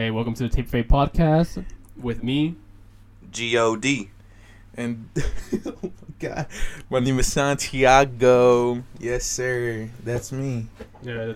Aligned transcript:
Hey, 0.00 0.10
welcome 0.10 0.32
to 0.32 0.44
the 0.44 0.48
Tape 0.48 0.66
Fade 0.66 0.88
podcast 0.88 1.62
with 1.94 2.24
me. 2.24 2.56
G 3.30 3.58
O 3.58 3.76
D. 3.76 4.08
And 4.74 5.10
oh 5.66 5.74
my 5.82 5.90
god, 6.18 6.46
my 6.88 7.00
name 7.00 7.18
is 7.18 7.30
Santiago. 7.30 8.82
Yes, 8.98 9.26
sir, 9.26 9.90
that's 10.02 10.32
me. 10.32 10.68
Yeah, 11.02 11.34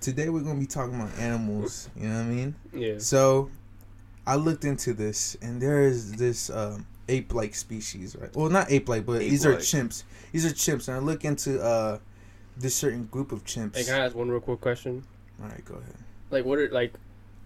Today 0.00 0.28
we're 0.28 0.42
gonna 0.42 0.60
be 0.60 0.68
talking 0.68 0.94
about 0.94 1.18
animals. 1.18 1.88
You 1.96 2.06
know 2.06 2.14
what 2.14 2.20
I 2.20 2.24
mean? 2.26 2.54
yeah. 2.72 2.98
So, 2.98 3.50
I 4.24 4.36
looked 4.36 4.64
into 4.64 4.92
this, 4.92 5.36
and 5.42 5.60
there 5.60 5.82
is 5.82 6.12
this 6.12 6.48
um, 6.48 6.86
ape-like 7.08 7.56
species, 7.56 8.14
right? 8.14 8.32
Well, 8.36 8.50
not 8.50 8.70
ape-like, 8.70 9.04
but 9.04 9.18
these 9.18 9.44
are 9.44 9.54
Ape-like. 9.54 9.64
chimps. 9.64 10.04
These 10.30 10.46
are 10.46 10.50
chimps, 10.50 10.86
and 10.86 10.96
I 10.96 11.00
look 11.00 11.24
into 11.24 11.60
uh, 11.60 11.98
this 12.56 12.76
certain 12.76 13.06
group 13.06 13.32
of 13.32 13.44
chimps. 13.44 13.74
Hey, 13.74 13.82
can 13.82 14.00
I 14.00 14.04
ask 14.04 14.14
one 14.14 14.30
real 14.30 14.38
quick 14.38 14.60
question? 14.60 15.02
All 15.42 15.48
right, 15.48 15.64
go 15.64 15.74
ahead. 15.74 15.96
Like, 16.30 16.44
what 16.44 16.60
are 16.60 16.68
like, 16.70 16.94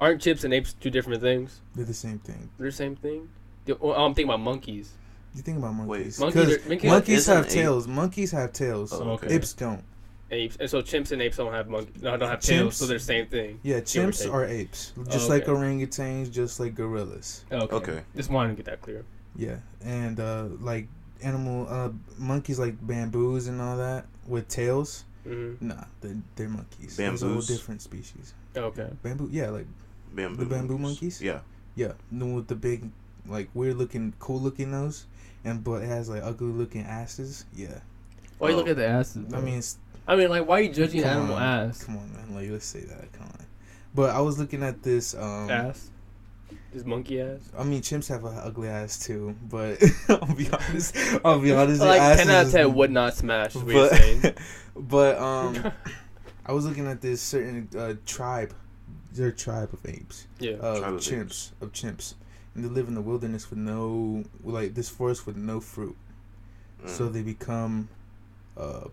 aren't 0.00 0.20
chips 0.20 0.44
and 0.44 0.52
apes 0.54 0.72
two 0.74 0.90
different 0.90 1.20
things? 1.22 1.60
They're 1.74 1.84
the 1.84 1.94
same 1.94 2.18
thing. 2.20 2.48
They're 2.58 2.68
the 2.68 2.72
same 2.76 2.96
thing. 2.96 3.28
The- 3.66 3.78
oh, 3.78 3.92
I'm 3.92 4.14
thinking 4.14 4.30
about 4.30 4.40
monkeys. 4.40 4.92
You 5.34 5.42
think 5.42 5.58
about 5.58 5.74
monkeys? 5.74 6.18
Wait. 6.18 6.24
Monkeys 6.34 6.44
'Cause 6.56 6.66
are- 6.66 6.68
monkeys- 6.68 6.90
monkeys 6.90 7.18
Isn't 7.18 7.36
have 7.36 7.44
ape- 7.46 7.50
tails. 7.52 7.86
Monkeys 7.86 8.30
have 8.32 8.52
tails. 8.52 8.92
Oh, 8.92 9.10
okay. 9.10 9.34
Apes 9.34 9.52
don't. 9.52 9.84
Apes, 10.32 10.56
and 10.60 10.70
so 10.70 10.80
chimps 10.80 11.10
and 11.10 11.20
apes 11.22 11.36
don't 11.38 11.52
have 11.52 11.68
monkeys. 11.68 12.00
No, 12.02 12.16
don't 12.16 12.28
have 12.28 12.40
tails, 12.40 12.74
Chimps- 12.74 12.78
so 12.78 12.86
they're 12.86 12.98
the 12.98 13.04
same 13.04 13.26
thing. 13.26 13.58
Yeah, 13.64 13.80
chimps 13.80 14.32
are 14.32 14.44
apes, 14.46 14.92
Oh, 14.96 15.02
just 15.04 15.28
like 15.28 15.46
orangutans, 15.46 16.30
just 16.30 16.60
like 16.60 16.74
gorillas. 16.76 17.44
Okay. 17.50 17.74
Okay. 17.76 18.00
Just 18.16 18.30
wanted 18.30 18.50
to 18.50 18.54
get 18.56 18.66
that 18.66 18.80
clear. 18.80 19.04
Yeah, 19.34 19.56
and 19.84 20.18
uh, 20.20 20.46
like 20.60 20.86
animal 21.22 21.66
uh, 21.68 21.90
monkeys 22.16 22.58
like 22.60 22.74
bamboos 22.86 23.48
and 23.48 23.60
all 23.60 23.76
that 23.76 24.06
with 24.26 24.46
tails. 24.48 25.04
Mm-hmm. 25.26 25.66
Nah, 25.68 25.84
they're, 26.00 26.16
they're 26.36 26.48
monkeys. 26.48 26.96
There's 26.96 27.22
a 27.22 27.26
whole 27.26 27.34
Bamboos? 27.34 27.46
different 27.48 27.82
species. 27.82 28.32
Okay. 28.56 28.88
Bamboo, 29.02 29.28
yeah, 29.32 29.50
like 29.50 29.66
Bamboo. 30.14 30.44
The 30.44 30.50
bamboo 30.54 30.78
monkeys? 30.78 31.20
Yeah. 31.22 31.40
yeah, 31.76 31.92
the 32.10 32.24
one 32.24 32.34
with 32.34 32.48
the 32.48 32.54
big, 32.56 32.90
like 33.26 33.48
weird 33.54 33.76
looking, 33.76 34.12
cool 34.18 34.40
looking 34.40 34.70
nose, 34.72 35.06
and 35.44 35.62
but 35.62 35.82
it 35.82 35.86
has 35.86 36.08
like 36.08 36.22
ugly 36.22 36.48
looking 36.52 36.82
asses. 36.82 37.44
Yeah, 37.54 37.78
Why 38.38 38.48
you 38.50 38.54
Oh. 38.54 38.58
look 38.58 38.68
at 38.68 38.76
the 38.76 38.86
asses? 38.86 39.32
I 39.32 39.40
mean, 39.40 39.58
it's, 39.58 39.78
I 40.08 40.16
mean, 40.16 40.28
like, 40.30 40.46
why 40.46 40.58
are 40.58 40.62
you 40.62 40.72
judging 40.72 41.02
Come 41.02 41.10
animal 41.18 41.36
on. 41.36 41.42
ass? 41.42 41.84
come 41.84 41.96
on, 41.98 42.12
man, 42.12 42.34
like 42.34 42.50
let's 42.50 42.66
say 42.66 42.80
that. 42.80 43.12
Come 43.12 43.26
on, 43.26 43.46
but 43.94 44.10
I 44.10 44.20
was 44.20 44.38
looking 44.38 44.62
at 44.62 44.82
this. 44.82 45.14
Um, 45.14 45.50
Ass. 45.50 45.90
Just 46.72 46.86
monkey 46.86 47.20
ass. 47.20 47.40
I 47.58 47.64
mean, 47.64 47.82
chimps 47.82 48.08
have 48.08 48.24
an 48.24 48.36
ugly 48.38 48.68
ass 48.68 48.98
too, 49.04 49.34
but 49.48 49.82
I'll 50.08 50.34
be 50.34 50.48
honest. 50.50 50.96
I'll 51.24 51.40
be 51.40 51.52
honest. 51.52 51.80
Like 51.80 52.00
asses 52.00 52.26
ten 52.26 52.34
out 52.34 52.46
of 52.46 52.52
ten 52.52 52.74
would 52.74 52.90
not 52.92 53.14
smash. 53.14 53.56
Is 53.56 53.62
what 53.64 53.74
you're 53.74 53.88
saying. 53.88 54.20
but 54.22 54.38
but 54.76 55.18
um, 55.22 55.72
I 56.46 56.52
was 56.52 56.64
looking 56.66 56.86
at 56.86 57.00
this 57.00 57.20
certain 57.20 57.68
uh, 57.76 57.94
tribe. 58.06 58.54
They're 59.12 59.28
a 59.28 59.32
tribe 59.32 59.70
of 59.72 59.84
apes, 59.84 60.26
yeah. 60.38 60.52
of 60.54 60.78
Tribe 60.80 60.94
of 60.94 61.00
chimps, 61.00 61.24
apes. 61.24 61.52
of 61.60 61.72
chimps, 61.72 62.14
and 62.54 62.64
they 62.64 62.68
live 62.68 62.86
in 62.88 62.94
the 62.94 63.00
wilderness 63.02 63.50
with 63.50 63.58
no, 63.58 64.24
like 64.44 64.74
this 64.74 64.88
forest 64.88 65.26
with 65.26 65.36
no 65.36 65.60
fruit. 65.60 65.96
Mm. 66.84 66.88
So 66.88 67.08
they 67.08 67.22
become, 67.22 67.88
uh, 68.56 68.84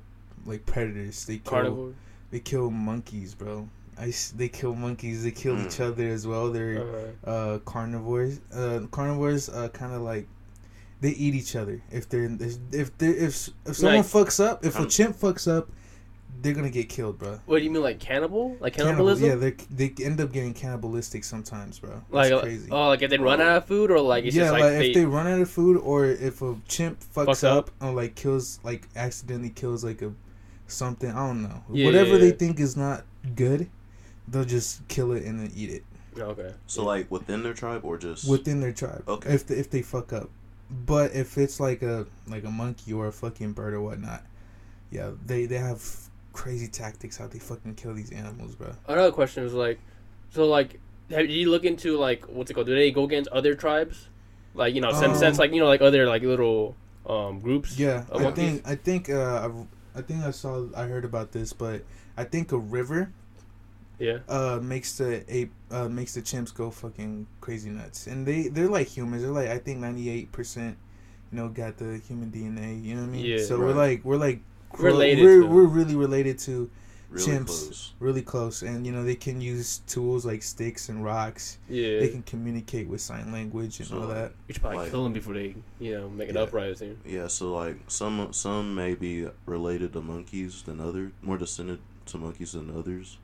like 0.46 0.66
predators. 0.66 1.26
They 1.26 1.38
kill, 1.38 1.52
Carnivore. 1.52 1.94
they 2.32 2.40
kill 2.40 2.72
monkeys, 2.72 3.34
bro. 3.36 3.70
I 4.00 4.10
s- 4.10 4.34
they 4.36 4.48
kill 4.50 4.76
monkeys. 4.76 5.24
They 5.24 5.32
kill 5.32 5.56
Mm. 5.56 5.66
each 5.68 5.80
other 5.80 6.08
as 6.08 6.26
well. 6.28 6.52
They're 6.52 7.14
Uh, 7.26 7.30
uh 7.30 7.60
carnivores 7.60 8.40
uh 8.54 8.82
carnivores 8.92 9.50
uh 9.50 9.70
kind 9.70 9.94
of 9.94 10.02
like 10.02 10.28
they 11.02 11.10
eat 11.12 11.34
each 11.36 11.56
other 11.56 11.82
if 11.92 12.08
they're 12.10 12.30
if 12.72 12.96
they 12.98 13.08
if 13.10 13.50
if 13.66 13.76
someone 13.76 13.98
Like- 13.98 14.06
fucks 14.06 14.44
up 14.44 14.66
if 14.66 14.76
a 14.78 14.82
Um, 14.84 14.90
chimp 14.90 15.16
fucks 15.16 15.48
up 15.48 15.70
they're 16.42 16.54
gonna 16.54 16.70
get 16.70 16.88
killed 16.90 17.18
bro 17.18 17.40
what 17.46 17.60
do 17.60 17.64
you 17.64 17.72
mean, 17.72 17.82
like 17.82 18.00
cannibal? 18.00 18.56
Like 18.60 18.74
Cannibal- 18.74 19.06
cannibalism? 19.08 19.30
yeah 19.30 19.36
they 19.36 19.52
they 19.90 20.04
end 20.06 20.22
up 20.22 20.32
getting 20.32 20.54
cannibalistic 20.54 21.24
sometimes 21.24 21.80
bro 21.80 22.02
like, 22.12 22.32
uh, 22.32 22.42
crazy 22.42 22.70
oh, 22.72 22.90
like 22.90 23.02
if 23.02 23.10
they 23.10 23.18
run 23.18 23.42
out 23.42 23.58
of 23.58 23.66
food, 23.66 23.90
or 23.92 24.00
like 24.00 24.26
it's 24.26 24.36
yeah 24.36 24.44
just 24.44 24.54
like, 24.54 24.64
like, 24.64 24.86
if 24.86 24.94
they 24.94 25.06
run 25.06 25.28
out 25.28 25.40
of 25.42 25.50
food 25.50 25.78
or 25.78 26.06
if 26.06 26.42
a 26.42 26.56
chimp 26.68 27.00
fucks, 27.00 27.26
Fucks 27.26 27.44
up, 27.44 27.58
up. 27.58 27.72
or 27.82 27.94
like 27.94 28.16
kills 28.16 28.60
like 28.64 28.88
accidentally 28.96 29.50
kills 29.50 29.84
like 29.84 30.02
a 30.02 30.14
something 30.68 31.10
i 31.10 31.16
don't 31.28 31.44
know 31.44 31.64
Yeah, 31.72 31.86
whatever 31.86 32.12
yeah, 32.14 32.18
they 32.18 32.32
think 32.32 32.60
is 32.60 32.76
not 32.78 33.04
good 33.36 33.70
they'll 34.28 34.44
just 34.46 34.88
kill 34.88 35.14
it 35.14 35.24
and 35.24 35.40
then 35.40 35.52
eat 35.56 35.70
it 35.70 35.84
okay. 36.20 36.54
So 36.66 36.84
like 36.84 37.10
within 37.12 37.44
their 37.44 37.54
tribe 37.54 37.82
or 37.84 37.98
just 37.98 38.28
within 38.30 38.60
their 38.60 38.72
tribe. 38.74 39.04
Okay. 39.08 39.34
If 39.34 39.48
they, 39.48 39.56
if 39.56 39.70
they 39.70 39.82
fuck 39.82 40.12
up, 40.14 40.30
but 40.86 41.14
if 41.14 41.38
it's 41.38 41.60
like 41.60 41.82
a 41.84 42.08
like 42.28 42.44
a 42.44 42.50
monkey 42.52 42.92
or 42.94 43.08
a 43.08 43.12
fucking 43.12 43.54
bird 43.54 43.74
or 43.74 43.82
whatnot, 43.82 44.24
yeah, 44.92 45.12
they 45.26 45.46
they 45.46 45.58
have 45.60 46.07
crazy 46.38 46.68
tactics 46.68 47.18
how 47.18 47.26
they 47.28 47.40
fucking 47.40 47.74
kill 47.76 47.94
these 47.96 48.12
animals, 48.12 48.54
bro. 48.56 48.70
Another 48.88 49.12
question 49.12 49.44
is 49.44 49.54
like, 49.54 49.80
so 50.30 50.46
like, 50.46 50.80
have 51.10 51.26
you 51.30 51.50
look 51.50 51.66
into 51.66 51.98
like 51.98 52.26
what's 52.26 52.52
it 52.52 52.54
called? 52.54 52.68
Do 52.68 52.76
they 52.76 52.92
go 52.92 53.04
against 53.06 53.30
other 53.32 53.56
tribes? 53.56 54.08
Like 54.54 54.76
you 54.76 54.82
know, 54.82 54.92
sense, 54.92 55.14
Um, 55.14 55.20
sense 55.26 55.40
like 55.40 55.52
you 55.52 55.60
know, 55.60 55.68
like 55.68 55.82
other 55.82 56.06
like 56.06 56.22
little 56.22 56.76
um 57.08 57.40
groups. 57.40 57.78
Yeah, 57.80 58.06
I 58.14 58.20
monkeys? 58.22 58.36
think 58.62 58.68
I 58.68 58.76
think 58.76 59.10
uh 59.10 59.50
I, 59.96 60.00
I 60.00 60.02
think 60.04 60.24
I 60.24 60.32
saw 60.32 60.66
I 60.76 60.84
heard 60.86 61.06
about 61.06 61.32
this, 61.32 61.54
but 61.54 61.82
I 62.18 62.24
think 62.24 62.52
a 62.52 62.58
river 62.58 63.12
Yeah. 64.00 64.20
uh 64.30 64.60
makes 64.62 64.98
the 64.98 65.24
ape 65.28 65.52
uh 65.72 65.90
makes 65.90 66.14
the 66.14 66.22
chimps 66.22 66.54
go 66.54 66.70
fucking 66.70 67.26
crazy 67.42 67.70
nuts, 67.70 68.06
and 68.08 68.26
they 68.28 68.48
they're 68.50 68.70
like 68.70 68.88
humans. 68.88 69.24
They're 69.24 69.32
like 69.42 69.50
I 69.50 69.58
think 69.58 69.80
ninety 69.80 70.10
eight 70.10 70.32
percent, 70.32 70.78
you 71.32 71.38
know, 71.40 71.48
got 71.50 71.78
the 71.78 71.98
human 72.08 72.30
DNA. 72.30 72.84
You 72.84 72.96
know 72.96 73.02
what 73.02 73.10
I 73.10 73.12
mean? 73.18 73.26
Yeah. 73.26 73.44
so 73.44 73.58
we're 73.60 73.74
like 73.74 74.04
we're 74.06 74.18
like 74.22 74.42
Related 74.78 75.24
We're, 75.24 75.42
to- 75.42 75.48
we're 75.48 75.64
really 75.66 75.96
related 75.96 76.38
to 76.40 76.70
really 77.10 77.26
chimps. 77.32 77.46
close. 77.46 77.94
really 78.00 78.22
close 78.22 78.62
and 78.64 78.86
you 78.86 78.92
know 78.92 79.04
they 79.04 79.16
can 79.16 79.40
use 79.40 79.80
tools 79.88 80.26
like 80.26 80.44
sticks 80.44 80.90
and 80.90 81.04
rocks 81.06 81.58
Yeah. 81.70 82.00
they 82.02 82.10
can 82.10 82.22
communicate 82.24 82.88
with 82.90 83.00
sign 83.00 83.32
language 83.32 83.80
and 83.80 83.88
So, 83.88 84.02
all 84.02 84.08
that 84.08 84.34
you 84.48 84.54
should 84.54 84.62
probably 84.62 84.80
like- 84.80 84.92
kill 84.92 85.06
them 85.06 85.14
before 85.14 85.34
they 85.36 85.56
you 85.80 85.94
know 85.98 86.10
make 86.10 86.28
an 86.30 86.36
Yeah. 86.36 86.42
uprising. 86.42 86.98
Yeah, 87.06 87.28
so 87.28 87.54
like 87.56 87.78
some 87.88 88.34
some 88.34 88.76
may 88.76 88.94
be 88.94 89.26
related 89.46 89.94
to 89.94 90.02
monkeys 90.02 90.64
than 90.64 90.82
other 90.82 91.14
more 91.22 91.38
descended 91.38 91.80
to 92.08 92.18
monkeys 92.18 92.52
than 92.52 92.70
others. 92.78 93.18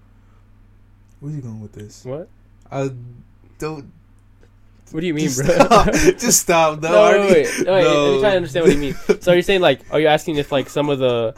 where's 1.20 1.36
you 1.36 1.42
going 1.42 1.60
with 1.62 1.74
this 1.74 2.06
What? 2.06 2.30
i 2.72 2.90
don't 3.60 3.92
What 4.92 5.02
do 5.02 5.08
you 5.08 5.14
mean, 5.14 5.26
just 5.26 5.44
bro? 5.44 5.56
stop 5.56 5.86
just 5.94 6.42
stop 6.42 6.82
no, 6.82 6.92
No, 6.92 7.04
I 7.04 7.12
wait, 7.18 7.30
wait, 7.32 7.58
wait, 7.58 7.68
wait, 7.68 7.86
let 7.86 8.14
me 8.14 8.20
try 8.20 8.30
to 8.32 8.36
understand 8.38 8.66
what 8.66 8.76
you 8.76 8.80
mean. 8.82 8.96
So 9.22 9.34
you're 9.34 9.42
saying 9.42 9.62
like, 9.62 9.82
are 9.92 10.00
you 10.00 10.08
asking 10.08 10.36
if 10.38 10.52
like 10.52 10.70
some 10.70 10.90
of 10.90 11.00
the 11.00 11.34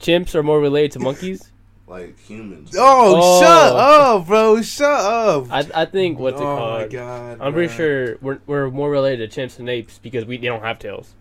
chimps 0.00 0.34
are 0.34 0.42
more 0.42 0.60
related 0.60 0.92
to 0.92 0.98
monkeys? 1.00 1.50
Like 1.86 2.18
humans. 2.20 2.74
oh, 2.78 3.16
Oh. 3.16 3.40
shut 3.42 3.76
up 3.76 4.26
bro 4.26 4.62
shut 4.62 4.88
up 5.00 5.52
I, 5.52 5.82
I 5.82 5.84
think 5.84 6.18
what's 6.18 6.40
it 6.40 6.42
oh 6.44 6.56
called? 6.56 6.80
my 6.82 6.88
god 6.88 7.38
I'm 7.42 7.52
pretty 7.52 7.72
sure 7.74 8.16
we're 8.22 8.38
we're 8.46 8.70
more 8.70 8.90
related 8.90 9.30
to 9.30 9.40
chimps 9.40 9.56
than 9.56 9.68
apes 9.68 9.98
because 9.98 10.24
we 10.24 10.38
they 10.38 10.46
don't 10.46 10.62
have 10.62 10.78
tails, 10.78 11.12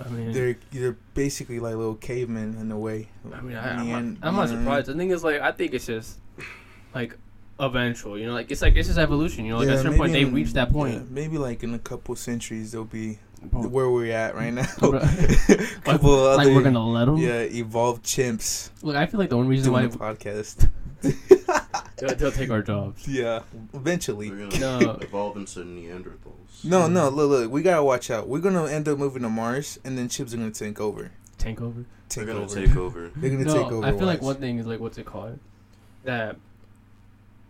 I 0.00 0.08
mean, 0.08 0.32
they're 0.32 0.56
they're 0.70 0.96
basically 1.14 1.58
like 1.58 1.74
little 1.74 1.96
cavemen 1.96 2.56
in 2.60 2.70
a 2.70 2.78
way. 2.78 3.08
I 3.32 3.40
mean, 3.40 3.56
I, 3.56 3.74
I'm, 3.74 3.88
not, 3.88 4.28
I'm 4.28 4.36
not 4.36 4.48
surprised. 4.48 4.86
The 4.86 4.94
thing 4.94 5.10
is, 5.10 5.24
like, 5.24 5.40
I 5.40 5.52
think 5.52 5.74
it's 5.74 5.86
just 5.86 6.18
like 6.94 7.16
eventual. 7.58 8.18
You 8.18 8.26
know, 8.26 8.32
like 8.32 8.50
it's 8.50 8.62
like 8.62 8.76
it's 8.76 8.88
just 8.88 8.98
evolution. 8.98 9.44
You 9.44 9.52
know, 9.52 9.58
like 9.58 9.68
at 9.68 9.74
a 9.74 9.78
certain 9.78 9.98
point 9.98 10.12
they 10.12 10.22
in- 10.22 10.34
reach 10.34 10.52
that 10.52 10.72
point. 10.72 10.94
yeah, 10.94 11.02
maybe 11.10 11.38
like 11.38 11.62
in 11.62 11.74
a 11.74 11.78
couple 11.78 12.14
centuries 12.16 12.72
they'll 12.72 12.84
be 12.84 13.18
Bro, 13.42 13.68
where 13.68 13.90
we're 13.90 14.12
at 14.12 14.34
right 14.34 14.52
now. 14.52 14.66
Couple 14.72 14.92
like, 14.92 16.02
other, 16.04 16.36
like 16.36 16.46
we're 16.46 16.62
gonna 16.62 16.86
let 16.86 17.06
them. 17.06 17.16
yeah 17.16 17.40
evolved 17.40 18.04
chimps 18.04 18.70
Look, 18.82 18.94
I 18.94 19.06
feel 19.06 19.18
like 19.18 19.30
the 19.30 19.36
only 19.36 19.48
reason 19.48 19.72
why 19.72 19.80
doing 19.80 19.94
a 19.94 19.98
podcast. 19.98 20.70
They'll, 22.08 22.16
they'll 22.16 22.32
take 22.32 22.50
our 22.50 22.62
jobs. 22.62 23.06
yeah, 23.08 23.40
eventually. 23.74 24.30
We're 24.30 24.48
gonna 24.48 24.80
No. 24.80 24.90
evolve 25.00 25.36
into 25.36 25.60
Neanderthals. 25.60 26.64
No, 26.64 26.86
no, 26.88 27.08
look, 27.08 27.30
look, 27.30 27.50
we 27.50 27.62
gotta 27.62 27.82
watch 27.82 28.10
out. 28.10 28.28
We're 28.28 28.40
gonna 28.40 28.66
end 28.66 28.88
up 28.88 28.98
moving 28.98 29.22
to 29.22 29.28
Mars, 29.28 29.78
and 29.84 29.96
then 29.96 30.08
chips 30.08 30.32
are 30.34 30.36
gonna 30.36 30.50
take 30.50 30.80
over. 30.80 31.10
Tank 31.38 31.60
over. 31.60 31.84
They're 32.14 32.24
Take 32.24 32.26
gonna 32.26 32.44
over. 32.44 32.54
take 32.66 32.76
over. 32.76 33.10
They're 33.16 33.30
gonna 33.30 33.44
no, 33.44 33.54
take 33.62 33.72
over. 33.72 33.86
I 33.86 33.92
feel 33.92 34.06
like 34.06 34.20
one 34.22 34.36
thing 34.36 34.58
is 34.58 34.66
like 34.66 34.80
what's 34.80 34.98
it 34.98 35.06
called? 35.06 35.38
That 36.04 36.36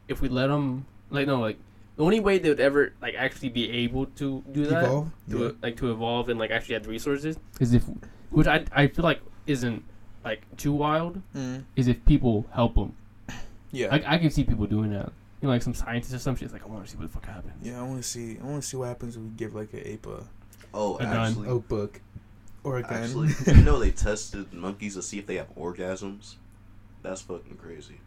if 0.08 0.20
we 0.20 0.28
let 0.28 0.46
them, 0.48 0.86
like 1.10 1.26
no, 1.26 1.40
like 1.40 1.58
the 1.96 2.04
only 2.04 2.20
way 2.20 2.38
they 2.38 2.48
would 2.48 2.60
ever 2.60 2.92
like 3.02 3.14
actually 3.16 3.48
be 3.50 3.70
able 3.70 4.06
to 4.06 4.42
do 4.52 4.66
that, 4.66 4.84
evolve. 4.84 5.10
to 5.30 5.44
Yeah. 5.44 5.50
like 5.62 5.76
to 5.78 5.90
evolve 5.90 6.28
and 6.28 6.38
like 6.38 6.50
actually 6.50 6.74
have 6.74 6.86
resources, 6.86 7.36
is 7.60 7.74
if, 7.74 7.84
which 8.30 8.46
I 8.46 8.64
I 8.72 8.86
feel 8.86 9.02
like 9.04 9.20
isn't 9.46 9.82
like 10.24 10.42
too 10.56 10.72
wild, 10.72 11.20
Mm. 11.34 11.64
is 11.76 11.88
if 11.88 12.04
people 12.06 12.46
help 12.52 12.74
them. 12.76 12.94
Yeah. 13.72 13.88
Like 13.88 14.04
I 14.06 14.18
can 14.18 14.30
see 14.30 14.44
people 14.44 14.66
doing 14.66 14.90
that. 14.92 15.10
You 15.40 15.48
know, 15.48 15.54
like 15.54 15.62
some 15.62 15.74
scientists 15.74 16.14
or 16.14 16.18
some 16.20 16.36
shit. 16.36 16.44
It's 16.44 16.52
like 16.52 16.62
I 16.62 16.66
want 16.66 16.84
to 16.84 16.90
see 16.90 16.96
what 16.98 17.08
the 17.10 17.12
fuck 17.12 17.26
happens. 17.26 17.54
yeah, 17.62 17.80
I 17.80 17.82
want 17.82 17.96
to 18.02 18.08
see. 18.08 18.38
I 18.40 18.44
want 18.44 18.62
to 18.62 18.68
see 18.68 18.76
what 18.76 18.86
happens 18.88 19.16
if 19.16 19.22
we 19.22 19.28
give 19.30 19.54
like 19.54 19.72
a 19.74 19.90
ape 19.92 20.06
a 20.06 20.22
Oh, 20.74 20.96
A 20.96 21.02
gun. 21.02 21.16
actually, 21.16 21.48
oak 21.48 21.66
book 21.68 22.00
or 22.64 22.78
a 22.78 22.82
gun. 22.82 22.92
actually, 23.02 23.28
you 23.46 23.62
know 23.62 23.78
they 23.78 23.90
tested 23.90 24.52
monkeys 24.52 24.94
to 24.94 25.02
see 25.02 25.18
if 25.18 25.26
they 25.26 25.34
have 25.36 25.52
orgasms. 25.56 26.34
That's 27.02 27.20
fucking 27.22 27.56
crazy. 27.56 27.98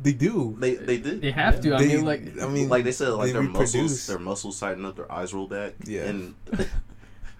they 0.00 0.12
do. 0.12 0.56
They 0.58 0.74
they 0.76 0.98
did. 0.98 1.20
They 1.20 1.30
have 1.32 1.60
to. 1.62 1.74
I 1.74 1.78
They- 1.78 1.96
mean, 1.96 2.04
like 2.04 2.40
I 2.40 2.46
mean, 2.48 2.68
like 2.68 2.84
they 2.84 2.92
said, 2.92 3.08
like 3.10 3.26
they 3.28 3.32
their 3.32 3.42
muscles, 3.42 4.06
their 4.06 4.18
muscles 4.18 4.58
tighten 4.60 4.84
up, 4.84 4.96
their 4.96 5.10
eyes 5.10 5.34
roll 5.34 5.46
back, 5.48 5.74
Yeah. 5.84 6.04
and 6.04 6.34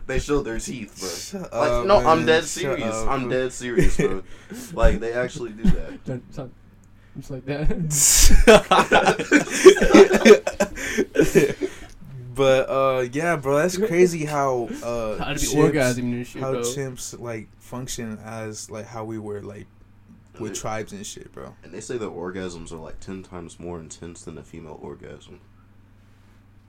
they 0.06 0.18
showed 0.18 0.42
their 0.42 0.58
teeth, 0.58 0.98
bro. 0.98 1.08
Shut 1.42 1.52
Like, 1.52 1.70
up, 1.70 1.86
no, 1.86 1.96
I'm 1.98 2.26
dead 2.26 2.44
serious. 2.44 2.94
up. 2.94 3.08
I'm 3.08 3.28
dead 3.28 3.52
serious, 3.52 3.96
bro. 3.96 4.22
like 4.72 5.00
they 5.00 5.12
actually 5.12 5.52
do 5.52 5.62
that. 5.64 5.98
it's 7.16 7.30
like 7.30 7.44
that. 7.46 7.68
but 12.34 12.68
uh, 12.70 13.06
yeah, 13.12 13.36
bro, 13.36 13.58
that's 13.58 13.76
crazy 13.76 14.24
how 14.24 14.68
uh, 14.82 15.18
How 15.18 15.32
to 15.34 15.40
be 15.40 15.46
chimps- 15.46 15.72
orgasming 15.72 15.98
and 16.14 16.26
shit, 16.26 16.40
how 16.42 16.52
bro. 16.52 16.60
chimps 16.62 17.18
like 17.20 17.48
function 17.60 18.18
as 18.24 18.70
like 18.70 18.86
how 18.86 19.04
we 19.04 19.18
were 19.18 19.42
like 19.42 19.66
with 20.38 20.54
they- 20.54 20.58
tribes 20.60 20.92
and 20.92 21.06
shit, 21.06 21.32
bro. 21.32 21.54
And 21.62 21.72
they 21.72 21.80
say 21.80 21.98
that 21.98 22.06
orgasms 22.10 22.72
are 22.72 22.76
like 22.76 23.00
ten 23.00 23.22
times 23.22 23.60
more 23.60 23.78
intense 23.78 24.22
than 24.22 24.38
a 24.38 24.42
female 24.42 24.78
orgasm. 24.82 25.40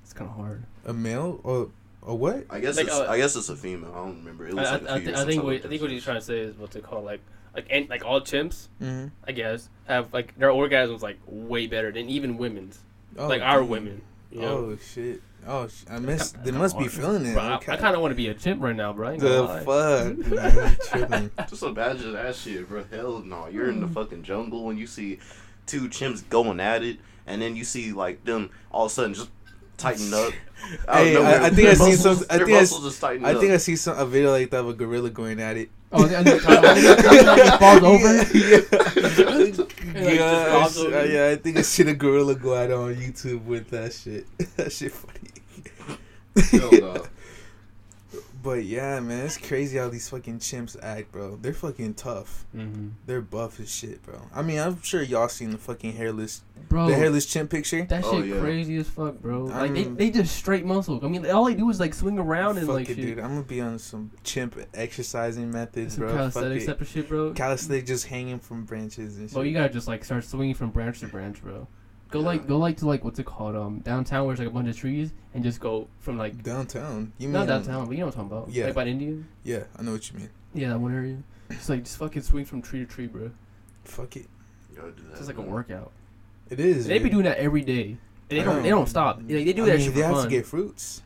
It's 0.04 0.14
kind 0.14 0.30
of 0.30 0.36
hard. 0.36 0.64
A 0.86 0.92
male 0.94 1.40
or 1.44 1.70
a 2.06 2.14
what? 2.14 2.46
I 2.50 2.60
guess 2.60 2.78
Like, 2.78 2.88
it's 2.88 2.96
uh, 2.96 3.08
I 3.10 3.18
guess 3.18 3.36
it's 3.36 3.50
a 3.50 3.56
female. 3.56 3.92
I 3.94 3.98
don't 3.98 4.18
remember. 4.20 4.48
It 4.48 4.54
was 4.56 4.68
I, 4.68 4.72
like 4.74 4.82
a 4.82 4.86
I, 4.86 4.88
few 4.88 4.94
I, 4.94 4.98
years 4.98 5.08
I 5.08 5.16
since 5.22 5.28
think 5.30 5.44
what, 5.44 5.54
looked 5.54 5.66
I 5.66 5.70
think 5.70 5.82
at 5.82 5.84
what 5.86 5.92
he's 5.92 6.04
trying 6.04 6.18
to 6.20 6.26
say 6.26 6.40
is 6.40 6.58
what's 6.58 6.76
it 6.76 6.84
called 6.84 7.06
like 7.06 7.22
like 7.56 7.68
and 7.70 7.88
like 7.90 8.04
all 8.06 8.20
chimps 8.22 8.68
Mm-hmm. 8.82 9.08
I 9.28 9.32
guess 9.32 9.70
have 9.86 10.14
like 10.14 10.38
their 10.38 10.50
orgasms 10.50 11.02
like 11.02 11.18
way 11.26 11.68
better 11.68 11.92
than 11.92 12.10
even 12.10 12.38
women's 12.38 12.80
Oh, 13.18 13.28
like 13.28 13.42
our 13.42 13.60
damn. 13.60 13.70
women. 13.70 14.02
You 14.32 14.42
know? 14.42 14.48
Oh 14.48 14.78
shit! 14.94 15.22
Oh, 15.46 15.68
sh- 15.68 15.84
I 15.90 16.00
missed. 16.00 16.34
kinda- 16.36 16.52
They 16.52 16.58
must 16.58 16.76
be 16.78 16.86
kinda 16.86 16.98
feeling 16.98 17.26
it. 17.28 17.34
Bro, 17.36 17.44
I, 17.44 17.56
okay. 17.58 17.72
I 17.74 17.78
kind 17.78 17.96
of 17.96 18.02
want 18.02 18.12
to 18.12 18.16
be 18.16 18.30
a 18.30 18.34
chimp 18.34 18.64
right 18.64 18.76
now, 18.76 18.92
bro. 18.94 19.10
I 19.10 19.12
ain't 19.14 19.22
gonna 19.22 19.60
the 19.60 19.60
fuck, 19.60 20.18
man, 20.28 20.58
I'm 20.58 20.78
tripping. 20.90 21.32
Just 21.50 21.62
imagine 21.62 22.14
that 22.14 22.36
shit, 22.36 22.68
bro. 22.68 22.84
Hell 22.90 23.20
no. 23.20 23.48
You're 23.48 23.70
in 23.70 23.80
the 23.80 23.86
Mm. 23.88 23.94
fucking 23.94 24.24
jungle 24.24 24.72
and 24.72 24.80
you 24.80 24.88
see 24.88 25.20
two 25.68 25.88
chimps 25.90 26.28
going 26.28 26.60
at 26.60 26.82
it, 26.84 26.98
and 27.28 27.40
then 27.40 27.56
you 27.56 27.64
see 27.64 27.94
like 27.94 28.24
them 28.26 28.50
all 28.72 28.86
of 28.88 28.92
a 28.92 28.96
sudden 28.96 29.14
just 29.14 29.30
tighten 29.78 30.14
up. 30.14 30.34
Hey, 30.90 31.18
I- 31.18 31.46
I 31.46 31.50
think 31.50 31.68
I 31.70 31.74
seen 31.76 31.88
muscles- 31.90 32.20
some- 32.20 32.28
I 32.30 32.38
think 32.38 32.50
I 32.50 32.54
s- 32.54 32.72
muscles 32.72 32.84
just 32.86 33.02
tighten 33.02 33.26
I 33.26 33.34
up. 33.34 33.40
think 33.42 33.52
I 33.54 33.58
see 33.58 33.76
some 33.76 33.98
a 33.98 34.06
video 34.06 34.32
like 34.32 34.50
that 34.52 34.60
of 34.62 34.70
a 34.70 34.74
gorilla 34.74 35.10
going 35.10 35.40
at 35.42 35.58
it. 35.58 35.70
Oh, 35.92 36.04
and 36.06 36.26
then 36.28 36.38
it 36.38 37.60
falls 37.60 37.84
over. 37.84 38.14
Yeah, 39.94 40.12
yeah, 40.12 40.60
falls 40.60 40.78
I- 40.78 40.82
over. 40.88 41.06
yeah. 41.06 41.28
I 41.30 41.36
think 41.36 41.58
I 41.58 41.62
seen 41.62 41.88
a 41.90 41.94
gorilla 41.94 42.34
go 42.36 42.56
at 42.56 42.72
it 42.72 42.74
on 42.74 42.96
YouTube 42.96 43.44
with 43.46 43.70
that 43.70 43.94
shit. 43.94 44.26
that 44.58 44.72
shit 44.72 44.92
funny. 44.92 45.30
Hell 46.52 46.72
no. 46.72 47.06
But 48.44 48.66
yeah, 48.66 49.00
man, 49.00 49.26
it's 49.26 49.38
crazy 49.38 49.78
how 49.78 49.88
these 49.88 50.10
fucking 50.10 50.40
chimps 50.40 50.76
act, 50.84 51.14
bro. 51.14 51.38
They're 51.38 51.54
fucking 51.54 51.94
tough. 51.94 52.46
hmm 52.52 52.90
They're 53.06 53.22
buff 53.22 53.58
as 53.62 53.74
shit, 53.74 54.04
bro. 54.04 54.20
I 54.36 54.42
mean, 54.42 54.60
I'm 54.60 54.82
sure 54.82 55.02
y'all 55.02 55.30
seen 55.30 55.52
the 55.52 55.58
fucking 55.58 55.94
hairless, 55.94 56.42
Bro, 56.68 56.88
the 56.90 56.96
hairless 56.96 57.26
chimp 57.26 57.52
picture. 57.52 57.86
that 57.86 58.04
Oh, 58.04 58.20
shit 58.22 58.30
yeah. 58.32 58.40
crazy 58.42 58.76
as 58.76 58.90
fuck, 58.90 59.16
bro. 59.22 59.46
Like 59.46 59.74
they, 59.74 59.84
they 59.86 60.10
just 60.10 60.36
straight 60.36 60.66
muscle. 60.66 61.00
I 61.04 61.08
mean, 61.08 61.26
all 61.30 61.46
they 61.46 61.54
do 61.56 61.70
is 61.70 61.80
like 61.80 61.94
swing 61.94 62.20
around 62.20 62.58
and 62.58 62.68
Fuck 62.68 62.76
like 62.76 62.90
it, 62.90 62.96
shit. 62.98 63.06
dude. 63.06 63.20
I'm 63.20 63.30
gonna 63.30 63.44
be 63.44 63.62
on 63.62 63.80
some 63.80 64.12
chimp 64.26 64.58
exercising 64.74 65.50
methods, 65.50 65.94
Some 65.96 66.02
bro. 66.02 66.10
Fuck 66.10 66.18
calisthenics 66.34 66.64
it. 66.66 66.68
type 66.68 66.82
of 66.82 66.88
shit, 66.90 67.08
bro. 67.08 67.32
Calisthenics 67.34 67.88
just 67.88 68.08
hanging 68.08 68.40
from 68.40 68.66
branches 68.66 69.18
and 69.20 69.30
shit. 69.30 69.34
Bro, 69.36 69.44
you 69.44 69.54
gotta 69.54 69.72
just 69.72 69.88
like 69.88 70.04
start 70.04 70.26
swinging 70.26 70.54
from 70.56 70.70
branch 70.72 71.00
to 71.00 71.08
branch, 71.08 71.42
bro. 71.42 71.66
Go 72.14 72.20
Yeah. 72.20 72.26
like 72.28 72.48
go 72.48 72.58
like 72.60 72.78
to 72.78 72.86
like 72.88 73.04
what's 73.04 73.18
it 73.18 73.26
called 73.26 73.56
um 73.56 73.80
downtown 73.80 74.28
where 74.28 74.36
there's 74.36 74.46
like 74.46 74.54
a 74.54 74.56
bunch 74.56 74.70
of 74.70 74.78
trees 74.78 75.12
and 75.34 75.44
just 75.44 75.60
go 75.60 75.88
from 76.00 76.16
like 76.18 76.44
downtown. 76.44 77.12
You 77.18 77.28
mean 77.28 77.34
not 77.34 77.48
downtown 77.48 77.88
but 77.88 77.94
you 77.94 78.02
know 78.02 78.06
what 78.06 78.16
I'm 78.18 78.30
talking 78.30 78.38
about 78.38 78.54
Yeah. 78.54 78.66
like 78.66 78.76
by 78.76 78.86
Indian 78.86 79.28
Yeah, 79.44 79.64
I 79.78 79.82
know 79.82 79.94
what 79.94 80.12
you 80.12 80.20
mean. 80.20 80.30
yeah 80.54 80.70
that 80.70 80.80
one 80.80 80.94
area 80.94 81.18
just 81.50 81.70
like 81.70 81.84
just 81.86 81.98
fucking 81.98 82.22
swing 82.22 82.46
from 82.46 82.62
tree 82.62 82.82
to 82.82 82.86
tree 82.86 83.08
bro 83.08 83.32
Fuck 83.84 84.16
it. 84.18 84.28
You 84.72 84.78
gotta 84.80 84.92
do 84.92 85.02
that, 85.04 85.10
it's 85.10 85.20
just 85.22 85.28
like 85.28 85.40
a 85.40 85.42
workout 85.42 85.92
It 86.52 86.60
is. 86.60 86.86
they 86.86 87.00
be 87.00 87.10
doing 87.10 87.24
that 87.24 87.38
every 87.40 87.64
day 87.64 87.98
and 88.30 88.30
they 88.30 88.42
I 88.42 88.44
don't 88.44 88.62
they 88.62 88.70
don't 88.70 88.88
stop 88.88 89.18
like, 89.18 89.28
they 89.30 89.52
do 89.52 89.64
I 89.64 89.66
that 89.70 89.78
mean, 89.78 89.86
shit 89.86 89.96
they 89.96 90.02
for 90.02 90.08
have 90.08 90.16
fun 90.18 90.24
to 90.26 90.30
get 90.30 90.46
fruits. 90.46 91.02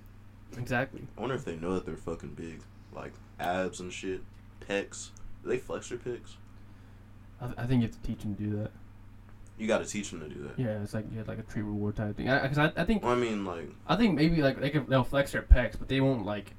exactly 0.57 1.03
I 1.17 1.21
wonder 1.21 1.35
if 1.35 1.45
they 1.45 1.55
know 1.55 1.73
that 1.75 1.85
they're 1.85 1.95
fucking 1.95 2.31
big, 2.35 2.59
like 2.93 3.13
abs 3.39 3.79
and 3.79 3.93
shit, 3.93 4.21
pecs. 4.67 5.11
Do 5.43 5.49
they 5.51 5.57
flex 5.57 5.87
their 5.87 5.99
pecs? 5.99 6.35
I, 7.41 7.53
I 7.63 7.65
think 7.65 7.81
you 7.81 7.87
have 7.87 8.01
to 8.01 8.07
teach 8.07 8.23
them 8.23 8.35
to 8.35 8.43
do 8.43 8.49
that 8.57 8.71
You 9.57 9.67
gotta 9.67 9.85
teach 9.85 10.11
them 10.11 10.19
to 10.21 10.29
do 10.29 10.41
that. 10.43 10.59
yeah 10.59 10.81
it's 10.83 10.93
like 10.93 11.05
you 11.11 11.17
yeah 11.17 11.23
like 11.27 11.39
a 11.39 11.43
tree 11.43 11.63
reward 11.63 11.95
type 11.95 12.15
thing 12.17 12.29
I, 12.29 12.47
cause 12.47 12.57
I, 12.59 12.71
I 12.77 12.83
think 12.85 13.03
Well, 13.03 13.13
I 13.13 13.15
mean, 13.15 13.43
like, 13.45 13.69
I 13.87 13.95
think 13.95 14.15
maybe 14.15 14.41
like 14.41 14.59
they 14.59 14.69
can 14.69 14.85
they'll 14.87 15.03
flex 15.03 15.31
their 15.31 15.41
pecs 15.41 15.77
but 15.79 15.87
they 15.87 15.99
won't 15.99 16.25
like 16.25 16.53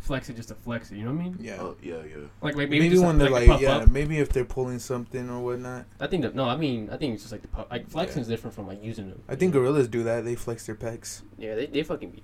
flex 0.00 0.28
it 0.28 0.34
just 0.36 0.48
to 0.48 0.54
flex 0.56 0.90
it 0.90 0.96
you 0.96 1.04
know 1.04 1.12
what 1.12 1.20
I 1.20 1.24
mean 1.24 1.36
Yeah. 1.40 1.56
oh 1.60 1.76
yeah, 1.82 1.94
yeah. 2.08 2.16
like 2.42 2.56
maybe 2.56 2.78
maybe 2.78 2.90
just 2.90 3.04
when 3.04 3.18
they're 3.18 3.30
like, 3.30 3.46
like, 3.48 3.60
yeah, 3.60 3.76
up. 3.76 3.88
maybe 3.88 4.18
if 4.18 4.30
they're 4.30 4.44
pulling 4.44 4.80
something 4.80 5.30
or 5.30 5.40
whatnot. 5.40 5.86
I 6.00 6.08
think 6.08 6.22
that 6.22 6.34
no, 6.34 6.44
I 6.44 6.56
mean 6.56 6.90
I 6.90 6.96
think 6.96 7.14
it's 7.14 7.22
just 7.22 7.32
like 7.32 7.42
the 7.42 7.48
pu- 7.48 7.64
like 7.70 7.88
flexing 7.88 8.18
Yeah. 8.18 8.22
is 8.22 8.28
different 8.28 8.54
from 8.54 8.66
like 8.66 8.82
using 8.82 9.08
them. 9.10 9.22
I 9.28 9.36
think 9.36 9.52
gorillas 9.52 9.86
do 9.88 10.02
that. 10.02 10.24
They 10.24 10.34
flex 10.34 10.66
their 10.66 10.74
pecs. 10.74 11.22
Yeah, 11.38 11.54
they, 11.54 11.66
they 11.66 11.82
fucking 11.84 12.10
be. 12.10 12.22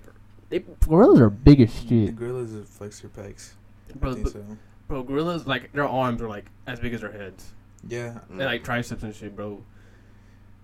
They 0.50 0.58
gorillas 0.86 1.20
are 1.20 1.30
big 1.30 1.60
as 1.60 1.84
The 1.84 2.10
gorillas 2.10 2.68
flex 2.68 3.00
their 3.00 3.10
pecs. 3.10 3.52
bro. 3.94 4.10
I 4.10 4.14
think 4.14 4.24
But, 4.24 4.32
so. 4.32 4.44
bro, 4.88 5.02
gorillas 5.04 5.46
like 5.46 5.72
their 5.72 5.86
arms 5.88 6.20
are 6.20 6.28
like 6.28 6.46
as 6.66 6.80
big 6.80 6.92
as 6.94 7.00
their 7.02 7.12
heads. 7.12 7.52
Yeah, 7.86 8.18
and 8.28 8.38
like 8.40 8.64
triceps 8.64 9.04
and 9.04 9.14
shit, 9.14 9.36
bro. 9.36 9.62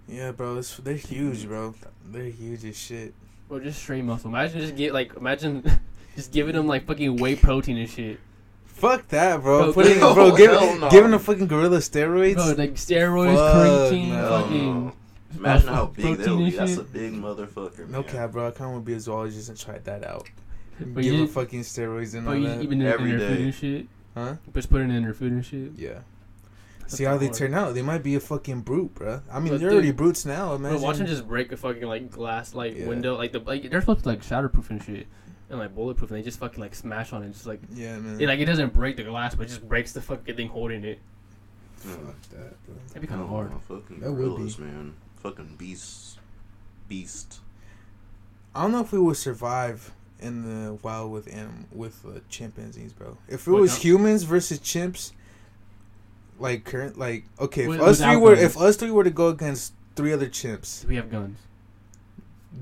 Yeah, 0.09 0.33
bro. 0.33 0.59
It's, 0.59 0.77
they're 0.79 0.95
huge, 0.95 1.45
mm. 1.45 1.49
bro. 1.49 1.75
They're 2.07 2.25
huge 2.25 2.65
as 2.65 2.77
shit. 2.77 3.15
Bro, 3.49 3.61
just 3.61 3.81
straight 3.81 4.05
muscle. 4.05 4.31
Imagine 4.31 4.61
just 4.61 4.77
get 4.77 4.93
like 4.95 5.15
imagine 5.17 5.63
just 6.17 6.33
giving 6.33 6.55
them 6.55 6.67
like 6.67 6.87
fucking 6.87 7.17
whey 7.17 7.37
protein 7.37 7.79
and 7.79 7.89
shit. 7.89 8.19
Fuck 8.65 9.09
that, 9.09 9.41
bro. 9.43 9.65
Bro, 9.65 9.73
Putting, 9.73 10.01
no, 10.01 10.15
bro, 10.15 10.37
give, 10.37 10.51
no. 10.81 10.89
giving 10.91 11.13
a 11.13 11.19
fucking 11.19 11.47
gorilla 11.47 11.79
steroids. 11.79 12.35
Bro, 12.35 12.55
like 12.59 12.75
steroids, 12.75 13.37
Fuck 13.37 13.93
creatine, 13.93 14.09
no. 14.09 14.29
fucking. 14.29 14.93
Imagine 15.39 15.69
how 15.69 15.87
big 15.87 16.05
protein 16.05 16.25
they'll 16.25 16.39
be. 16.39 16.51
That's 16.51 16.77
a 16.77 16.83
big 16.85 17.13
motherfucker. 17.13 17.89
no 17.89 18.01
man. 18.03 18.11
cap, 18.11 18.33
bro. 18.33 18.49
I 18.49 18.51
kind 18.51 18.67
of 18.67 18.73
want 18.73 18.85
to 18.85 18.91
be 18.91 18.95
a 18.95 19.01
zoologist 19.01 19.49
and 19.49 19.59
try 19.59 19.79
that 19.79 20.05
out. 20.05 20.29
But 20.79 21.03
Give 21.03 21.13
you, 21.13 21.19
them 21.19 21.29
fucking 21.29 21.61
steroids 21.61 22.15
and 22.15 22.29
all 22.29 22.35
you 22.37 22.49
that. 22.49 22.63
even 22.63 22.81
in, 22.81 22.87
in 22.87 22.93
Every 22.93 23.13
their 23.13 23.29
food 23.29 23.41
and 23.41 23.55
shit. 23.55 23.87
huh? 24.15 24.35
Just 24.53 24.71
putting 24.71 24.91
it 24.91 24.95
in 24.97 25.05
their 25.05 25.15
food 25.15 25.33
and 25.33 25.45
shit. 25.45 25.73
Yeah. 25.77 26.01
That's 26.85 26.97
See 26.99 27.05
how 27.05 27.17
they 27.17 27.29
turn 27.29 27.55
out. 27.55 27.75
They 27.75 27.83
might 27.83 28.03
be 28.03 28.15
a 28.15 28.21
fucking 28.21 28.61
brute, 28.63 28.95
bro. 28.95 29.23
I 29.31 29.41
mean, 29.41 29.53
But 29.53 29.61
they're 29.61 29.71
dude- 29.71 29.75
already 29.77 29.93
brutes 29.93 30.25
now. 30.27 30.49
Bro, 30.49 30.57
Imagine. 30.69 30.81
watch 30.83 30.97
them 30.99 31.07
just 31.07 31.27
break 31.27 31.51
a 31.53 31.57
fucking 31.57 31.83
like 31.83 32.11
glass 32.11 32.55
like 32.55 32.77
Yeah. 32.77 32.87
window 32.87 33.17
like 33.17 33.33
the 33.33 33.39
like 33.41 33.71
they're 33.71 33.81
supposed 33.81 34.03
to 34.05 34.09
like 34.11 34.23
shatterproof 34.23 34.71
and 34.71 34.83
shit. 34.83 35.07
and 35.51 35.59
like 35.59 35.75
bulletproof, 35.75 36.11
and 36.11 36.19
they 36.19 36.23
just 36.23 36.39
fucking 36.39 36.59
like 36.61 36.75
smash 36.75 37.13
on 37.13 37.23
it, 37.23 37.33
just 37.33 37.47
like 37.47 37.61
Yeah, 37.75 37.99
man. 37.99 38.21
it, 38.21 38.27
like 38.27 38.39
it 38.41 38.47
doesn't 38.47 38.73
break 38.73 38.97
the 38.97 39.03
glass, 39.05 39.35
but 39.35 39.45
it 39.45 39.49
just 39.51 39.69
breaks 39.69 39.93
the 39.93 40.01
fucking 40.01 40.37
thing 40.37 40.49
holding 40.49 40.85
it. 40.85 40.99
Fuck 41.77 41.99
that, 42.31 42.65
bro. 42.67 42.75
That'd 42.89 43.03
be 43.03 43.07
kind 43.09 43.21
of 43.21 43.29
hard. 43.29 43.53
Fucking 43.69 44.01
That 44.01 44.11
would 44.13 44.19
be. 44.19 44.25
gorillas, 44.25 44.59
man. 44.59 44.95
Fucking 45.17 45.57
beasts. 45.59 46.19
Beast. 46.89 47.41
I 48.55 48.63
don't 48.63 48.73
know 48.73 48.81
if 48.81 48.93
we 48.93 48.99
would 48.99 49.17
survive 49.17 49.93
in 50.21 50.43
the 50.67 50.75
wild 50.83 51.13
with 51.13 51.29
anim- 51.29 51.67
with 51.73 52.05
uh, 52.07 52.21
chimpanzees, 52.29 52.93
bro. 52.93 53.19
If 53.29 53.47
it 53.47 53.51
Wait, 53.53 53.61
was 53.61 53.73
no- 53.77 53.81
humans 53.83 54.23
versus 54.23 54.59
chimps, 54.61 55.13
like 56.39 56.65
current, 56.65 56.99
like 56.99 57.25
okay, 57.41 57.63
if 57.63 57.69
With- 57.69 57.81
us 57.81 58.01
three 58.01 58.17
were 58.17 58.35
guns. 58.35 58.43
if 58.45 58.57
us 58.59 58.77
three 58.77 58.91
were 58.91 59.05
to 59.05 59.11
go 59.11 59.29
against 59.29 59.73
three 59.97 60.13
other 60.13 60.27
chimps, 60.29 60.85
We 60.87 60.97
have 60.97 61.11
guns. 61.11 61.39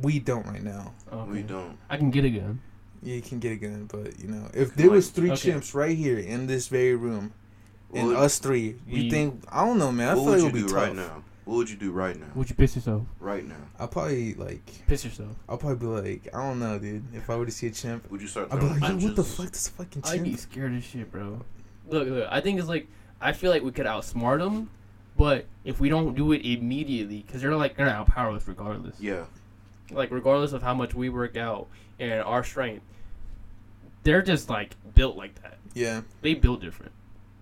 we 0.02 0.18
don't 0.18 0.46
right 0.46 0.62
now. 0.62 0.92
Okay. 1.12 1.30
We 1.30 1.42
don't. 1.42 1.76
I 1.90 1.96
can 1.96 2.10
get 2.10 2.24
a 2.24 2.30
gun. 2.30 2.60
Yeah, 3.02 3.16
you 3.16 3.22
can 3.22 3.40
get 3.40 3.52
a 3.52 3.56
gun, 3.56 3.88
but 3.90 4.18
you 4.20 4.28
know, 4.28 4.48
if 4.54 4.68
Like, 4.68 4.76
there 4.76 4.90
was 4.90 5.08
three 5.10 5.30
okay. 5.32 5.50
chimps 5.52 5.74
right 5.74 5.96
here 5.96 6.18
in 6.18 6.46
this 6.46 6.68
very 6.68 6.94
room, 6.94 7.32
and 7.92 8.08
would- 8.08 8.16
us 8.16 8.38
three, 8.38 8.76
you 8.86 9.04
We- 9.04 9.10
think? 9.10 9.44
I 9.50 9.64
don't 9.64 9.78
know, 9.78 9.90
man. 9.92 10.08
I 10.10 10.14
feel 10.14 10.24
like 10.24 10.34
it 10.34 10.38
you 10.38 10.44
would 10.44 10.52
be 10.54 10.60
do 10.60 10.66
tough. 10.68 10.76
right 10.76 10.94
now? 10.94 11.24
What 11.44 11.56
would 11.56 11.70
you 11.70 11.76
do 11.76 11.90
right 11.90 12.16
now? 12.18 12.28
Would 12.36 12.48
you 12.50 12.54
piss 12.54 12.76
yourself? 12.76 13.02
Right 13.18 13.44
now. 13.46 13.56
I'll 13.80 13.88
probably 13.88 14.34
like, 14.34 14.64
Piss 14.86 15.04
yourself. 15.04 15.34
I'll 15.48 15.58
probably 15.58 15.76
be 15.78 15.86
like, 15.86 16.28
I 16.32 16.40
don't 16.40 16.60
know, 16.60 16.78
dude. 16.78 17.02
If 17.12 17.28
I 17.28 17.34
were 17.34 17.44
to 17.46 17.50
see 17.50 17.66
a 17.66 17.72
chimp, 17.72 18.08
Would 18.12 18.20
you 18.22 18.28
start 18.28 18.46
I'd 18.52 18.60
be 18.60 18.66
throwing 18.66 18.80
like, 18.80 19.00
yo, 19.00 19.06
what 19.08 19.16
the 19.16 19.24
fuck, 19.24 19.50
this 19.50 19.66
fucking 19.68 20.02
I'd 20.06 20.22
be 20.22 20.36
scared 20.36 20.72
as 20.74 20.84
shit, 20.84 21.10
bro. 21.10 21.40
Look, 21.88 22.08
look. 22.08 22.28
I 22.30 22.40
think 22.40 22.60
it's 22.60 22.68
like 22.68 22.86
I 23.22 23.32
feel 23.32 23.50
like 23.50 23.62
we 23.62 23.70
could 23.72 23.86
outsmart 23.86 24.38
them, 24.40 24.70
but 25.16 25.46
if 25.64 25.80
we 25.80 25.88
don't 25.88 26.14
do 26.14 26.32
it 26.32 26.44
immediately, 26.44 27.22
because 27.26 27.40
they're 27.42 27.54
like 27.56 27.76
they're 27.76 27.86
not 27.86 28.06
outpower 28.06 28.34
us 28.36 28.46
regardless. 28.48 28.96
Yeah. 29.00 29.24
Like 29.90 30.10
regardless 30.10 30.52
of 30.52 30.62
how 30.62 30.74
much 30.74 30.94
we 30.94 31.08
work 31.08 31.36
out 31.36 31.66
and 31.98 32.20
our 32.22 32.42
strength, 32.44 32.84
they're 34.02 34.22
just 34.22 34.48
like 34.50 34.74
built 34.94 35.16
like 35.16 35.40
that. 35.42 35.58
Yeah, 35.74 36.02
They 36.20 36.34
built 36.34 36.60
different. 36.60 36.92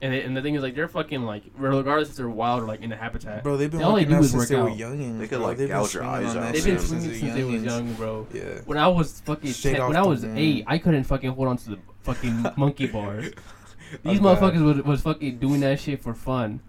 And, 0.03 0.15
it, 0.15 0.25
and 0.25 0.35
the 0.35 0.41
thing 0.41 0.55
is, 0.55 0.63
like, 0.63 0.75
they're 0.75 0.89
fucking 0.89 1.25
like, 1.25 1.43
regardless 1.59 2.09
if 2.09 2.17
they're 2.17 2.29
wild 2.31 2.63
or 2.63 2.67
like 2.67 2.81
in 2.81 2.91
a 2.91 2.97
habitat, 2.97 3.43
bro, 3.43 3.59
they've 3.59 3.71
been 3.71 3.81
They 3.81 3.85
all 3.85 3.97
they 3.97 4.01
working 4.07 4.11
do 4.13 4.17
out 4.17 4.25
is 4.25 4.31
since 4.31 4.41
work 4.41 4.49
they 4.49 4.57
were 4.57 4.71
out. 4.71 4.77
youngins. 4.79 5.19
They 5.19 5.29
could, 5.29 5.39
bro. 5.39 5.47
like, 5.47 5.57
They've 5.59 5.69
gouge 5.69 5.93
your 5.95 6.05
eyes 6.05 6.37
out, 6.37 6.53
they've 6.55 6.65
been 6.65 6.79
swinging 6.79 7.15
since 7.15 7.35
they 7.35 7.45
was 7.45 7.55
youngins. 7.63 7.65
young, 7.67 7.93
bro. 7.95 8.27
Yeah. 8.33 8.61
When 8.65 8.79
I 8.79 8.89
was 8.89 9.21
fucking 9.27 9.53
ten, 9.53 9.87
when 9.89 9.97
I 9.97 10.03
was 10.07 10.23
ground. 10.23 10.39
eight, 10.39 10.65
I 10.67 10.79
couldn't 10.79 11.05
fucking 11.05 11.31
hold 11.33 11.49
on 11.49 11.57
to 11.59 11.71
the 11.71 11.79
fucking 12.03 12.47
monkey 12.57 12.87
bar. 12.87 13.23
These 14.03 14.19
I'm 14.19 14.25
motherfuckers 14.25 14.63
was, 14.65 14.85
was 14.85 15.01
fucking 15.03 15.39
doing 15.39 15.61
that 15.61 15.81
shit 15.81 16.01
for 16.03 16.15
fun. 16.15 16.61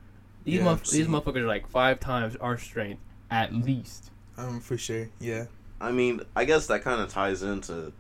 These 0.44 0.56
Yeah, 0.60 0.66
motherf- 0.66 0.92
these 0.92 1.08
motherfuckers 1.08 1.38
are 1.38 1.48
like 1.48 1.68
five 1.68 2.00
times 2.00 2.36
our 2.38 2.58
strength 2.58 3.02
at 3.30 3.54
least. 3.54 4.10
Um, 4.38 4.60
for 4.60 4.78
sure. 4.78 5.10
Yeah. 5.20 5.46
I 5.80 5.92
mean, 5.92 6.22
I 6.36 6.46
guess 6.46 6.68
that 6.68 6.84
kind 6.84 7.02
of 7.02 7.10
ties 7.10 7.44
into 7.44 7.92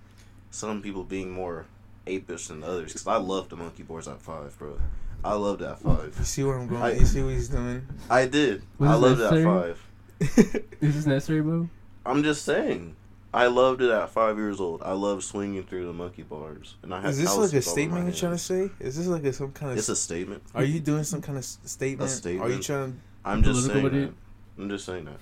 some 0.49 0.81
people 0.81 1.03
being 1.03 1.31
more 1.31 1.65
apish 2.07 2.47
than 2.47 2.63
others. 2.63 2.93
Because 2.93 3.07
I 3.07 3.17
love 3.17 3.49
the 3.49 3.55
monkey 3.57 3.83
bars 3.83 4.07
at 4.07 4.21
five, 4.21 4.57
bro. 4.57 4.79
I 5.23 5.33
loved 5.33 5.61
at 5.61 5.79
You 5.83 6.11
see 6.23 6.43
where 6.43 6.57
I'm 6.57 6.67
going? 6.67 6.81
I- 6.81 6.93
you 6.93 7.05
see 7.05 7.21
what 7.21 7.33
he's 7.33 7.49
doing? 7.49 7.87
I 8.09 8.25
did. 8.25 8.63
Was 8.79 8.89
I 8.89 8.93
this 8.93 9.01
loved 9.19 9.21
it 9.35 9.37
at 9.37 9.43
five. 9.45 9.87
Is 10.81 10.95
this 10.95 11.05
necessary, 11.05 11.41
bro? 11.41 11.69
I'm 12.05 12.23
just 12.23 12.43
saying. 12.43 12.95
I 13.33 13.47
loved 13.47 13.81
it 13.81 13.89
at 13.89 14.09
five 14.09 14.37
years 14.37 14.59
old. 14.59 14.81
I 14.83 14.91
loved 14.91 15.23
swinging 15.23 15.63
through 15.63 15.87
the 15.87 15.93
monkey 15.93 16.23
bars, 16.23 16.75
and 16.83 16.93
I 16.93 17.01
had. 17.01 17.11
Is 17.11 17.19
this 17.19 17.35
like 17.35 17.53
a 17.53 17.61
statement 17.61 18.05
you're 18.05 18.13
trying 18.13 18.33
to 18.33 18.37
say? 18.37 18.69
Is 18.79 18.97
this 18.97 19.07
like 19.07 19.23
a, 19.23 19.31
some 19.31 19.51
kind 19.51 19.71
of? 19.71 19.77
It's 19.77 19.89
a 19.89 19.95
statement. 19.95 20.43
are 20.53 20.63
you 20.63 20.79
doing 20.79 21.03
some 21.03 21.21
kind 21.21 21.37
of 21.37 21.45
statement? 21.45 22.09
A 22.09 22.13
statement. 22.13 22.51
Are 22.51 22.53
you 22.53 22.61
trying? 22.61 22.99
I'm 23.23 23.41
just 23.43 23.67
Political 23.67 23.73
saying 23.73 23.83
with 23.83 24.15
that. 24.57 24.61
I'm 24.61 24.69
just 24.69 24.85
saying 24.85 25.05
that 25.05 25.19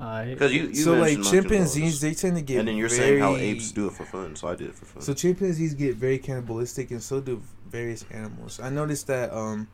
I 0.00 0.26
because 0.26 0.52
you, 0.52 0.68
you 0.68 0.74
so 0.74 0.94
like 0.94 1.20
chimpanzees, 1.22 1.82
bars, 1.82 2.00
they 2.00 2.14
tend 2.14 2.36
to 2.36 2.42
get. 2.42 2.60
and 2.60 2.68
then 2.68 2.76
you're 2.76 2.88
very, 2.88 3.00
saying 3.00 3.20
how 3.20 3.34
apes 3.34 3.72
do 3.72 3.88
it 3.88 3.92
for 3.94 4.04
fun, 4.04 4.36
so 4.36 4.46
I 4.46 4.54
did 4.54 4.68
it 4.68 4.74
for 4.74 4.84
fun. 4.84 5.02
So 5.02 5.12
chimpanzees 5.12 5.74
get 5.74 5.96
very 5.96 6.18
cannibalistic, 6.18 6.92
and 6.92 7.02
so 7.02 7.20
do 7.20 7.42
various 7.68 8.04
animals. 8.10 8.60
I 8.60 8.70
noticed 8.70 9.08
that 9.08 9.32
um, 9.32 9.66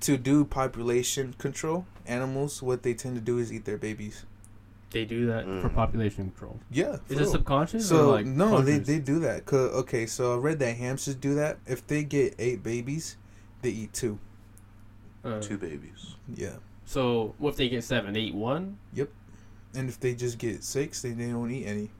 to 0.00 0.16
do 0.16 0.46
population 0.46 1.34
control, 1.36 1.86
animals 2.06 2.62
what 2.62 2.82
they 2.82 2.94
tend 2.94 3.16
to 3.16 3.20
do 3.20 3.38
is 3.38 3.52
eat 3.52 3.66
their 3.66 3.76
babies. 3.76 4.24
They 4.90 5.04
do 5.04 5.26
that 5.26 5.44
for 5.44 5.68
Mm. 5.68 5.74
population 5.74 6.24
control. 6.30 6.58
Yeah. 6.70 6.96
Is 7.08 7.16
for 7.18 7.22
it 7.24 7.28
subconscious 7.28 7.88
So 7.88 8.08
or 8.10 8.12
like 8.12 8.26
no, 8.26 8.60
they 8.60 8.72
conscious? 8.78 8.86
they 8.86 8.98
do 8.98 9.18
that. 9.20 9.44
'Cause- 9.44 9.72
okay, 9.82 10.06
so 10.06 10.34
I 10.34 10.38
read 10.38 10.58
that 10.60 10.76
hamsters 10.76 11.14
do 11.16 11.34
that. 11.34 11.58
If 11.66 11.86
they 11.86 12.04
get 12.04 12.34
eight 12.38 12.62
babies, 12.62 13.16
they 13.62 13.70
eat 13.70 13.92
two. 13.92 14.18
Uh, 15.24 15.40
Two 15.40 15.58
babies. 15.58 16.14
Yeah. 16.32 16.56
So 16.84 17.34
what 17.38 17.50
if 17.50 17.56
they 17.56 17.68
get 17.68 17.82
seven, 17.82 18.16
eight, 18.16 18.34
one? 18.34 18.78
And 19.74 19.88
if 19.90 19.98
they 20.00 20.14
just 20.14 20.38
get 20.38 20.62
six, 20.64 21.02
then 21.02 21.18
they 21.18 21.26
don't 21.28 21.50
eat 21.50 21.66
any. 21.66 21.90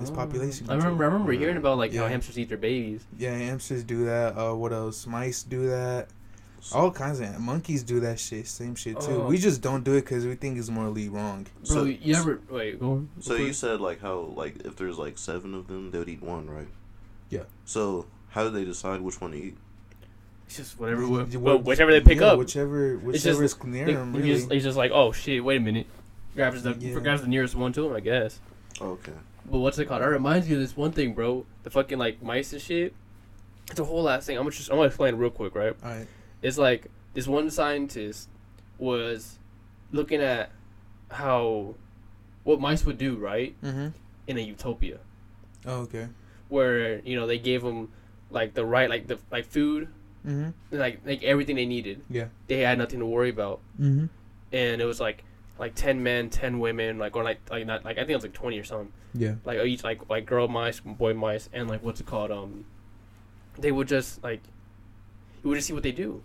It's 0.00 0.10
Oh. 0.10 0.14
population 0.14 0.68
I 0.68 0.74
remember. 0.74 1.04
I 1.04 1.06
remember 1.06 1.26
control. 1.32 1.40
hearing 1.40 1.56
about 1.56 1.78
like 1.78 1.94
how 1.94 2.06
hamsters 2.06 2.38
eat 2.38 2.48
their 2.48 2.58
babies. 2.58 3.06
Yeah, 3.18 3.34
hamsters 3.36 3.82
do 3.84 4.04
that. 4.04 4.36
Uh, 4.36 4.54
what 4.54 4.72
else? 4.72 5.06
Mice 5.06 5.42
do 5.42 5.66
that. 5.68 6.08
All 6.72 6.90
kinds 6.90 7.20
of 7.20 7.38
monkeys 7.40 7.82
do 7.82 8.00
that 8.00 8.18
shit. 8.18 8.46
Same 8.46 8.74
shit 8.74 9.00
too. 9.00 9.22
Oh. 9.22 9.26
We 9.26 9.36
uh, 9.36 9.40
just 9.40 9.60
don't 9.60 9.84
do 9.84 9.92
it 9.94 10.02
because 10.02 10.24
we 10.26 10.34
think 10.34 10.58
it's 10.58 10.68
morally 10.70 11.08
wrong. 11.08 11.46
Bro, 11.66 11.74
So- 11.74 11.84
you 11.84 12.14
ever 12.14 12.40
wait? 12.48 12.80
Go 12.80 12.92
on. 12.92 13.08
So 13.20 13.34
you 13.34 13.52
said 13.52 13.80
like 13.80 14.00
how 14.00 14.18
like 14.36 14.64
if 14.64 14.76
there's 14.76 14.96
like 14.98 15.18
seven 15.18 15.54
of 15.54 15.66
them, 15.66 15.90
they 15.90 15.98
would 15.98 16.08
eat 16.08 16.22
one, 16.22 16.48
right? 16.48 16.68
Yeah. 17.30 17.42
So 17.64 18.06
how 18.30 18.44
do 18.44 18.50
they 18.50 18.64
decide 18.64 19.00
which 19.00 19.20
one 19.20 19.32
to 19.32 19.36
eat? 19.38 19.56
It's 20.46 20.56
just 20.56 20.78
whatever, 20.78 21.02
You- 21.02 21.24
wh- 21.24 21.42
well, 21.42 21.58
whichever 21.58 21.90
they 21.92 22.00
pick 22.00 22.20
yeah, 22.20 22.28
up. 22.28 22.38
Whichever, 22.38 22.94
just- 22.96 23.04
whichever 23.04 23.44
is 23.44 23.64
near 23.64 23.86
They- 23.86 23.94
them. 23.94 24.12
Really. 24.14 24.34
just, 24.34 24.52
he's 24.52 24.62
just 24.64 24.76
like, 24.76 24.90
oh 24.92 25.12
shit, 25.12 25.44
wait 25.44 25.56
a 25.56 25.60
minute. 25.60 25.86
Grabs 26.34 26.62
the 26.62 26.74
Yeah. 26.78 26.98
grabs 26.98 27.22
the 27.22 27.28
nearest 27.28 27.54
one 27.54 27.72
to 27.74 27.86
him, 27.86 27.94
I 27.94 28.00
guess. 28.00 28.40
Oh, 28.80 28.90
okay. 28.92 29.12
But 29.50 29.58
what's 29.58 29.78
it 29.78 29.86
called? 29.86 30.02
That 30.02 30.08
reminds 30.08 30.48
me 30.48 30.54
of 30.54 30.60
this 30.60 30.76
one 30.76 30.92
thing, 30.92 31.12
bro. 31.14 31.44
The 31.62 31.70
fucking 31.70 31.98
like 31.98 32.22
mice 32.22 32.52
and 32.52 32.60
shit. 32.62 32.94
It's 33.70 33.78
a 33.80 33.84
whole 33.84 34.02
last 34.02 34.26
thing. 34.26 34.36
I'm 34.36 34.42
gonna 34.44 34.50
just 34.54 34.70
I'm 34.70 34.76
gonna 34.76 34.88
explain 34.88 35.16
real 35.16 35.30
quick, 35.30 35.54
right? 35.54 35.74
All 35.82 35.90
right. 35.90 36.06
It's 36.44 36.58
like 36.58 36.86
this 37.14 37.26
one 37.26 37.48
scientist 37.50 38.28
was 38.78 39.38
looking 39.92 40.20
at 40.20 40.50
how 41.10 41.74
what 42.44 42.60
mice 42.60 42.84
would 42.84 42.98
do, 42.98 43.16
right, 43.16 43.54
Mm-hmm. 43.62 43.88
in 44.26 44.38
a 44.38 44.40
utopia 44.40 44.98
Oh, 45.66 45.80
okay. 45.86 46.08
where 46.48 47.00
you 47.00 47.16
know 47.16 47.26
they 47.26 47.38
gave 47.38 47.62
them 47.62 47.88
like 48.30 48.52
the 48.54 48.64
right 48.64 48.88
like 48.90 49.06
the 49.06 49.18
like 49.32 49.46
food, 49.46 49.88
Mm-hmm. 50.26 50.50
like 50.78 51.00
like 51.06 51.22
everything 51.22 51.56
they 51.56 51.66
needed. 51.66 52.02
Yeah. 52.10 52.28
They 52.46 52.60
had 52.60 52.78
nothing 52.78 53.00
to 53.00 53.06
worry 53.06 53.30
about. 53.30 53.60
Mm-hmm. 53.80 54.06
and 54.52 54.80
it 54.82 54.84
was 54.84 55.00
like 55.00 55.24
like 55.58 55.74
ten 55.74 56.02
men, 56.02 56.28
ten 56.30 56.58
women, 56.58 56.98
like 56.98 57.16
or 57.16 57.24
like 57.24 57.40
like 57.50 57.64
not 57.66 57.84
like 57.84 57.96
I 57.96 58.00
think 58.00 58.10
it 58.10 58.16
was 58.16 58.24
like 58.24 58.32
twenty 58.34 58.58
or 58.58 58.64
something. 58.64 58.92
Yeah. 59.14 59.36
Like 59.44 59.64
each 59.64 59.82
like 59.84 60.10
like 60.10 60.26
girl 60.26 60.48
mice, 60.48 60.80
boy 60.80 61.14
mice, 61.14 61.48
and 61.54 61.68
like 61.70 61.82
what's 61.82 62.00
it 62.00 62.06
called? 62.06 62.30
Um, 62.30 62.64
they 63.58 63.70
would 63.72 63.88
just 63.88 64.22
like 64.22 64.40
you 65.42 65.48
would 65.50 65.56
just 65.56 65.68
see 65.68 65.72
what 65.74 65.82
they 65.84 65.92
do, 65.92 66.22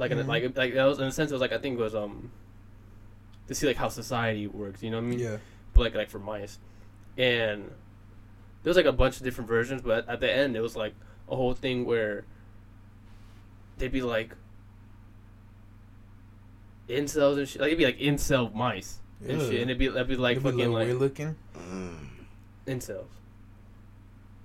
like 0.00 0.10
in 0.10 0.18
a- 0.18 0.24
Mhm. 0.24 0.28
like 0.28 0.56
like 0.56 0.74
that 0.74 0.84
was 0.84 0.98
in 0.98 1.06
a 1.06 1.12
sense 1.12 1.30
it 1.30 1.34
was 1.34 1.40
like 1.40 1.52
I 1.52 1.58
think 1.58 1.78
it 1.78 1.82
was 1.82 1.94
um 1.94 2.30
to 3.46 3.54
see 3.54 3.66
like 3.66 3.76
how 3.76 3.88
society 3.88 4.46
works. 4.48 4.82
You 4.82 4.90
know 4.90 4.96
what 4.98 5.04
I 5.04 5.08
mean? 5.08 5.18
Yeah. 5.20 5.36
But 5.74 5.82
like 5.82 5.94
like 5.94 6.08
for 6.10 6.18
mice, 6.18 6.58
and 7.16 7.70
there 8.62 8.70
was 8.70 8.76
like 8.76 8.86
a 8.86 8.92
bunch 8.92 9.18
of 9.18 9.22
different 9.22 9.48
versions, 9.48 9.82
but 9.82 10.08
at 10.08 10.18
the 10.20 10.30
end 10.32 10.56
it 10.56 10.60
was 10.60 10.74
like 10.76 10.94
a 11.28 11.36
whole 11.36 11.54
thing 11.54 11.84
where 11.84 12.24
they'd 13.78 13.92
be 13.92 14.02
like 14.02 14.34
incels 16.88 17.38
and 17.38 17.48
shit. 17.48 17.60
Like 17.60 17.68
it'd 17.68 17.78
be 17.78 17.84
like 17.84 17.98
incel 17.98 18.52
mice 18.54 18.98
and 19.26 19.40
shit, 19.40 19.60
and 19.60 19.70
it'd 19.70 19.78
be 19.78 19.88
that'd 19.88 20.08
be 20.08 20.16
like 20.16 20.32
It'd 20.38 20.42
fucking 20.42 20.58
little 20.58 20.74
like 20.74 20.86
weird 20.86 20.98
looking. 20.98 21.36
Incels. 22.66 23.04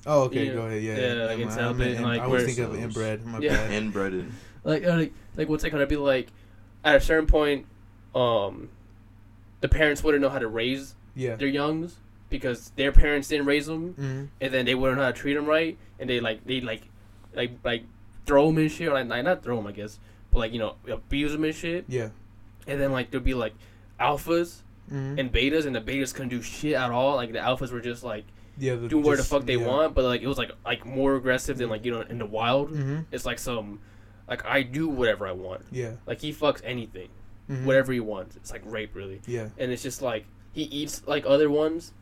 Oh, 0.07 0.23
okay. 0.23 0.45
Yeah. 0.47 0.53
Go 0.53 0.61
ahead. 0.67 0.83
Yeah. 0.83 0.95
Yeah, 0.97 1.13
yeah. 1.13 1.23
like 1.23 1.29
I'm- 1.39 1.47
it's 1.47 1.57
I'm 1.57 1.81
in- 1.81 1.95
and, 1.95 2.05
like, 2.05 2.21
I 2.21 2.27
was 2.27 2.31
where- 2.43 2.45
thinking 2.45 2.63
of 2.65 2.75
inbred. 2.75 3.25
My 3.25 3.39
Yeah. 3.39 3.55
bad. 3.55 3.71
Inbred 3.71 4.13
in. 4.13 4.31
Like 4.65 4.83
uh, 4.85 4.95
like 4.97 5.13
like 5.37 5.47
what's 5.49 5.63
it 5.63 5.69
gonna 5.69 5.85
be 5.87 5.95
like? 5.95 6.27
At 6.83 6.95
a 6.97 6.99
certain 7.01 7.25
point, 7.27 7.65
um, 8.13 8.69
the 9.61 9.69
parents 9.69 10.03
wouldn't 10.03 10.21
know 10.21 10.29
how 10.29 10.39
to 10.39 10.47
raise 10.47 10.95
Yeah. 11.15 11.35
their 11.35 11.47
youngs 11.47 11.95
because 12.29 12.71
their 12.75 12.91
parents 12.91 13.27
didn't 13.29 13.45
raise 13.45 13.65
them, 13.67 13.93
Mm-hmm. 13.93 14.25
and 14.41 14.53
then 14.53 14.65
they 14.65 14.75
wouldn't 14.75 14.97
know 14.97 15.05
how 15.05 15.11
to 15.11 15.17
treat 15.17 15.35
them 15.35 15.45
right, 15.45 15.77
and 15.99 16.09
they 16.09 16.19
like 16.19 16.43
they 16.45 16.59
like 16.61 16.81
like 17.33 17.51
like 17.63 17.83
throw 18.25 18.47
them 18.47 18.57
and 18.57 18.71
shit, 18.71 18.87
or 18.89 18.93
like, 18.93 19.07
like 19.07 19.23
not 19.23 19.43
throw 19.43 19.55
them, 19.55 19.67
I 19.67 19.71
guess, 19.71 19.99
but 20.31 20.39
like 20.39 20.51
you 20.51 20.59
know 20.59 20.75
abuse 20.91 21.31
them 21.31 21.43
and 21.43 21.55
shit, 21.55 21.85
Yeah. 21.87 22.09
and 22.67 22.79
then 22.81 22.91
like 22.91 23.11
there'd 23.11 23.23
be 23.23 23.33
like 23.35 23.53
alphas 23.99 24.61
Mm-hmm. 24.91 25.17
and 25.17 25.33
betas, 25.33 25.65
and 25.65 25.75
the 25.75 25.81
betas 25.81 26.13
couldn't 26.13 26.29
do 26.29 26.43
shit 26.43 26.73
at 26.75 26.91
all. 26.91 27.15
Like 27.15 27.31
the 27.31 27.39
alphas 27.39 27.71
were 27.71 27.81
just 27.81 28.03
like 28.03 28.23
yeah. 28.55 28.75
The, 28.75 28.87
doing 28.87 29.03
where 29.03 29.17
the 29.17 29.23
fuck 29.23 29.43
they 29.43 29.55
yeah. 29.55 29.65
want, 29.65 29.95
but 29.95 30.03
like 30.05 30.21
it 30.21 30.27
was 30.27 30.37
like 30.37 30.51
like 30.63 30.85
more 30.85 31.15
aggressive 31.15 31.57
than 31.57 31.69
like 31.69 31.83
you 31.85 31.91
know 31.91 32.01
in 32.01 32.19
the 32.19 32.25
wild. 32.27 32.69
Mm-hmm. 32.69 32.99
It's 33.11 33.25
like 33.25 33.39
some 33.39 33.79
like 34.27 34.45
I 34.45 34.63
do 34.63 34.87
whatever 34.87 35.27
I 35.27 35.31
want. 35.31 35.61
Yeah. 35.71 35.93
Like 36.05 36.21
he 36.21 36.33
fucks 36.33 36.61
anything, 36.63 37.09
Mhm. 37.49 37.65
whatever 37.65 37.93
he 37.93 37.99
wants. 37.99 38.35
It's 38.35 38.51
like 38.51 38.61
rape, 38.65 38.95
really. 38.95 39.21
Yeah. 39.27 39.49
And 39.57 39.71
it's 39.71 39.83
just 39.83 40.01
like 40.01 40.25
he 40.53 40.63
eats 40.63 41.03
like 41.05 41.25
other 41.27 41.49
ones, 41.49 41.93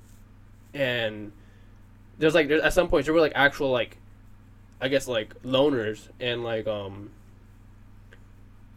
and 0.73 1.31
there's 2.19 2.33
like 2.35 2.47
there's, 2.47 2.61
at 2.61 2.73
some 2.73 2.87
point 2.87 3.05
there 3.05 3.13
were 3.13 3.19
like 3.21 3.33
actual 3.35 3.71
like, 3.71 3.97
I 4.79 4.87
guess 4.87 5.07
like 5.07 5.41
loners 5.43 6.09
and 6.19 6.43
like 6.43 6.67
um. 6.67 7.09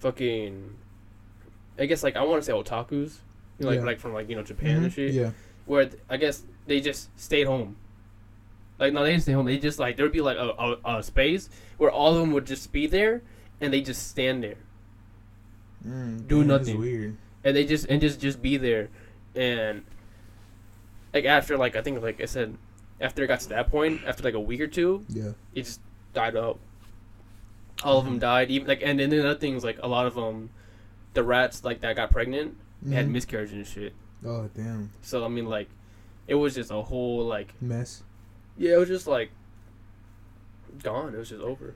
Fucking, 0.00 0.74
I 1.78 1.86
guess 1.86 2.02
like 2.02 2.16
I 2.16 2.22
want 2.22 2.42
to 2.42 2.46
say 2.46 2.52
otaku's, 2.52 3.20
you 3.58 3.64
know, 3.64 3.70
like 3.70 3.78
Yeah. 3.80 3.86
like 3.86 3.98
from 3.98 4.12
like 4.12 4.28
you 4.28 4.36
know 4.36 4.42
Japan 4.42 4.76
and 4.84 4.86
Mhm. 4.86 4.94
shit, 4.94 5.14
Yeah. 5.14 5.30
where 5.64 5.86
th- 5.86 6.00
I 6.10 6.18
guess 6.18 6.44
they 6.66 6.80
just 6.80 7.08
stayed 7.18 7.46
home. 7.46 7.76
Like 8.78 8.92
no, 8.92 9.02
they 9.02 9.10
didn't 9.12 9.22
stay 9.22 9.32
home. 9.32 9.46
They 9.46 9.56
just 9.58 9.78
like 9.78 9.96
there 9.96 10.04
would 10.04 10.12
be 10.12 10.20
like 10.20 10.36
a, 10.36 10.76
a, 10.84 10.98
a 10.98 11.02
space 11.02 11.48
where 11.78 11.90
all 11.90 12.12
of 12.14 12.20
them 12.20 12.32
would 12.32 12.44
just 12.46 12.72
be 12.72 12.86
there, 12.86 13.22
and 13.60 13.72
they 13.72 13.80
just 13.80 14.08
stand 14.08 14.42
there, 14.42 14.56
Mm, 15.86 16.26
Do 16.26 16.42
nothing. 16.44 16.78
weird. 16.78 17.16
and 17.44 17.56
they 17.56 17.64
just 17.64 17.86
and 17.86 18.00
just 18.00 18.20
just 18.20 18.42
be 18.42 18.56
there, 18.56 18.88
and 19.34 19.84
like 21.14 21.24
after 21.24 21.56
like 21.56 21.76
I 21.76 21.82
think 21.82 22.02
like 22.02 22.20
I 22.20 22.24
said, 22.26 22.56
after 23.00 23.22
it 23.24 23.28
got 23.28 23.40
to 23.40 23.48
that 23.50 23.70
point, 23.70 24.00
after 24.06 24.22
like 24.22 24.34
a 24.34 24.40
week 24.40 24.60
or 24.60 24.66
two, 24.66 25.04
Yeah. 25.08 25.32
it 25.54 25.62
just 25.64 25.80
died 26.12 26.36
out. 26.36 26.58
All 27.84 27.98
of 27.98 28.04
them 28.04 28.18
died. 28.18 28.50
Even 28.50 28.66
like 28.68 28.80
and 28.82 28.98
then 28.98 29.12
other 29.20 29.34
things 29.34 29.62
like 29.64 29.78
a 29.82 29.86
lot 29.88 30.06
of 30.06 30.14
them, 30.14 30.50
the 31.14 31.22
rats 31.22 31.62
like 31.64 31.80
that 31.82 31.96
got 31.96 32.10
pregnant 32.10 32.56
had 32.90 33.06
Mhm. 33.06 33.10
miscarriage 33.10 33.52
and 33.52 33.66
shit. 33.66 33.92
Oh 34.24 34.48
damn. 34.54 34.90
So 35.02 35.24
I 35.24 35.28
mean 35.28 35.46
like, 35.46 35.68
it 36.26 36.34
was 36.34 36.54
just 36.54 36.70
a 36.70 36.82
whole 36.82 37.24
like 37.26 37.54
Mess. 37.62 38.02
yeah, 38.58 38.74
it 38.74 38.78
was 38.78 38.88
just 38.88 39.06
like 39.06 39.30
gone. 40.82 41.14
It 41.14 41.18
was 41.18 41.28
just 41.28 41.42
over. 41.42 41.74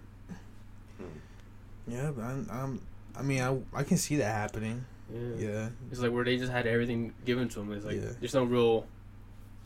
Yeah, 1.91 2.11
but 2.15 2.23
I'm, 2.25 2.47
I'm. 2.51 2.81
I 3.17 3.23
mean, 3.23 3.41
I 3.43 3.81
I 3.81 3.83
can 3.83 3.97
see 3.97 4.17
that 4.17 4.33
happening. 4.33 4.85
Yeah. 5.13 5.21
Yeah. 5.49 5.69
It's 5.91 6.01
like 6.01 6.13
where 6.13 6.25
they 6.25 6.37
just 6.37 6.53
had 6.53 6.67
everything 6.67 7.13
given 7.25 7.49
to 7.49 7.59
them. 7.59 7.73
It's 7.73 7.85
like 7.85 7.97
Yeah. 7.97 8.13
there's 8.21 8.35
no 8.35 8.45
real 8.45 8.87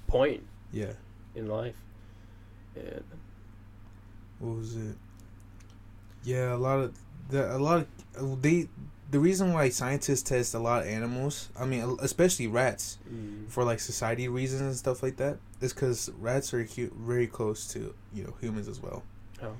point 0.06 0.42
Yeah. 0.72 0.92
in 1.34 1.48
life. 1.48 1.76
And 2.76 3.04
What 4.38 4.56
was 4.56 4.74
it? 4.76 4.96
Yeah, 6.24 6.54
a 6.54 6.56
lot 6.56 6.78
of 6.80 6.94
the 7.28 7.54
a 7.54 7.58
lot 7.58 7.86
of 8.16 8.42
they. 8.42 8.68
The 9.10 9.20
reason 9.20 9.52
why 9.52 9.68
scientists 9.68 10.22
test 10.22 10.54
a 10.54 10.58
lot 10.58 10.82
of 10.82 10.88
animals, 10.88 11.50
I 11.56 11.66
mean, 11.66 11.98
especially 12.00 12.48
rats, 12.48 12.98
mm-hmm. 13.06 13.46
for 13.46 13.62
like 13.62 13.78
society 13.78 14.26
reasons 14.28 14.62
and 14.62 14.74
stuff 14.74 15.02
like 15.04 15.18
that, 15.18 15.36
is 15.60 15.72
because 15.72 16.10
rats 16.18 16.52
are 16.54 16.64
hu- 16.64 16.90
very 16.98 17.26
close 17.26 17.66
to 17.74 17.94
you 18.14 18.24
know 18.24 18.34
humans 18.40 18.66
as 18.66 18.80
well. 18.80 19.02
Oh. 19.42 19.52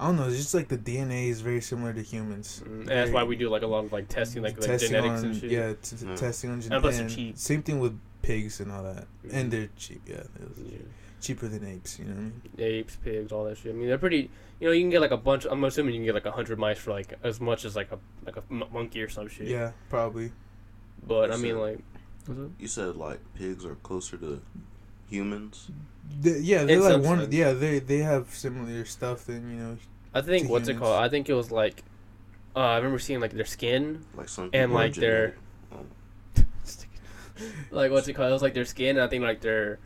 I 0.00 0.06
don't 0.06 0.16
know. 0.16 0.28
It's 0.28 0.36
just 0.36 0.54
like 0.54 0.68
the 0.68 0.78
DNA 0.78 1.28
is 1.28 1.40
very 1.40 1.60
similar 1.60 1.92
to 1.92 2.00
humans. 2.02 2.62
Mm, 2.64 2.80
and 2.80 2.88
that's 2.88 3.10
why 3.10 3.24
we 3.24 3.34
do 3.36 3.48
like 3.48 3.62
a 3.62 3.66
lot 3.66 3.84
of 3.84 3.92
like 3.92 4.08
testing, 4.08 4.42
like, 4.42 4.56
like 4.60 4.78
genetics 4.80 5.20
on, 5.20 5.24
and 5.26 5.36
shit. 5.36 5.50
Yeah, 5.50 5.72
t- 5.82 5.96
t- 5.96 6.04
Mm. 6.06 6.16
testing 6.16 6.50
on 6.50 6.60
And 6.70 6.80
plus 6.80 6.96
genetics. 6.96 7.14
cheap. 7.14 7.36
Same 7.38 7.62
thing 7.62 7.80
with 7.80 7.98
pigs 8.22 8.60
and 8.60 8.70
all 8.70 8.84
that, 8.84 9.06
Mhm. 9.26 9.30
and 9.32 9.50
they're 9.50 9.68
cheap. 9.76 10.02
Yeah, 10.06 10.16
it 10.18 10.48
was 10.48 10.58
Yeah. 10.72 10.78
cheaper 11.20 11.48
than 11.48 11.66
apes. 11.66 11.98
You 11.98 12.04
know 12.04 12.12
what 12.14 12.20
I 12.20 12.22
mean? 12.22 12.42
apes, 12.58 12.96
pigs, 12.96 13.32
all 13.32 13.44
that 13.46 13.58
shit. 13.58 13.72
I 13.74 13.76
mean, 13.76 13.88
they're 13.88 13.98
pretty. 13.98 14.30
You 14.60 14.68
know, 14.68 14.72
you 14.72 14.82
can 14.82 14.90
get 14.90 15.00
like 15.00 15.10
a 15.10 15.16
bunch. 15.16 15.46
I'm 15.50 15.62
assuming 15.64 15.94
you 15.94 16.00
can 16.00 16.06
get 16.06 16.14
like 16.14 16.26
a 16.26 16.32
hundred 16.32 16.58
mice 16.60 16.78
for 16.78 16.92
like 16.92 17.14
as 17.24 17.40
much 17.40 17.64
as 17.64 17.74
like 17.74 17.90
a 17.90 17.98
like 18.24 18.36
a 18.36 18.42
m- 18.50 18.64
monkey 18.72 19.02
or 19.02 19.08
some 19.08 19.26
shit. 19.28 19.48
Yeah, 19.48 19.72
probably. 19.90 20.30
But 21.06 21.30
I 21.32 21.34
So- 21.36 21.42
mean, 21.42 21.58
like, 21.58 21.80
what's 22.26 22.40
up? 22.40 22.50
You 22.60 22.68
said 22.68 22.94
like 22.96 23.18
pigs 23.34 23.64
are 23.64 23.74
closer 23.76 24.16
to 24.18 24.40
humans. 25.08 25.70
They- 26.20 26.38
yeah, 26.40 26.64
they're 26.64 26.76
In 26.78 26.82
like 26.82 27.02
one. 27.02 27.18
sense. 27.20 27.34
Yeah, 27.34 27.52
they 27.52 27.78
they 27.80 27.98
have 27.98 28.30
similar 28.34 28.84
stuff 28.84 29.24
than 29.26 29.50
you 29.50 29.56
know. 29.56 29.76
I 30.14 30.20
think 30.22 30.46
To 30.46 30.52
what's 30.52 30.68
it 30.68 30.78
called? 30.78 31.02
I 31.02 31.08
think 31.08 31.28
it 31.28 31.34
was 31.34 31.50
like. 31.50 31.84
Uh, 32.56 32.60
I 32.60 32.76
remember 32.76 32.98
seeing 32.98 33.20
like 33.20 33.32
their 33.32 33.44
skin, 33.44 34.04
Like 34.16 34.28
some 34.28 34.44
And, 34.52 34.70
people 34.70 34.78
are 34.78 34.84
like, 34.84 34.94
their- 34.94 35.34
genetic- 36.34 36.88
like 37.70 37.90
what's 37.92 38.08
it 38.08 38.14
called? 38.14 38.30
It 38.30 38.32
was 38.32 38.42
like 38.42 38.54
their 38.54 38.64
skin. 38.64 38.96
And 38.96 39.04
I 39.04 39.06
think 39.08 39.22
like 39.22 39.40
their, 39.40 39.78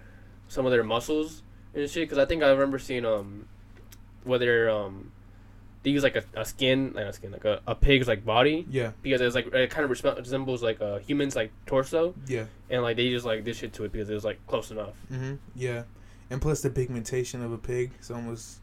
some 0.48 0.64
of 0.64 0.72
their 0.72 0.84
muscles 0.84 1.42
and 1.74 1.88
shit. 1.90 2.04
Because 2.08 2.18
I 2.18 2.24
think 2.24 2.42
I 2.42 2.48
remember 2.50 2.78
seeing 2.78 3.04
um, 3.04 3.46
whether 4.24 4.70
um, 4.70 5.11
they 5.82 5.90
use 5.90 6.02
like 6.04 6.16
a, 6.16 6.22
a 6.34 6.44
skin, 6.44 6.92
like 6.94 7.06
a 7.06 7.12
skin, 7.12 7.32
like 7.32 7.44
a, 7.44 7.60
a 7.66 7.74
pig's 7.74 8.06
like 8.06 8.24
body 8.24 8.64
Yeah, 8.70 8.92
because 9.02 9.20
it's 9.20 9.34
like 9.34 9.52
it 9.52 9.70
kind 9.70 9.84
of 9.84 9.90
resembles 10.18 10.62
like 10.62 10.80
a 10.80 11.00
human's 11.00 11.34
like 11.36 11.50
torso, 11.66 12.14
yeah, 12.26 12.44
and 12.70 12.82
like 12.82 12.96
they 12.96 13.10
just 13.10 13.26
like 13.26 13.44
this 13.44 13.56
shit 13.58 13.72
to 13.74 13.84
it 13.84 13.92
because 13.92 14.08
it 14.10 14.14
was 14.14 14.24
like 14.24 14.44
close 14.46 14.70
enough. 14.70 14.94
hmm 15.08 15.34
yeah, 15.56 15.82
and 16.30 16.40
plus 16.40 16.60
the 16.62 16.70
pigmentation 16.70 17.42
of 17.42 17.52
a 17.52 17.58
pig 17.58 17.90
is 18.00 18.10
almost, 18.10 18.60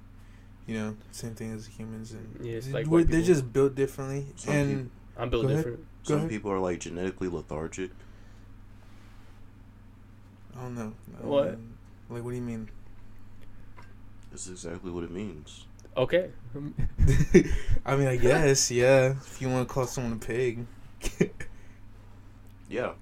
you 0.65 0.75
know, 0.77 0.95
same 1.11 1.35
thing 1.35 1.51
as 1.51 1.67
humans, 1.67 2.13
and 2.13 2.45
Yeah, 2.45 2.53
it's 2.53 2.67
like 2.69 2.88
we're- 2.88 3.03
they're 3.03 3.19
people. 3.21 3.33
just 3.33 3.51
built 3.53 3.75
differently, 3.75 4.25
Some 4.38 4.53
and 4.53 4.89
I'm 5.17 5.29
built 5.29 5.43
Go 5.43 5.49
ahead. 5.49 5.57
different. 5.65 5.79
Go 6.05 6.09
Some 6.13 6.17
ahead. 6.19 6.29
people 6.29 6.51
are 6.51 6.59
like 6.59 6.79
genetically 6.79 7.27
lethargic. 7.27 7.91
I 10.58 10.62
don't 10.62 10.75
know. 10.75 10.93
I 11.17 11.21
don't 11.21 11.29
What? 11.29 11.51
know. 11.51 11.58
Like, 12.10 12.23
what 12.23 12.32
do 12.32 12.36
you 12.38 12.41
mean? 12.41 12.69
That's 14.32 14.47
exactly 14.49 14.91
what 14.91 15.03
it 15.03 15.12
means. 15.12 15.65
Okay. 15.99 16.29
I 17.85 17.95
mean, 17.97 18.07
I 18.07 18.15
guess, 18.27 18.71
yeah. 18.71 19.12
If 19.12 19.41
you 19.41 19.49
want 19.49 19.67
to 19.67 19.73
call 19.73 19.85
someone 19.85 20.13
a 20.13 20.15
pig, 20.15 20.65
Yeah. 22.69 22.93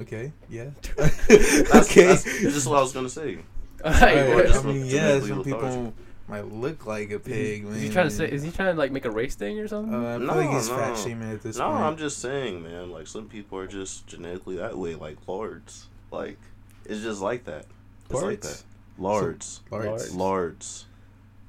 okay, 0.00 0.32
yeah. 0.48 0.70
That's, 0.96 1.90
okay. 1.90 2.06
That's 2.06 2.24
just 2.24 2.66
what 2.66 2.78
I 2.78 2.80
was 2.82 2.92
gonna 2.92 3.08
say. 3.08 3.38
Alright, 3.84 4.16
Or 4.28 4.46
I 4.46 4.62
mean, 4.62 4.86
yeah, 4.86 5.18
genetically 5.18 5.28
some 5.28 5.42
people 5.42 5.94
might 6.28 6.46
look 6.52 6.86
like 6.86 7.10
a 7.10 7.18
pig. 7.18 7.64
Is 7.66 7.76
he 7.76 7.82
man. 7.84 7.92
trying 7.92 8.08
to 8.08 8.14
say? 8.14 8.30
Is 8.30 8.42
he 8.42 8.50
trying 8.52 8.72
to 8.72 8.78
like 8.78 8.92
make 8.92 9.04
a 9.04 9.10
race 9.10 9.34
thing 9.34 9.58
or 9.58 9.66
something? 9.68 9.92
Uh, 9.94 10.14
I 10.14 10.18
feel 10.18 10.26
No, 10.28 10.34
like 10.34 10.50
he's 10.50 10.68
no. 10.68 10.76
fat 10.76 10.96
shaming 10.96 11.30
at 11.32 11.42
this 11.42 11.58
No, 11.58 11.68
point. 11.70 11.82
I'm 11.82 11.96
just 11.96 12.18
saying, 12.20 12.62
man. 12.62 12.90
Like 12.90 13.06
some 13.08 13.26
people 13.28 13.58
are 13.58 13.66
just 13.66 14.06
genetically 14.06 14.56
that 14.56 14.78
way, 14.78 14.94
like 14.94 15.16
lords. 15.26 15.88
Like 16.10 16.38
it's 16.84 17.02
just 17.02 17.20
like 17.20 17.44
that. 17.44 17.66
It's 18.04 18.14
like 18.14 18.22
Lards? 18.22 18.48
that. 18.48 19.02
Lords. 19.02 19.60
Lards. 19.70 20.14
Lords. 20.14 20.86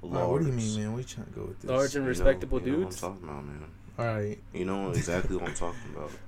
Wow, 0.01 0.31
what 0.31 0.41
do 0.41 0.47
you 0.47 0.53
mean, 0.53 0.75
man? 0.77 0.91
What 0.93 0.97
are 0.97 1.01
you 1.01 1.07
trying 1.07 1.27
to 1.27 1.31
go 1.33 1.45
with 1.45 1.59
this? 1.61 1.69
Large 1.69 1.83
and 1.83 1.93
You 1.95 2.01
know- 2.01 2.07
respectable 2.07 2.61
you 2.61 2.71
know 2.71 2.77
what. 2.79 2.87
I'm 2.87 2.99
talking 2.99 3.23
about, 3.23 3.45
man. 3.45 3.63
All 3.99 4.05
right. 4.05 4.39
You 4.53 4.65
know 4.65 4.89
exactly 4.91 5.35
what 5.37 5.49
I'm 5.49 5.55
talking 5.55 5.79
about. 5.95 6.11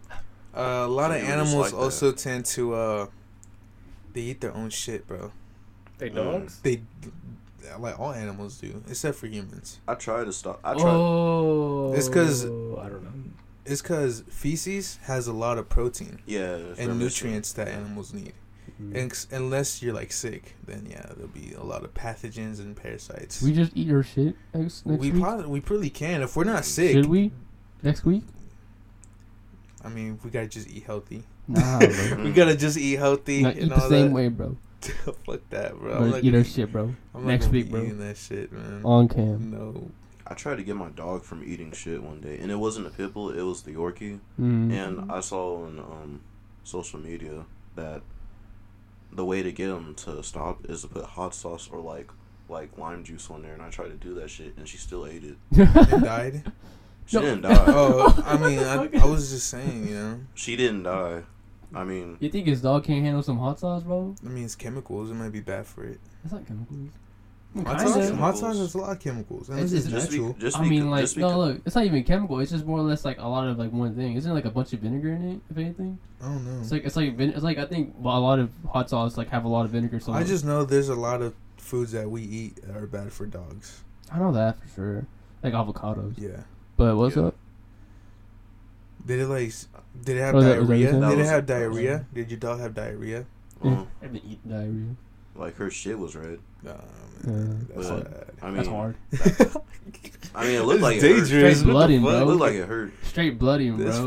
Uh, 0.55 0.86
a 0.86 0.88
lot 0.88 1.09
Some 1.09 1.19
of 1.23 1.29
animals 1.29 1.55
like 1.55 1.71
that. 1.71 1.77
also 1.77 2.12
tend 2.12 2.45
to 2.45 2.75
uh, 2.75 3.07
they 4.13 4.21
eat 4.21 4.39
their 4.39 4.53
own 4.53 4.69
shit, 4.69 5.07
bro. 5.07 5.31
They 5.97 6.12
Mm. 6.12 6.13
dogs. 6.15 6.59
They 6.62 6.83
like 7.79 7.99
all 7.99 8.12
animals 8.13 8.59
do, 8.59 8.83
except 8.88 9.17
for 9.17 9.25
humans. 9.25 9.79
I 9.88 9.95
try 9.95 10.23
to 10.23 10.31
stop. 10.31 10.59
I 10.63 10.73
try. 10.75 10.83
Oh, 10.86 11.93
It's 11.95 12.07
'cause- 12.07 12.45
I 12.45 12.47
don't 12.88 13.03
know. 13.03 13.13
It's 13.65 13.81
because 13.81 14.23
feces 14.29 14.97
has 15.05 15.25
a 15.25 15.33
lot 15.33 15.57
of 15.57 15.69
protein 15.69 16.19
yeah. 16.27 16.59
and 16.77 16.99
nutrients 16.99 17.51
that 17.53 17.67
animals 17.67 18.13
need. 18.13 18.33
Mm. 18.81 18.88
And 18.95 18.97
ex- 18.97 19.27
unless 19.31 19.81
you're 19.81 19.93
like 19.93 20.12
sick, 20.12 20.55
then 20.65 20.88
yeah, 20.89 21.05
there'll 21.15 21.27
be 21.27 21.53
a 21.57 21.63
lot 21.63 21.83
of 21.83 21.93
pathogens 21.93 22.59
and 22.59 22.75
parasites. 22.75 23.41
We 23.41 23.53
just 23.53 23.71
eat 23.75 23.91
our 23.91 24.03
shit 24.03 24.36
next, 24.53 24.86
next 24.86 24.99
we 24.99 25.12
week. 25.12 25.21
probably 25.21 25.45
we 25.47 25.59
probably 25.62 25.89
can 25.89 26.21
if 26.21 26.36
we're 26.36 26.43
not 26.43 26.65
sick. 26.65 26.91
Should 26.93 27.05
we? 27.05 27.31
Next 27.81 28.05
week? 28.05 28.23
I 29.83 29.89
mean, 29.89 30.19
we 30.23 30.29
gotta 30.29 30.47
just 30.47 30.69
eat 30.69 30.83
healthy. 30.86 31.23
Nah, 31.47 31.79
we 32.23 32.31
gotta 32.31 32.55
just 32.55 32.77
eat 32.77 32.97
healthy 32.97 33.41
Nah, 33.41 33.49
and 33.49 33.59
eat 33.59 33.71
all 33.71 33.79
the 33.79 33.89
same 33.89 34.07
that. 34.07 34.13
way, 34.13 34.27
bro. 34.29 34.57
Fuck 34.81 35.41
that, 35.49 35.77
bro. 35.77 35.91
Bro, 35.91 35.93
I'm 35.95 36.09
not 36.12 36.19
eat 36.19 36.25
gonna 36.25 36.38
our 36.39 36.43
shit, 36.43 36.71
bro. 36.71 36.95
I'm 37.13 37.25
Next 37.27 37.47
week, 37.49 37.69
bro. 37.69 37.81
Eating 37.83 37.99
that 37.99 38.17
shit, 38.17 38.51
man. 38.51 38.81
On 38.83 39.07
cam. 39.07 39.51
No. 39.51 39.91
I 40.25 40.36
tried 40.36 40.55
to 40.55 40.63
get 40.63 40.75
my 40.77 40.89
dog 40.89 41.23
from 41.23 41.43
eating 41.43 41.71
shit 41.73 42.01
one 42.01 42.21
day, 42.21 42.39
and 42.39 42.49
it 42.49 42.55
wasn't 42.55 42.88
a 42.88 42.89
pit 42.89 43.13
bull; 43.13 43.29
it 43.29 43.41
was 43.41 43.62
the 43.63 43.71
Yorkie. 43.71 44.19
Mm. 44.39 44.71
And 44.71 45.12
I 45.12 45.19
saw 45.19 45.63
on 45.65 45.79
um, 45.79 46.21
social 46.63 46.99
media 46.99 47.45
that 47.75 48.01
the 49.15 49.26
way 49.26 49.43
to 49.43 49.52
get 49.52 49.69
him 49.69 49.95
to 49.95 50.21
stop 50.23 50.65
is 50.69 50.82
to 50.82 50.88
put 50.88 51.04
hot 51.06 51.34
sauce 51.36 51.69
or 51.71 51.80
like 51.80 52.10
like 52.49 52.78
lime 52.78 53.04
juice 53.04 53.30
on 53.30 53.41
there. 53.41 53.54
And 53.54 53.62
I 53.62 53.69
tried 53.69 53.88
to 53.89 53.93
do 54.08 54.13
that 54.15 54.30
shit, 54.30 54.56
and 54.58 54.67
she 54.67 54.78
still 54.78 55.06
ate 55.08 55.23
it. 55.23 55.38
And 55.58 56.04
died. 56.04 56.52
She 57.06 57.17
No. 57.17 57.21
didn't 57.23 57.41
die. 57.41 57.63
Oh, 57.67 58.23
I 58.26 58.38
mean, 58.38 58.60
I, 58.60 58.89
I 59.02 59.06
was 59.06 59.30
just 59.32 59.49
saying, 59.49 59.88
you 59.88 59.95
know. 59.95 60.19
She 60.36 60.56
didn't 60.56 60.84
die. 60.84 61.23
I 61.76 61.84
mean, 61.84 62.17
You 62.19 62.30
think 62.30 62.45
his 62.47 62.62
dog 62.62 62.84
can't 62.84 63.04
handle 63.04 63.23
some 63.23 63.39
hot 63.39 63.60
sauce, 63.60 63.82
bro? 63.84 64.13
I 64.23 64.30
mean, 64.30 64.45
it's 64.45 64.56
chemicals. 64.56 65.10
It 65.10 65.15
might 65.15 65.32
be 65.32 65.39
bad 65.39 65.65
for 65.65 65.84
it. 65.84 65.99
That's 66.23 66.34
not 66.34 66.45
chemicals. 66.47 66.89
Hot 67.55 67.79
sauce, 67.81 67.93
Chemicals. 67.93 68.19
hot 68.19 68.37
sauce 68.37 68.57
has 68.57 68.73
a 68.73 68.77
lot 68.79 68.91
of 68.93 68.99
chemicals. 68.99 69.49
And 69.49 69.59
It's- 69.59 69.71
this 69.71 69.81
is 69.81 69.87
it's- 69.87 70.01
just 70.03 70.11
be, 70.11 70.17
natural. 70.19 70.35
just 70.39 70.59
I 70.59 70.67
mean, 70.67 70.89
like, 70.89 71.01
just 71.01 71.17
no, 71.17 71.27
because, 71.27 71.37
look, 71.37 71.61
it's 71.65 71.75
not 71.75 71.85
even 71.85 72.03
chemical. 72.03 72.39
It's 72.39 72.51
just 72.51 72.65
more 72.65 72.79
or 72.79 72.83
less 72.83 73.05
like 73.05 73.19
a 73.19 73.27
lot 73.27 73.47
of 73.47 73.59
like 73.59 73.71
one 73.71 73.95
thing. 73.95 74.15
Isn't 74.15 74.31
it 74.31 74.33
like 74.33 74.45
a 74.45 74.49
bunch 74.49 74.73
of 74.73 74.79
vinegar 74.79 75.09
in 75.13 75.33
it? 75.33 75.39
If 75.51 75.57
anything, 75.57 75.99
I 76.21 76.25
don't 76.29 76.45
know. 76.45 76.59
it's 76.61 76.71
like 76.71 76.83
it's 76.83 76.95
like 76.95 77.15
vin- 77.15 77.29
it's 77.29 77.43
like 77.43 77.59
I 77.59 77.65
think 77.65 77.93
a 78.03 78.19
lot 78.19 78.39
of 78.39 78.49
hot 78.71 78.89
sauce 78.89 79.17
like 79.17 79.29
have 79.29 79.45
a 79.45 79.47
lot 79.49 79.65
of 79.65 79.71
vinegar. 79.71 79.99
So 79.99 80.13
I 80.13 80.23
just 80.23 80.43
know 80.45 80.65
there's 80.65 80.89
a 80.89 80.95
lot 80.95 81.21
of 81.21 81.35
foods 81.57 81.91
that 81.91 82.09
we 82.09 82.23
eat 82.23 82.55
that 82.65 82.75
are 82.75 82.87
bad 82.87 83.11
for 83.13 83.25
dogs. 83.27 83.83
I 84.11 84.17
know 84.19 84.31
that 84.31 84.59
for 84.59 84.67
sure. 84.69 85.05
Like 85.43 85.53
avocados. 85.53 86.13
Yeah. 86.17 86.41
But 86.77 86.95
what's 86.97 87.15
Yeah. 87.15 87.23
up? 87.27 87.35
Did 89.05 89.19
it 89.19 89.27
like? 89.27 89.51
Did 90.03 90.17
it 90.17 90.21
have 90.21 90.33
Oh, 90.35 90.41
that- 90.41 90.59
was 90.59 90.67
that 90.67 90.75
diarrhea? 90.75 90.77
you 90.85 90.91
said? 90.91 91.01
That 91.03 91.09
Did 91.11 91.19
it 91.19 91.25
have 91.27 91.45
diarrhea? 91.45 92.05
Did 92.13 92.31
your 92.31 92.39
dog 92.39 92.59
have 92.61 92.73
diarrhea? 92.73 93.25
uh, 93.63 93.83
I've 94.01 94.11
been 94.13 94.21
eating 94.25 94.39
diarrhea. 94.49 94.95
Like 95.35 95.55
her 95.55 95.69
shit 95.69 95.97
was 95.97 96.15
red. 96.15 96.39
Nah, 96.63 96.71
Yeah. 97.25 97.29
man, 97.31 97.67
that's 97.75 97.89
But, 97.89 98.03
bad. 98.11 98.33
I 98.41 98.45
mean, 98.47 98.55
That's 98.57 98.67
hard. 98.69 98.95
I 100.35 100.45
mean, 100.45 100.55
it 100.55 100.61
looked 100.63 100.75
It's 100.75 100.81
like 100.83 100.95
it 100.97 101.01
hurt. 101.01 101.07
dangerous. 101.29 101.59
Straight 101.59 101.73
What 101.73 101.87
the 101.87 101.99
bro. 101.99 102.21
It 102.21 102.25
looked 102.25 102.39
like 102.39 102.53
it 102.53 102.67
hurt. 102.67 102.93
Straight 103.03 103.37
bloody, 103.39 103.69
bro. 103.69 103.85
That's 103.85 103.97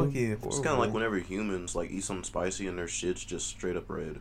It's 0.46 0.56
kind 0.58 0.72
of 0.74 0.78
like 0.78 0.92
whenever 0.92 1.18
humans 1.18 1.74
like 1.76 1.90
eat 1.90 2.02
something 2.04 2.24
spicy 2.24 2.66
and 2.66 2.76
their 2.78 2.88
shit's 2.88 3.24
just 3.24 3.46
straight 3.48 3.76
up 3.76 3.88
red. 3.88 4.20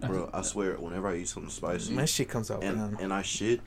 Bro, 0.00 0.30
I 0.32 0.42
swear, 0.42 0.74
whenever 0.76 1.08
I 1.08 1.16
eat 1.16 1.28
something 1.28 1.50
spicy 1.50 1.92
My 1.92 2.06
shit 2.06 2.28
comes 2.28 2.50
out 2.50 2.62
and 2.64 2.98
and 3.00 3.12
I 3.12 3.20
shit, 3.22 3.60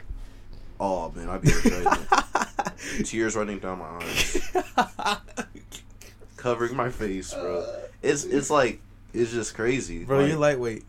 oh 0.79 1.11
man, 1.11 1.29
I 1.29 1.37
be 1.37 1.51
regretting 1.53 1.87
it. 1.91 3.05
Tears 3.05 3.35
running 3.35 3.59
down 3.59 3.79
my 3.79 3.85
eyes, 4.01 4.51
covering 6.37 6.75
my 6.75 6.89
face, 6.89 7.33
bro. 7.33 7.59
Uh, 7.61 7.79
it's 8.01 8.23
it's 8.23 8.49
like 8.49 8.81
it's 9.13 9.31
just 9.31 9.53
crazy. 9.55 10.05
Bro, 10.05 10.19
Like, 10.21 10.29
you're 10.29 10.37
lightweight. 10.39 10.83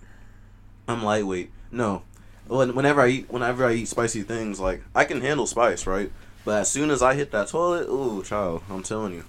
I'm 0.89 1.03
lightweight. 1.03 1.51
No, 1.71 2.03
when, 2.47 2.75
whenever 2.75 3.01
I 3.01 3.09
eat 3.09 3.31
whenever 3.31 3.65
I 3.65 3.73
eat 3.75 3.89
spicy 3.89 4.23
things, 4.23 4.61
like 4.61 4.83
I 4.95 5.05
can 5.05 5.21
handle 5.21 5.47
spice, 5.47 5.87
right? 5.87 6.13
But 6.45 6.61
as 6.63 6.71
soon 6.71 6.91
as 6.91 7.03
I 7.03 7.15
hit 7.15 7.31
that 7.33 7.49
toilet, 7.49 7.89
ooh, 7.89 8.23
child, 8.23 8.63
I'm 8.69 8.83
telling 8.83 9.15
you, 9.15 9.25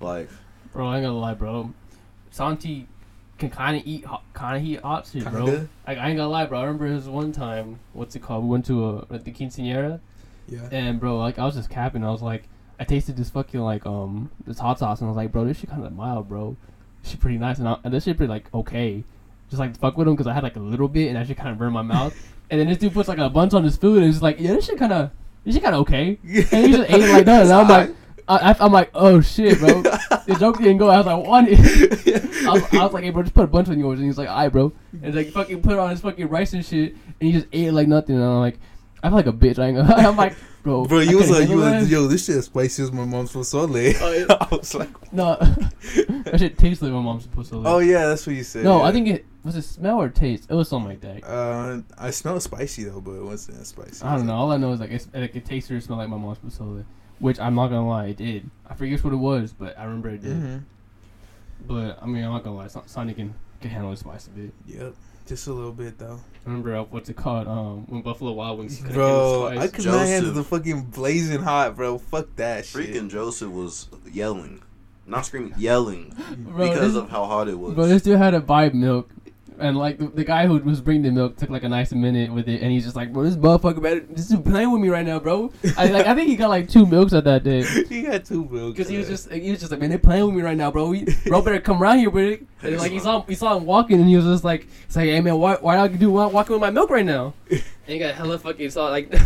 like 0.00 0.28
Bro, 0.72 0.86
I 0.88 0.96
ain't 0.96 1.04
gonna 1.06 1.18
lie, 1.18 1.34
bro. 1.34 1.72
Santi 2.30 2.86
can 3.38 3.50
kind 3.50 3.76
of 3.76 3.86
eat, 3.86 4.04
kind 4.34 4.56
of 4.56 4.62
eat 4.68 4.80
hot 4.80 5.06
shit, 5.10 5.24
bro. 5.24 5.44
Kinda? 5.46 5.68
Like, 5.86 5.98
I 5.98 6.08
ain't 6.08 6.16
gonna 6.16 6.28
lie, 6.28 6.44
bro. 6.46 6.58
I 6.58 6.64
remember 6.64 6.88
this 6.94 7.06
one 7.06 7.32
time. 7.32 7.78
What's 7.92 8.14
it 8.16 8.20
called? 8.20 8.44
We 8.44 8.50
went 8.50 8.66
to 8.66 8.88
a 9.10 9.14
at 9.14 9.24
the 9.24 9.32
quinceanera, 9.32 10.00
Yeah. 10.48 10.68
and 10.70 11.00
bro, 11.00 11.18
like 11.18 11.38
I 11.38 11.44
was 11.44 11.54
just 11.54 11.70
capping. 11.70 12.04
I 12.04 12.10
was 12.10 12.22
like, 12.22 12.44
I 12.78 12.84
tasted 12.84 13.16
this 13.16 13.30
fucking 13.30 13.60
like 13.60 13.86
um 13.86 14.30
this 14.46 14.58
hot 14.58 14.78
sauce, 14.78 15.00
and 15.00 15.06
I 15.06 15.10
was 15.10 15.16
like, 15.16 15.32
bro, 15.32 15.44
this 15.46 15.58
shit 15.58 15.70
kind 15.70 15.84
of 15.84 15.92
mild, 15.94 16.28
bro. 16.28 16.56
She 17.02 17.16
pretty 17.16 17.38
nice, 17.38 17.58
and, 17.58 17.68
I, 17.68 17.78
and 17.82 17.94
this 17.94 18.04
shit 18.04 18.16
pretty 18.18 18.30
like 18.30 18.52
okay. 18.52 19.04
Just 19.50 19.60
like 19.60 19.78
fuck 19.78 19.96
with 19.96 20.06
him 20.08 20.14
because 20.14 20.26
I 20.26 20.34
had 20.34 20.42
like 20.42 20.56
a 20.56 20.60
little 20.60 20.88
bit, 20.88 21.08
and 21.08 21.18
I 21.18 21.24
should 21.24 21.36
kind 21.36 21.50
of 21.50 21.58
burn 21.58 21.72
my 21.72 21.82
mouth. 21.82 22.14
and 22.50 22.60
then 22.60 22.68
this 22.68 22.78
dude 22.78 22.92
puts 22.92 23.08
like 23.08 23.18
a 23.18 23.28
bunch 23.28 23.54
on 23.54 23.64
his 23.64 23.76
food, 23.76 23.98
and 23.98 24.06
he's 24.06 24.22
like, 24.22 24.38
yeah, 24.40 24.52
this 24.52 24.66
shit 24.66 24.78
kind 24.78 24.92
of, 24.92 25.10
this 25.44 25.54
shit 25.54 25.62
kind 25.62 25.74
of 25.74 25.82
okay. 25.82 26.18
And 26.22 26.66
he 26.66 26.72
just 26.72 26.90
ate 26.90 27.02
it 27.02 27.10
like 27.10 27.24
that, 27.26 27.42
and 27.42 27.52
I'm 27.52 27.68
like. 27.68 27.94
I, 28.28 28.50
I, 28.50 28.56
I'm 28.60 28.72
like, 28.72 28.90
oh 28.94 29.22
shit, 29.22 29.58
bro. 29.58 29.80
the 29.80 30.36
joke 30.38 30.58
didn't 30.58 30.76
go. 30.76 30.90
I 30.90 30.98
was 30.98 31.06
like, 31.06 31.26
what? 31.26 31.44
I 31.48 32.52
was, 32.52 32.74
I 32.74 32.84
was 32.84 32.92
like, 32.92 33.04
hey, 33.04 33.08
bro, 33.08 33.22
just 33.22 33.34
put 33.34 33.44
a 33.44 33.46
bunch 33.46 33.70
on 33.70 33.78
yours. 33.78 33.98
And 33.98 34.06
he's 34.06 34.18
like, 34.18 34.28
alright, 34.28 34.52
bro. 34.52 34.70
And 34.92 35.06
he's 35.06 35.14
like, 35.14 35.28
fucking 35.30 35.62
put 35.62 35.72
it 35.72 35.78
on 35.78 35.88
his 35.88 36.02
fucking 36.02 36.28
rice 36.28 36.52
and 36.52 36.62
shit. 36.62 36.92
And 36.92 37.14
he 37.20 37.32
just 37.32 37.46
ate 37.54 37.68
it 37.68 37.72
like 37.72 37.88
nothing. 37.88 38.16
And 38.16 38.24
I'm 38.24 38.40
like, 38.40 38.58
I 39.02 39.08
feel 39.08 39.16
like 39.16 39.26
a 39.28 39.32
bitch. 39.32 39.58
I 39.58 39.68
ain't 39.68 39.78
gonna. 39.78 39.94
I'm 40.08 40.16
like, 40.16 40.34
bro. 40.62 40.84
Bro, 40.84 40.98
I 40.98 41.02
you 41.04 41.16
was 41.16 41.30
like, 41.30 41.48
you 41.48 41.56
was, 41.56 41.90
yo, 41.90 42.06
this 42.06 42.26
shit 42.26 42.36
is 42.36 42.44
spicy 42.44 42.82
as 42.82 42.92
my 42.92 43.06
mom's 43.06 43.32
pozole. 43.32 43.96
Oh, 43.98 44.12
yeah. 44.12 44.26
I 44.40 44.54
was 44.54 44.74
like, 44.74 45.12
No, 45.12 45.36
that 45.36 46.36
shit 46.38 46.58
tastes 46.58 46.82
like 46.82 46.92
my 46.92 47.00
mom's 47.00 47.26
pozole. 47.28 47.62
Live. 47.62 47.66
oh 47.66 47.78
yeah, 47.78 48.06
that's 48.08 48.26
what 48.26 48.36
you 48.36 48.44
said. 48.44 48.64
no, 48.64 48.80
yeah. 48.80 48.84
I 48.84 48.92
think 48.92 49.08
it 49.08 49.26
was 49.48 49.56
it 49.56 49.62
smell 49.62 50.00
or 50.00 50.08
taste. 50.08 50.46
It 50.50 50.54
was 50.54 50.68
something 50.68 50.88
like 50.90 51.00
that. 51.00 51.24
Uh, 51.28 51.82
I 51.98 52.10
smell 52.10 52.38
spicy 52.40 52.84
though, 52.84 53.00
but 53.00 53.12
it 53.12 53.24
wasn't 53.24 53.66
spicy. 53.66 54.04
I 54.04 54.16
don't 54.16 54.26
know. 54.26 54.34
All 54.34 54.52
I 54.52 54.56
know 54.56 54.72
is 54.72 54.80
like 54.80 54.90
it's, 54.90 55.08
like 55.12 55.34
it 55.34 55.44
tasted 55.44 55.76
or 55.76 55.80
smelled 55.80 55.98
like 56.00 56.08
my 56.08 56.16
mom's 56.16 56.38
pozole, 56.38 56.84
which 57.18 57.38
I'm 57.40 57.54
not 57.54 57.68
gonna 57.68 57.88
lie, 57.88 58.06
it 58.06 58.16
did. 58.16 58.48
I 58.68 58.74
forget 58.74 59.02
what 59.02 59.12
it 59.12 59.16
was, 59.16 59.52
but 59.52 59.78
I 59.78 59.84
remember 59.84 60.10
it 60.10 60.22
did. 60.22 60.36
hmm 60.36 60.56
But 61.66 61.98
I 62.02 62.06
mean, 62.06 62.24
I'm 62.24 62.32
not 62.32 62.44
gonna 62.44 62.56
lie, 62.56 62.68
Son- 62.68 62.86
Sonny 62.86 63.14
can 63.14 63.34
can 63.60 63.70
handle 63.70 63.90
the 63.90 63.96
spice 63.96 64.26
a 64.28 64.30
bit. 64.30 64.52
Yep, 64.66 64.94
just 65.26 65.46
a 65.48 65.52
little 65.52 65.72
bit 65.72 65.98
though. 65.98 66.20
I 66.46 66.48
remember 66.48 66.76
uh, 66.76 66.84
what's 66.84 67.08
it 67.08 67.16
called? 67.16 67.48
Um, 67.48 67.84
when 67.88 68.02
Buffalo 68.02 68.32
Wild 68.32 68.58
Wings. 68.58 68.76
couldn't 68.78 68.92
Bro, 68.94 69.48
spice. 69.52 69.58
I 69.58 69.68
could 69.68 69.84
not 69.86 70.06
handle 70.06 70.32
the 70.32 70.44
fucking 70.44 70.82
blazing 70.84 71.42
hot, 71.42 71.76
bro. 71.76 71.98
Fuck 71.98 72.36
that 72.36 72.64
shit. 72.66 72.90
freaking 72.94 73.10
Joseph 73.10 73.50
was 73.50 73.88
yelling, 74.10 74.62
not 75.06 75.26
screaming, 75.26 75.54
yelling 75.58 76.14
Bro, 76.38 76.68
because 76.68 76.92
this- 76.94 77.02
of 77.02 77.10
how 77.10 77.24
hot 77.26 77.48
it 77.48 77.58
was. 77.58 77.74
But 77.74 77.88
this 77.88 78.02
dude 78.02 78.16
had 78.18 78.30
to 78.30 78.40
buy 78.40 78.68
milk, 78.70 79.10
and 79.60 79.76
like 79.76 79.98
the, 79.98 80.06
the 80.08 80.24
guy 80.24 80.46
who 80.46 80.58
was 80.58 80.80
bringing 80.80 81.02
the 81.02 81.10
milk 81.10 81.36
took 81.36 81.50
like 81.50 81.62
a 81.64 81.68
nice 81.68 81.92
minute 81.92 82.32
with 82.32 82.48
it, 82.48 82.62
and 82.62 82.70
he's 82.70 82.84
just 82.84 82.96
like, 82.96 83.12
"Bro, 83.12 83.24
this 83.24 83.36
motherfucker 83.36 83.82
better, 83.82 84.00
this 84.00 84.30
is 84.30 84.40
playing 84.40 84.70
with 84.72 84.80
me 84.80 84.88
right 84.88 85.04
now, 85.06 85.18
bro." 85.18 85.52
I 85.76 85.86
like, 85.86 86.06
I 86.06 86.14
think 86.14 86.28
he 86.28 86.36
got 86.36 86.48
like 86.50 86.68
two 86.68 86.86
milks 86.86 87.12
at 87.12 87.24
that 87.24 87.44
day 87.44 87.62
he 87.88 88.02
got 88.02 88.24
two 88.24 88.44
milk. 88.46 88.74
because 88.76 88.88
he 88.88 88.96
was 88.98 89.08
just, 89.08 89.30
he 89.30 89.50
was 89.50 89.60
just 89.60 89.70
like, 89.70 89.80
"Man, 89.80 89.90
they're 89.90 89.98
playing 89.98 90.26
with 90.26 90.34
me 90.34 90.42
right 90.42 90.56
now, 90.56 90.70
bro. 90.70 90.88
We, 90.88 91.06
bro, 91.26 91.42
better 91.42 91.60
come 91.60 91.82
around 91.82 91.98
here, 91.98 92.10
bro." 92.10 92.36
And 92.62 92.76
like 92.78 92.92
he 92.92 92.98
saw, 93.00 93.22
he 93.22 93.34
saw 93.34 93.56
him 93.56 93.64
walking, 93.66 94.00
and 94.00 94.08
he 94.08 94.16
was 94.16 94.24
just 94.24 94.44
like, 94.44 94.66
"It's 94.86 94.96
like, 94.96 95.06
hey 95.06 95.20
man, 95.20 95.38
why, 95.38 95.56
why 95.56 95.74
do 95.88 95.92
y'all 95.92 95.98
do 95.98 96.10
walking 96.32 96.52
with 96.54 96.60
my 96.60 96.70
milk 96.70 96.90
right 96.90 97.04
now?" 97.06 97.34
And 97.50 97.94
he 97.94 97.98
got 98.00 98.14
hella 98.14 98.38
fucking 98.38 98.68
saw 98.70 98.88
like. 98.90 99.10
Bro, 99.10 99.20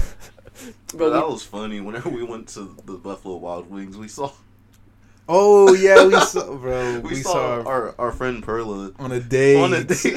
bro, 0.94 1.10
that 1.10 1.26
we- 1.26 1.32
was 1.32 1.42
funny. 1.42 1.80
Whenever 1.80 2.08
we 2.10 2.22
went 2.22 2.46
to 2.50 2.76
the 2.86 2.92
Buffalo 2.92 3.36
Wild 3.36 3.68
Wings, 3.70 3.96
we 3.96 4.06
saw 4.06 4.30
Oh 5.28 5.72
yeah, 5.74 6.04
we 6.06 6.18
saw, 6.20 6.54
bro. 6.58 7.00
we, 7.00 7.10
We, 7.10 7.14
saw, 7.16 7.62
saw, 7.62 7.68
our 7.68 7.94
our 7.98 8.12
friend 8.12 8.42
Perla 8.42 8.92
on 8.98 9.12
a 9.12 9.20
date. 9.20 9.56
on 9.62 9.72
a 9.72 9.84
date. 9.84 10.14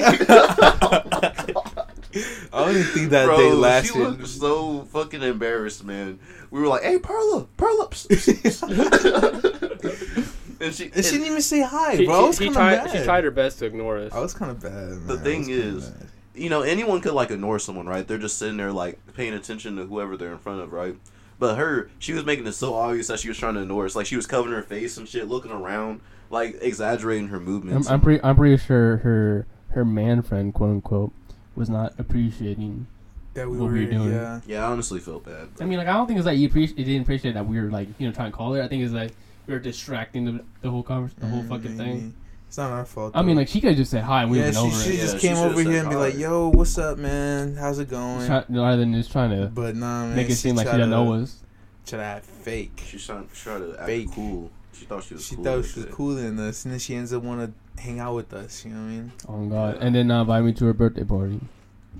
I 2.52 2.64
don't 2.64 2.70
even 2.76 2.82
think 2.84 3.10
that 3.10 3.26
Bro, 3.26 3.36
day 3.36 3.48
she 3.50 3.52
lasted. 3.54 3.96
looked 3.98 4.26
so 4.26 4.82
fucking 4.84 5.22
embarrassed, 5.22 5.84
man. 5.84 6.18
We 6.50 6.60
were 6.60 6.66
like, 6.68 6.82
"Hey, 6.82 6.98
Perla, 6.98 7.46
Perla," 7.56 7.88
psst." 7.90 8.62
and 10.60 10.74
she 10.74 10.84
and 10.94 11.04
she 11.04 11.10
didn't 11.12 11.26
even 11.26 11.42
say 11.42 11.60
hi, 11.62 11.96
she, 11.98 12.06
bro. 12.06 12.14
I 12.24 12.26
was 12.28 12.38
she, 12.38 12.44
she 12.46 12.50
tried. 12.50 12.84
bad. 12.84 12.90
She 12.96 13.04
tried 13.04 13.24
her 13.24 13.30
best 13.30 13.58
to 13.60 13.66
ignore 13.66 13.98
us. 13.98 14.12
Oh, 14.14 14.18
I 14.18 14.22
was 14.22 14.32
kind 14.34 14.50
of 14.50 14.60
bad. 14.62 14.72
Man. 14.72 15.06
The 15.06 15.18
thing 15.18 15.48
is- 15.50 15.90
bad. 15.90 16.08
you 16.34 16.48
know, 16.48 16.62
anyone 16.62 17.00
could 17.02 17.12
like 17.12 17.30
ignore 17.30 17.58
someone, 17.58 17.86
right? 17.86 18.06
They're 18.08 18.16
just 18.18 18.38
sitting 18.38 18.56
there 18.56 18.72
like 18.72 18.98
paying 19.14 19.34
attention 19.34 19.76
to 19.76 19.84
whoever 19.84 20.16
they're 20.16 20.32
in 20.32 20.38
front 20.38 20.60
of, 20.62 20.72
right? 20.72 20.96
But 21.38 21.56
her, 21.56 21.90
she 21.98 22.12
was 22.14 22.24
making 22.24 22.46
it 22.46 22.52
so 22.52 22.74
obvious 22.74 23.08
that 23.08 23.20
she 23.20 23.28
was 23.28 23.36
trying 23.38 23.54
to 23.54 23.60
ignore 23.62 23.84
us. 23.84 23.94
Like 23.94 24.06
she 24.06 24.16
was 24.16 24.26
covering 24.26 24.54
her 24.54 24.62
face 24.62 24.96
and 24.96 25.06
shit, 25.08 25.28
looking 25.28 25.50
around, 25.52 26.00
like 26.30 26.56
exaggerating 26.62 27.28
her 27.28 27.36
I'm, 27.36 27.44
movements. 27.44 27.90
I'm 27.90 28.00
pretty, 28.00 28.22
I'm 28.24 28.36
pretty 28.36 28.56
sure 28.56 28.98
her 28.98 29.46
her 29.70 29.84
man 29.84 30.22
friend, 30.22 30.54
quote 30.54 30.70
unquote, 30.70 31.12
was 31.54 31.68
not 31.68 31.92
appreciating. 31.98 32.86
that 33.34 33.48
we 33.50 33.58
what 33.58 33.66
were, 33.66 33.72
were 33.72 33.76
you 33.78 33.90
doing? 33.90 34.12
yeah. 34.12 34.40
yeah, 34.46 34.66
I 34.66 34.70
honestly 34.72 34.98
felt 35.00 35.24
bad. 35.26 35.48
I 35.60 35.64
mean, 35.66 35.76
like 35.78 35.88
I 35.88 35.92
don't 35.92 36.06
think 36.06 36.18
it's 36.18 36.24
that 36.24 36.36
you 36.38 36.48
appreciate, 36.48 36.76
didn't 36.84 37.02
appreciate 37.02 37.32
that 37.34 37.46
we 37.46 37.60
were 37.60 37.70
like 37.70 37.88
you 37.98 38.06
know 38.06 38.12
trying 38.14 38.30
to 38.30 38.36
call 38.36 38.54
her. 38.54 38.62
I 38.62 38.68
think 38.68 38.82
it's 38.82 38.94
like 38.94 39.12
we 39.46 39.52
were 39.52 39.60
distracting 39.60 40.24
the 40.24 40.44
the 40.62 40.70
whole 40.70 40.82
conversation, 40.82 41.20
the 41.20 41.28
whole 41.28 41.42
Mm, 41.42 41.48
fucking 41.48 41.76
maybe. 41.76 41.90
thing. 42.00 42.14
It's 42.56 42.58
not 42.62 42.70
our 42.70 42.86
fault. 42.86 43.12
I 43.14 43.20
mean, 43.20 43.36
like 43.36 43.48
she 43.48 43.60
could 43.60 43.76
just 43.76 43.90
say 43.90 44.00
hi 44.00 44.22
and 44.22 44.30
we 44.30 44.38
yeah, 44.38 44.44
went 44.44 44.56
she, 44.56 44.60
over 44.62 44.82
she 44.82 44.90
it. 44.94 45.00
Just 45.00 45.14
she 45.16 45.28
came 45.28 45.36
should've 45.36 45.52
over 45.52 45.60
here 45.60 45.80
and 45.80 45.90
be 45.90 45.94
hi. 45.94 46.00
like, 46.00 46.16
"Yo, 46.16 46.48
what's 46.48 46.78
up, 46.78 46.96
man? 46.96 47.54
How's 47.54 47.78
it 47.78 47.90
going?" 47.90 48.26
Try, 48.26 48.44
rather 48.48 48.78
than 48.78 48.94
just 48.94 49.12
trying 49.12 49.28
to 49.38 49.48
but 49.48 49.76
nah, 49.76 50.06
man. 50.06 50.16
make 50.16 50.28
it 50.28 50.30
she 50.30 50.34
seem 50.36 50.56
like 50.56 50.64
she 50.64 50.70
tried 50.70 50.78
didn't 50.78 50.92
to- 50.92 50.96
know 50.96 51.12
us. 51.12 51.42
Tried 51.84 51.98
to 51.98 52.04
act 52.04 52.24
fake. 52.24 52.82
She 52.86 52.98
tried, 52.98 53.24
she 53.34 53.42
tried 53.42 53.58
to 53.58 53.76
act 53.78 53.84
Fake. 53.84 54.08
cool. 54.10 54.50
She 54.72 54.86
thought 54.86 55.04
she 55.04 55.12
was. 55.12 55.26
She 55.26 55.34
cool 55.34 55.44
thought 55.44 55.64
she 55.66 55.80
was 55.80 55.84
that. 55.84 55.90
cooler 55.92 56.22
than 56.22 56.38
us, 56.38 56.64
and 56.64 56.72
then 56.72 56.78
she 56.78 56.94
ends 56.94 57.12
up 57.12 57.22
want 57.22 57.54
to 57.76 57.82
hang 57.82 58.00
out 58.00 58.14
with 58.14 58.32
us. 58.32 58.64
You 58.64 58.70
know 58.70 58.80
what 58.80 58.86
I 58.86 58.90
mean? 58.90 59.12
Oh 59.28 59.46
god! 59.48 59.76
And 59.82 59.94
then 59.94 60.10
uh, 60.10 60.22
invite 60.22 60.44
me 60.44 60.54
to 60.54 60.64
her 60.64 60.72
birthday 60.72 61.04
party. 61.04 61.38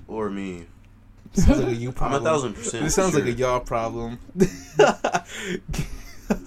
Or 0.07 0.31
me. 0.31 0.65
Sounds 1.33 1.59
like 1.59 1.67
a 1.67 1.75
you 1.75 1.91
problem. 1.91 2.15
I'm 2.17 2.23
problem. 2.23 2.25
a 2.25 2.25
thousand 2.25 2.53
percent. 2.55 2.83
This 2.83 2.95
sounds 2.95 3.13
like 3.13 3.25
a 3.25 3.31
y'all 3.31 3.59
problem. 3.59 4.17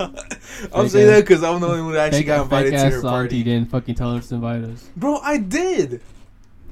I'm 0.74 0.88
saying 0.88 1.06
that 1.08 1.20
because 1.20 1.42
I'm 1.42 1.60
the 1.60 1.68
only 1.68 1.82
one 1.82 1.92
that 1.92 2.06
actually 2.08 2.24
got 2.24 2.42
invited 2.42 2.70
fake 2.70 2.78
to 2.80 2.86
ass 2.86 2.92
her 2.92 3.00
Santi 3.00 3.08
party. 3.08 3.42
didn't 3.42 3.70
fucking 3.70 3.94
tell 3.94 4.14
us 4.16 4.28
to 4.28 4.34
invite 4.36 4.64
us. 4.64 4.88
Bro, 4.96 5.18
I 5.20 5.38
did. 5.38 6.02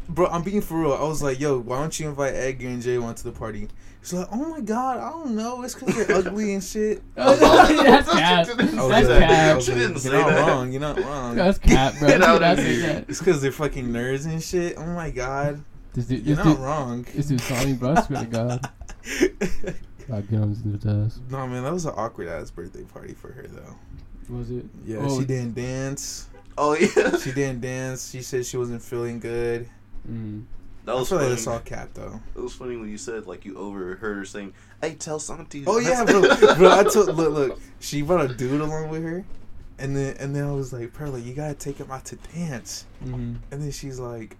Bro, 0.08 0.26
I'm 0.28 0.42
being 0.42 0.60
for 0.62 0.80
real. 0.80 0.92
I 0.94 1.02
was 1.02 1.22
like, 1.22 1.38
yo, 1.38 1.58
why 1.58 1.80
don't 1.80 1.98
you 2.00 2.08
invite 2.08 2.34
Edgar 2.34 2.68
and 2.68 2.82
Javon 2.82 3.14
to 3.16 3.24
the 3.24 3.32
party? 3.32 3.68
She's 4.02 4.14
like, 4.14 4.28
oh 4.32 4.36
my 4.48 4.60
god, 4.60 4.98
I 4.98 5.10
don't 5.10 5.34
know. 5.36 5.62
It's 5.62 5.74
because 5.74 6.06
they're 6.06 6.16
ugly 6.16 6.54
and 6.54 6.64
shit. 6.64 7.02
Oh, 7.16 7.34
that's 7.36 8.08
cap. 8.10 8.46
She 8.46 8.54
didn't 8.56 8.78
I 8.78 8.82
say 8.82 8.88
That's 8.88 9.08
that. 9.08 9.22
I 9.22 9.26
cap. 9.26 9.60
She 9.62 9.70
didn't 9.72 9.90
You're 9.90 9.98
say 9.98 10.12
not 10.12 10.28
that. 10.30 10.48
wrong. 10.48 10.72
You're 10.72 10.80
not 10.80 11.00
wrong. 11.00 11.34
That's 11.36 11.58
cap, 11.58 11.94
bro. 11.98 12.08
Get 12.08 12.22
out 12.22 12.40
That's 12.40 12.60
of 12.60 12.66
It's 13.10 13.18
because 13.18 13.42
they're 13.42 13.52
fucking 13.52 13.88
nerds 13.88 14.24
and 14.26 14.42
shit. 14.42 14.76
Oh 14.78 14.86
my 14.86 15.10
god. 15.10 15.62
This 15.94 16.06
dude, 16.06 16.24
You're 16.24 16.36
this 16.36 16.44
not 16.44 16.52
dude, 16.56 16.64
wrong. 16.64 17.06
this 17.14 17.26
dude 17.26 17.40
saw 17.40 17.64
me, 17.64 17.72
bro. 17.74 17.94
I 17.96 18.02
swear 18.02 18.20
to 18.24 18.26
God. 18.30 18.68
God, 20.08 20.28
get 20.28 20.40
on 20.40 20.50
this 20.50 20.58
dude's 20.60 20.86
ass. 20.86 21.20
no, 21.30 21.46
man, 21.46 21.62
that 21.64 21.72
was 21.72 21.84
an 21.84 21.92
awkward 21.96 22.28
ass 22.28 22.50
birthday 22.50 22.82
party 22.84 23.14
for 23.14 23.30
her, 23.32 23.46
though. 23.46 23.76
Was 24.34 24.50
it? 24.50 24.64
Yeah, 24.84 24.98
Oh. 25.02 25.20
she 25.20 25.26
didn't 25.26 25.54
dance. 25.54 26.28
Oh 26.56 26.74
yeah, 26.74 27.16
She 27.22 27.32
didn't 27.32 27.60
dance. 27.60 28.10
She 28.10 28.20
said 28.22 28.44
she 28.46 28.56
wasn't 28.56 28.82
feeling 28.82 29.20
good. 29.20 29.68
Mm. 30.10 30.44
that 30.84 30.92
I 30.92 30.94
was 30.98 31.08
feel 31.08 31.18
like 31.18 31.24
funny. 31.26 31.34
that's 31.36 31.46
all 31.46 31.58
cap, 31.60 31.90
though. 31.94 32.20
It 32.34 32.40
was 32.40 32.54
funny 32.54 32.76
when 32.76 32.88
you 32.90 32.98
said 32.98 33.26
like 33.26 33.44
you 33.44 33.56
overheard 33.56 33.98
her 34.00 34.24
saying, 34.24 34.54
"Hey, 34.80 34.94
tell 34.94 35.18
Santi." 35.18 35.64
Oh 35.66 35.78
yeah, 35.78 36.04
bro, 36.04 36.22
bro. 36.56 36.70
I 36.70 36.84
told 36.84 37.14
look, 37.14 37.32
look. 37.32 37.60
She 37.80 38.02
brought 38.02 38.30
a 38.30 38.34
dude 38.34 38.60
along 38.60 38.88
with 38.88 39.02
her, 39.04 39.24
and 39.78 39.94
then 39.96 40.16
and 40.18 40.34
then 40.34 40.44
I 40.48 40.52
was 40.52 40.72
like, 40.72 40.92
Perla, 40.92 41.18
you 41.20 41.32
gotta 41.34 41.54
take 41.54 41.76
him 41.78 41.90
out 41.90 42.04
to 42.06 42.16
dance. 42.34 42.86
Mm-hmm. 43.04 43.34
And 43.52 43.62
then 43.62 43.70
she's 43.70 43.98
like, 44.00 44.36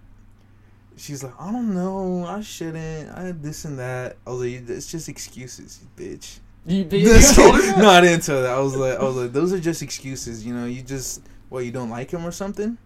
she's 0.99 1.23
like, 1.23 1.33
I 1.39 1.51
don't 1.51 1.73
know, 1.73 2.25
I 2.25 2.41
shouldn't. 2.41 3.09
I 3.17 3.21
had 3.27 3.41
this 3.43 3.65
and 3.65 3.79
that. 3.79 4.17
I 4.27 4.29
was 4.31 4.39
like, 4.41 4.69
it's 4.69 4.91
just 4.91 5.09
excuses, 5.09 5.79
you 5.81 6.05
bitch. 6.05 6.39
You 6.65 6.83
This- 6.89 7.35
told 7.35 7.55
her 7.55 7.61
that? 7.61 7.77
no, 7.79 7.89
I 7.89 8.01
didn't 8.01 8.23
tell 8.23 8.41
that. 8.41 8.53
I 8.53 8.59
was 8.59 8.75
like, 8.75 8.99
I 8.99 9.03
was 9.03 9.15
like, 9.15 9.31
those 9.33 9.53
are 9.53 9.59
just 9.59 9.81
excuses. 9.81 10.45
You 10.45 10.53
know, 10.53 10.65
you 10.65 10.81
just 10.81 11.21
what 11.49 11.65
you 11.65 11.71
don't 11.71 11.89
like 11.89 12.11
him 12.11 12.25
or 12.25 12.31
something. 12.31 12.77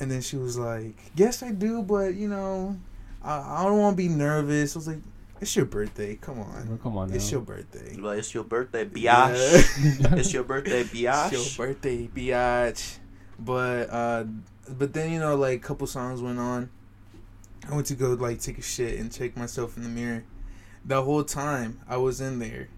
And 0.00 0.10
then 0.10 0.20
she 0.22 0.36
was 0.36 0.58
like, 0.58 0.96
Yes, 1.16 1.42
I 1.42 1.50
do, 1.52 1.82
but 1.82 2.14
you 2.14 2.28
know, 2.28 2.76
I, 3.22 3.60
I 3.60 3.64
don't 3.64 3.78
want 3.78 3.96
to 3.96 4.02
be 4.02 4.08
nervous. 4.08 4.76
I 4.76 4.78
was 4.78 4.88
like, 4.88 4.98
It's 5.40 5.54
your 5.56 5.64
birthday. 5.66 6.16
Come 6.16 6.40
on, 6.40 6.66
Bro, 6.66 6.76
come 6.78 6.96
on 6.98 7.08
now. 7.10 7.14
it's 7.16 7.30
your 7.32 7.40
birthday. 7.40 7.96
Like, 7.98 8.18
it's 8.18 8.34
your 8.34 8.44
birthday, 8.44 8.84
biatch. 8.84 10.00
Yeah. 10.00 10.14
it's 10.16 10.32
your 10.32 10.44
birthday, 10.44 10.84
biatch. 10.84 11.32
It's 11.32 11.56
your 11.58 11.66
birthday, 11.68 12.06
biatch. 12.08 12.98
But 13.38 13.88
uh, 13.90 14.24
but 14.68 14.92
then 14.92 15.10
you 15.10 15.18
know, 15.20 15.36
like 15.36 15.58
a 15.58 15.62
couple 15.62 15.86
songs 15.86 16.20
went 16.22 16.38
on. 16.38 16.70
I 17.70 17.74
went 17.74 17.86
to 17.88 17.94
go 17.94 18.12
like 18.14 18.40
take 18.40 18.58
a 18.58 18.62
shit 18.62 18.98
and 19.00 19.10
check 19.12 19.36
myself 19.36 19.76
in 19.76 19.82
the 19.82 19.88
mirror. 19.88 20.24
The 20.84 21.02
whole 21.02 21.24
time 21.24 21.80
I 21.88 21.96
was 21.96 22.20
in 22.20 22.38
there, 22.38 22.68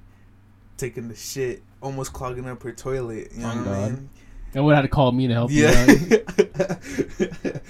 taking 0.77 1.09
the 1.09 1.17
shit, 1.17 1.63
almost 1.83 2.13
clogging 2.13 2.49
up 2.49 2.63
her 2.63 2.73
toilet. 2.73 3.33
You 3.35 3.41
know 3.43 3.53
Oh, 3.53 3.59
what 3.59 3.69
I 3.69 3.71
God. 3.81 3.91
mean? 3.93 4.11
And 4.55 4.65
would 4.65 4.75
have 4.75 4.85
to 4.85 4.89
call 4.89 5.13
me 5.13 5.27
to 5.27 5.35
help 5.35 5.51
you. 5.51 5.65
Yeah. 5.65 5.87
out. 6.69 7.61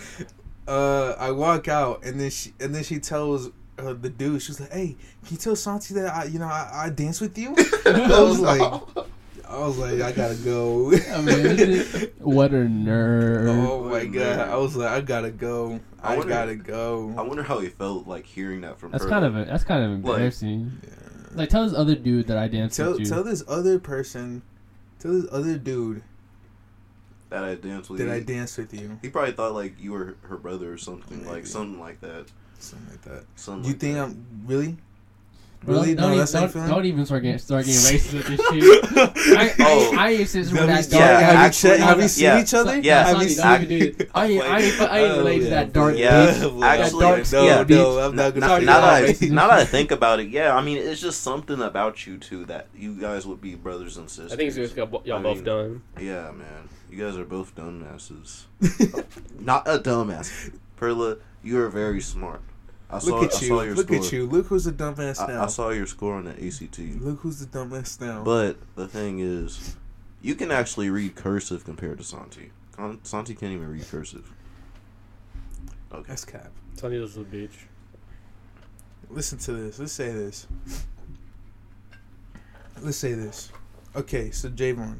uh, 0.69 1.15
I 1.19 1.31
walk 1.33 1.69
out 1.69 2.05
and 2.05 2.21
then 2.21 2.31
she 2.31 2.53
and 2.61 2.75
then 2.75 2.85
she 2.85 2.99
tells 2.99 3.49
uh, 3.79 3.93
the 3.93 4.09
dude, 4.09 4.41
she's 4.43 4.61
like, 4.61 4.73
"Hey, 4.73 4.97
can 5.25 5.35
you 5.35 5.37
tell 5.37 5.57
Santi 5.57 5.95
that 5.95 6.15
I, 6.15 6.25
you 6.25 6.39
know, 6.39 6.47
I, 6.47 6.71
I 6.87 6.91
dance 6.91 7.21
with 7.21 7.37
you?" 7.37 7.55
I 7.87 8.23
was 8.23 8.41
like, 8.41 8.73
I 9.49 9.55
I 9.57 9.67
was 9.67 9.79
like, 9.79 10.01
I 10.01 10.13
gotta 10.13 10.35
go. 10.37 10.93
I 11.13 11.21
mean, 11.23 12.11
what 12.19 12.51
a 12.53 12.57
nerd. 12.67 13.49
oh 13.49 13.85
my 13.89 14.05
god! 14.05 14.49
I 14.49 14.57
was 14.57 14.77
like, 14.77 14.91
I 14.91 15.01
gotta 15.01 15.31
go. 15.31 15.81
I 16.03 16.15
I, 16.15 16.17
wonder- 16.19 16.33
gotta 16.33 16.55
go. 16.57 17.15
I 17.17 17.23
wonder 17.23 17.43
how 17.43 17.59
he 17.61 17.69
felt 17.69 18.07
like 18.07 18.27
hearing 18.27 18.61
that 18.63 18.79
from 18.79 18.93
That's 18.93 19.05
her. 19.05 19.11
kind 19.11 19.25
of 19.25 19.37
a, 19.37 19.45
that's 19.45 19.65
kind 19.65 19.85
of 19.85 19.91
embarrassing. 19.93 20.73
Yeah. 20.83 20.91
Like, 21.35 21.49
tell 21.51 21.65
this 21.65 21.75
other 21.77 21.95
dude 21.95 22.27
that 22.29 22.39
I 22.39 22.49
danced 22.49 22.77
Tell 22.77 22.93
with 22.93 23.01
you. 23.01 23.07
tell 23.07 23.23
this 23.23 23.43
other 23.47 23.79
person, 23.79 24.43
tell 24.99 25.13
this 25.13 25.27
other 25.31 25.59
dude 25.59 26.03
that 27.31 27.45
I 27.45 27.55
danced 27.57 27.91
with. 27.91 27.99
that 28.01 28.07
you. 28.07 28.13
I 28.13 28.21
danced 28.21 28.57
with 28.59 28.73
you. 28.73 28.99
He 29.03 29.09
probably 29.11 29.33
thought 29.33 29.53
like 29.55 29.75
you 29.81 29.93
were 29.93 30.17
her 30.23 30.37
brother 30.39 30.73
or 30.73 30.79
something, 30.79 31.19
Maybe. 31.19 31.31
like 31.31 31.47
something 31.47 31.79
like 31.81 32.01
that. 32.01 32.27
Something 32.59 32.89
like 32.91 33.03
that. 33.03 33.25
Something. 33.37 33.65
You 33.65 33.71
like 33.73 33.81
think 33.81 33.95
that. 33.97 34.05
I'm 34.05 34.27
really? 34.47 34.77
Well, 35.67 35.81
Really? 35.83 35.95
Don't, 35.95 36.03
No, 36.03 36.07
even, 36.09 36.19
that's 36.19 36.33
not 36.33 36.41
don't, 36.41 36.51
feeling. 36.53 36.69
don't 36.69 36.85
even 36.85 37.07
start 37.07 37.23
getting 37.23 37.39
start 37.39 37.65
getting 37.67 37.81
racist 37.81 38.13
with 38.15 38.27
this 38.27 38.41
shit. 38.51 39.37
I, 39.39 39.55
Oh. 39.61 39.97
I, 39.97 40.07
I 40.07 40.11
ain't 40.13 40.29
since 40.29 40.51
Have 40.51 40.61
with 40.61 40.61
you, 40.61 40.67
that 40.77 40.85
seen- 40.85 40.99
Yeah, 40.99 41.07
dark. 41.11 41.23
have, 41.23 41.33
you 41.33 41.39
actually, 41.41 41.71
checked- 41.71 41.83
have 41.83 42.01
you 42.03 42.09
seen 42.09 42.25
yeah, 42.25 42.41
each 42.43 42.55
other? 42.55 42.71
Son- 42.71 42.85
yeah, 42.85 43.07
Have 43.07 43.23
you 43.23 43.29
Sonny, 43.29 43.29
seen? 43.29 43.45
don't 43.45 43.63
even 43.73 43.97
do 43.97 44.03
it. 44.05 44.11
I 44.15 44.27
ain't, 44.27 44.43
I 44.45 44.61
ain't, 44.61 44.81
I 44.81 44.99
ain't 45.01 45.13
Oh, 45.13 45.19
related 45.19 45.45
to 45.45 45.51
that 45.51 45.73
dark 45.73 45.97
Yeah, 45.97 46.27
bitch. 46.33 46.63
actually, 46.63 47.01
dark 47.01 47.33
no, 47.33 47.45
yeah. 47.45 47.65
no, 47.69 47.99
I'm 47.99 48.17
not 48.17 48.35
gonna 48.35 48.41
Now, 48.47 48.59
now 48.59 48.59
that. 48.59 48.65
that 48.67 48.85
I, 48.85 49.03
racist 49.13 49.31
now 49.31 49.49
that 49.49 49.59
I 49.59 49.65
think 49.65 49.91
about 49.91 50.21
it, 50.21 50.29
yeah, 50.29 50.55
I 50.57 50.63
mean, 50.63 50.79
it's 50.79 51.01
just 51.01 51.23
something 51.23 51.61
about 51.61 52.07
you 52.07 52.19
two 52.19 52.45
that 52.47 52.69
you 52.77 52.95
guys 52.95 53.27
would 53.27 53.41
be 53.41 53.55
brothers 53.55 53.97
and 53.97 54.09
sisters. 54.09 54.33
I 54.33 54.37
think 54.37 54.49
it's 54.49 54.57
just 54.57 54.77
got 54.77 54.91
y'all 55.07 55.19
I 55.19 55.23
both 55.23 55.37
mean, 55.39 55.45
done. 55.45 55.83
Yeah, 56.01 56.31
man, 56.33 56.69
you 56.91 57.03
guys 57.05 57.17
are 57.17 57.25
both 57.25 57.55
dumbasses. 57.57 58.45
Not 59.41 59.67
a 59.67 59.79
dumbass, 59.79 60.53
Perla. 60.77 61.17
You 61.43 61.61
are 61.61 61.69
very 61.69 62.01
smart. 62.01 62.41
I 62.89 62.99
saw, 62.99 63.17
Look 63.19 63.33
at 63.33 63.37
I 63.37 63.41
you! 63.41 63.49
saw 63.49 63.63
your 63.63 63.75
Look 63.75 63.87
score. 63.87 63.97
at 63.97 64.13
you! 64.13 64.27
Look 64.27 64.47
who's 64.47 64.65
the 64.65 64.73
dumbass 64.73 65.21
I, 65.21 65.33
now. 65.33 65.45
I 65.45 65.47
saw 65.47 65.71
your 65.71 65.87
score 65.87 66.15
on 66.15 66.25
the 66.25 66.33
ACT. 66.33 66.79
Look 67.01 67.21
who's 67.21 67.45
the 67.45 67.47
dumbass 67.47 68.01
now. 68.01 68.23
But 68.23 68.59
the 68.77 68.87
thing 68.87 69.19
is, 69.19 69.77
you 70.23 70.35
can 70.35 70.51
actually 70.51 70.91
read 70.91 71.17
cursive 71.17 71.65
compared 71.65 71.99
to 71.99 72.05
Santi. 72.05 72.53
Santi 73.03 73.35
can't 73.35 73.53
even 73.53 73.73
read 73.73 73.89
cursive. 73.89 74.31
Okay. 75.93 76.05
That's 76.09 76.25
cap. 76.25 76.51
Sonny 76.75 76.99
was 76.99 77.17
a 77.17 77.21
bitch. 77.21 77.55
Listen 79.09 79.39
to 79.39 79.53
this. 79.53 79.79
Let's 79.79 79.93
say 79.93 80.13
this. 80.13 80.47
Let's 82.83 82.97
say 82.99 83.15
this. 83.15 83.51
Okay, 83.95 84.31
so 84.31 84.51
Javon, 84.51 84.99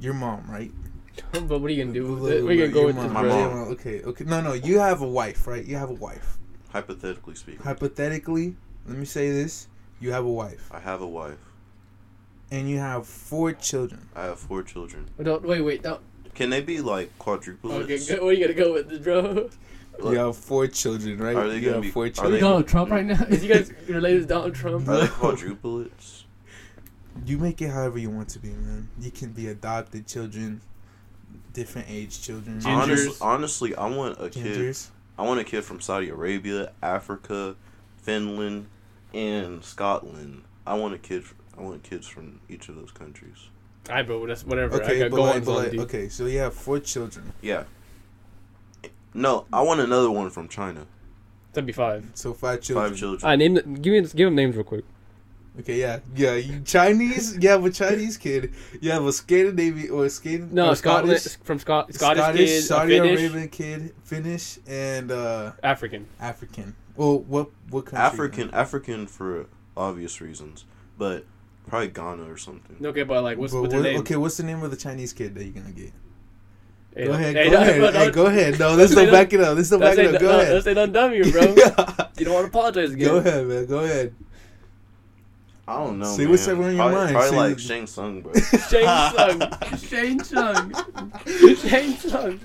your 0.00 0.12
mom, 0.12 0.44
right? 0.50 0.70
but 1.32 1.48
what 1.48 1.62
are 1.62 1.68
you 1.70 1.84
gonna 1.84 1.94
do 1.94 2.14
with 2.14 2.32
it? 2.32 2.44
We're 2.44 2.56
gonna 2.56 2.68
go 2.68 2.86
with 2.86 2.96
mom, 2.96 3.12
My 3.12 3.22
mom. 3.22 3.68
Okay, 3.72 4.02
okay. 4.02 4.24
No, 4.24 4.40
no, 4.40 4.52
you 4.52 4.78
have 4.78 5.00
a 5.00 5.08
wife, 5.08 5.46
right? 5.46 5.64
You 5.64 5.76
have 5.76 5.90
a 5.90 5.94
wife. 5.94 6.38
Hypothetically 6.72 7.34
speaking, 7.34 7.62
Hypothetically, 7.62 8.56
let 8.86 8.96
me 8.96 9.04
say 9.04 9.30
this: 9.30 9.68
you 10.00 10.12
have 10.12 10.24
a 10.24 10.30
wife, 10.30 10.68
I 10.72 10.80
have 10.80 11.00
a 11.02 11.06
wife. 11.06 11.38
and 12.50 12.68
you 12.68 12.78
have 12.78 13.06
four 13.06 13.52
children. 13.52 14.08
I 14.16 14.24
have 14.24 14.38
four 14.38 14.62
children. 14.62 15.08
Don't 15.22 15.42
wait, 15.44 15.60
wait, 15.62 15.82
don't. 15.82 16.00
Can 16.34 16.48
they 16.50 16.62
be 16.62 16.80
like 16.80 17.16
quadruplets? 17.18 17.82
Okay, 17.84 17.98
go, 18.16 18.24
what 18.24 18.30
are 18.30 18.32
you 18.32 18.40
gonna 18.46 18.54
go 18.54 18.72
with 18.72 18.88
this, 18.88 18.98
bro? 19.00 19.50
Like, 19.98 20.12
You 20.14 20.18
have 20.20 20.36
four 20.38 20.66
children, 20.68 21.18
right? 21.18 21.36
Are 21.36 21.46
they 21.48 21.56
you 21.56 21.60
gonna 21.60 21.72
have 21.74 21.82
be- 21.82 21.90
four 21.90 22.06
are 22.06 22.08
children. 22.10 22.32
they- 22.34 22.40
Donald 22.40 22.66
Trump 22.66 22.90
right 22.90 23.04
now? 23.04 23.22
Is 23.28 23.44
you 23.44 23.52
guys 23.52 23.70
related 23.86 24.22
to 24.22 24.26
Donald 24.26 24.54
Trump? 24.54 24.88
Are 24.88 25.00
they 25.02 25.06
quadruplets? 25.06 26.22
You 27.26 27.36
make 27.36 27.60
it 27.60 27.68
however 27.68 27.98
you 27.98 28.08
want 28.08 28.30
to 28.30 28.38
be, 28.38 28.48
man. 28.48 28.88
You 28.98 29.10
can 29.10 29.32
be 29.32 29.48
adopted 29.48 30.06
children, 30.06 30.62
different 31.52 31.88
age 31.90 32.22
children. 32.22 32.58
Gingers. 32.60 32.66
Honestly, 32.82 33.16
honestly, 33.20 33.74
I 33.74 33.86
want 33.90 34.16
a 34.18 34.30
kid. 34.30 34.74
Gingers. 35.16 35.24
I 35.24 35.26
want 35.26 35.40
a 35.40 35.44
kid 35.44 35.64
from 35.64 35.80
Saudi 35.80 36.08
Arabia, 36.08 36.72
Africa, 36.82 37.56
Finland, 37.98 38.66
and 39.14 39.64
Scotland. 39.64 40.42
I 40.66 40.74
want 40.74 40.94
a 40.94 40.98
kid. 40.98 41.24
I 41.56 41.62
want 41.62 41.82
kids 41.82 42.06
from 42.06 42.40
each 42.48 42.68
of 42.68 42.76
those 42.76 42.90
countries. 42.90 43.48
Alright, 43.88 44.06
bro. 44.06 44.26
That's 44.26 44.44
whatever. 44.44 44.80
I 44.80 44.84
Okay, 44.84 44.98
got 45.00 45.10
but 45.10 45.16
go 45.16 45.22
like, 45.22 45.44
but 45.44 45.72
like, 45.72 45.80
okay, 45.80 46.08
so 46.08 46.26
you 46.26 46.38
have 46.38 46.54
four 46.54 46.78
children. 46.78 47.32
Yeah. 47.40 47.64
No, 49.14 49.46
I 49.52 49.60
want 49.62 49.80
another 49.80 50.10
one 50.10 50.30
from 50.30 50.48
China. 50.48 50.86
That'd 51.52 51.66
be 51.66 51.72
five. 51.72 52.04
So 52.14 52.32
five 52.32 52.62
children. 52.62 52.90
Five 52.90 52.98
children. 52.98 53.22
Alright, 53.24 53.38
name. 53.38 53.54
The, 53.54 53.62
give 53.62 53.92
me. 53.92 54.00
Give 54.00 54.26
them 54.26 54.34
names 54.34 54.56
real 54.56 54.64
quick. 54.64 54.84
Okay, 55.60 55.80
yeah, 55.80 55.98
yeah. 56.16 56.34
You 56.36 56.60
Chinese, 56.60 57.36
you 57.38 57.48
have 57.50 57.62
a 57.64 57.70
Chinese 57.70 58.16
kid. 58.16 58.54
You 58.80 58.90
have 58.90 59.04
a 59.04 59.12
Scandinavian 59.12 59.90
or 59.90 60.08
Scand. 60.08 60.50
No, 60.52 60.70
or 60.70 60.74
Scotland 60.76 61.18
Scottish, 61.20 61.38
from 61.44 61.58
Scot 61.58 61.92
Scottish, 61.92 62.20
Scottish, 62.22 62.48
kid, 62.48 62.62
Saudi 62.62 62.98
Finnish, 62.98 63.20
Arabian 63.20 63.48
kid, 63.50 63.94
Finnish, 64.02 64.58
and 64.66 65.10
uh 65.12 65.52
African. 65.62 66.06
African. 66.18 66.74
Well, 66.96 67.18
what 67.20 67.50
what 67.68 67.84
country? 67.84 67.98
African, 67.98 68.50
African 68.54 69.06
for 69.06 69.46
obvious 69.76 70.22
reasons, 70.22 70.64
but 70.96 71.26
probably 71.66 71.88
Ghana 71.88 72.30
or 72.30 72.38
something. 72.38 72.84
Okay, 72.86 73.02
but 73.02 73.22
like, 73.22 73.36
what's, 73.36 73.52
But 73.52 73.60
what's 73.60 73.72
their 73.74 73.82
what- 73.82 73.88
name? 73.90 74.00
okay, 74.00 74.16
what's 74.16 74.38
the 74.38 74.42
name 74.44 74.62
of 74.62 74.70
the 74.70 74.76
Chinese 74.78 75.12
kid 75.12 75.34
that 75.34 75.44
you're 75.44 75.52
gonna 75.52 75.70
get? 75.72 75.92
Hey, 76.96 77.06
go 77.06 77.12
ahead, 77.12 77.36
hey, 77.36 77.44
go 77.44 77.50
don't- 77.50 77.62
ahead, 77.62 77.80
don't- 77.80 77.94
hey, 77.94 78.10
go 78.10 78.26
ahead. 78.26 78.58
No, 78.58 78.74
let's 78.74 78.90
say 78.92 79.04
don't 79.04 79.12
don't- 79.12 79.12
back 79.14 79.32
it 79.34 79.40
up. 79.40 79.56
Let's 79.56 79.68
don't 79.68 79.80
That's 79.80 79.96
back 79.96 80.06
it 80.06 80.08
it. 80.08 80.14
up. 80.14 80.20
Go 80.22 80.28
no, 80.32 80.40
ahead. 80.40 80.54
That's 80.54 80.66
it. 80.66 80.78
Undone 80.78 81.12
you, 81.12 81.30
bro. 81.30 81.42
you 82.18 82.24
don't 82.24 82.34
want 82.34 82.44
to 82.44 82.48
apologize 82.48 82.92
again. 82.92 83.08
Go 83.08 83.16
ahead, 83.18 83.46
man. 83.46 83.66
Go 83.66 83.78
ahead. 83.80 84.14
I 85.72 85.84
don't 85.84 85.98
know. 85.98 86.04
See 86.06 86.22
man. 86.22 86.30
what's 86.30 86.48
ever 86.48 86.68
in 86.68 86.76
your 86.76 86.90
probably, 86.90 86.96
mind. 86.96 87.12
Probably 87.12 87.30
See 87.30 87.36
like 87.36 87.58
Shang 87.58 87.86
Tsung, 87.86 88.20
bro. 88.20 88.32
Shane 89.80 90.22
Sung. 90.22 90.74
Shane 91.56 91.96
Sung. 91.96 91.96
Shane 91.96 91.96
Sung. 91.98 92.40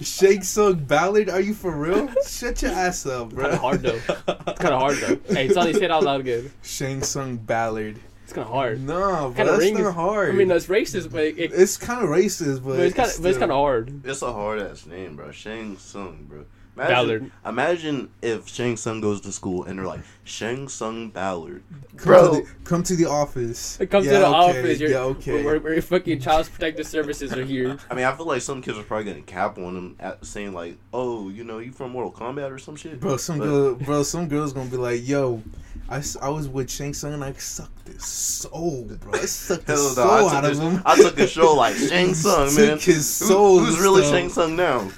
Shake 0.00 0.42
Sung 0.42 0.74
Ballad? 0.74 1.28
Are 1.30 1.40
you 1.40 1.54
for 1.54 1.70
real? 1.70 2.08
Shut 2.26 2.60
your 2.62 2.72
ass 2.72 3.06
up, 3.06 3.30
bro. 3.30 3.44
Kind 3.44 3.54
of 3.54 3.60
hard 3.60 3.82
though. 3.82 4.00
It's 4.48 4.58
kind 4.58 4.74
of 4.74 4.80
hard 4.80 4.96
though. 4.96 5.18
Hey, 5.34 5.48
Sonny, 5.48 5.72
say 5.72 5.84
it 5.84 5.90
out 5.90 6.02
loud 6.02 6.20
again. 6.20 6.50
Shang 6.62 7.00
Tsung 7.02 7.36
Ballard. 7.36 7.98
It's 8.24 8.32
kind 8.32 8.46
of 8.46 8.52
hard. 8.52 8.80
No, 8.82 9.28
but 9.28 9.36
Kinda 9.36 9.52
that's 9.52 9.62
rings- 9.64 9.78
not 9.78 9.94
hard. 9.94 10.30
I 10.30 10.32
mean, 10.32 10.48
that's 10.48 10.66
racist, 10.66 11.12
but, 11.12 11.22
it, 11.22 11.38
it, 11.38 11.52
it's 11.52 11.76
kind 11.76 12.02
of 12.02 12.08
racist, 12.10 12.64
but, 12.64 12.76
but 12.76 12.80
it's 12.80 12.96
kind 12.96 13.10
of, 13.10 13.26
it's 13.26 13.38
kind 13.38 13.52
of 13.52 13.56
hard. 13.56 14.04
It's 14.04 14.22
a 14.22 14.32
hard 14.32 14.58
ass 14.60 14.86
name, 14.86 15.16
bro. 15.16 15.30
Shang 15.30 15.76
Tsung, 15.76 16.26
bro. 16.28 16.44
Imagine, 16.74 16.94
Ballard. 16.94 17.30
Imagine 17.44 18.10
if 18.22 18.48
Shang 18.48 18.76
Tsung 18.78 19.00
goes 19.02 19.20
to 19.20 19.32
school 19.32 19.64
and 19.64 19.78
they're 19.78 19.86
like 19.86 20.00
Shang 20.24 20.68
Tsung 20.68 21.10
Ballard. 21.10 21.62
Come 21.98 22.04
Bro. 22.06 22.34
to 22.34 22.40
the, 22.46 22.48
come 22.64 22.82
to 22.84 22.96
the 22.96 23.04
office. 23.04 23.76
Come 23.90 24.04
Yeah, 24.04 24.12
to 24.12 24.18
the 24.20 24.26
okay, 24.26 24.34
office. 24.60 24.80
You're, 24.80 24.90
yeah, 24.90 24.98
okay. 25.00 25.44
We're, 25.44 25.58
we're 25.58 25.82
fucking 25.82 26.20
child 26.20 26.48
protective 26.50 26.86
services 26.86 27.32
are 27.34 27.44
here. 27.44 27.76
I 27.90 27.94
mean, 27.94 28.06
I 28.06 28.12
feel 28.16 28.26
like 28.26 28.40
some 28.40 28.62
kids 28.62 28.78
are 28.78 28.82
probably 28.84 29.04
getting 29.04 29.24
cap 29.24 29.58
on 29.58 29.74
them 29.74 29.96
at 30.00 30.24
saying 30.24 30.54
like, 30.54 30.78
"Oh, 30.94 31.28
you 31.28 31.44
know, 31.44 31.58
you 31.58 31.72
from 31.72 31.90
Mortal 31.90 32.10
Kombat 32.12 32.50
or 32.50 32.58
some 32.58 32.76
shit." 32.76 32.98
Bro, 33.00 33.18
some 33.18 33.38
But- 33.38 33.44
girl, 33.44 33.74
bro, 33.74 34.02
some 34.02 34.28
girls 34.28 34.54
gonna 34.54 34.70
be 34.70 34.78
like, 34.78 35.06
"Yo, 35.06 35.42
I, 35.90 35.98
s- 35.98 36.16
I 36.22 36.30
was 36.30 36.48
with 36.48 36.70
Shang 36.70 36.94
Tsung 36.94 37.12
and 37.12 37.22
I 37.22 37.32
sucked 37.34 37.86
his 37.86 38.02
soul, 38.02 38.88
bro. 38.98 39.12
I 39.12 39.26
sucked 39.26 39.66
the 39.66 39.74
Hell 39.74 39.82
no, 39.82 39.90
soul 39.90 40.10
I 40.30 40.36
out 40.36 40.44
of 40.46 40.50
this- 40.50 40.58
him. 40.58 40.82
I 40.86 40.96
took 40.96 41.18
a 41.18 41.26
show 41.26 41.52
like 41.54 41.76
Shang 41.88 42.14
Tsung, 42.14 42.48
Took 42.48 42.56
man. 42.58 42.78
his 42.78 43.18
Who- 43.28 43.58
who's 43.58 43.78
really 43.78 44.00
stuff. 44.04 44.14
Shang 44.14 44.28
Tsung 44.30 44.56
now? 44.56 44.90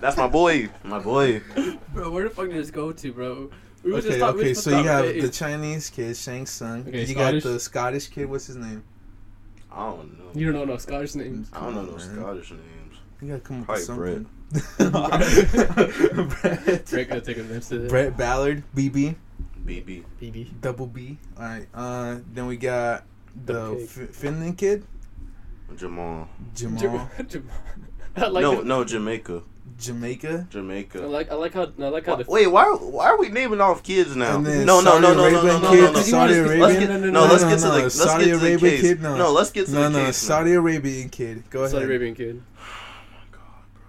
That's 0.00 0.16
my 0.16 0.26
boy, 0.28 0.68
my 0.84 0.98
boy. 0.98 1.40
Bro, 1.94 2.10
where 2.10 2.24
the 2.24 2.30
fuck 2.30 2.46
did 2.48 2.56
this 2.56 2.70
go 2.70 2.92
to, 2.92 3.12
bro? 3.12 3.50
We 3.82 3.92
Okay, 3.94 4.08
just 4.08 4.18
talking- 4.18 4.36
we 4.36 4.40
okay. 4.42 4.48
was 4.50 4.62
So 4.62 4.70
you 4.78 4.84
have 4.88 5.04
the 5.06 5.28
Chinese 5.28 5.90
kid, 5.90 6.16
Shang 6.16 6.44
Tsung. 6.46 6.80
Okay, 6.88 7.00
you 7.02 7.06
Scottish? 7.14 7.44
got 7.44 7.50
the 7.52 7.60
Scottish 7.60 8.08
kid. 8.08 8.28
What's 8.28 8.46
his 8.46 8.56
name? 8.56 8.82
I 9.70 9.90
don't 9.90 10.18
know. 10.18 10.24
You 10.34 10.46
don't 10.46 10.54
know 10.54 10.64
no 10.72 10.76
Scottish 10.78 11.14
names. 11.14 11.48
I 11.52 11.60
don't 11.60 11.74
know 11.74 11.82
no 11.84 11.92
Man. 11.92 12.00
Scottish 12.00 12.50
names. 12.50 12.62
You 13.20 13.28
gotta 13.28 13.40
come 13.40 13.60
up 13.60 13.66
Probably 13.66 13.82
with 13.82 13.86
something. 13.86 14.26
Brett. 16.40 16.86
Drake 16.86 17.08
gonna 17.08 17.20
take 17.20 17.38
a 17.38 17.42
miss 17.44 17.68
to 17.68 17.78
that. 17.80 17.88
Brett 17.88 18.16
Ballard, 18.16 18.62
BB, 18.74 19.14
BB. 19.64 20.04
BB. 20.20 20.60
double 20.60 20.86
B. 20.86 21.18
All 21.38 21.42
right. 21.44 21.66
Uh, 21.74 22.18
then 22.32 22.46
we 22.46 22.56
got 22.56 23.04
the 23.44 23.52
Double 23.54 23.76
K. 23.76 23.82
F- 23.84 24.10
Finland 24.10 24.58
kid, 24.58 24.84
Jamal. 25.76 26.28
Jamal, 26.54 27.08
Jam- 27.28 27.48
I 28.16 28.26
like 28.28 28.42
no, 28.42 28.60
it. 28.60 28.66
no, 28.66 28.84
Jamaica. 28.84 29.42
Jamaica. 29.78 30.46
I 30.48 30.52
Jamaica. 30.52 31.00
like 31.00 31.30
I 31.30 31.34
like 31.34 31.52
how 31.54 31.62
I 31.78 31.88
like 31.88 32.06
how 32.06 32.16
the 32.16 32.24
Wait, 32.28 32.46
why 32.46 32.64
why 32.74 33.06
are 33.06 33.18
we 33.18 33.28
naming 33.28 33.60
off 33.60 33.82
kids 33.82 34.16
now? 34.16 34.36
And 34.36 34.46
then 34.46 34.66
No, 34.66 34.80
no, 34.80 34.98
no, 34.98 35.12
no, 35.12 35.14
no, 35.14 35.30
Saudi 35.30 35.42
no, 35.42 35.58
no, 35.60 35.60
Arabian 35.60 35.62
no, 35.62 35.92
no. 35.92 35.92
kid, 35.92 36.04
Saudi 36.04 36.34
Let's 36.34 36.48
Let's 36.48 36.74
Arabian. 36.74 36.80
get, 36.80 36.88
No, 36.88 36.98
no, 36.98 37.06
no, 37.06 37.10
no, 37.10 37.26
let's 37.32 37.42
no, 37.42 37.48
get 37.50 37.58
to 37.58 37.64
no, 37.66 37.74
the 37.74 37.82
let's 37.82 37.94
Saudi 37.94 38.24
get 38.24 38.30
to 38.32 38.38
the 38.38 38.46
Arabian 38.46 38.58
case. 38.58 38.80
kid, 38.80 39.02
no. 39.02 39.16
No, 39.16 39.32
let's 39.32 39.50
get 39.50 39.66
to 39.66 39.72
No, 39.72 39.82
the 39.82 39.90
no, 39.90 40.06
case. 40.06 40.16
Saudi 40.16 40.52
Arabian 40.54 41.08
kid. 41.10 41.44
Go 41.50 41.60
ahead. 41.60 41.70
Saudi 41.72 41.84
Arabian 41.84 42.14
kid. 42.14 42.42
Oh 42.58 42.62
my 43.12 43.18
god, 43.32 43.42
bro. 43.74 43.84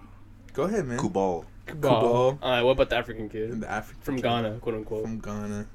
Go 0.52 0.62
ahead, 0.64 0.86
man. 0.86 0.98
Kubal. 0.98 1.44
Kubal. 1.66 2.42
Alright, 2.42 2.64
what 2.64 2.72
about 2.72 2.90
the 2.90 2.96
African 2.96 3.28
kid 3.28 3.50
And 3.50 3.62
the 3.62 3.70
African 3.70 4.02
from 4.02 4.16
kid. 4.16 4.22
Ghana, 4.24 4.58
quote 4.60 4.74
unquote? 4.74 5.02
From 5.04 5.18
Ghana. 5.20 5.66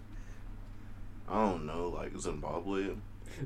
I 1.30 1.34
don't 1.45 1.65
know, 1.65 1.89
like 1.89 2.15
Zimbabwe. 2.19 2.89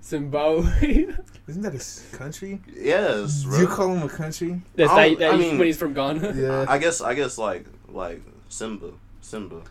Zimbabwe. 0.04 1.08
Isn't 1.48 1.62
that 1.62 1.74
a 1.76 2.16
country? 2.18 2.62
Yes, 2.76 3.44
Do 3.44 3.50
bro. 3.50 3.60
you 3.60 3.68
call 3.68 3.94
him 3.96 4.04
a 4.04 4.10
country? 4.10 4.62
That's 4.76 4.92
I 4.92 5.10
that, 5.10 5.20
that 5.20 5.32
I 5.32 5.36
he's- 5.38 5.50
mean- 5.50 5.58
when 5.58 5.68
he's 5.68 5.78
from 5.78 5.94
Ghana. 5.94 6.34
Yeah. 6.36 6.66
I 6.68 6.78
guess 6.78 7.02
I 7.02 7.14
guess 7.14 7.38
like 7.38 7.66
like 7.90 8.22
Simba. 8.50 8.92
Simba. 9.22 9.62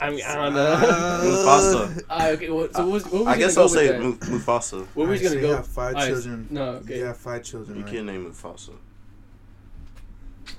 I 0.00 0.10
mean, 0.10 0.22
I 0.26 0.34
don't 0.34 0.54
know. 0.54 0.76
Mufasa. 1.22 2.02
Ah, 2.10 2.28
okay, 2.30 2.50
what, 2.50 2.74
so 2.74 2.82
what 2.82 2.90
was, 2.92 3.04
what 3.04 3.12
was 3.24 3.26
I 3.28 3.38
guess 3.38 3.56
I'll 3.56 3.68
say 3.68 3.86
that? 3.88 4.00
Mu- 4.00 4.16
Mufasa. 4.16 4.84
What 4.94 5.06
was 5.08 5.20
Alright, 5.20 5.22
you 5.22 5.28
gonna 5.28 5.40
you 5.40 5.46
go? 5.46 5.56
have 5.56 5.66
five 5.66 5.94
Alright, 5.94 6.08
children. 6.08 6.46
No, 6.50 6.62
okay. 6.70 6.98
You 6.98 7.04
have 7.04 7.16
five 7.18 7.42
children, 7.44 7.78
You 7.78 7.84
right? 7.84 7.92
can't 7.92 8.06
name 8.06 8.24
Mufasa. 8.32 8.70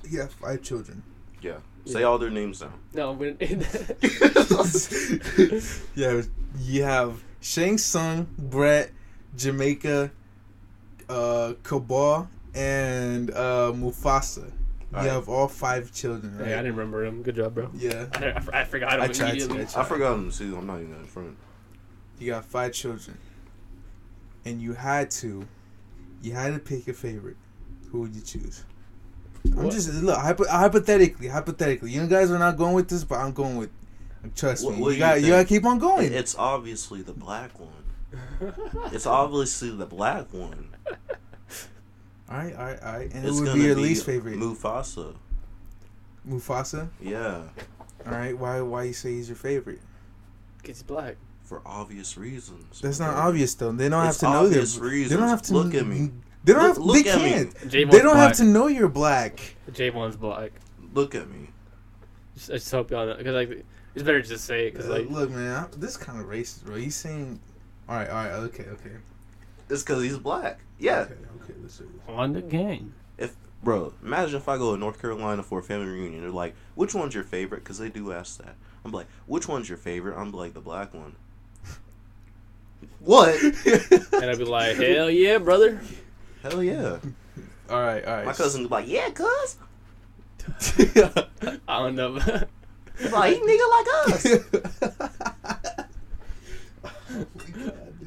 You 0.10 0.19
have 0.21 0.32
five 0.32 0.62
children. 0.62 1.04
Yeah. 1.41 1.58
Say 1.86 1.99
Yeah. 1.99 2.06
all 2.06 2.17
their 2.19 2.30
names 2.30 2.62
now. 2.62 2.71
No, 2.93 3.12
when, 3.12 3.36
Yeah, 5.95 6.21
you 6.62 6.84
have 6.84 7.21
Shang 7.43 7.77
Tsung, 7.77 8.25
Brett, 8.38 8.91
Jamaica, 9.36 10.12
uh, 11.10 11.53
Cabal, 11.62 12.29
and 12.56 13.32
uh, 13.32 13.73
Mufasa. 13.75 14.45
You 14.45 14.97
Alright. 14.97 15.12
have 15.12 15.27
all 15.27 15.49
five 15.49 15.91
children, 15.91 16.38
right? 16.38 16.47
Hey, 16.47 16.53
I 16.53 16.58
didn't 16.58 16.77
remember 16.77 17.03
him. 17.03 17.21
Good 17.21 17.36
job, 17.36 17.56
bro. 17.56 17.69
yeah. 17.73 18.06
I, 18.13 18.27
I, 18.27 18.62
I 18.62 18.63
forgot 18.63 18.93
him 18.93 19.01
I 19.01 19.08
tried 19.10 19.39
to. 19.39 19.45
I 19.45 19.65
tried. 19.65 19.75
I 19.75 19.84
forgot 19.84 20.13
him 20.13 20.32
too. 20.32 20.56
I'm 20.56 20.65
not 20.65 20.79
even 20.79 20.93
in 20.93 21.06
front. 21.06 21.36
You 22.17 22.32
got 22.32 22.45
five 22.45 22.71
children, 22.71 23.17
and 24.45 24.62
you 24.62 24.73
had 24.73 25.12
to, 25.12 25.45
you 26.21 26.32
had 26.32 26.53
to 26.53 26.60
pick 26.60 26.88
a 26.88 26.93
favorite. 26.93 27.38
Who 27.91 28.01
would 28.01 28.15
you 28.15 28.21
choose? 28.21 28.63
I'm 29.58 29.69
just 29.69 29.93
look 29.95 30.17
hypo, 30.17 30.47
hypothetically, 30.47 31.27
hypothetically. 31.27 31.91
You 31.91 32.08
guys 32.08 32.32
are 32.32 32.39
not 32.39 32.56
going 32.56 32.73
with 32.73 32.88
this, 32.88 33.03
but 33.03 33.17
I'm 33.19 33.34
going 33.34 33.58
with. 33.58 33.71
Trust 34.36 34.65
What- 34.65 34.75
me, 34.75 34.81
what 34.81 34.88
you 34.89 34.93
you 34.95 34.99
got 34.99 35.15
you 35.15 35.21
think? 35.21 35.33
gotta 35.33 35.45
keep 35.45 35.65
on 35.65 35.79
going. 35.79 36.12
It's 36.13 36.36
obviously 36.36 37.01
the 37.01 37.13
black 37.13 37.51
one. 37.59 37.69
It's 38.91 39.05
obviously 39.05 39.71
the 39.71 39.86
black 39.86 40.31
one. 40.33 40.69
all 42.29 42.38
right, 42.38 42.55
all 42.55 42.65
right, 42.65 42.79
all 42.83 42.93
right. 42.93 43.13
And 43.13 43.25
it's 43.25 43.36
it 43.38 43.39
would 43.39 43.45
gonna 43.47 43.59
be 43.59 43.65
your 43.65 43.75
least 43.75 44.05
favorite. 44.05 44.36
Mufasa. 44.36 45.15
Mufasa. 46.27 46.89
Yeah, 47.01 47.41
All 48.05 48.12
right, 48.12 48.38
why 48.38 48.62
why 48.62 48.83
you 48.83 48.93
say 48.93 49.13
he's 49.13 49.27
your 49.29 49.36
favorite? 49.36 49.81
Cause 50.59 50.67
he's 50.77 50.83
black. 50.83 51.17
for 51.43 51.62
obvious 51.65 52.17
reasons. 52.17 52.79
That's 52.81 52.99
my 52.99 53.07
not 53.07 53.15
obvious 53.17 53.53
though. 53.55 53.71
They 53.73 53.89
don't 53.89 54.05
It's 54.07 54.21
have 54.21 54.29
to 54.29 54.33
know 54.33 54.45
obvious 54.45 54.75
that. 54.75 54.81
reasons. 54.81 55.09
They 55.12 55.17
don't 55.17 55.27
have 55.29 55.41
to 55.43 55.53
Look 55.53 55.73
at 55.73 55.86
me. 55.86 56.12
They 56.45 56.53
don't 56.53 56.63
Look- 56.63 56.75
have. 56.75 56.77
look 56.86 56.95
they 56.95 57.03
can't. 57.03 57.55
They 57.71 57.83
don't 57.86 58.03
black. 58.03 58.17
have 58.17 58.38
to 58.38 58.43
know 58.45 58.67
you're 58.67 58.88
black. 58.89 59.55
Javon's 59.71 60.15
black. 60.15 60.51
Look 60.93 61.15
at 61.15 61.29
me. 61.29 61.49
Just, 62.36 62.49
I 62.51 62.53
just 62.55 62.71
hope 62.71 62.91
y'all 62.91 63.05
know. 63.05 63.15
Because, 63.15 63.33
like, 63.36 63.65
it's 63.95 64.03
better 64.03 64.21
to 64.21 64.27
just 64.27 64.45
say 64.45 64.67
it. 64.67 64.71
Because, 64.73 64.89
Uh, 64.89 64.93
like, 64.93 65.10
look, 65.10 65.29
man, 65.29 65.65
I, 65.65 65.77
this 65.77 65.97
kind 65.97 66.19
of 66.19 66.27
racist, 66.27 66.65
bro. 66.65 66.75
He's 66.75 66.95
saying, 66.95 67.39
all 67.88 67.95
right, 67.95 68.10
all 68.10 68.15
right, 68.15 68.32
okay, 68.32 68.65
okay, 68.65 68.91
It's 69.69 69.84
because 69.84 70.03
he's 70.03 70.17
black. 70.17 70.60
Yeah, 70.79 70.99
okay, 71.01 71.13
okay. 71.43 71.53
Let's 71.62 71.77
do 71.77 71.84
this. 71.84 72.10
On 72.10 72.34
the 72.34 72.41
game. 72.41 72.93
bro. 73.63 73.93
Imagine 74.03 74.36
if 74.36 74.49
I 74.49 74.58
go 74.58 74.73
to 74.73 74.79
North 74.79 74.99
Carolina 74.99 75.41
for 75.41 75.60
a 75.60 75.63
family 75.63 75.88
reunion. 75.88 76.21
They're 76.21 76.32
like, 76.32 76.53
"Which 76.75 76.93
one's 76.93 77.15
your 77.15 77.23
favorite?" 77.23 77.63
Because 77.63 77.77
they 77.77 77.89
do 77.89 78.12
ask 78.12 78.38
that. 78.39 78.56
I'm 78.84 78.91
like, 78.91 79.08
"Which 79.25 79.47
one's 79.47 79.69
your 79.69 79.77
favorite?" 79.77 80.17
I'm 80.17 80.32
like, 80.32 80.53
"The 80.53 80.60
black 80.60 80.93
one." 80.93 81.15
what? 82.99 83.41
and 83.41 84.25
I'd 84.29 84.38
be 84.38 84.43
like, 84.43 84.75
hell 84.75 85.10
yeah, 85.10 85.38
brother. 85.38 85.79
Hell 86.41 86.62
yeah. 86.62 86.97
all 87.69 87.79
right, 87.79 88.03
all 88.03 88.15
right. 88.15 88.25
My 88.25 88.34
cousin 88.34 88.63
was 88.63 88.71
like, 88.71 88.88
"Yeah, 88.88 89.10
cuz." 89.12 89.58
I 91.67 91.79
don't 91.79 91.95
know. 91.95 92.19
He's 92.99 93.12
like, 93.12 93.36
"He 93.36 93.41
nigga 93.41 93.69
like 93.69 93.88
us." 94.08 94.25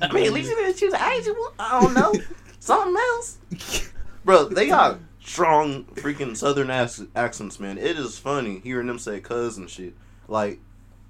I 0.03 0.13
mean, 0.13 0.27
at 0.27 0.33
least 0.33 0.51
you 0.51 0.57
didn't 0.57 0.77
choose 0.77 0.93
an 0.93 1.01
Asian 1.01 1.35
one. 1.35 1.53
I 1.59 1.81
don't 1.81 1.95
know. 1.95 2.15
Something 2.61 2.97
else. 2.97 3.39
Bro, 4.25 4.49
they 4.51 4.67
got 4.69 4.99
strong 5.21 5.85
freaking 5.95 6.37
southern 6.37 6.71
ass 6.71 7.03
accents, 7.15 7.59
man. 7.61 7.79
It 7.79 7.99
is 7.99 8.19
funny 8.19 8.61
hearing 8.61 8.87
them 8.89 8.99
say 8.99 9.21
cuz 9.21 9.57
and 9.57 9.71
shit. 9.71 9.95
Like, 10.29 10.59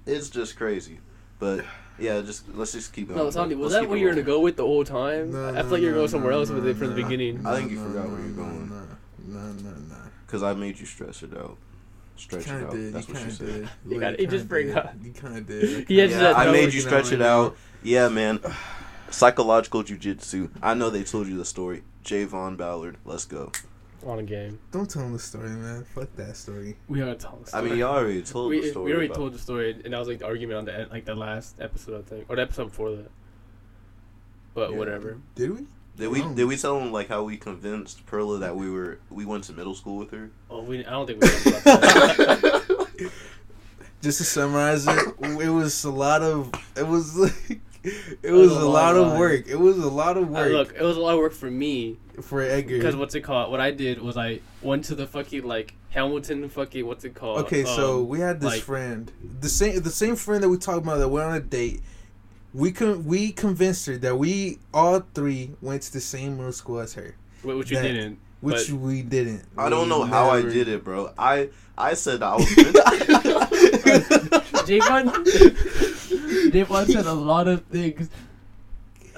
it's 0.05 0.29
just 0.29 0.55
crazy. 0.55 0.99
But, 1.39 1.65
yeah, 1.99 2.21
just 2.21 2.43
let's 2.55 2.71
just 2.71 2.93
keep 2.93 3.07
going. 3.09 3.19
no, 3.19 3.29
Santi, 3.29 3.55
was 3.55 3.71
Let's 3.71 3.75
that 3.75 3.81
keep 3.81 3.89
what 3.89 3.99
you 3.99 4.05
were 4.05 4.13
going 4.13 4.25
to 4.25 4.31
go 4.31 4.39
with 4.39 4.55
the 4.55 4.63
whole 4.63 4.83
time? 4.83 5.31
No, 5.31 5.49
I 5.49 5.53
feel 5.53 5.63
no, 5.63 5.69
like 5.69 5.81
you 5.81 5.87
were 5.87 5.91
no, 5.93 5.97
going 5.99 6.07
somewhere 6.09 6.31
no, 6.31 6.39
else 6.39 6.49
with 6.49 6.67
it 6.67 6.77
from 6.77 6.89
the 6.89 6.95
beginning. 6.95 7.45
I 7.45 7.55
think 7.57 7.71
you 7.71 7.77
No, 7.77 7.87
forgot 7.87 8.05
no, 8.05 8.11
where 8.11 8.19
you're 8.21 8.29
no, 8.29 8.43
going. 8.43 8.69
No, 8.69 9.39
no, 9.39 9.51
no, 9.51 9.69
no. 9.69 9.95
Because 10.25 10.43
I 10.43 10.53
made 10.53 10.79
you 10.79 10.85
stress 10.85 11.23
it 11.23 11.35
out. 11.37 11.57
Stretch 12.19 12.47
it 12.47 12.49
out. 12.51 12.71
did. 12.71 12.93
That's 12.93 13.07
you 13.07 13.13
what 13.13 13.23
she 13.23 13.29
said. 13.31 13.45
did. 13.47 13.61
You 13.85 13.91
Look, 13.91 13.99
got- 14.01 14.19
he 14.19 14.25
just 14.27 14.49
kinda 14.49 14.67
forgot. 14.73 14.97
did. 14.99 15.05
You 15.07 15.13
kind 15.13 15.37
of 15.37 15.47
did. 15.47 15.87
He 15.87 15.97
had 15.99 16.09
Yeah, 16.11 16.17
that 16.19 16.37
I 16.37 16.51
made 16.51 16.73
you 16.73 16.81
stretch 16.81 17.11
it 17.11 17.21
out. 17.21 17.55
Yeah, 17.83 18.09
man. 18.09 18.39
Psychological 19.09 19.83
jujitsu. 19.83 20.49
I 20.61 20.73
know 20.73 20.89
they 20.89 21.03
told 21.03 21.27
you 21.27 21.37
the 21.37 21.45
story. 21.45 21.83
Javon 22.03 22.57
Ballard. 22.57 22.97
Let's 23.05 23.25
go. 23.25 23.51
On 24.05 24.19
a 24.19 24.23
game. 24.23 24.59
Don't 24.71 24.89
tell 24.89 25.03
him 25.03 25.13
the 25.13 25.19
story, 25.19 25.49
man. 25.49 25.83
Fuck 25.95 26.15
that 26.17 26.35
story. 26.37 26.77
We 26.87 26.99
gotta 26.99 27.15
tell 27.15 27.37
the 27.41 27.47
story. 27.47 27.65
I 27.65 27.69
mean, 27.69 27.79
y'all 27.79 27.95
already 27.95 28.21
told 28.21 28.49
we, 28.51 28.61
the 28.61 28.69
story. 28.69 28.85
we 28.85 28.93
already 28.93 29.13
told 29.13 29.33
the 29.33 29.39
story, 29.39 29.79
and 29.83 29.93
that 29.93 29.99
was 29.99 30.07
like 30.07 30.19
the 30.19 30.25
argument 30.25 30.59
on 30.59 30.65
the 30.65 30.77
end, 30.79 30.91
like 30.91 31.05
the 31.05 31.15
last 31.15 31.55
episode, 31.59 32.05
I 32.05 32.09
think, 32.09 32.25
or 32.29 32.35
the 32.35 32.43
episode 32.43 32.65
before 32.65 32.91
that. 32.91 33.09
But 34.53 34.71
Yeah. 34.71 34.77
whatever. 34.77 35.17
Did 35.35 35.51
we? 35.57 35.65
Did 35.97 36.09
we 36.09 36.21
did 36.35 36.45
we 36.45 36.55
tell 36.57 36.79
them 36.79 36.91
like 36.91 37.07
how 37.09 37.23
we 37.23 37.37
convinced 37.37 38.05
Perla 38.05 38.37
that 38.39 38.55
we 38.55 38.69
were 38.69 38.99
we 39.09 39.25
went 39.25 39.45
to 39.45 39.53
middle 39.53 39.73
school 39.75 39.97
with 39.97 40.11
her? 40.11 40.29
Oh, 40.49 40.61
we. 40.61 40.85
I 40.85 40.91
don't 40.91 41.07
think 41.07 41.21
we. 41.21 41.27
talked 41.27 41.47
about 41.65 41.81
that. 41.81 43.11
Just 44.01 44.19
to 44.19 44.23
summarize 44.23 44.87
it, 44.87 45.15
it 45.41 45.49
was 45.49 45.83
a 45.83 45.91
lot 45.91 46.21
of. 46.21 46.51
It 46.75 46.87
was 46.87 47.15
like. 47.17 47.59
It 48.21 48.31
was 48.31 48.51
a 48.51 48.67
lot 48.67 48.95
long 48.97 49.13
of 49.13 49.17
work. 49.17 49.47
It 49.47 49.55
was 49.55 49.77
a 49.77 49.87
lot 49.89 50.17
of 50.17 50.25
Uh, 50.25 50.31
work 50.31 50.51
look, 50.51 50.73
it 50.75 50.81
was 50.81 50.97
a 50.97 50.99
lot 50.99 51.13
of 51.13 51.19
work 51.19 51.31
for 51.31 51.49
me 51.49 51.95
for 52.21 52.41
Edgar. 52.41 52.75
because 52.75 52.97
what's 52.97 53.15
it 53.15 53.21
called? 53.21 53.49
What 53.49 53.61
I 53.61 53.71
did 53.71 54.01
was 54.01 54.17
I 54.17 54.41
went 54.61 54.83
to 54.85 54.95
the 54.95 55.07
fucking 55.07 55.43
like 55.45 55.73
Hamilton 55.91 56.49
fucking 56.49 56.85
what's 56.85 57.05
it 57.05 57.15
called? 57.15 57.45
Okay, 57.45 57.63
so 57.63 58.01
Um, 58.01 58.09
we 58.09 58.19
had 58.19 58.41
this 58.41 58.55
like- 58.55 58.63
friend, 58.63 59.09
the 59.39 59.47
same 59.47 59.79
the 59.81 59.89
same 59.91 60.17
friend 60.17 60.43
that 60.43 60.49
we 60.49 60.57
talked 60.57 60.79
about 60.79 60.97
that 60.97 61.07
went 61.07 61.27
on 61.27 61.35
a 61.35 61.39
date. 61.39 61.81
We 62.53 62.71
con- 62.71 63.05
we 63.05 63.31
convinced 63.31 63.85
her 63.87 63.97
that 63.99 64.17
we 64.17 64.59
all 64.73 65.03
three 65.13 65.51
went 65.61 65.81
to 65.83 65.93
the 65.93 66.01
same 66.01 66.37
middle 66.37 66.51
school 66.53 66.79
as 66.79 66.93
her, 66.95 67.15
which 67.43 67.69
you 67.71 67.77
that- 67.77 67.83
didn't. 67.83 68.19
which 68.41 68.69
But- 68.69 68.79
we 68.79 69.01
didn't. 69.01 69.43
I 69.57 69.69
don't 69.69 69.83
We 69.83 69.89
know 69.89 70.03
how 70.05 70.29
I 70.29 70.41
did 70.41 70.67
it, 70.67 70.83
bro. 70.83 71.11
I 71.17 71.49
I 71.77 71.93
said 71.93 72.23
I 72.23 72.35
was. 72.35 72.45
Javon, 74.67 75.13
Javon 76.51 76.91
said 76.91 77.05
a 77.05 77.13
lot 77.13 77.47
of 77.47 77.63
things. 77.65 78.09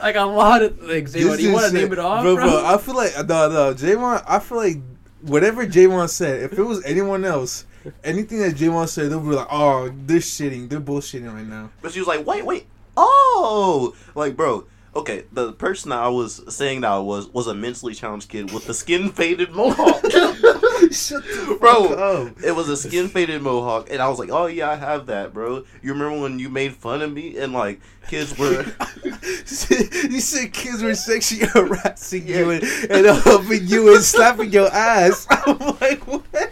Like 0.02 0.15
a 0.15 0.24
lot 0.24 0.62
of 0.62 0.80
things. 0.80 1.13
Javon, 1.13 1.38
do 1.38 1.44
you 1.44 1.54
want 1.54 1.65
to 1.65 1.72
dude 1.72 1.82
name 1.84 1.94
it 1.94 2.00
off, 2.00 2.24
bro, 2.24 2.36
bro? 2.36 2.46
bro, 2.50 2.65
I 2.65 2.78
feel 2.78 2.96
like 2.96 3.13
no, 3.28 3.50
no, 3.50 3.74
Javon. 3.74 4.24
I 4.28 4.39
feel 4.39 4.58
like 4.58 4.78
whatever 5.22 5.65
Javon 5.65 6.10
said, 6.10 6.42
if 6.44 6.54
it 6.58 6.63
was 6.63 6.84
anyone 6.86 7.26
else, 7.26 7.65
anything 8.04 8.39
that 8.39 8.56
Javon 8.56 8.88
said, 8.88 9.10
they'll 9.12 9.20
be 9.20 9.28
like, 9.36 9.48
"Oh, 9.52 9.92
they're 10.06 10.20
shitting. 10.20 10.70
They're 10.70 10.80
bullshitting 10.82 11.32
right 11.34 11.46
now." 11.48 11.70
but 11.82 11.92
she 11.92 12.00
was 12.00 12.08
like, 12.08 12.26
wait, 12.26 12.46
wait, 12.46 12.65
oh, 13.00 13.96
like, 14.16 14.36
bro. 14.36 14.68
Okay, 14.96 15.26
the 15.32 15.54
person 15.54 15.92
I 15.92 16.08
was 16.08 16.42
saying 16.54 16.82
that 16.82 16.92
I 16.92 16.98
was 16.98 17.28
was 17.30 17.46
a 17.46 17.54
mentally 17.54 17.94
challenged 17.94 18.28
kid 18.28 18.52
with 18.52 18.66
the 18.66 18.74
skin 18.74 19.12
faded 19.12 19.52
mohawk. 19.52 20.02
Shut 20.92 21.24
the 21.24 21.58
Bro. 21.60 22.34
It 22.44 22.56
was 22.56 22.70
a 22.70 22.76
skin 22.76 23.08
faded 23.08 23.44
mohawk, 23.44 23.90
and 23.92 24.02
I 24.02 24.10
was 24.10 24.18
like, 24.18 24.32
"Oh 24.32 24.48
yeah, 24.48 24.72
I 24.72 24.76
have 24.76 25.06
that, 25.06 25.32
bro." 25.32 25.64
You 25.84 25.94
remember 25.94 26.20
when 26.20 26.40
you 26.40 26.50
made 26.50 26.76
fun 26.76 27.04
of 27.04 27.14
me 27.14 27.38
and 27.38 27.54
like 27.54 27.82
kids 28.10 28.36
were 28.39 28.63
you 29.24 30.19
said 30.19 30.52
kids 30.52 30.82
were 30.82 30.95
sexually 30.95 31.45
harassing 31.54 32.28
you 32.28 32.50
and, 32.50 32.63
and 32.89 33.06
humping 33.08 33.67
you 33.67 33.93
and 33.93 34.04
slapping 34.04 34.52
your 34.52 34.67
ass. 34.74 35.28
I'm 35.30 35.60
like, 35.80 36.06
what? 36.08 36.24
what, 36.32 36.52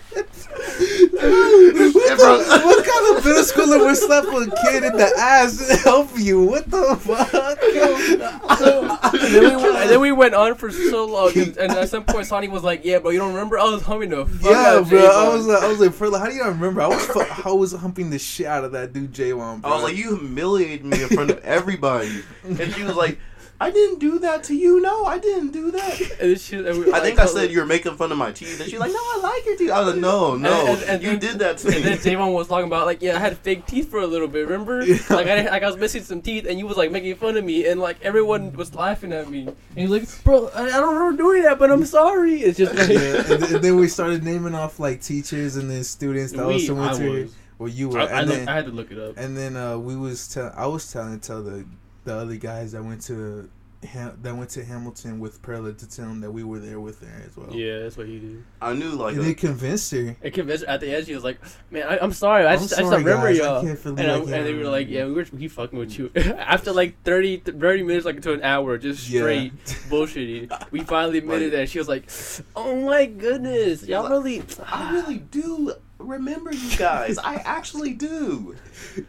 the- 2.18 2.62
what 2.64 2.86
kind 2.86 3.18
of 3.18 3.26
middle 3.26 3.44
schooler 3.44 3.86
would 3.86 3.98
slap 3.98 4.24
a 4.26 4.70
kid 4.70 4.84
in 4.84 4.98
the 4.98 5.12
ass 5.18 5.70
and 5.70 5.80
help 5.80 6.10
you? 6.18 6.44
What 6.44 6.70
the 6.70 6.96
fuck? 6.96 7.34
and, 7.34 9.34
then 9.34 9.44
we 9.44 9.56
went, 9.56 9.76
and 9.78 9.90
then 9.90 10.00
we 10.00 10.12
went 10.12 10.34
on 10.34 10.56
for 10.56 10.72
so 10.72 11.06
long, 11.06 11.32
and, 11.36 11.58
and 11.58 11.72
at 11.74 11.90
some 11.90 12.04
point, 12.04 12.28
Sonny 12.28 12.48
was 12.48 12.64
like, 12.64 12.86
"Yeah, 12.86 13.00
bro, 13.00 13.12
you 13.12 13.20
don't 13.20 13.34
remember? 13.34 13.58
I 13.58 13.64
was 13.64 13.82
humping 13.82 14.10
the 14.10 14.26
fuck 14.26 14.52
yeah, 14.52 14.58
out 14.58 14.78
of 14.80 14.90
bro. 14.90 15.00
I 15.00 15.34
was 15.34 15.48
like, 15.48 15.64
I 15.64 15.68
was 15.68 15.80
like, 15.80 15.98
Perla, 15.98 16.20
how 16.20 16.28
do 16.28 16.34
you 16.34 16.44
not 16.44 16.50
remember? 16.50 16.82
I 16.82 16.88
was, 16.88 17.10
I 17.46 17.52
was 17.52 17.74
humping 17.74 18.10
the 18.10 18.20
shit 18.20 18.48
out 18.48 18.64
of 18.64 18.72
that 18.74 18.94
dude, 18.94 19.14
J1. 19.14 19.62
Bro. 19.62 19.70
I 19.70 19.74
was 19.74 19.84
like, 19.84 19.96
you 19.96 20.18
humiliated 20.18 20.86
me 20.86 21.04
in 21.04 21.10
front 21.10 21.32
of 21.32 21.44
everybody. 21.48 22.24
And 22.44 22.74
she 22.74 22.84
was 22.84 22.96
like, 22.96 23.20
I 23.60 23.72
didn't 23.72 23.98
do 23.98 24.20
that 24.20 24.44
to 24.44 24.56
you. 24.56 24.80
No, 24.82 25.06
I 25.06 25.18
didn't 25.18 25.50
do 25.52 25.72
that. 25.72 26.00
And 26.22 26.40
she, 26.40 26.58
and 26.58 26.78
we, 26.86 26.94
I 26.94 27.00
think 27.00 27.18
I 27.18 27.26
said 27.26 27.50
you 27.52 27.58
were 27.58 27.66
making 27.66 27.96
fun 27.98 28.12
of 28.12 28.18
my 28.20 28.32
teeth. 28.32 28.60
And 28.62 28.70
she's 28.70 28.80
like, 28.80 28.92
no, 28.92 29.00
I 29.00 29.20
like 29.24 29.46
your 29.48 29.58
teeth. 29.58 29.72
I 29.72 29.80
was 29.82 29.94
like, 29.94 30.00
no, 30.00 30.36
no. 30.36 30.68
And- 30.68 30.70
and- 30.82 30.84
and 30.92 31.02
you 31.02 31.10
then- 31.12 31.20
did 31.20 31.40
that 31.40 31.58
to 31.60 31.70
me. 31.72 31.78
And 31.78 31.86
then 31.86 31.92
me. 31.94 31.98
Javon 31.98 32.34
was 32.36 32.48
talking 32.48 32.68
about 32.68 32.86
like, 32.86 33.02
yeah, 33.02 33.16
I 33.16 33.20
had 33.20 33.36
fake 33.40 33.66
teeth 33.66 33.90
for 33.90 33.98
a 34.00 34.06
little 34.06 34.28
bit. 34.28 34.48
Remember? 34.48 34.86
Yeah. 34.86 34.98
Like 35.10 35.26
I, 35.26 35.50
like 35.50 35.64
I 35.64 35.66
was 35.66 35.76
missing 35.78 36.04
some 36.04 36.22
teeth, 36.22 36.46
and 36.48 36.60
you 36.60 36.68
was 36.68 36.78
like 36.78 36.92
making 36.92 37.16
fun 37.16 37.36
of 37.36 37.44
me, 37.44 37.66
and 37.68 37.82
like 37.82 37.98
everyone 38.04 38.54
was 38.54 38.76
laughing 38.76 39.12
at 39.12 39.28
me. 39.28 39.48
And 39.48 39.58
he's 39.76 39.90
like, 39.90 40.24
"Bro, 40.24 40.50
I, 40.54 40.66
I 40.66 40.70
don't 40.70 40.94
remember 40.96 41.18
doing 41.18 41.42
that, 41.42 41.58
but 41.58 41.72
I'm 41.72 41.84
sorry." 41.86 42.36
It's 42.42 42.60
just 42.60 42.76
like, 42.76 42.90
yeah, 42.90 43.18
and, 43.18 43.26
th- 43.42 43.52
and 43.54 43.64
then 43.64 43.76
we 43.78 43.88
started 43.88 44.24
naming 44.24 44.54
off 44.54 44.80
like 44.80 45.02
teachers 45.02 45.56
and 45.56 45.68
then 45.70 45.84
students 45.84 46.32
that 46.34 46.46
we, 46.46 46.54
also 46.54 46.76
went 46.76 46.92
I 46.92 46.98
to 47.00 47.10
was. 47.24 47.36
Well 47.60 47.70
you 47.70 47.90
were 47.90 48.00
I, 48.00 48.06
I, 48.06 48.20
and 48.22 48.30
look, 48.30 48.40
then 48.40 48.50
I 48.50 48.56
had 48.56 48.66
to 48.66 48.72
look 48.72 48.92
it 48.92 49.00
up. 49.00 49.18
and 49.18 49.36
then 49.38 49.56
uh, 49.56 49.78
we 49.78 49.96
was 49.96 50.28
tell 50.28 50.54
I 50.56 50.66
was 50.68 50.92
telling 50.92 51.20
tell 51.20 51.42
the 51.44 51.66
the 52.06 52.16
other 52.16 52.36
guys 52.36 52.72
that 52.74 52.84
went 52.84 53.02
to 53.04 53.50
Ham- 53.84 54.18
that 54.24 54.36
went 54.36 54.50
to 54.50 54.66
Hamilton 54.66 55.20
with 55.20 55.40
Perla 55.44 55.72
to 55.72 55.88
tell 55.88 56.08
them 56.08 56.20
that 56.22 56.32
we 56.32 56.44
were 56.44 56.58
there 56.58 56.80
with 56.80 57.00
her 57.02 57.24
as 57.24 57.38
well. 57.38 57.54
Yeah, 57.56 57.80
that's 57.82 57.96
what 57.96 58.08
he 58.08 58.18
did. 58.18 58.44
I 58.60 58.74
knew, 58.74 58.90
like, 58.90 59.14
and 59.14 59.22
a- 59.22 59.26
they 59.26 59.34
convinced 59.36 59.92
her. 59.92 60.18
And 60.24 60.34
convinced 60.34 60.64
at 60.64 60.80
the 60.82 60.92
end, 60.96 61.06
she 61.06 61.14
was 61.14 61.24
like, 61.24 61.38
"Man, 61.70 61.88
I, 61.88 62.00
I'm 62.00 62.12
sorry. 62.12 62.48
I 62.48 62.54
I'm 62.54 62.60
just, 62.60 62.74
I 62.74 62.78
just 62.78 62.90
sorry, 62.90 63.04
remember 63.04 63.28
guys. 63.28 63.40
I 63.40 63.44
y'all." 63.46 63.62
can't 63.64 63.84
believe 63.84 64.00
And, 64.00 64.10
I 64.12 64.16
I, 64.16 64.18
and 64.40 64.46
they 64.48 64.54
were 64.56 64.68
like, 64.68 64.90
"Yeah, 64.90 65.06
we 65.06 65.12
were 65.14 65.28
we 65.32 65.48
fucking 65.48 65.78
with 65.78 65.98
you." 66.00 66.10
After 66.16 66.72
like 66.72 67.04
30, 67.04 67.38
30 67.38 67.84
minutes, 67.84 68.04
like 68.06 68.20
to 68.24 68.34
an 68.34 68.42
hour, 68.42 68.80
just 68.80 69.08
Yeah. 69.10 69.22
straight 69.22 69.54
bullshitting, 69.92 70.72
we 70.72 70.80
finally 70.82 71.20
admitted 71.20 71.54
that. 71.54 71.70
She 71.70 71.78
was 71.78 71.88
like, 71.88 72.10
"Oh 72.56 72.82
my 72.84 73.06
goodness, 73.06 73.84
y'all 73.84 74.02
Like- 74.04 74.12
really." 74.12 74.44
I 74.66 74.92
really 74.92 75.18
do 75.20 75.74
remember 76.00 76.54
you 76.54 76.78
guys. 76.78 77.18
I 77.18 77.36
actually 77.36 77.94
do. 77.94 78.56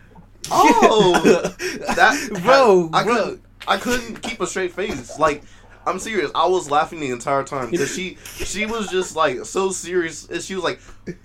Oh, 0.51 1.53
that 1.97 2.41
bro, 2.43 2.89
I 2.93 3.05
bro. 3.05 3.15
couldn't, 3.15 3.43
I 3.67 3.77
couldn't 3.77 4.23
keep 4.23 4.41
a 4.41 4.47
straight 4.47 4.73
face. 4.73 5.19
Like, 5.19 5.43
I'm 5.87 5.99
serious. 5.99 6.31
I 6.35 6.47
was 6.47 6.71
laughing 6.71 7.01
the 7.01 7.11
entire 7.11 7.45
time 7.45 7.71
because 7.71 7.95
she, 7.95 8.17
she 8.23 8.65
was 8.65 8.89
just 8.89 9.15
like 9.15 9.45
so 9.45 9.71
serious, 9.71 10.27
and 10.29 10.41
she 10.41 10.55
was 10.55 10.65
like, 10.65 10.81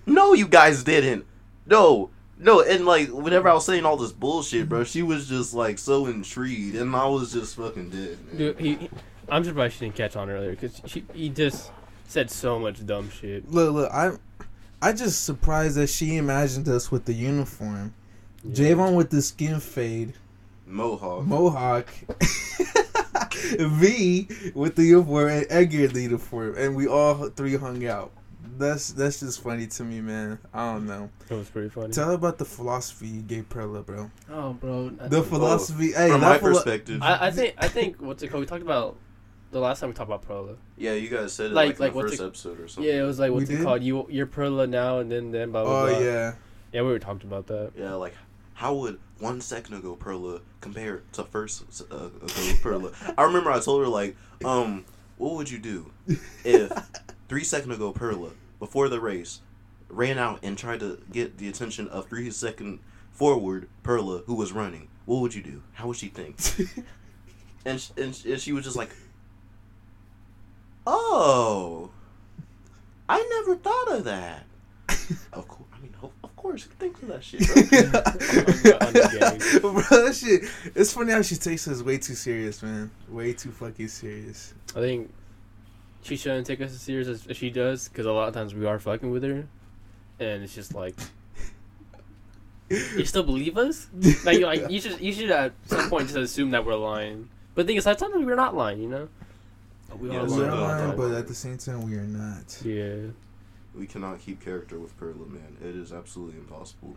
"No, 0.05 0.33
you 0.33 0.45
guys 0.47 0.83
didn't. 0.83 1.25
No, 1.65 2.09
no." 2.37 2.61
And 2.61 2.85
like, 2.85 3.09
whenever 3.09 3.47
I 3.47 3.53
was 3.53 3.65
saying 3.65 3.85
all 3.85 3.95
this 3.95 4.11
bullshit, 4.11 4.67
bro, 4.67 4.83
she 4.83 5.03
was 5.03 5.27
just 5.29 5.53
like 5.53 5.79
so 5.79 6.07
intrigued, 6.07 6.75
and 6.75 6.93
I 6.93 7.05
was 7.07 7.31
just 7.31 7.55
fucking 7.55 7.91
dead. 7.91 8.17
Man. 8.27 8.37
Dude, 8.37 8.59
he, 8.59 8.75
he- 8.75 8.89
I'm 9.29 9.43
surprised 9.45 9.75
she 9.75 9.85
didn't 9.85 9.95
catch 9.95 10.17
on 10.17 10.29
earlier 10.29 10.51
because 10.51 10.81
she 10.85 11.05
he 11.13 11.29
just 11.29 11.71
said 12.09 12.29
so 12.29 12.59
much 12.59 12.85
dumb 12.85 13.09
shit. 13.09 13.49
Look, 13.49 13.73
look, 13.73 13.91
I, 13.91 14.11
I 14.83 14.91
just 14.93 15.23
surprised 15.23 15.75
that 15.77 15.87
she 15.87 16.17
imagined 16.17 16.67
us 16.67 16.91
with 16.91 17.05
the 17.05 17.13
uniform. 17.13 17.93
Javon 18.47 18.95
with 18.95 19.09
the 19.09 19.21
skin 19.21 19.59
fade, 19.61 20.13
Mohawk. 20.67 21.25
mohawk. 21.25 21.87
V 23.57 24.27
with 24.53 24.75
the 24.75 24.83
uniform 24.83 25.29
and 25.29 25.45
Edgar 25.49 25.87
the 25.87 26.01
uniform, 26.01 26.55
and 26.57 26.75
we 26.75 26.87
all 26.87 27.29
three 27.29 27.55
hung 27.55 27.85
out. 27.85 28.11
That's 28.57 28.91
that's 28.93 29.19
just 29.21 29.41
funny 29.41 29.67
to 29.67 29.83
me, 29.83 30.01
man. 30.01 30.37
I 30.53 30.73
don't 30.73 30.85
know. 30.87 31.09
It 31.29 31.33
was 31.33 31.49
pretty 31.49 31.69
funny. 31.69 31.91
Tell 31.93 32.09
her 32.09 32.13
about 32.13 32.37
the 32.37 32.45
philosophy 32.45 33.07
you 33.07 33.21
gave 33.21 33.49
Perla, 33.49 33.81
bro. 33.81 34.11
Oh, 34.29 34.53
bro. 34.53 34.91
I, 34.99 35.07
The 35.07 35.17
think- 35.21 35.27
philosophy. 35.27 35.91
hey, 35.93 36.09
From 36.11 36.21
my 36.21 36.37
philo- 36.37 36.53
perspective, 36.53 37.01
I, 37.01 37.27
I 37.27 37.31
think 37.31 37.55
I 37.57 37.67
think 37.67 38.01
what's 38.01 38.21
it 38.23 38.27
called? 38.29 38.41
We 38.41 38.47
talked 38.47 38.61
about 38.61 38.95
the 39.53 39.59
last 39.59 39.79
time 39.79 39.89
we 39.89 39.93
talked 39.95 40.09
about 40.09 40.23
Perla. 40.23 40.55
yeah, 40.77 40.93
you 40.93 41.07
guys 41.09 41.31
said 41.33 41.47
it 41.47 41.53
Like- 41.53 41.79
like, 41.79 41.79
like 41.79 41.87
in 41.89 41.93
the 41.93 41.97
what's 42.03 42.11
first 42.13 42.21
it- 42.21 42.25
episode 42.25 42.59
or 42.59 42.67
something. 42.67 42.91
Yeah, 42.93 43.01
it 43.01 43.05
was 43.05 43.19
like 43.19 43.29
We 43.31 43.35
what's 43.37 43.49
it 43.49 43.55
did? 43.57 43.63
called? 43.63 43.83
You 43.83 44.05
you're 44.09 44.25
Perla 44.25 44.67
now, 44.67 44.99
and 44.99 45.11
then 45.11 45.31
then 45.31 45.51
blah 45.51 45.63
blah 45.63 45.83
Oh 45.83 45.87
blah. 45.89 45.99
yeah. 45.99 46.33
yeah. 46.73 46.81
We 46.81 46.87
were 46.89 46.99
talking 46.99 47.27
about 47.27 47.47
that. 47.47 47.71
Yeah, 47.77 47.93
like 47.93 48.15
how 48.55 48.73
would 48.75 48.99
one 49.19 49.39
second 49.41 49.75
ago 49.75 49.95
Perla 49.95 50.41
compare 50.61 51.03
to 51.13 51.23
first 51.23 51.63
uh, 51.91 51.95
ago 51.95 52.53
Perla? 52.61 52.91
I 53.17 53.23
remember 53.23 53.51
I 53.51 53.59
told 53.59 53.81
her 53.81 53.87
like, 53.87 54.15
um, 54.43 54.85
what 55.17 55.35
would 55.35 55.49
you 55.49 55.59
do 55.59 55.91
if 56.43 56.71
three 57.29 57.43
second 57.43 57.71
ago 57.71 57.91
Perla 57.91 58.31
before 58.59 58.89
the 58.89 58.99
race 58.99 59.39
ran 59.89 60.17
out 60.17 60.39
and 60.43 60.57
tried 60.57 60.79
to 60.81 60.99
get 61.11 61.37
the 61.37 61.47
attention 61.47 61.87
of 61.89 62.07
three 62.07 62.29
second 62.31 62.79
forward 63.11 63.67
Perla 63.83 64.23
who 64.25 64.35
was 64.35 64.51
running? 64.51 64.87
What 65.05 65.19
would 65.21 65.33
you 65.35 65.43
do? 65.43 65.61
How 65.73 65.87
would 65.87 65.97
she 65.97 66.07
think? 66.09 66.37
And 67.65 67.79
sh- 67.79 67.91
and, 67.95 68.13
sh- 68.13 68.25
and 68.25 68.41
she 68.41 68.51
was 68.51 68.65
just 68.65 68.75
like, 68.75 68.89
oh, 70.87 71.89
I 73.09 73.25
never 73.39 73.55
thought 73.55 73.91
of 73.97 74.03
that. 74.05 74.45
Of 75.33 75.47
course, 75.47 75.67
I 75.73 75.79
mean, 75.81 75.93
of, 76.01 76.11
of 76.23 76.35
course, 76.35 76.63
think 76.79 77.01
of 77.01 77.07
that 77.09 77.23
shit. 77.23 77.39
Bro. 79.61 79.71
bro, 79.73 80.05
that 80.05 80.15
shit. 80.15 80.43
It's 80.75 80.93
funny 80.93 81.11
how 81.11 81.21
she 81.21 81.35
takes 81.35 81.67
us 81.67 81.81
way 81.81 81.97
too 81.97 82.13
serious, 82.15 82.61
man. 82.63 82.89
Way 83.09 83.33
too 83.33 83.51
fucking 83.51 83.87
serious. 83.89 84.53
I 84.75 84.79
think 84.79 85.11
she 86.03 86.15
shouldn't 86.15 86.45
take 86.47 86.61
us 86.61 86.71
as 86.71 86.81
serious 86.81 87.07
as, 87.07 87.27
as 87.27 87.37
she 87.37 87.49
does 87.49 87.87
because 87.89 88.05
a 88.05 88.11
lot 88.11 88.27
of 88.27 88.33
times 88.33 88.53
we 88.53 88.65
are 88.65 88.79
fucking 88.79 89.11
with 89.11 89.23
her, 89.23 89.45
and 90.19 90.43
it's 90.43 90.55
just 90.55 90.73
like. 90.73 90.95
You 92.69 93.05
still 93.05 93.23
believe 93.23 93.57
us? 93.57 93.87
Like, 94.23 94.39
you- 94.39 94.45
like 94.45 94.69
you 94.69 94.79
should, 94.81 94.99
you 95.01 95.11
should 95.13 95.31
at 95.31 95.53
some 95.65 95.89
point 95.89 96.05
just 96.07 96.17
assume 96.17 96.51
that 96.51 96.65
we're 96.65 96.75
lying. 96.75 97.29
But 97.55 97.63
the 97.63 97.67
thing 97.71 97.77
is, 97.77 97.83
sometimes 97.83 98.25
we're 98.25 98.35
not 98.35 98.55
lying, 98.55 98.81
you 98.81 98.89
know. 98.89 99.09
But 99.93 99.99
we 100.01 100.09
Yeah, 100.11 100.21
are 100.23 100.29
so 100.29 100.37
We're 100.37 100.47
no, 100.47 100.55
lying. 100.55 100.67
lying, 100.67 100.89
no. 100.91 100.97
but 100.97 101.11
at 101.11 101.27
the 101.27 101.33
same 101.35 101.57
time, 101.57 101.81
we 101.87 101.95
are 101.95 102.01
not. 102.07 102.61
Yeah. 102.65 102.95
We 103.75 103.85
cannot 103.87 104.19
keep 104.19 104.43
character 104.43 104.79
with 104.79 104.97
Perla, 104.97 105.13
man. 105.27 105.57
It 105.63 105.75
is 105.75 105.93
absolutely 105.93 106.37
impossible. 106.39 106.95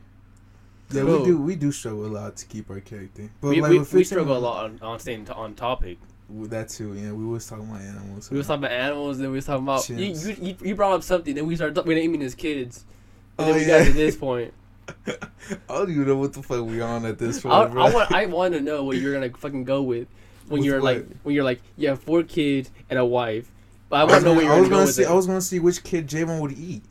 Yeah, 0.91 1.03
Bro. 1.03 1.19
we 1.19 1.25
do. 1.25 1.39
We 1.41 1.57
do 1.57 1.73
struggle 1.73 2.07
a 2.07 2.09
lot 2.09 2.37
to 2.37 2.47
keep 2.47 2.71
our 2.71 2.81
character, 2.81 3.29
but 3.41 3.49
we, 3.49 3.61
like 3.61 3.71
we, 3.71 3.79
we 3.81 4.05
struggle 4.05 4.37
a 4.37 4.39
lot 4.39 4.65
on, 4.65 4.79
on 4.83 4.99
staying 5.01 5.25
t- 5.27 5.33
on 5.33 5.55
topic. 5.55 5.99
with 6.31 6.51
That 6.51 6.69
too. 6.69 6.95
Yeah, 6.95 7.13
we 7.13 7.25
was 7.27 7.47
talking 7.47 7.69
about 7.69 7.81
animals. 7.83 8.31
We 8.31 8.39
was 8.39 8.47
talking 8.47 8.65
about 8.65 8.73
animals, 8.73 9.19
then 9.19 9.31
we 9.31 9.37
was 9.37 9.47
talking 9.47 9.65
about 9.65 9.89
you, 9.89 9.97
you, 9.97 10.37
you, 10.41 10.57
you 10.63 10.75
brought 10.77 10.93
up 10.93 11.03
something, 11.03 11.35
then 11.35 11.47
we 11.47 11.57
started 11.57 11.77
we 11.85 11.95
didn't 11.95 12.05
naming 12.13 12.21
his 12.23 12.35
kids, 12.37 12.85
and 13.39 13.49
Oh, 13.49 13.53
then 13.53 13.61
we 13.63 13.67
yeah. 13.67 13.79
got 13.81 13.87
to 13.87 13.93
this 13.95 14.17
point. 14.17 14.55
I 15.09 15.17
don't 15.69 15.91
even 15.91 16.07
know 16.07 16.17
what 16.17 16.33
the 16.33 16.43
fuck 16.43 16.65
we 16.65 16.81
are 16.81 16.89
on 16.89 17.05
at 17.05 17.19
this 17.19 17.41
point, 17.41 17.53
I, 17.55 17.67
bro. 17.67 17.83
I 17.85 17.93
want 17.93 18.13
I 18.13 18.27
want 18.27 18.55
to 18.55 18.61
know 18.61 18.85
what 18.85 18.99
you're 18.99 19.13
gonna 19.13 19.31
fucking 19.37 19.65
go 19.65 19.83
with 19.83 20.07
when 20.49 20.61
With 20.61 20.67
you're 20.67 20.81
what? 20.81 20.97
like 20.97 21.07
when 21.23 21.35
you're 21.35 21.45
like 21.45 21.61
you 21.77 21.89
have 21.89 22.01
four 22.01 22.23
kids 22.23 22.71
and 22.91 22.99
a 22.99 23.05
wife. 23.05 23.51
But 23.89 23.97
I 23.97 24.01
I 24.01 24.05
want 24.05 24.19
to 24.19 24.25
know 24.25 24.35
what 24.35 24.45
you're 24.45 24.53
I 24.53 24.59
was 24.61 24.69
gonna 24.69 24.77
gonna 24.77 24.87
with. 24.87 24.95
see. 24.95 25.03
it. 25.03 25.09
I 25.09 25.13
was 25.15 25.27
gonna 25.27 25.41
see 25.41 25.59
which 25.61 25.83
kid 25.85 26.09
Javon 26.09 26.41
would 26.41 26.53
eat. 26.59 26.83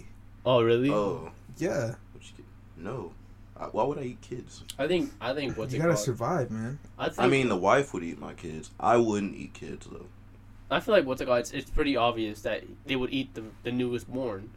oh 0.46 0.62
really? 0.62 0.90
Oh, 0.90 1.32
Yeah, 1.58 1.96
which 2.14 2.34
kid? 2.36 2.46
no. 2.78 3.12
I, 3.58 3.66
why 3.68 3.84
would 3.86 3.98
I 3.98 4.02
eat 4.04 4.22
kids? 4.22 4.64
I 4.78 4.88
think 4.88 5.12
I 5.22 5.34
think 5.34 5.58
what's 5.58 5.74
you 5.74 5.80
it 5.80 5.82
gotta 5.84 5.94
called? 5.94 6.06
survive, 6.06 6.52
man. 6.52 6.78
I, 7.00 7.06
think, 7.08 7.20
I 7.20 7.28
mean, 7.28 7.48
the 7.48 7.56
wife 7.56 7.94
would 7.94 8.04
eat 8.04 8.20
my 8.20 8.34
kids. 8.34 8.70
I 8.80 8.98
wouldn't 8.98 9.36
eat 9.36 9.54
kids 9.54 9.88
though. 9.90 10.08
I 10.70 10.80
feel 10.82 10.94
like 10.96 11.06
what's 11.06 11.22
it 11.22 11.26
called? 11.26 11.40
It's, 11.40 11.52
it's 11.52 11.70
pretty 11.70 11.96
obvious 11.96 12.42
that 12.42 12.64
they 12.86 12.96
would 12.98 13.14
eat 13.14 13.34
the 13.34 13.44
the 13.64 13.72
newest 13.72 14.12
born 14.12 14.50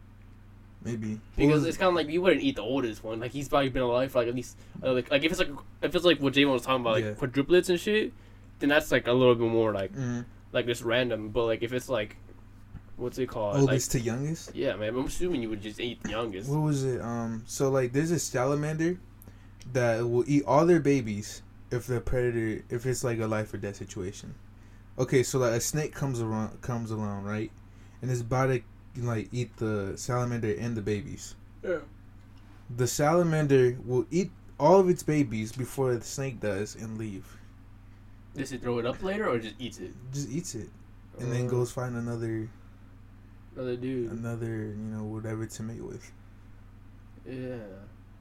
Maybe 0.84 1.18
because 1.36 1.60
was- 1.60 1.66
it's 1.66 1.76
kind 1.76 1.88
of 1.88 1.94
like 1.96 2.08
you 2.08 2.22
wouldn't 2.22 2.42
eat 2.42 2.54
the 2.56 2.62
oldest 2.62 3.02
one. 3.02 3.18
Like 3.20 3.32
he's 3.32 3.48
probably 3.48 3.68
been 3.68 3.82
alive 3.82 4.12
for 4.12 4.18
like 4.20 4.28
at 4.28 4.34
least 4.34 4.56
uh, 4.82 4.92
like, 4.92 5.10
like 5.10 5.24
if 5.24 5.32
it's 5.32 5.40
like 5.40 5.50
if 5.82 5.94
it's 5.94 6.04
like 6.04 6.20
what 6.20 6.32
Javon 6.34 6.52
was 6.52 6.62
talking 6.62 6.80
about 6.82 6.94
like 6.94 7.04
Yeah. 7.04 7.10
quadruplets 7.12 7.68
and 7.68 7.78
shit, 7.80 8.12
then 8.58 8.68
that's 8.68 8.90
like 8.92 9.06
a 9.06 9.12
little 9.12 9.34
bit 9.34 9.48
more 9.48 9.72
like 9.72 9.94
Mhm. 9.94 10.24
like 10.52 10.66
just 10.66 10.82
random. 10.82 11.28
But 11.30 11.46
like 11.46 11.62
if 11.62 11.72
it's 11.72 11.88
like 11.88 12.16
what's 12.96 13.16
it 13.18 13.28
called? 13.28 13.54
Like, 13.54 13.60
oldest 13.62 13.92
to 13.92 14.00
youngest. 14.00 14.54
yeah, 14.56 14.74
man. 14.74 14.88
I'm 14.88 15.04
assuming 15.06 15.40
you 15.42 15.48
would 15.50 15.62
just 15.62 15.78
eat 15.80 16.02
the 16.02 16.10
youngest. 16.10 16.50
What 16.50 16.62
was 16.62 16.82
it? 16.84 17.00
Um, 17.00 17.44
so 17.46 17.70
like, 17.70 17.92
there's 17.92 18.10
a 18.10 18.18
salamander 18.18 18.98
that 19.72 20.00
will 20.08 20.24
eat 20.26 20.42
all 20.46 20.66
their 20.66 20.80
babies 20.80 21.42
if 21.70 21.86
the 21.86 22.00
predator, 22.00 22.64
if 22.70 22.86
it's 22.86 23.04
like 23.04 23.20
a 23.20 23.26
life 23.26 23.54
or 23.54 23.58
death 23.58 23.76
situation. 23.76 24.34
Okay, 24.98 25.22
so 25.22 25.38
like 25.38 25.52
a 25.52 25.60
snake 25.60 25.94
comes 25.94 26.20
around, 26.20 26.60
comes 26.60 26.90
along, 26.90 27.22
right, 27.22 27.52
and 28.02 28.10
it's 28.10 28.20
about 28.22 28.46
to 28.48 28.62
like 28.96 29.28
eat 29.30 29.56
the 29.58 29.92
salamander 29.96 30.54
and 30.58 30.76
the 30.76 30.82
babies. 30.82 31.36
Yeah. 31.62 31.78
The 32.76 32.88
salamander 32.88 33.78
will 33.84 34.06
eat 34.10 34.32
all 34.58 34.80
of 34.80 34.88
its 34.88 35.04
babies 35.04 35.52
before 35.52 35.94
the 35.94 36.04
snake 36.04 36.40
does 36.40 36.74
and 36.74 36.98
leave. 36.98 37.36
Does 38.38 38.52
it 38.52 38.62
throw 38.62 38.78
it 38.78 38.86
up 38.86 39.02
later 39.02 39.28
or 39.28 39.38
just 39.38 39.54
eats 39.58 39.78
it? 39.78 39.92
Just 40.12 40.30
eats 40.30 40.54
it 40.54 40.68
and 41.18 41.32
then 41.32 41.46
Uh, 41.46 41.50
goes 41.50 41.70
find 41.72 41.96
another, 41.96 42.48
Another 43.56 43.76
dude. 43.76 44.10
another, 44.12 44.46
you 44.46 44.76
know, 44.76 45.02
whatever 45.04 45.46
to 45.46 45.62
mate 45.62 45.82
with. 45.84 46.10
Yeah. 47.28 47.56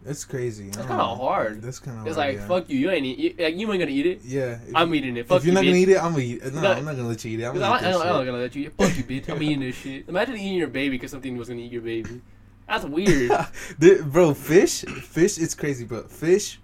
That's 0.04 0.26
crazy. 0.26 0.66
That's 0.70 0.86
kinda 0.88 1.04
hard. 1.04 1.62
That's 1.62 1.80
kind 1.80 2.00
of 2.00 2.08
It's 2.08 2.16
hard. 2.16 2.28
like 2.30 2.38
yeah. 2.38 2.48
fuck 2.48 2.70
you. 2.70 2.78
You 2.78 2.92
ain't 2.92 3.06
eat. 3.06 3.18
You, 3.20 3.44
like 3.46 3.58
you 3.58 3.72
ain't 3.72 3.80
gonna 3.80 3.92
eat 3.92 4.06
it. 4.06 4.22
Yeah. 4.24 4.60
I'm 4.76 4.90
you- 4.90 4.96
eating 4.96 5.18
it. 5.18 5.28
Fuck 5.28 5.40
if 5.40 5.46
you're 5.46 5.52
you, 5.52 5.56
not 5.56 5.64
gonna 5.66 5.76
eat 5.78 5.90
it, 5.90 5.98
I'm 5.98 6.12
gonna 6.12 6.24
eat 6.24 6.42
it. 6.44 6.54
No, 6.54 6.62
That- 6.62 6.78
I'm 6.78 6.86
not 6.86 6.96
gonna 6.96 7.08
let 7.08 7.26
you 7.26 7.32
eat 7.32 7.40
it. 7.40 7.46
I'm 7.46 7.54
gonna 7.58 7.66
eat 7.66 7.70
I, 7.70 7.82
this 7.82 7.92
don't, 7.98 8.02
I'm 8.08 8.14
not 8.14 8.26
gonna 8.26 8.38
let 8.38 8.56
you. 8.56 8.70
Fuck 8.78 8.98
you, 8.98 9.04
bitch. 9.04 9.30
I'm 9.30 9.42
eating 9.44 9.60
this 9.62 9.76
shit. 9.76 10.08
Imagine 10.08 10.36
eating 10.38 10.58
your 10.58 10.68
baby 10.68 10.96
because 10.98 11.12
something 11.12 11.36
was 11.36 11.48
gonna 11.50 11.62
eat 11.62 11.72
your 11.72 11.82
baby. 11.82 12.22
That's 12.68 12.86
weird. 12.86 13.32
Bro, 14.12 14.34
fish, 14.36 14.82
fish, 14.82 15.38
it's 15.40 15.56
crazy, 15.56 15.86
but 15.86 16.12
fish, 16.12 16.60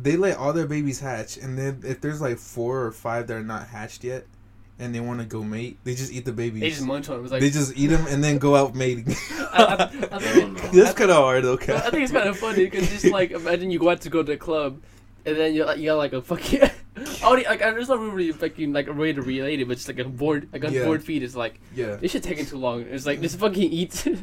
they 0.00 0.16
let 0.16 0.36
all 0.36 0.52
their 0.52 0.66
babies 0.66 1.00
hatch, 1.00 1.36
and 1.36 1.56
then 1.58 1.82
if 1.84 2.00
there's 2.00 2.20
like 2.20 2.38
four 2.38 2.82
or 2.84 2.92
five 2.92 3.26
that 3.28 3.36
are 3.36 3.42
not 3.42 3.68
hatched 3.68 4.04
yet, 4.04 4.26
and 4.78 4.94
they 4.94 5.00
want 5.00 5.20
to 5.20 5.26
go 5.26 5.42
mate, 5.42 5.78
they 5.84 5.94
just 5.94 6.12
eat 6.12 6.24
the 6.26 6.32
babies. 6.32 6.60
they 6.60 6.70
just 6.70 6.82
munch 6.84 7.08
on 7.08 7.18
it. 7.18 7.22
It's 7.22 7.32
like 7.32 7.40
They 7.40 7.50
just 7.50 7.76
eat 7.78 7.86
them 7.88 8.06
and 8.08 8.22
then 8.22 8.36
go 8.38 8.54
out 8.56 8.74
mating. 8.74 9.06
I, 9.30 9.46
I, 9.52 9.72
I, 10.16 10.20
Hell 10.20 10.20
think. 10.20 10.70
That's 10.72 10.92
kind 10.94 11.10
of 11.10 11.16
hard, 11.16 11.44
okay? 11.46 11.74
I 11.74 11.88
think 11.90 12.02
it's 12.02 12.12
kind 12.12 12.28
of 12.28 12.36
funny 12.38 12.64
because 12.66 12.88
just 12.90 13.06
like 13.06 13.30
imagine 13.30 13.70
you 13.70 13.78
go 13.78 13.88
out 13.90 14.02
to 14.02 14.10
go 14.10 14.22
to 14.22 14.32
the 14.32 14.36
club, 14.36 14.80
and 15.24 15.36
then 15.36 15.54
you 15.54 15.64
like 15.64 15.78
you 15.78 15.86
got 15.86 15.96
like 15.96 16.12
a 16.12 16.20
fucking. 16.22 16.68
Already, 17.22 17.44
like 17.46 17.58
there's 17.60 17.88
not 17.88 17.98
really 18.00 18.32
fucking 18.32 18.72
like 18.72 18.88
a 18.88 18.92
way 18.92 19.12
to 19.12 19.20
relate 19.22 19.60
it, 19.60 19.68
but 19.68 19.74
just 19.76 19.88
like 19.88 19.98
a 19.98 20.04
board, 20.04 20.48
like 20.52 20.64
a 20.64 20.70
Yeah. 20.70 20.84
board 20.84 21.02
feed 21.04 21.22
is 21.22 21.36
like 21.36 21.60
Yeah, 21.74 21.96
this 21.96 22.12
shit 22.12 22.22
taking 22.22 22.46
too 22.46 22.56
long. 22.58 22.82
It's 22.82 23.04
like 23.06 23.20
this 23.20 23.34
fucking 23.34 23.70
eats. 23.72 24.06
yeah. 24.06 24.14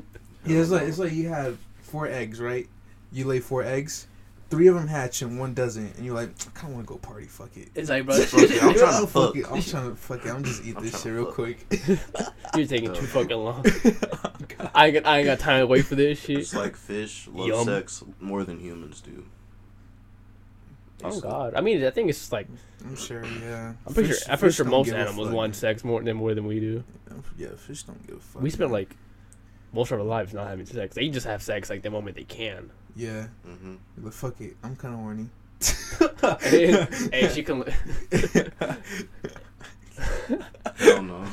It's 0.46 0.70
like 0.72 0.84
it's 0.84 0.98
like 1.00 1.12
you 1.14 1.30
have 1.30 1.58
four 1.82 2.08
eggs, 2.08 2.40
right? 2.42 2.68
You 3.12 3.26
lay 3.26 3.40
four 3.40 3.64
eggs, 3.64 4.08
three 4.54 4.68
of 4.68 4.76
them 4.76 4.88
hatch 4.88 5.22
and 5.22 5.40
one 5.40 5.54
doesn't, 5.54 5.96
and 5.98 6.06
you're 6.06 6.16
like, 6.16 6.30
I 6.30 6.50
kind 6.54 6.70
of 6.72 6.76
want 6.76 6.88
to 6.88 6.94
go 6.94 6.98
party. 7.00 7.26
Fuck 7.26 7.56
it. 7.58 7.70
it's 7.76 7.90
like 7.90 8.06
bro, 8.06 8.16
Fuck 8.24 8.42
it, 8.50 8.64
I'm 8.64 8.74
trying 8.76 9.02
to 9.02 9.08
fuck 9.08 9.34
fuck. 9.34 9.36
it. 9.36 9.46
I'm 9.52 9.62
trying 9.62 9.90
to 9.90 9.96
fuck 9.96 10.26
it. 10.26 10.30
I'm 10.30 10.44
just 10.44 10.64
eat 10.66 10.78
I'm 10.78 10.84
this 10.84 11.02
shit 11.02 11.12
real 11.14 11.26
fuck. 11.26 11.34
quick. 11.36 11.66
you're 12.56 12.68
taking 12.68 12.94
too 12.94 13.06
fucking 13.08 13.36
long. 13.38 13.66
Oh, 13.66 14.70
I 14.76 14.88
ain't 14.88 14.94
got, 14.96 15.06
I 15.08 15.18
ain't 15.20 15.26
got 15.26 15.40
time 15.40 15.60
to 15.62 15.68
wait 15.68 15.86
for 15.86 15.96
this 15.96 16.20
shit. 16.22 16.40
It's 16.40 16.54
like 16.56 16.76
fish 16.76 17.28
love 17.32 17.48
Yum. 17.48 17.66
sex 17.66 18.04
more 18.20 18.44
than 18.44 18.60
humans 18.60 19.02
do. 19.02 19.26
Oh 21.04 21.20
god, 21.20 21.54
I 21.56 21.62
mean 21.62 21.84
I 21.84 21.90
think 21.90 22.10
it's 22.10 22.32
like 22.32 22.48
I'm 22.86 22.96
sure, 22.96 23.26
yeah. 23.26 23.74
I'm 23.86 23.94
pretty 23.94 24.10
Fish- 24.10 24.20
sure 24.24 24.32
I'm 24.32 24.40
pretty 24.40 24.54
sure 24.56 24.66
most 24.66 24.90
animals 24.90 25.28
fuck. 25.28 25.36
want 25.36 25.56
sex 25.56 25.84
more 25.84 26.02
than 26.02 26.16
more 26.16 26.34
than 26.34 26.46
we 26.46 26.60
do. 26.60 26.84
Yeah, 27.38 27.50
fish 27.58 27.84
don't 27.84 28.06
give 28.08 28.18
a 28.18 28.20
fuck. 28.20 28.42
We 28.42 28.50
spend 28.50 28.70
man. 28.72 28.80
like 28.80 28.96
most 29.74 29.92
of 29.92 30.00
our 30.00 30.06
lives 30.06 30.34
not 30.34 30.48
having 30.48 30.66
sex. 30.66 30.96
They 30.96 31.10
just 31.10 31.26
have 31.26 31.42
sex 31.42 31.70
like 31.70 31.82
the 31.82 31.90
moment 31.90 32.16
they 32.16 32.24
can. 32.24 32.70
Yeah, 32.96 33.28
hmm 33.46 33.76
like, 33.98 34.14
fuck 34.14 34.40
it. 34.42 34.56
I'm 34.64 34.76
kind 34.76 34.94
of 34.94 35.00
horny. 35.00 35.30
hey, 36.42 36.86
hey, 37.12 37.30
she 37.34 37.42
can. 37.44 37.64
Hell 40.76 41.04
no. 41.04 41.24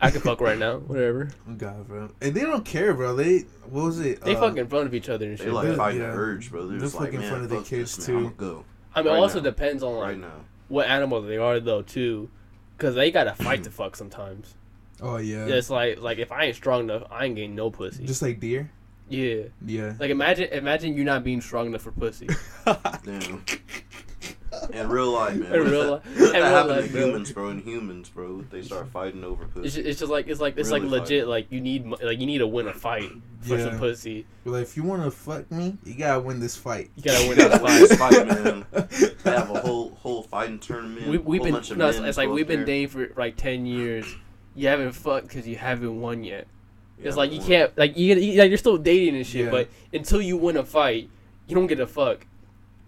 I 0.00 0.10
can 0.10 0.20
fuck 0.20 0.40
right 0.40 0.58
now, 0.58 0.78
whatever. 0.78 1.28
God, 1.56 1.86
bro. 1.86 2.10
And 2.20 2.34
they 2.34 2.40
don't 2.40 2.64
care, 2.64 2.94
bro. 2.94 3.14
They 3.14 3.40
what 3.68 3.84
was 3.84 4.00
it? 4.00 4.20
They 4.22 4.34
Uh, 4.34 4.40
fucking 4.40 4.58
in 4.58 4.66
front 4.68 4.86
of 4.86 4.94
each 4.94 5.08
other 5.08 5.26
and 5.26 5.38
shit. 5.38 5.52
like 5.52 5.68
They're- 5.68 5.76
fighting 5.76 6.00
yeah. 6.00 6.10
the 6.10 6.16
urge, 6.16 6.50
bro. 6.50 6.62
They're 6.62 6.70
They're 6.78 6.80
just 6.80 6.94
like, 6.94 7.06
fucking 7.06 7.20
man, 7.20 7.30
fun 7.30 7.42
of 7.42 7.50
their 7.50 7.62
kids, 7.62 7.96
this, 7.96 8.06
too. 8.06 8.16
I'ma 8.18 8.28
go 8.36 8.64
I 8.94 9.02
mean, 9.02 9.12
it 9.14 9.16
also 9.18 9.38
now. 9.38 9.44
depends 9.44 9.82
on 9.82 9.94
like 9.96 10.08
right 10.08 10.18
now. 10.18 10.40
what 10.68 10.86
animal 10.88 11.20
they 11.22 11.36
are 11.36 11.60
though 11.60 11.82
too, 11.82 12.30
because 12.76 12.94
they 12.94 13.10
gotta 13.10 13.34
fight 13.34 13.64
to 13.64 13.70
fuck 13.70 13.96
sometimes. 13.96 14.54
Oh 15.02 15.16
yeah. 15.18 15.46
Yeah, 15.46 15.54
it's 15.56 15.70
like 15.70 16.00
like 16.00 16.18
if 16.18 16.30
I 16.32 16.44
ain't 16.44 16.56
strong 16.56 16.80
enough, 16.84 17.02
I 17.10 17.26
ain't 17.26 17.34
getting 17.34 17.54
no 17.54 17.70
pussy. 17.70 18.04
Just 18.06 18.22
like 18.22 18.40
deer. 18.40 18.70
Yeah, 19.08 19.42
Yeah. 19.64 19.94
like 19.98 20.10
imagine 20.10 20.48
imagine 20.52 20.96
you 20.96 21.04
not 21.04 21.24
being 21.24 21.40
strong 21.40 21.66
enough 21.66 21.82
for 21.82 21.92
pussy. 21.92 22.28
Damn. 23.04 23.44
In 24.72 24.88
real 24.88 25.10
life, 25.10 25.34
man. 25.36 25.52
In 25.52 25.60
What 25.64 25.70
real 25.70 25.90
life- 25.90 26.04
what 26.04 26.06
if 26.06 26.16
in 26.16 26.32
that 26.32 26.32
real 26.34 26.44
happened 26.44 26.76
life, 26.76 26.86
to 26.86 26.92
bro. 26.92 27.00
humans, 27.06 27.32
bro? 27.32 27.48
In 27.48 27.58
humans, 27.60 28.08
bro, 28.08 28.40
they 28.50 28.62
start 28.62 28.88
fighting 28.88 29.24
over 29.24 29.46
pussy. 29.46 29.66
It's 29.66 29.74
just, 29.74 29.86
it's 29.86 29.98
just 30.00 30.12
like 30.12 30.28
it's 30.28 30.40
like 30.40 30.56
it's 30.56 30.70
Really 30.70 30.82
like 30.88 30.90
legit. 31.00 31.22
fight. 31.24 31.28
Like 31.28 31.52
you 31.52 31.60
need 31.60 31.86
like 31.86 32.20
you 32.20 32.26
need 32.26 32.38
to 32.38 32.46
win 32.46 32.68
a 32.68 32.72
fight 32.72 33.10
for 33.40 33.56
Yeah. 33.58 33.64
some 33.70 33.78
pussy. 33.78 34.26
But 34.44 34.52
like, 34.52 34.62
if 34.62 34.76
you 34.76 34.84
want 34.84 35.02
to 35.02 35.10
fuck 35.10 35.50
me, 35.50 35.76
you 35.84 35.94
gotta 35.94 36.20
win 36.20 36.38
this 36.40 36.56
fight. 36.56 36.90
You 36.94 37.02
gotta 37.02 37.28
win 37.28 37.36
Gotta 37.48 37.62
win 37.64 37.80
this 37.80 37.96
fight. 37.96 38.14
fight, 38.14 38.26
man. 38.28 38.64
They 39.24 39.30
have 39.30 39.50
a 39.50 39.58
whole 39.60 39.90
whole 39.96 40.22
fighting 40.22 40.58
tournament. 40.60 41.08
We, 41.08 41.18
we've 41.18 41.42
been 41.42 41.52
bunch 41.54 41.70
of 41.70 41.76
no, 41.78 41.88
it's, 41.88 41.98
men 41.98 42.08
it's 42.08 42.16
like 42.18 42.28
we've 42.28 42.46
been 42.46 42.64
dating 42.64 42.88
for 42.88 43.08
like 43.16 43.36
ten 43.36 43.66
years. 43.66 44.06
You 44.54 44.68
haven't 44.68 44.92
fucked 44.92 45.26
because 45.28 45.48
you 45.48 45.56
haven't 45.56 46.00
won 46.00 46.22
yet. 46.22 46.46
Yeah, 46.98 47.08
it's 47.08 47.16
like 47.16 47.32
you 47.32 47.38
well, 47.38 47.46
can't 47.48 47.78
like 47.78 47.96
you, 47.96 48.14
you 48.14 48.38
like 48.40 48.48
you're 48.48 48.58
still 48.58 48.78
dating 48.78 49.16
and 49.16 49.26
shit, 49.26 49.46
Yeah. 49.46 49.50
but 49.50 49.68
until 49.92 50.20
you 50.20 50.36
win 50.36 50.56
a 50.56 50.64
fight, 50.64 51.08
you 51.46 51.54
don't 51.54 51.66
get 51.66 51.80
a 51.80 51.86
fuck. 51.86 52.26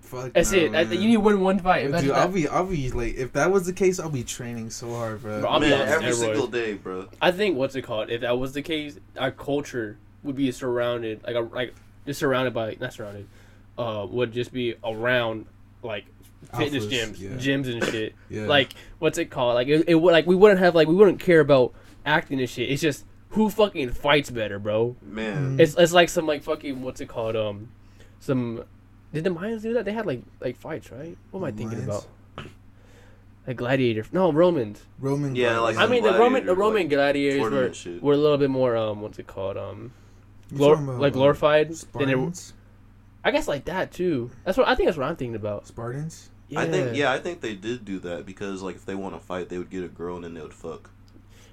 Fuck. 0.01 0.33
That's 0.35 0.53
nah, 0.53 0.59
it. 0.59 0.73
That- 0.73 0.89
man. 0.89 1.01
you 1.03 1.09
need 1.09 1.15
to 1.15 1.21
win 1.21 1.41
one 1.41 1.59
fight. 1.59 1.87
Imagine 1.87 2.09
Dude, 2.09 2.17
I'll 2.17 2.29
be, 2.29 2.47
I'll 2.47 2.65
be 2.65 2.91
like, 2.93 3.17
if 3.17 3.33
that 3.33 3.51
was 3.51 3.67
the 3.67 3.73
case, 3.73 3.99
I'll 3.99 4.09
be 4.09 4.23
training 4.23 4.71
so 4.71 4.89
hard, 4.95 5.21
bro. 5.21 5.41
Bro, 5.41 5.51
I'll 5.51 5.61
be 5.61 5.69
Man, 5.71 5.83
on 5.83 5.89
every 5.89 6.13
steroids. 6.13 6.15
single 6.15 6.47
day, 6.47 6.75
bro. 6.75 7.09
I 7.21 7.33
think 7.33 7.57
what's 7.57 7.75
it 7.75 7.83
called? 7.83 8.11
If 8.11 8.21
that 8.21 8.39
was 8.39 8.53
the 8.53 8.63
case, 8.63 8.99
our 9.19 9.33
culture 9.33 9.99
would 10.23 10.37
be 10.37 10.53
surrounded 10.53 11.23
like 11.25 11.35
a, 11.35 11.41
like 11.41 11.75
just 12.07 12.21
surrounded 12.21 12.55
by 12.55 12.77
not 12.81 12.93
surrounded, 12.93 13.27
uh, 13.79 14.07
would 14.09 14.33
just 14.33 14.53
be 14.53 14.77
around 14.85 15.47
like 15.83 16.05
fitness 16.57 16.87
Alphas, 16.87 17.17
gyms, 17.17 17.21
yeah. 17.21 17.31
gyms 17.31 17.73
and 17.73 17.85
shit. 17.85 18.15
yeah. 18.29 18.47
Like 18.47 18.75
what's 19.01 19.19
it 19.19 19.27
called? 19.27 19.57
Like 19.57 19.67
it, 19.67 19.89
it 19.89 19.97
like 19.97 20.27
we 20.27 20.37
wouldn't 20.37 20.61
have 20.61 20.75
like 20.77 20.87
we 20.87 20.95
wouldn't 20.95 21.19
care 21.19 21.41
about 21.41 21.75
acting 22.05 22.39
and 22.39 22.49
shit. 22.49 22.71
It's 22.71 22.83
just 22.83 23.05
who 23.37 23.51
fucking 23.51 23.91
fights 23.91 24.31
better, 24.31 24.59
bro. 24.59 24.97
Man, 25.03 25.61
It's 25.61 25.77
it's 25.77 25.93
like 25.93 26.09
some 26.09 26.27
like 26.27 26.43
fucking 26.43 26.83
what's 26.83 27.01
it 27.01 27.07
called? 27.09 27.37
Um, 27.37 27.69
some 28.19 28.65
did 29.13 29.25
the 29.25 29.31
Mayans 29.31 29.63
do 29.63 29.75
that? 29.75 29.85
They 29.85 29.93
had 29.93 30.07
like 30.07 30.23
like 30.41 30.57
fights, 30.57 30.91
right? 30.91 31.17
What 31.31 31.41
am 31.41 31.45
I 31.45 31.53
thinking 31.53 31.79
Mayans? 31.79 31.85
about? 31.85 32.07
Like 33.47 33.59
gladiator? 33.59 34.05
No, 34.11 34.33
Romans. 34.33 34.83
Roman. 34.99 35.37
Yeah, 35.37 35.61
like 35.61 35.77
I 35.77 35.87
mean 35.87 36.03
the 36.03 36.19
Roman 36.19 36.47
the 36.47 36.57
Roman 36.57 36.83
like, 36.83 36.91
gladiators 36.91 37.41
were 37.41 37.51
tournament 37.51 37.77
shit. 37.77 38.03
were 38.03 38.15
a 38.15 38.17
little 38.17 38.39
bit 38.39 38.51
more 38.51 38.77
um 38.77 39.03
what's 39.03 39.19
it 39.19 39.27
called 39.27 39.57
um 39.57 39.93
glor- 40.53 40.83
about, 40.83 40.99
like 41.01 41.13
uh, 41.13 41.15
glorified. 41.15 41.69
Than 41.69 41.77
they, 41.77 42.15
Spartans. 42.15 42.53
I 43.23 43.31
guess 43.31 43.47
like 43.47 43.67
that 43.67 43.93
too. 43.93 44.31
That's 44.45 44.59
what 44.59 44.67
I 44.67 44.75
think. 44.75 44.89
That's 44.89 44.99
what 44.99 45.07
I'm 45.07 45.17
thinking 45.17 45.37
about. 45.37 45.67
Spartans. 45.67 46.31
Yeah. 46.49 46.61
I 46.61 46.69
think 46.69 46.97
yeah, 46.97 47.13
I 47.13 47.19
think 47.19 47.41
they 47.41 47.55
did 47.55 47.85
do 47.85 47.99
that 48.01 48.25
because 48.25 48.63
like 48.63 48.77
if 48.77 48.85
they 48.87 48.95
want 48.95 49.15
to 49.15 49.21
fight, 49.21 49.49
they 49.49 49.59
would 49.59 49.71
get 49.71 49.85
a 49.85 49.89
girl 49.89 50.17
and 50.17 50.25
then 50.25 50.35
they 50.35 50.41
would 50.41 50.55
fuck. 50.55 50.91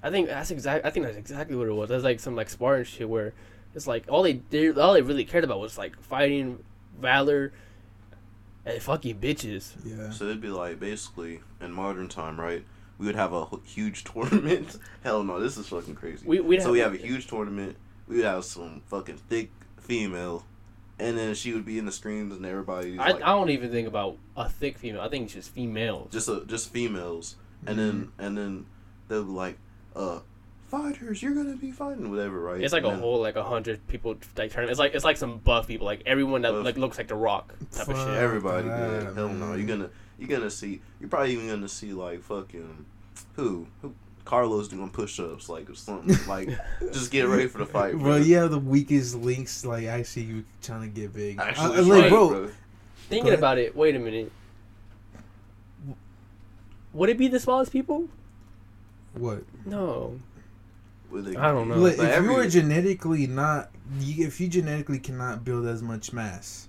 I 0.04 0.10
think 0.10 0.28
that's 0.28 0.50
exact. 0.50 0.84
I 0.84 0.90
think 0.90 1.06
that's 1.06 1.16
exactly 1.16 1.56
what 1.56 1.66
it 1.66 1.72
was. 1.72 1.88
That's 1.88 2.04
like 2.04 2.20
some 2.20 2.36
like 2.36 2.50
Spartan 2.50 2.84
shit 2.84 3.08
where 3.08 3.32
it's 3.74 3.86
like 3.86 4.04
all 4.08 4.22
they 4.22 4.34
did, 4.34 4.78
all 4.78 4.92
they 4.92 5.00
really 5.00 5.24
cared 5.24 5.44
about 5.44 5.60
was 5.60 5.78
like 5.78 5.98
fighting, 6.02 6.62
valor, 7.00 7.54
and 8.66 8.82
fucking 8.82 9.18
bitches. 9.18 9.72
Yeah. 9.82 10.10
So 10.10 10.24
it'd 10.24 10.42
be 10.42 10.48
like 10.48 10.78
basically 10.78 11.40
in 11.58 11.72
modern 11.72 12.08
time, 12.08 12.38
right? 12.38 12.66
We 12.98 13.06
would 13.06 13.16
have 13.16 13.32
a 13.32 13.46
huge 13.64 14.04
tournament. 14.12 14.76
Hell 15.02 15.24
no, 15.24 15.40
this 15.40 15.56
is 15.56 15.68
fucking 15.68 15.94
crazy. 15.94 16.22
We 16.26 16.38
we 16.40 16.60
so 16.60 16.70
we 16.70 16.80
have 16.80 16.92
a 16.92 16.98
huge 16.98 17.26
tournament. 17.26 17.76
We 18.06 18.16
would 18.16 18.26
have 18.26 18.44
some 18.44 18.82
fucking 18.88 19.16
thick 19.30 19.52
female, 19.80 20.44
and 20.98 21.16
then 21.16 21.34
she 21.34 21.54
would 21.54 21.64
be 21.64 21.78
in 21.78 21.86
the 21.86 21.92
screens 21.92 22.36
and 22.36 22.44
everybody 22.44 22.98
I, 22.98 23.12
like 23.12 23.22
I 23.22 23.28
don't 23.28 23.48
even 23.48 23.70
think 23.70 23.88
about 23.88 24.18
a 24.36 24.50
thick 24.50 24.76
female. 24.76 25.00
I 25.00 25.08
think 25.08 25.24
it's 25.24 25.34
just 25.34 25.50
females. 25.50 26.12
just 26.12 26.28
a, 26.28 26.44
just 26.44 26.70
females, 26.70 27.36
and 27.66 27.78
mm-hmm. 27.78 27.86
then 27.86 28.12
and 28.18 28.38
then 28.38 28.66
they'll 29.08 29.24
be 29.24 29.30
like, 29.30 29.58
uh, 29.96 30.20
fighters, 30.68 31.22
you're 31.22 31.34
gonna 31.34 31.56
be 31.56 31.70
fighting 31.70 32.10
whatever, 32.10 32.40
right? 32.40 32.60
It's 32.60 32.72
like 32.72 32.82
And 32.84 32.92
a 32.92 32.94
then- 32.96 33.00
whole 33.00 33.20
like 33.20 33.36
a 33.36 33.44
hundred 33.44 33.86
people 33.88 34.16
like 34.36 34.50
turn. 34.50 34.68
It's 34.68 34.78
like 34.78 34.94
it's 34.94 35.04
like 35.04 35.16
some 35.16 35.38
buff 35.38 35.66
people, 35.66 35.86
like 35.86 36.02
everyone 36.06 36.42
that 36.42 36.52
Buff. 36.52 36.64
like 36.64 36.76
looks 36.76 36.98
like 36.98 37.08
the 37.08 37.14
Rock 37.14 37.54
type 37.70 37.88
of 37.88 37.96
shit. 37.96 38.08
Everybody 38.08 38.68
that, 38.68 38.76
good. 39.06 39.16
Hell 39.16 39.28
no. 39.28 39.54
You're 39.54 39.66
gonna 39.66 39.90
you're 40.18 40.28
gonna 40.28 40.50
see 40.50 40.80
you're 41.00 41.08
probably 41.08 41.32
even 41.32 41.48
gonna 41.48 41.68
see 41.68 41.92
like 41.92 42.22
fucking 42.22 42.84
who? 43.36 43.66
Who 43.82 43.94
Carlos 44.24 44.68
doing 44.68 44.88
push 44.88 45.20
ups 45.20 45.48
like 45.50 45.68
or 45.68 45.74
something. 45.74 46.16
Like 46.28 46.48
just 46.92 47.10
get 47.10 47.28
ready 47.28 47.46
for 47.46 47.58
the 47.58 47.66
fight, 47.66 47.92
bro. 47.92 48.00
Bro, 48.02 48.16
you 48.16 48.36
have 48.36 48.50
the 48.50 48.58
weakest 48.58 49.14
links. 49.16 49.64
Like 49.66 49.84
actually, 49.84 50.22
you 50.22 50.44
trying 50.62 50.80
to 50.80 50.88
get 50.88 51.12
big. 51.12 51.38
Actually, 51.38 51.76
I, 51.76 51.80
like, 51.80 52.00
fight, 52.04 52.08
bro, 52.08 52.50
Thinking 53.10 53.32
Go 53.32 53.36
about 53.38 53.58
it, 53.58 53.76
wait 53.76 53.94
a 53.94 53.98
minute. 53.98 54.32
Would 56.94 57.08
it 57.10 57.18
be 57.18 57.28
the 57.28 57.38
smallest 57.40 57.70
people? 57.72 58.08
what? 59.14 59.44
No. 59.66 60.18
With 61.10 61.28
a- 61.28 61.38
I 61.40 61.52
don't 61.52 61.68
know. 61.68 61.76
Like, 61.78 61.94
if 61.94 62.00
every- 62.00 62.34
you 62.34 62.40
are 62.40 62.48
genetically 62.48 63.26
not, 63.26 63.70
you, 64.00 64.26
if 64.26 64.40
you 64.40 64.48
genetically 64.48 64.98
cannot 64.98 65.44
build 65.44 65.66
as 65.66 65.82
much 65.82 66.12
mass, 66.12 66.68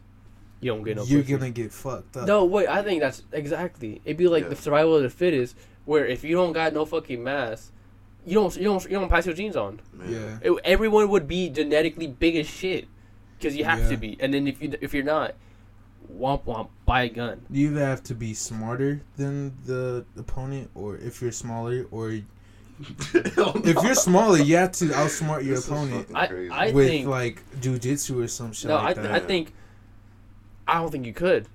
You 0.62 0.72
don't 0.72 0.84
get 0.84 0.98
no 0.98 1.04
you're 1.04 1.22
pussy. 1.22 1.34
gonna 1.34 1.50
get 1.52 1.72
fucked 1.72 2.16
up. 2.18 2.28
No, 2.28 2.46
wait. 2.46 2.68
I 2.68 2.82
think 2.84 3.02
that's 3.02 3.24
exactly. 3.32 4.02
It'd 4.06 4.18
be 4.18 4.28
like 4.28 4.43
Yeah. 4.43 4.50
the 4.50 4.56
survival 4.56 4.96
of 4.98 5.04
the 5.04 5.10
fittest, 5.10 5.56
where 5.86 6.06
if 6.06 6.24
you 6.24 6.36
don't 6.36 6.54
got 6.54 6.74
no 6.74 6.86
fucking 6.86 7.24
mass, 7.24 7.72
you 8.26 8.34
don't 8.36 8.56
you 8.56 8.64
don't 8.64 8.84
you 8.84 8.91
don't 8.91 9.10
pass 9.10 9.26
your 9.26 9.36
genes 9.36 9.56
on. 9.56 9.82
man. 9.93 10.12
Yeah. 10.12 10.38
It- 10.52 10.60
everyone 10.64 11.10
would 11.10 11.28
be 11.28 11.50
genetically 11.50 12.08
big 12.08 12.36
as 12.36 12.48
shit, 12.48 12.88
because 13.38 13.56
you 13.56 13.64
have 13.66 13.80
Yeah. 13.80 13.89
to 13.89 13.98
be. 13.98 14.18
And 14.20 14.34
then 14.34 14.48
if 14.48 14.62
you 14.62 14.74
if 14.82 14.93
you're 14.93 15.04
not, 15.04 15.36
womp 16.20 16.43
womp, 16.46 16.70
buy 16.86 17.04
a 17.04 17.10
gun. 17.10 17.41
You 17.50 17.70
either 17.72 17.86
have 17.86 18.04
to 18.04 18.16
be 18.16 18.34
smarter 18.34 19.02
than 19.18 19.54
the 19.66 20.06
opponent, 20.18 20.70
or 20.76 20.98
if 20.98 21.22
you're 21.22 21.32
smaller, 21.32 21.86
or 21.91 22.12
Hell 22.12 22.22
if 23.13 23.84
you're 23.84 23.95
smaller, 23.95 24.38
you 24.38 24.57
have 24.57 24.71
to 24.73 24.86
outsmart 24.86 25.43
your 25.45 25.55
This 25.55 25.67
opponent 25.67 26.07
I 26.13 26.28
crazy. 26.28 26.51
I 26.51 26.71
with 26.71 26.88
think 26.88 27.07
like 27.07 27.41
jujitsu 27.59 28.23
or 28.23 28.28
some 28.28 28.51
shit 28.53 28.67
no. 28.67 28.76
like 28.76 28.86
I 28.97 29.01
that. 29.01 29.01
th- 29.09 29.23
I 29.23 29.26
think 29.26 29.53
I 30.67 30.80
don't 30.82 30.91
think 30.91 31.05
you 31.05 31.13
could, 31.13 31.47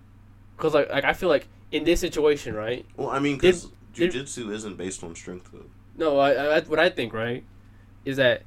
because 0.56 0.72
like 0.74 0.88
like 0.90 1.04
I 1.04 1.12
feel 1.12 1.28
like 1.28 1.48
in 1.72 1.84
this 1.84 2.00
situation, 2.00 2.54
right? 2.54 2.86
well, 2.96 3.10
I 3.10 3.18
mean, 3.18 3.36
because 3.36 3.68
did- 3.94 4.12
jujitsu 4.12 4.50
isn't 4.52 4.76
based 4.78 5.04
on 5.04 5.14
strength 5.14 5.50
though. 5.52 5.66
No, 5.96 6.18
I, 6.18 6.56
I 6.56 6.60
what 6.60 6.78
I 6.78 6.88
think 6.88 7.12
right 7.12 7.44
is 8.04 8.16
that 8.16 8.42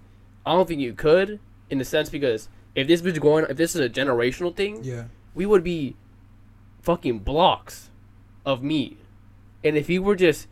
I 0.45 0.53
don't 0.53 0.67
think 0.67 0.82
you 0.82 0.93
could 0.93 1.39
in 1.69 1.78
the 1.78 1.86
sense 1.86 2.09
because 2.09 2.49
if 2.74 2.88
this 2.88 3.01
was 3.03 3.19
going 3.19 3.45
if 3.49 3.57
this 3.57 3.76
is 3.76 3.82
a 3.82 3.89
generational 3.89 4.55
thing, 4.55 4.84
yeah, 4.84 5.05
we 5.36 5.45
would 5.45 5.63
be 5.63 5.95
fucking 6.82 7.19
blocks 7.19 7.91
of 8.45 8.63
meat. 8.63 8.97
And 9.63 9.78
if 9.78 9.89
you 9.89 10.01
were 10.01 10.15
just 10.15 10.47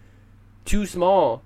too 0.64 0.86
small, 0.86 1.42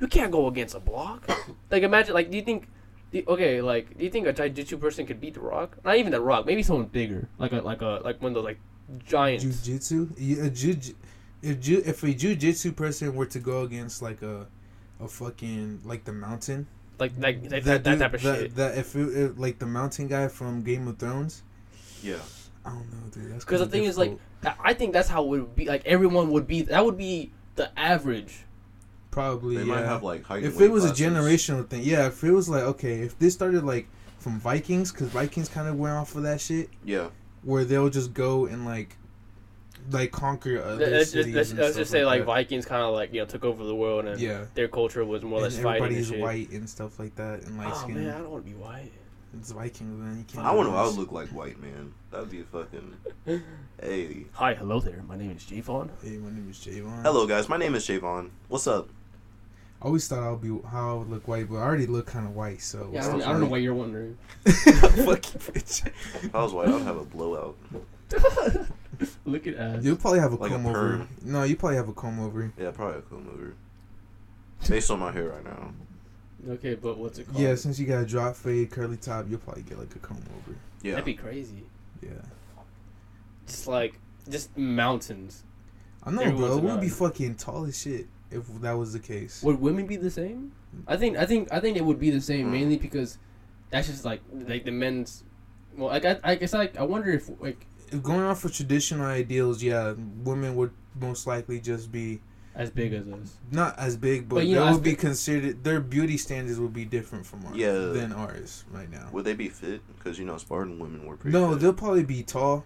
you 0.00 0.06
can't 0.08 0.30
go 0.32 0.46
against 0.48 0.74
a 0.74 0.80
block. 0.80 1.28
like 1.70 1.82
imagine 1.82 2.14
like 2.14 2.30
do 2.30 2.36
you 2.36 2.42
think 2.42 2.68
the, 3.10 3.24
okay, 3.26 3.60
like 3.62 3.96
do 3.96 4.04
you 4.04 4.10
think 4.10 4.26
a 4.26 4.32
jiu-jitsu 4.32 4.76
person 4.78 5.06
could 5.06 5.20
beat 5.20 5.34
the 5.34 5.40
rock? 5.40 5.76
Not 5.84 5.96
even 5.96 6.12
the 6.12 6.20
rock, 6.20 6.46
maybe 6.46 6.62
someone 6.62 6.86
bigger. 6.86 7.28
Like 7.38 7.52
a 7.52 7.60
like 7.60 7.82
a 7.82 8.00
like 8.04 8.20
one 8.22 8.30
of 8.32 8.34
those 8.34 8.44
like 8.44 8.58
giants. 9.04 9.44
jujitsu. 9.44 10.10
You- 10.18 10.44
A 10.44 10.50
ju- 10.50 10.94
if 11.42 11.60
ju- 11.60 11.82
if 11.86 12.02
a 12.02 12.06
jujitsu 12.12 12.74
person 12.74 13.14
were 13.14 13.26
to 13.26 13.38
go 13.38 13.62
against 13.62 14.02
like 14.02 14.22
a 14.22 14.46
a 15.00 15.06
fucking 15.08 15.80
like 15.84 16.04
the 16.04 16.12
mountain, 16.12 16.66
like 16.98 17.12
like 17.18 17.42
that, 17.48 17.64
that, 17.64 17.64
that 17.64 17.84
dude- 17.84 17.98
type 18.00 18.14
of 18.14 18.22
that, 18.22 18.38
shit. 18.38 18.54
That 18.56 18.76
if, 18.78 18.94
it, 18.96 19.08
if 19.16 19.38
like 19.38 19.58
the 19.58 19.66
mountain 19.66 20.08
guy 20.08 20.28
from 20.28 20.62
Game 20.62 20.88
of 20.88 20.98
Thrones, 20.98 21.42
Yeah. 22.02 22.16
I 22.66 22.70
don't 22.70 22.90
know, 22.92 23.08
dude. 23.12 23.32
That's 23.32 23.44
Because 23.44 23.60
the 23.60 23.66
kinda 23.66 23.70
thing 23.78 23.84
is, 23.84 23.96
like. 23.96 24.18
I 24.44 24.54
I 24.70 24.74
think 24.74 24.92
that's 24.92 25.08
how 25.08 25.22
it 25.24 25.28
would 25.28 25.56
be. 25.56 25.64
Like, 25.64 25.86
everyone 25.86 26.30
would 26.30 26.46
be. 26.46 26.62
That 26.62 26.84
would 26.84 26.98
be 26.98 27.30
the 27.54 27.70
average. 27.78 28.44
Probably 29.18 29.56
They 29.56 29.64
yeah. 29.64 29.74
might 29.74 29.84
have 29.84 30.02
like 30.02 30.22
height. 30.24 30.44
if 30.44 30.60
it 30.60 30.70
was 30.70 30.84
classes. 30.84 31.00
a 31.00 31.04
generational 31.10 31.68
thing, 31.68 31.82
yeah. 31.82 32.06
If 32.06 32.22
it 32.22 32.30
was 32.30 32.48
like 32.48 32.62
okay, 32.62 33.00
if 33.00 33.18
this 33.18 33.34
started 33.34 33.64
like 33.64 33.88
from 34.18 34.38
Vikings, 34.40 34.92
because 34.92 35.08
Vikings 35.08 35.48
kind 35.48 35.68
of 35.68 35.76
went 35.76 35.94
off 35.94 36.14
of 36.14 36.22
that 36.22 36.40
shit, 36.40 36.70
Yeah. 36.84 37.08
where 37.42 37.64
they'll 37.64 37.90
just 37.90 38.14
go 38.14 38.46
and 38.46 38.64
like 38.64 38.96
like 39.90 40.10
conquer 40.12 40.60
other 40.62 40.86
Let's 40.86 40.92
just, 40.92 41.12
cities. 41.12 41.34
let's, 41.34 41.50
and 41.50 41.58
let's 41.60 41.72
stuff 41.72 41.80
just 41.82 41.90
say 41.90 42.04
like 42.04 42.20
that. 42.20 42.26
Vikings 42.26 42.66
kind 42.66 42.82
of 42.82 42.92
like 42.94 43.12
you 43.12 43.20
know 43.20 43.26
took 43.26 43.44
over 43.44 43.64
the 43.64 43.74
world 43.74 44.04
and 44.06 44.20
yeah. 44.20 44.44
their 44.54 44.68
culture 44.68 45.04
was 45.04 45.22
more 45.22 45.40
or 45.40 45.44
And 45.46 45.54
less 45.54 45.62
fighting 45.62 45.66
and 45.86 45.96
everybody's 45.96 46.08
shit. 46.08 46.20
white 46.20 46.50
and 46.50 46.68
stuff 46.68 46.98
like 46.98 47.14
that, 47.16 47.42
and 47.44 47.56
light 47.58 47.70
oh 47.72 47.78
skin. 47.82 47.94
man, 47.94 48.14
I 48.14 48.18
don't 48.18 48.30
want 48.30 48.44
to 48.44 48.50
be 48.50 48.56
white. 48.56 48.92
It's 49.38 49.52
Vikings, 49.52 49.98
man. 50.00 50.18
You 50.18 50.24
can't. 50.24 50.44
I 50.46 50.50
do 50.52 50.56
wonder 50.56 50.72
what 50.72 50.80
I 50.80 50.86
would 50.86 50.96
look 50.96 51.12
like 51.12 51.28
white 51.28 51.60
man. 51.60 51.92
That'd 52.10 52.30
be 52.30 52.40
a 52.40 52.44
fucking. 52.44 52.96
hey. 53.80 54.24
Hi, 54.32 54.54
hello 54.54 54.80
there. 54.80 55.02
My 55.06 55.16
name 55.16 55.32
is 55.32 55.44
Javon. 55.44 55.90
Hey, 56.02 56.16
my 56.16 56.30
name 56.30 56.48
is 56.50 56.56
Javon. 56.58 57.02
Hello 57.02 57.26
guys, 57.26 57.48
my 57.48 57.56
name 57.58 57.74
is 57.74 57.86
Shavon. 57.86 58.30
What's 58.48 58.66
up? 58.66 58.88
I 59.80 59.84
always 59.86 60.08
thought 60.08 60.18
I 60.24 60.30
would 60.30 60.40
be 60.40 60.48
how 60.68 60.90
I 60.90 60.94
would 60.98 61.08
look 61.08 61.28
white, 61.28 61.48
but 61.48 61.56
I 61.56 61.62
already 61.62 61.86
look 61.86 62.06
kind 62.06 62.26
of 62.26 62.34
white. 62.34 62.60
So 62.62 62.90
Yeah, 62.92 63.00
I 63.00 63.02
don't- 63.10 63.18
don't, 63.20 63.28
I 63.28 63.32
don't 63.32 63.40
know 63.42 63.46
why 63.46 63.58
you're 63.58 63.74
wondering. 63.74 64.18
Fuck 64.44 65.32
you, 65.34 65.40
bitch. 65.40 65.86
If 65.86 66.34
I 66.34 66.42
was 66.42 66.52
white, 66.52 66.68
I'd 66.68 66.82
have 66.82 66.96
a 66.96 67.04
blowout. 67.04 67.56
Look 69.24 69.46
at 69.46 69.54
ass. 69.54 69.84
You'll 69.84 69.96
probably 69.96 70.18
have 70.18 70.32
a 70.32 70.36
Like 70.36 70.50
a 70.50 70.54
over. 70.56 70.72
perm. 70.72 71.08
No, 71.22 71.44
you 71.44 71.54
probably 71.56 71.76
have 71.76 71.88
a 71.88 71.92
comb 71.92 72.18
over. 72.18 72.50
Yeah, 72.58 72.70
probably 72.72 72.98
a 72.98 73.02
cool 73.02 73.22
over. 73.32 73.54
Based 74.68 74.90
on 74.90 74.98
my 74.98 75.12
hair 75.12 75.28
right 75.28 75.44
now. 75.44 75.72
Okay, 76.54 76.74
but 76.74 76.98
what's 76.98 77.18
it 77.18 77.28
called? 77.28 77.38
Yeah, 77.38 77.54
since 77.54 77.78
you 77.78 77.86
got 77.86 78.02
a 78.02 78.06
drop 78.06 78.34
fade, 78.34 78.70
curly 78.70 78.96
top, 78.96 79.26
you'll 79.28 79.38
probably 79.38 79.62
get 79.62 79.78
like 79.78 79.94
a 79.94 79.98
comb 80.00 80.22
over. 80.38 80.56
Yeah. 80.82 80.92
That'd 80.92 81.04
be 81.04 81.14
crazy. 81.14 81.64
Yeah. 82.02 82.10
Just 83.46 83.68
like 83.68 83.98
just 84.28 84.56
mountains. 84.56 85.44
I 86.02 86.10
know, 86.10 86.22
Everyone's 86.22 86.60
bro. 86.60 86.74
We'd 86.74 86.80
be 86.80 86.88
fucking 86.88 87.36
tall 87.36 87.64
as 87.66 87.80
shit 87.80 88.06
if 88.30 88.46
that 88.60 88.72
was 88.72 88.92
the 88.92 88.98
case. 89.00 89.42
Would 89.42 89.60
women 89.60 89.86
be 89.86 89.96
the 89.96 90.10
same? 90.10 90.52
I 90.86 90.96
think 90.96 91.16
I 91.16 91.24
think 91.26 91.48
I 91.52 91.60
think 91.60 91.76
it 91.76 91.84
would 91.84 91.98
be 92.00 92.10
the 92.10 92.20
same 92.20 92.46
Hmm. 92.46 92.52
mainly 92.52 92.76
because 92.76 93.18
that's 93.70 93.86
just 93.88 94.04
like 94.04 94.20
like 94.46 94.64
the 94.64 94.70
men's. 94.70 95.24
Well, 95.76 95.90
I 95.90 95.98
guess 96.00 96.18
I 96.24 96.34
guess 96.34 96.52
like 96.52 96.76
I 96.76 96.82
wonder 96.82 97.10
if 97.10 97.30
like 97.40 97.66
If 97.90 98.02
going 98.02 98.20
off 98.20 98.44
of 98.44 98.52
traditional 98.54 99.06
ideals, 99.06 99.62
yeah, 99.62 99.94
women 100.24 100.54
would 100.56 100.72
most 101.00 101.26
likely 101.26 101.60
just 101.60 101.90
be 101.92 102.20
As 102.54 102.70
big 102.70 102.92
as 102.92 103.06
us. 103.06 103.36
not 103.52 103.78
as 103.78 103.96
big, 103.96 104.28
but, 104.28 104.36
But, 104.36 104.46
you 104.46 104.56
they 104.56 104.64
know, 104.64 104.72
would 104.72 104.82
be 104.82 104.94
considered. 104.96 105.62
Their 105.64 105.80
beauty 105.80 106.18
standards 106.18 106.58
would 106.58 106.74
be 106.74 106.84
different 106.84 107.24
from 107.24 107.46
ours 107.46 107.56
Yeah. 107.56 107.72
than 107.72 108.12
ours 108.12 108.64
right 108.72 108.90
now. 108.90 109.08
Would 109.12 109.24
they 109.24 109.34
be 109.34 109.48
fit? 109.48 109.80
Because 109.96 110.18
you 110.18 110.24
know 110.26 110.36
Spartan 110.36 110.78
women 110.78 111.06
were 111.06 111.16
pretty. 111.16 111.32
No, 111.38 111.52
fit. 111.52 111.60
they'll 111.60 111.72
probably 111.72 112.02
be 112.04 112.22
tall, 112.24 112.64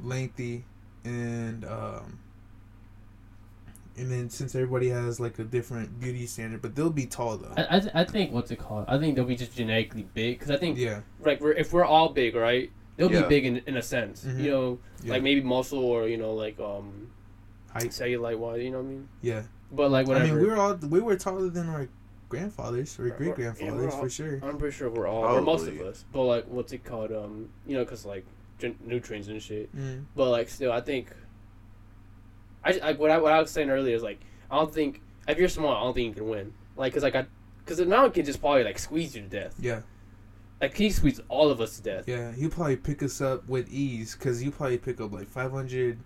lengthy, 0.00 0.64
and 1.04 1.64
um, 1.64 2.18
and 3.98 4.10
then 4.10 4.30
since 4.30 4.54
everybody 4.54 4.88
has 4.88 5.18
like 5.20 5.38
a 5.38 5.44
different 5.44 5.98
beauty 6.00 6.26
standard, 6.26 6.62
but 6.62 6.74
they'll 6.74 6.90
be 6.90 7.06
tall 7.06 7.36
though. 7.36 7.52
I 7.56 7.76
I, 7.76 7.80
th- 7.80 7.92
I 7.94 8.04
think 8.04 8.32
what's 8.32 8.50
it 8.50 8.58
called? 8.58 8.84
I 8.88 8.98
think 8.98 9.16
they'll 9.16 9.24
be 9.24 9.36
just 9.36 9.54
genetically 9.56 10.06
big 10.14 10.38
because 10.38 10.50
I 10.50 10.56
think 10.56 10.78
yeah, 10.78 11.00
Like 11.20 11.40
we're 11.40 11.52
if 11.52 11.72
we're 11.72 11.84
all 11.84 12.08
big, 12.10 12.34
right? 12.34 12.70
They'll 12.96 13.12
Yeah. 13.12 13.22
be 13.22 13.28
big 13.28 13.46
in 13.46 13.56
in 13.66 13.76
a 13.76 13.82
sense. 13.82 14.24
Mhm. 14.24 14.40
You 14.42 14.50
know, 14.50 14.78
yeah. 15.02 15.12
like 15.14 15.22
maybe 15.22 15.40
muscle 15.42 15.84
or 15.84 16.08
you 16.08 16.16
know 16.16 16.32
like 16.34 16.58
um 16.60 17.10
height. 17.72 17.90
cellulite 17.90 18.38
wise. 18.38 18.62
You 18.62 18.70
know 18.70 18.78
what 18.78 18.86
I 18.86 18.88
mean? 18.90 19.08
Yeah, 19.22 19.42
But 19.72 19.90
like 19.90 20.06
whatever. 20.06 20.24
I 20.26 20.28
mean 20.30 20.40
we 20.42 20.48
were 20.48 20.56
all 20.56 20.74
we 20.76 21.00
were 21.00 21.16
taller 21.16 21.48
than 21.50 21.68
our 21.68 21.88
grandfathers 22.28 22.98
or 22.98 23.08
great 23.10 23.36
we're- 23.36 23.44
yeah, 23.44 23.52
grandfathers 23.58 23.94
for 23.94 24.08
sure. 24.10 24.40
I'm 24.42 24.58
pretty 24.58 24.76
sure 24.76 24.90
we're 24.90 25.06
all 25.08 25.24
or 25.36 25.40
most 25.42 25.66
of 25.66 25.80
us. 25.80 26.04
But 26.12 26.22
like 26.24 26.44
what's 26.48 26.72
it 26.72 26.84
called? 26.84 27.12
Um, 27.12 27.48
you 27.66 27.76
know, 27.76 27.84
cause 27.84 28.04
like 28.04 28.24
gen- 28.58 28.78
nutrients 28.84 29.28
and 29.28 29.40
shit. 29.42 29.74
Mm. 29.76 30.04
But 30.16 30.30
like 30.30 30.48
still, 30.48 30.72
I 30.72 30.80
think. 30.80 31.08
I, 32.64 32.72
like 32.72 32.98
what 32.98 33.10
I 33.10 33.18
what 33.18 33.32
I 33.32 33.40
was 33.40 33.50
saying 33.50 33.70
earlier 33.70 33.94
is 33.96 34.02
like 34.02 34.20
I 34.50 34.56
don't 34.56 34.72
think 34.72 35.00
if 35.26 35.38
you're 35.38 35.48
small, 35.48 35.74
I 35.74 35.80
don't 35.82 35.94
think 35.94 36.08
you 36.16 36.22
can 36.22 36.28
win. 36.30 36.52
Like, 36.76 36.94
cause 36.94 37.02
like 37.02 37.14
I, 37.14 37.26
cause 37.66 37.76
the 37.78 37.86
mountain 37.86 38.12
can 38.12 38.24
just 38.24 38.40
probably 38.40 38.64
like 38.64 38.78
squeeze 38.78 39.14
you 39.16 39.22
to 39.22 39.28
death. 39.28 39.54
Yeah, 39.60 39.80
Like 40.60 40.74
he 40.76 40.90
squeezed 40.90 41.20
all 41.28 41.50
of 41.50 41.60
us 41.60 41.76
to 41.76 41.82
death. 41.82 42.04
yeah. 42.08 42.32
He'll 42.32 42.50
probably 42.50 42.76
pick 42.76 43.02
us 43.02 43.20
up 43.20 43.46
with 43.48 43.68
ease 43.70 44.14
because 44.14 44.42
you 44.42 44.50
probably 44.50 44.78
pick 44.78 45.00
up 45.00 45.12
like 45.12 45.28
500. 45.28 45.98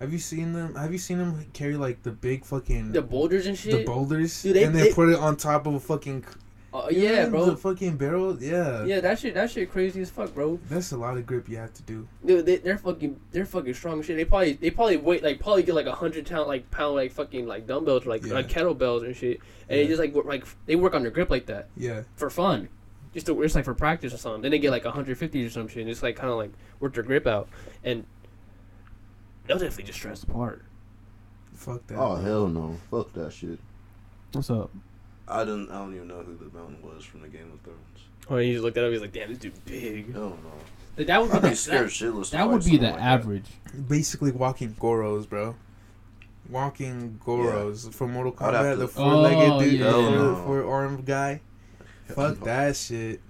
Have 0.00 0.12
you 0.12 0.18
seen 0.18 0.52
them? 0.52 0.74
Have 0.74 0.92
you 0.92 0.98
seen 0.98 1.18
them 1.18 1.46
carry 1.52 1.76
like 1.76 2.02
the 2.02 2.10
big 2.10 2.44
fucking 2.44 2.92
The 2.92 3.02
boulders 3.02 3.46
and 3.46 3.56
shit? 3.56 3.72
the 3.72 3.84
boulders 3.84 4.42
Dude, 4.42 4.56
they- 4.56 4.64
and 4.64 4.74
then 4.74 4.84
they- 4.86 4.92
put 4.92 5.08
it 5.10 5.18
on 5.18 5.36
top 5.36 5.66
of 5.66 5.74
a 5.74 5.80
fucking 5.80 6.24
Uh, 6.72 6.86
yeah, 6.90 7.26
bro. 7.28 7.46
the 7.46 7.56
fucking 7.56 7.96
barrel 7.96 8.40
yeah 8.40 8.84
Yeah, 8.84 9.00
that 9.00 9.18
shit, 9.18 9.34
that 9.34 9.50
shit 9.50 9.72
crazy 9.72 10.02
as 10.02 10.10
fuck, 10.10 10.32
bro. 10.34 10.60
that's 10.68 10.92
a 10.92 10.96
lot 10.96 11.16
of 11.16 11.26
grip 11.26 11.48
you 11.48 11.56
have 11.56 11.72
to 11.74 11.82
do 11.82 12.06
Dude, 12.24 12.46
they, 12.46 12.56
they're 12.58 12.78
fucking, 12.78 13.18
they're 13.32 13.44
fucking 13.44 13.74
strong 13.74 14.02
shit. 14.02 14.16
They 14.16 14.24
probably, 14.24 14.52
they 14.52 14.70
probably 14.70 14.96
weight 14.96 15.24
like 15.24 15.40
probably 15.40 15.64
get 15.64 15.74
like 15.74 15.86
a 15.86 15.94
hundred 15.96 16.26
pound, 16.26 16.46
like 16.46 16.70
pound, 16.70 16.94
like 16.94 17.10
fucking 17.10 17.48
like 17.48 17.66
dumbbells, 17.66 18.06
or, 18.06 18.10
like 18.10 18.24
Yeah. 18.24 18.34
like 18.34 18.48
kettlebells 18.48 19.04
and 19.04 19.16
shit. 19.16 19.40
And 19.68 19.78
Yeah. 19.78 19.82
they 19.84 19.86
just 19.88 19.98
like 19.98 20.14
work, 20.14 20.26
like 20.26 20.44
they 20.66 20.76
work 20.76 20.94
on 20.94 21.02
their 21.02 21.10
grip 21.10 21.28
like 21.28 21.46
that 21.46 21.68
yeah 21.76 22.02
for 22.14 22.30
fun, 22.30 22.68
just 23.14 23.26
to 23.26 23.42
just 23.42 23.56
like 23.56 23.64
for 23.64 23.74
practice 23.74 24.14
or 24.14 24.18
something. 24.18 24.42
Then 24.42 24.52
they 24.52 24.60
get 24.60 24.70
like 24.70 24.84
150 24.84 25.44
or 25.44 25.50
some 25.50 25.66
shit, 25.66 25.78
and 25.78 25.88
just 25.90 26.04
like 26.04 26.14
kind 26.14 26.30
of 26.30 26.38
like 26.38 26.52
work 26.78 26.94
their 26.94 27.02
grip 27.02 27.26
out, 27.26 27.48
and 27.82 28.04
they'll 29.48 29.58
definitely 29.58 29.84
just 29.84 29.98
stress 29.98 30.22
apart. 30.22 30.62
fuck 31.52 31.84
that 31.88 31.98
Oh 31.98 32.14
hell 32.14 32.46
no! 32.46 32.76
Fuck 32.92 33.12
that 33.14 33.32
shit. 33.32 33.58
what's 34.32 34.50
up? 34.50 34.70
I 35.30 35.44
don't. 35.44 35.70
I 35.70 35.78
don't 35.78 35.94
even 35.94 36.08
know 36.08 36.22
who 36.22 36.36
the 36.36 36.56
mountain 36.56 36.78
was 36.82 37.04
from 37.04 37.22
the 37.22 37.28
Game 37.28 37.50
of 37.52 37.60
Thrones. 37.60 37.78
Oh, 38.28 38.36
and 38.36 38.44
he 38.46 38.52
just 38.52 38.64
looked 38.64 38.76
at 38.76 38.84
him. 38.84 38.92
He's 38.92 39.00
like, 39.00 39.12
"Damn, 39.12 39.28
this 39.30 39.38
dude 39.38 39.64
big." 39.64 40.12
Hell 40.12 40.30
no. 40.42 40.50
Like, 40.96 41.06
that 41.06 41.20
would 41.22 41.30
be 41.30 41.36
I'd 41.36 41.42
be 41.42 41.48
the, 41.50 41.56
scared 41.56 41.86
that, 41.86 41.92
shitless. 41.92 42.24
to 42.26 42.30
that 42.32 42.48
would 42.48 42.62
fight 42.62 42.70
be 42.72 42.76
the 42.78 42.86
someone 42.86 42.92
like 42.92 43.00
that. 43.00 43.20
average. 43.20 43.44
basically 43.88 44.32
walking 44.32 44.74
goros 44.74 45.28
bro 45.28 45.54
walking 46.48 47.18
goros 47.24 47.92
from 47.94 48.12
mortal 48.12 48.34
I'd 48.40 48.54
have 48.54 48.64
kombat 48.66 48.70
to- 48.72 48.76
the 48.76 48.88
four-legged 48.88 49.50
Oh, 49.52 49.60
dude 49.60 49.72
yeah. 49.74 49.84
the 49.84 49.90
Hell 49.90 50.02
four, 50.02 50.16
no. 50.16 50.44
four-armed 50.44 51.06
guy 51.06 51.40
fuck 52.06 52.40
that 52.40 52.76
shit 52.76 53.20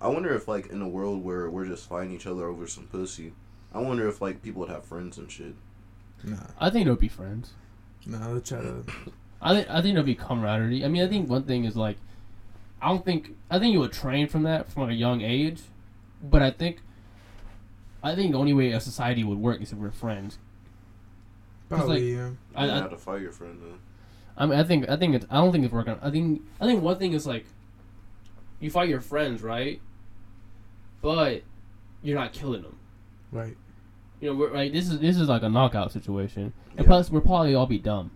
I 0.00 0.08
wonder 0.08 0.34
if 0.34 0.48
like 0.48 0.66
in 0.66 0.82
a 0.82 0.88
world 0.88 1.22
where 1.24 1.48
we're 1.48 1.66
just 1.66 1.88
fighting 1.88 2.12
each 2.12 2.26
other 2.26 2.44
over 2.46 2.66
some 2.66 2.84
pussy, 2.88 3.32
I 3.72 3.78
wonder 3.80 4.06
if 4.08 4.20
like 4.20 4.42
people 4.42 4.60
would 4.60 4.70
have 4.70 4.84
friends 4.84 5.16
and 5.16 5.30
shit. 5.30 5.54
nah 6.24 6.36
I 6.60 6.68
think 6.68 6.84
they'll 6.86 6.96
be 6.96 7.08
friends. 7.08 7.52
nah 8.06 8.26
they'll 8.28 8.40
try 8.40 8.60
to 8.60 8.84
I 9.44 9.54
think 9.54 9.68
I 9.70 9.82
think 9.82 9.94
there'll 9.94 10.06
be 10.06 10.14
camaraderie. 10.14 10.84
I 10.84 10.88
mean, 10.88 11.02
I 11.02 11.06
think 11.08 11.28
one 11.28 11.42
thing 11.44 11.64
is 11.66 11.76
like, 11.76 11.98
I 12.82 12.88
don't 12.88 13.04
think 13.04 13.36
I 13.50 13.58
think 13.58 13.72
you 13.74 13.80
would 13.80 13.92
train 13.92 14.26
from 14.26 14.42
that 14.44 14.72
from 14.72 14.88
a 14.88 14.92
young 14.92 15.20
age, 15.20 15.60
but 16.22 16.40
I 16.42 16.50
think, 16.50 16.80
I 18.02 18.14
think 18.14 18.32
the 18.32 18.38
only 18.38 18.54
way 18.54 18.72
a 18.72 18.80
society 18.80 19.22
would 19.22 19.38
work 19.38 19.60
is 19.60 19.70
if 19.72 19.78
we're 19.78 19.90
friends. 19.90 20.38
probably 21.68 22.14
yeah 22.14 22.28
You 22.28 22.36
I- 22.56 22.66
don't 22.66 22.76
I- 22.76 22.80
have 22.82 22.90
to 22.90 22.96
fight 22.96 23.20
your 23.22 23.32
friend 23.32 23.58
though. 23.62 23.78
I 24.36 24.46
mean, 24.46 24.58
I 24.58 24.64
think 24.64 24.88
I 24.88 24.96
think 24.96 25.14
it's 25.14 25.26
I 25.30 25.36
don't 25.36 25.52
think 25.52 25.64
it's 25.64 25.72
working. 25.74 25.96
I 26.02 26.10
think 26.10 26.42
I 26.60 26.64
think 26.66 26.82
one 26.82 26.96
thing 26.98 27.12
is 27.12 27.26
like, 27.26 27.46
you 28.60 28.70
fight 28.70 28.88
your 28.88 29.00
friends, 29.00 29.42
right? 29.42 29.80
But 31.02 31.42
you're 32.02 32.18
not 32.18 32.32
killing 32.32 32.62
them. 32.62 32.76
right 33.30 33.56
You 34.20 34.30
know, 34.30 34.36
we're, 34.36 34.52
right? 34.52 34.72
This 34.72 34.88
is 34.90 34.98
this 35.00 35.16
is 35.18 35.28
like 35.28 35.42
a 35.42 35.48
knockout 35.48 35.92
situation, 35.92 36.52
and 36.70 36.80
Yeah. 36.80 36.86
plus 36.86 37.10
we're 37.10 37.20
probably 37.20 37.54
all 37.54 37.66
be 37.66 37.78
dumb 37.78 38.10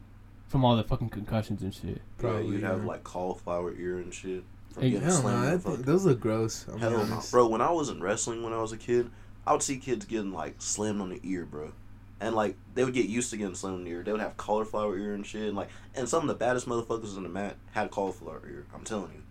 from 0.49 0.65
all 0.65 0.77
the 0.77 0.85
fucking 0.85 1.11
concussions 1.11 1.63
and 1.63 1.73
shit. 1.75 2.01
Probably, 2.17 2.47
yeah, 2.47 2.53
you'd 2.53 2.63
have 2.63 2.85
like 2.85 3.05
cauliflower 3.05 3.75
ear 3.75 3.99
and 3.99 4.13
shit. 4.13 4.43
From 4.73 4.83
Hey, 4.83 4.91
hell 4.91 5.01
no 5.01 5.11
slammed 5.11 5.47
I 5.47 5.59
think 5.59 5.87
those 5.87 6.05
look 6.05 6.21
gross 6.21 6.67
I'm 6.71 6.79
Hell 6.79 7.07
no, 7.07 7.23
bro. 7.31 7.49
When 7.49 7.61
I 7.61 7.71
was 7.71 7.89
in 7.89 8.03
wrestling 8.03 8.43
when 8.43 8.53
I 8.53 8.61
was 8.61 8.73
a 8.73 8.77
kid, 8.77 9.11
I 9.47 9.53
would 9.53 9.63
see 9.63 9.79
kids 9.79 10.05
getting 10.05 10.33
like 10.33 10.57
slammed 10.59 11.01
on 11.01 11.11
the 11.11 11.21
ear, 11.23 11.45
bro. 11.45 11.73
And 12.21 12.35
like 12.35 12.57
they 12.75 12.85
would 12.85 12.95
get 12.95 13.07
used 13.07 13.31
to 13.31 13.37
getting 13.37 13.55
slammed 13.55 13.79
on 13.79 13.85
the 13.85 13.91
ear. 13.91 14.03
They 14.03 14.13
would 14.13 14.21
have 14.21 14.37
cauliflower 14.37 14.99
ear 14.99 15.15
and 15.15 15.27
shit. 15.27 15.43
And 15.43 15.57
like, 15.57 15.69
and 15.95 16.09
some 16.09 16.23
of 16.23 16.29
the 16.29 16.35
baddest 16.35 16.67
motherfuckers 16.67 17.17
in 17.17 17.23
the 17.23 17.29
mat 17.29 17.57
had 17.73 17.91
cauliflower 17.91 18.43
ear. 18.49 18.67
I'm 18.75 18.85
telling 18.85 19.13
you. 19.13 19.23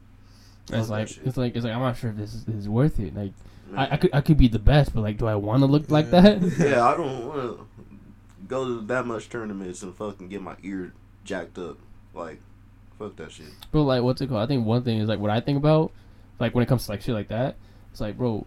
It's 0.77 0.89
like 0.89 1.07
shit. 1.07 1.25
it's 1.25 1.37
like 1.37 1.55
it's 1.55 1.63
like 1.63 1.73
I'm 1.73 1.81
not 1.81 1.97
sure 1.97 2.09
if 2.09 2.17
this 2.17 2.33
is, 2.33 2.47
is 2.47 2.69
worth 2.69 2.99
it. 2.99 3.15
Like 3.15 3.31
I, 3.75 3.93
I 3.93 3.97
could 3.97 4.09
I 4.13 4.21
could 4.21 4.37
be 4.37 4.47
the 4.47 4.59
best, 4.59 4.93
but 4.93 5.01
like, 5.01 5.17
do 5.17 5.25
I 5.27 5.35
want 5.35 5.61
to 5.61 5.65
look 5.65 5.89
like 5.89 6.11
that? 6.11 6.41
yeah, 6.59 6.85
I 6.85 6.97
don't 6.97 7.27
want 7.27 7.41
to 7.41 7.67
go 8.47 8.65
to 8.65 8.81
that 8.87 9.05
much 9.05 9.29
tournaments 9.29 9.81
and 9.83 9.95
fucking 9.95 10.29
get 10.29 10.41
my 10.41 10.55
ear 10.63 10.93
jacked 11.27 11.57
up. 11.59 11.77
Like, 12.15 12.39
fuck 12.97 13.15
that 13.17 13.31
shit. 13.31 13.45
But 13.71 13.83
like, 13.83 14.01
what's 14.01 14.21
it 14.21 14.27
called? 14.29 14.41
I 14.41 14.47
think 14.47 14.65
one 14.65 14.83
thing 14.83 14.99
is 14.99 15.07
like 15.07 15.19
what 15.19 15.29
I 15.29 15.39
think 15.41 15.57
about, 15.57 15.91
like 16.39 16.55
when 16.55 16.63
it 16.63 16.67
comes 16.67 16.85
to 16.85 16.91
like 16.93 17.01
shit 17.01 17.13
like 17.13 17.27
that. 17.27 17.55
It's 17.91 18.01
like, 18.01 18.17
bro, 18.17 18.45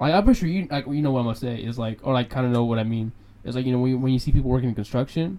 like 0.00 0.12
I'm 0.12 0.24
pretty 0.24 0.40
sure 0.40 0.48
you 0.48 0.66
like 0.70 0.86
you 0.86 1.02
know 1.02 1.12
what 1.12 1.20
I'm 1.20 1.26
gonna 1.26 1.36
say 1.36 1.56
is 1.56 1.78
like, 1.78 2.00
or 2.02 2.12
like 2.12 2.30
kind 2.30 2.46
of 2.46 2.52
know 2.52 2.64
what 2.64 2.78
I 2.80 2.84
mean. 2.84 3.12
It's 3.44 3.54
like 3.54 3.66
you 3.66 3.72
know 3.72 3.78
when 3.78 3.90
you, 3.92 3.98
when 3.98 4.12
you 4.12 4.18
see 4.18 4.32
people 4.32 4.50
working 4.50 4.70
in 4.70 4.74
construction, 4.74 5.38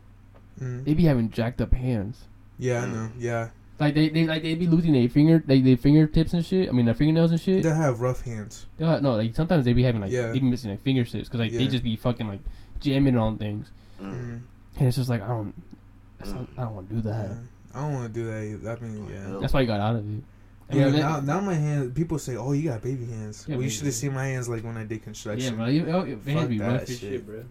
Mm. 0.61 0.85
they 0.85 0.93
be 0.93 1.03
having 1.03 1.29
jacked 1.31 1.59
up 1.59 1.73
hands. 1.73 2.29
yeah 2.57 2.83
I 2.83 2.87
know 2.87 3.09
yeah 3.19 3.49
Like 3.77 3.93
they, 3.93 4.07
they 4.07 4.23
like 4.25 4.41
they 4.41 4.55
be 4.55 4.67
losing 4.67 4.93
their 4.93 5.09
finger, 5.09 5.43
they 5.45 5.59
their 5.59 5.75
fingertips 5.75 6.31
and 6.33 6.45
shit. 6.45 6.69
I 6.69 6.71
mean 6.71 6.85
their 6.85 6.93
fingernails 6.95 7.31
and 7.31 7.41
shit. 7.41 7.61
they 7.63 7.69
have 7.73 7.99
rough 7.99 8.21
hands 8.21 8.65
They'll 8.77 8.87
have- 8.87 9.01
no, 9.01 9.15
like 9.17 9.35
sometimes 9.35 9.65
they 9.65 9.73
be 9.73 9.83
having 9.83 9.99
like 9.99 10.11
Yeah. 10.13 10.27
they 10.31 10.39
be 10.39 10.45
missing 10.49 10.71
like 10.71 10.81
fingertips 10.81 11.27
because 11.27 11.41
like 11.41 11.51
they 11.51 11.67
just 11.67 11.83
be 11.83 11.97
fucking 11.97 12.25
like 12.29 12.39
jamming 12.79 13.17
on 13.17 13.37
things, 13.37 13.69
Mm. 14.01 14.05
mm. 14.13 14.41
and 14.79 14.87
it's 14.87 14.95
just 14.95 15.09
like 15.09 15.21
I 15.21 15.27
don't, 15.27 15.53
that's. 15.53 15.84
Not, 16.23 16.47
I 16.57 16.61
don't 16.63 16.75
want 16.75 16.89
to 16.89 16.95
do 16.95 17.01
that. 17.01 17.29
Yeah. 17.29 17.35
I 17.73 17.81
don't 17.81 17.93
want 17.93 18.13
to 18.13 18.19
do 18.19 18.25
that 18.27 18.43
either. 18.43 18.71
I 18.71 18.79
mean 18.79 19.05
Oh, 19.07 19.11
yeah. 19.33 19.39
That's 19.41 19.53
why 19.53 19.61
you 19.61 19.67
got 19.67 19.79
out 19.81 19.95
of 19.97 20.09
it. 20.17 20.23
I 20.69 20.75
Yeah, 20.75 20.85
mean, 20.89 20.99
now, 20.99 21.15
that- 21.19 21.25
now 21.25 21.39
my 21.41 21.53
hands. 21.53 21.93
People 21.93 22.17
say, 22.17 22.35
"Oh, 22.37 22.51
you 22.53 22.69
got 22.69 22.81
baby 22.81 23.05
hands." 23.05 23.45
Yeah, 23.47 23.55
well, 23.55 23.63
you 23.65 23.69
should 23.69 23.85
have 23.85 23.93
seen 23.93 24.13
my 24.13 24.25
hands 24.25 24.49
like 24.49 24.63
when 24.63 24.77
I 24.77 24.83
did 24.83 25.03
construction. 25.03 25.53
yeah, 25.53 25.57
bro, 25.59 25.65
you, 25.67 25.85
you, 25.85 26.05
you, 26.05 26.17
Fuck 26.39 26.49
be 26.49 26.57
that 26.59 26.71
rough. 26.71 26.87
shit. 26.87 26.97
Shit, 26.99 27.25
bro. 27.25 27.43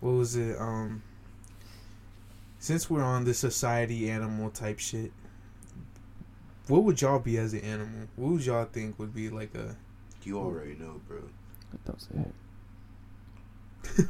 What 0.00 0.10
was 0.12 0.36
it? 0.36 0.58
Um, 0.58 1.02
since 2.58 2.88
we're 2.88 3.02
on 3.02 3.24
the 3.24 3.34
society 3.34 4.08
animal 4.08 4.48
type 4.50 4.78
shit, 4.78 5.12
what 6.68 6.84
would 6.84 7.02
y'all 7.02 7.18
be 7.18 7.36
as 7.36 7.52
an 7.52 7.60
animal? 7.60 8.08
What 8.16 8.32
would 8.32 8.46
y'all 8.46 8.64
think 8.64 8.98
would 8.98 9.14
be 9.14 9.28
like 9.28 9.54
a? 9.54 9.76
You 10.22 10.38
already 10.38 10.74
know, 10.76 11.00
bro. 11.06 11.18
Don't 11.84 12.00
say 12.00 12.24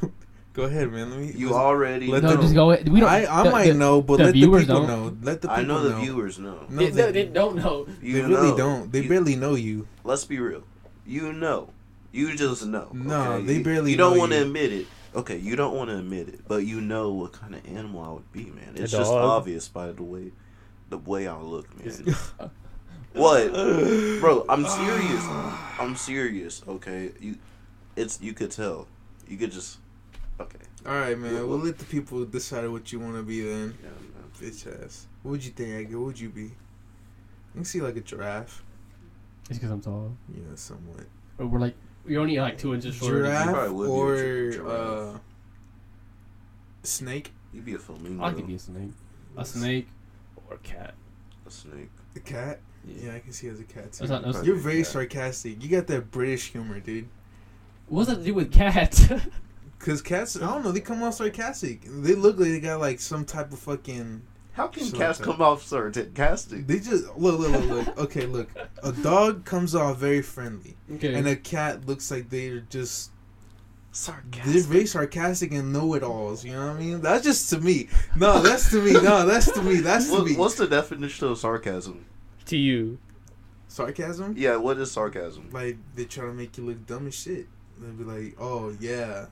it. 0.03 0.11
Go 0.55 0.63
ahead, 0.63 0.89
man. 0.91 1.11
Let 1.11 1.19
me. 1.19 1.31
You 1.35 1.47
let's- 1.47 1.57
already 1.57 2.07
Let 2.07 2.23
No, 2.23 2.29
know. 2.29 2.33
them- 2.35 2.41
just 2.43 2.55
go. 2.55 2.71
ahead. 2.71 2.87
We 2.87 3.01
don't. 3.01 3.09
I 3.09 3.25
I 3.41 3.43
the- 3.43 3.51
might 3.51 3.67
the- 3.67 3.73
know, 3.73 4.01
but 4.01 4.17
the 4.17 4.23
let 4.25 4.33
the 4.33 4.39
viewers 4.39 4.63
people 4.63 4.87
don't. 4.87 4.87
know. 4.87 5.17
Let 5.21 5.41
the 5.41 5.47
people 5.49 5.63
I 5.63 5.67
know 5.67 5.83
the 5.83 5.89
know. 5.89 5.99
viewers 6.01 6.39
know. 6.39 6.59
No, 6.69 6.77
they, 6.77 6.89
they, 6.91 7.11
they 7.11 7.25
don't 7.25 7.57
know. 7.57 7.87
You 8.01 8.13
they 8.13 8.21
really 8.21 8.49
know. 8.51 8.57
don't. 8.57 8.91
They 8.91 9.01
You- 9.01 9.09
barely 9.09 9.35
know 9.35 9.55
you. 9.55 9.87
Let's 10.05 10.23
be 10.25 10.39
real. 10.39 10.63
You 11.05 11.33
know. 11.33 11.69
You 12.13 12.35
just 12.37 12.65
know. 12.65 12.87
No, 12.93 13.33
okay? 13.33 13.45
they 13.45 13.53
You- 13.57 13.63
barely 13.65 13.91
You 13.91 13.97
don't 13.97 14.17
want 14.17 14.31
to 14.31 14.41
admit 14.43 14.71
it. 14.71 14.87
Okay, 15.13 15.37
you 15.37 15.55
don't 15.57 15.75
want 15.75 15.89
to 15.89 15.97
admit 15.97 16.27
it, 16.29 16.41
but 16.47 16.65
you 16.65 16.79
know 16.81 17.11
what 17.13 17.31
kind 17.33 17.55
of 17.55 17.65
animal 17.67 18.01
I 18.03 18.09
would 18.11 18.31
be, 18.33 18.45
man. 18.45 18.73
It's 18.75 18.91
just 18.91 19.11
obvious 19.11 19.67
by 19.69 19.91
the 19.93 20.03
way, 20.03 20.31
the 20.89 20.97
way 20.97 21.25
I 21.27 21.37
look, 21.39 21.67
man. 21.83 22.15
what, 23.13 23.51
bro? 24.19 24.45
I'm 24.49 24.65
serious. 24.65 25.23
I'm 25.79 25.95
serious. 25.95 26.61
Okay, 26.67 27.11
you, 27.21 27.35
it's 27.95 28.19
you 28.21 28.33
could 28.33 28.51
tell. 28.51 28.87
You 29.27 29.37
could 29.37 29.51
just, 29.53 29.77
okay. 29.77 29.84
All 30.85 30.93
right, 30.93 31.17
man. 31.17 31.33
We'll 31.47 31.57
let 31.59 31.77
the 31.77 31.85
people 31.85 32.23
decide 32.25 32.67
what 32.69 32.91
you 32.91 32.99
want 32.99 33.15
to 33.15 33.23
be 33.23 33.41
then. 33.41 33.75
Yeah, 33.83 33.89
man. 33.89 34.29
Bitch 34.39 34.83
ass. 34.85 35.07
What 35.23 35.31
would 35.31 35.43
you 35.45 35.51
think, 35.51 35.73
Edgar? 35.73 35.97
What 35.99 36.05
would 36.07 36.19
you 36.19 36.29
be? 36.29 36.41
You 36.43 36.51
can 37.55 37.65
see 37.65 37.81
like 37.81 37.95
a 37.95 38.01
giraffe. 38.01 38.63
It's 39.49 39.57
because 39.59 39.71
I'm 39.71 39.81
tall. 39.81 40.15
Yeah, 40.33 40.43
somewhat. 40.55 41.05
Or 41.39 41.47
we're 41.47 41.59
like 41.59 41.75
we're 42.05 42.19
only 42.19 42.37
like 42.37 42.57
two 42.57 42.73
inches 42.73 42.95
shorter. 42.95 43.17
you. 43.19 43.23
Giraffe 43.23 43.49
probably 43.49 43.71
would 43.73 43.85
be 43.85 43.91
a 43.91 43.93
or 43.93 44.51
giraffe. 44.51 45.15
uh, 45.15 45.19
snake? 46.83 47.31
You'd 47.53 47.65
be 47.65 47.73
a 47.75 47.79
flamingo. 47.79 48.23
I 48.23 48.33
could 48.33 48.47
be 48.47 48.55
a 48.55 48.59
snake. 48.59 48.91
A 49.37 49.45
snake. 49.45 49.87
Or 50.49 50.55
a 50.55 50.59
cat. 50.59 50.93
A 51.47 51.51
snake. 51.51 51.89
A 52.15 52.19
cat? 52.19 52.59
Yeah. 52.85 53.07
Yeah, 53.09 53.15
I 53.15 53.19
can 53.19 53.31
see 53.31 53.47
as 53.47 53.59
a 53.59 53.63
cat 53.63 53.93
too. 53.93 54.05
Not- 54.07 54.23
that's- 54.23 54.45
You're 54.45 54.55
very 54.57 54.79
Yeah. 54.79 54.83
sarcastic. 54.83 55.63
You 55.63 55.69
got 55.69 55.87
that 55.87 56.11
British 56.11 56.51
humor, 56.51 56.79
dude. 56.79 57.07
What's 57.87 58.09
that 58.09 58.17
to 58.17 58.23
do 58.23 58.33
with 58.35 58.51
cats? 58.51 59.07
Cause 59.79 60.01
cats, 60.01 60.35
I 60.35 60.39
don't 60.39 60.63
know, 60.63 60.71
they 60.71 60.79
come 60.79 61.03
off 61.03 61.15
sarcastic. 61.15 61.81
They 61.83 62.15
look 62.15 62.37
like 62.37 62.49
they 62.49 62.59
got 62.59 62.79
like 62.79 62.99
some 62.99 63.25
type 63.25 63.51
of 63.51 63.59
fucking. 63.59 64.21
How 64.53 64.67
can 64.67 64.85
Shut 64.85 64.95
cats 64.95 65.19
come 65.19 65.41
off 65.41 65.63
sarcastic? 65.63 66.65
They 66.65 66.79
just 66.79 67.05
look, 67.17 67.39
look, 67.39 67.51
look, 67.51 67.65
look. 67.87 67.97
Okay, 67.97 68.25
look. 68.25 68.49
A 68.83 68.91
dog 68.91 69.43
comes 69.45 69.75
off 69.75 69.97
very 69.97 70.21
friendly, 70.21 70.77
okay. 70.93 71.13
and 71.13 71.27
a 71.27 71.35
cat 71.35 71.85
looks 71.85 72.09
like 72.09 72.29
they're 72.29 72.61
just 72.61 73.11
sarcastic. 73.91 74.53
they're 74.53 74.63
very 74.63 74.85
sarcastic 74.85 75.51
and 75.51 75.73
know-it-alls. 75.73 76.45
You 76.45 76.53
know 76.53 76.67
what 76.67 76.77
I 76.77 76.79
mean? 76.79 77.01
That's 77.01 77.23
just 77.23 77.49
to 77.51 77.59
me. 77.59 77.89
No, 78.15 78.41
that's 78.41 78.69
to 78.71 78.81
me. 78.81 78.93
No, 78.93 79.25
that's 79.25 79.51
to 79.51 79.61
me. 79.61 79.81
That's 79.81 80.07
to 80.07 80.13
What, 80.13 80.25
me. 80.25 80.35
what's 80.35 80.55
the 80.55 80.67
definition 80.67 81.27
of 81.27 81.37
sarcasm? 81.37 82.05
To 82.45 82.57
you. 82.57 82.97
Sarcasm? 83.67 84.35
Yeah, 84.37 84.55
what 84.55 84.77
is 84.77 84.91
sarcasm? 84.91 85.49
Like 85.51 85.77
they 85.95 86.05
try 86.05 86.25
to 86.25 86.33
make 86.33 86.57
you 86.57 86.65
look 86.65 86.85
dumb 86.87 87.07
as 87.07 87.15
shit. 87.15 87.47
They'll 87.77 87.91
be 87.91 88.05
like, 88.05 88.35
"Oh 88.39 88.73
yeah, 88.79 89.25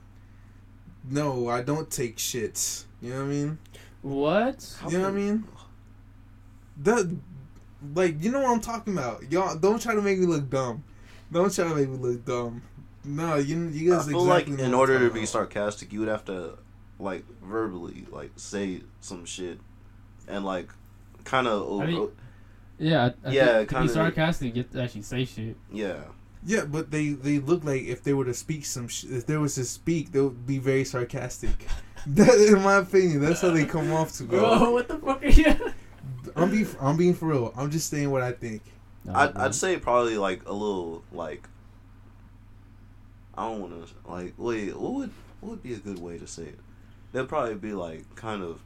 no, 1.08 1.48
I 1.48 1.62
don't 1.62 1.90
take 1.90 2.16
shits." 2.16 2.84
You 3.02 3.10
know 3.10 3.18
what 3.20 3.24
I 3.24 3.28
mean? 3.28 3.58
What? 4.02 4.76
How 4.80 4.88
you 4.90 4.98
know 4.98 5.04
what 5.04 5.10
I 5.12 5.16
mean? 5.16 5.44
That, 6.82 7.16
like, 7.94 8.22
you 8.22 8.30
know 8.32 8.40
what 8.40 8.50
I'm 8.52 8.60
talking 8.60 8.92
about. 8.94 9.30
Y'all 9.30 9.56
don't 9.56 9.80
try 9.80 9.94
to 9.94 10.02
make 10.02 10.18
me 10.18 10.26
look 10.26 10.48
dumb. 10.50 10.82
Don't 11.32 11.52
try 11.54 11.68
to 11.68 11.74
make 11.74 11.88
me 11.88 11.96
look 11.96 12.24
dumb. 12.24 12.62
No, 13.04 13.36
you 13.36 13.68
you 13.68 13.90
guys. 13.90 14.00
I 14.08 14.12
guys 14.12 14.12
feel 14.12 14.20
exactly 14.22 14.52
like 14.52 14.58
know 14.60 14.64
in 14.64 14.70
what 14.72 14.78
order 14.90 14.98
to 15.08 15.12
be 15.12 15.20
about. 15.20 15.28
sarcastic, 15.28 15.92
you 15.92 16.00
would 16.00 16.08
have 16.08 16.24
to 16.26 16.58
like 16.98 17.24
verbally 17.42 18.06
like 18.10 18.30
say 18.36 18.80
some 19.00 19.24
shit 19.24 19.58
and 20.28 20.44
like 20.44 20.68
kind 21.24 21.46
of 21.46 21.80
I 21.82 21.86
think- 21.86 22.10
yeah, 22.78 23.10
I, 23.24 23.28
I 23.28 23.32
Yeah, 23.32 23.44
think 23.58 23.68
to 23.68 23.74
be 23.74 23.78
kinda- 23.78 23.92
sarcastic, 23.92 24.56
you 24.56 24.62
have 24.62 24.72
to 24.72 24.82
actually 24.82 25.02
say 25.02 25.24
shit. 25.24 25.56
yeah. 25.70 26.04
Yeah, 26.44 26.64
but 26.64 26.90
they 26.90 27.10
they 27.10 27.38
look 27.38 27.64
like 27.64 27.82
if 27.84 28.02
they 28.02 28.12
were 28.12 28.26
to 28.26 28.34
speak 28.34 28.66
some 28.66 28.88
sh- 28.88 29.04
if 29.04 29.26
they 29.26 29.36
was 29.36 29.54
to 29.54 29.64
speak, 29.64 30.12
they 30.12 30.20
would 30.20 30.46
be 30.46 30.58
very 30.58 30.84
sarcastic. 30.84 31.66
that, 32.06 32.34
in 32.34 32.62
my 32.62 32.76
opinion, 32.76 33.20
that's 33.20 33.40
how 33.40 33.50
they 33.50 33.64
come 33.64 33.92
off 33.92 34.12
to, 34.18 34.24
go. 34.24 34.38
Bro, 34.38 34.48
oh, 34.52 34.70
what 34.72 34.88
the 34.88 34.98
fuck 34.98 35.22
are 35.22 35.26
you? 35.26 35.72
I'm 36.36 36.50
being 36.50 36.68
I'm 36.80 36.96
being 36.96 37.14
for 37.14 37.26
real. 37.28 37.52
I'm 37.56 37.70
just 37.70 37.88
saying 37.88 38.10
what 38.10 38.22
I 38.22 38.32
think. 38.32 38.62
I'd. 39.12 39.36
I'd 39.36 39.54
say 39.54 39.78
probably 39.78 40.18
like 40.18 40.46
a 40.46 40.52
little 40.52 41.02
like 41.12 41.48
I 43.36 43.48
don't 43.48 43.60
want 43.60 43.86
to 43.86 44.10
like 44.10 44.34
wait 44.36 44.76
what 44.76 44.92
would 44.94 45.10
what 45.40 45.50
would 45.50 45.62
be 45.62 45.74
a 45.74 45.78
good 45.78 45.98
way 45.98 46.18
to 46.18 46.26
say 46.26 46.44
it? 46.44 46.58
They'd 47.12 47.28
probably 47.28 47.54
be 47.54 47.72
like 47.72 48.14
kind 48.16 48.42
of 48.42 48.60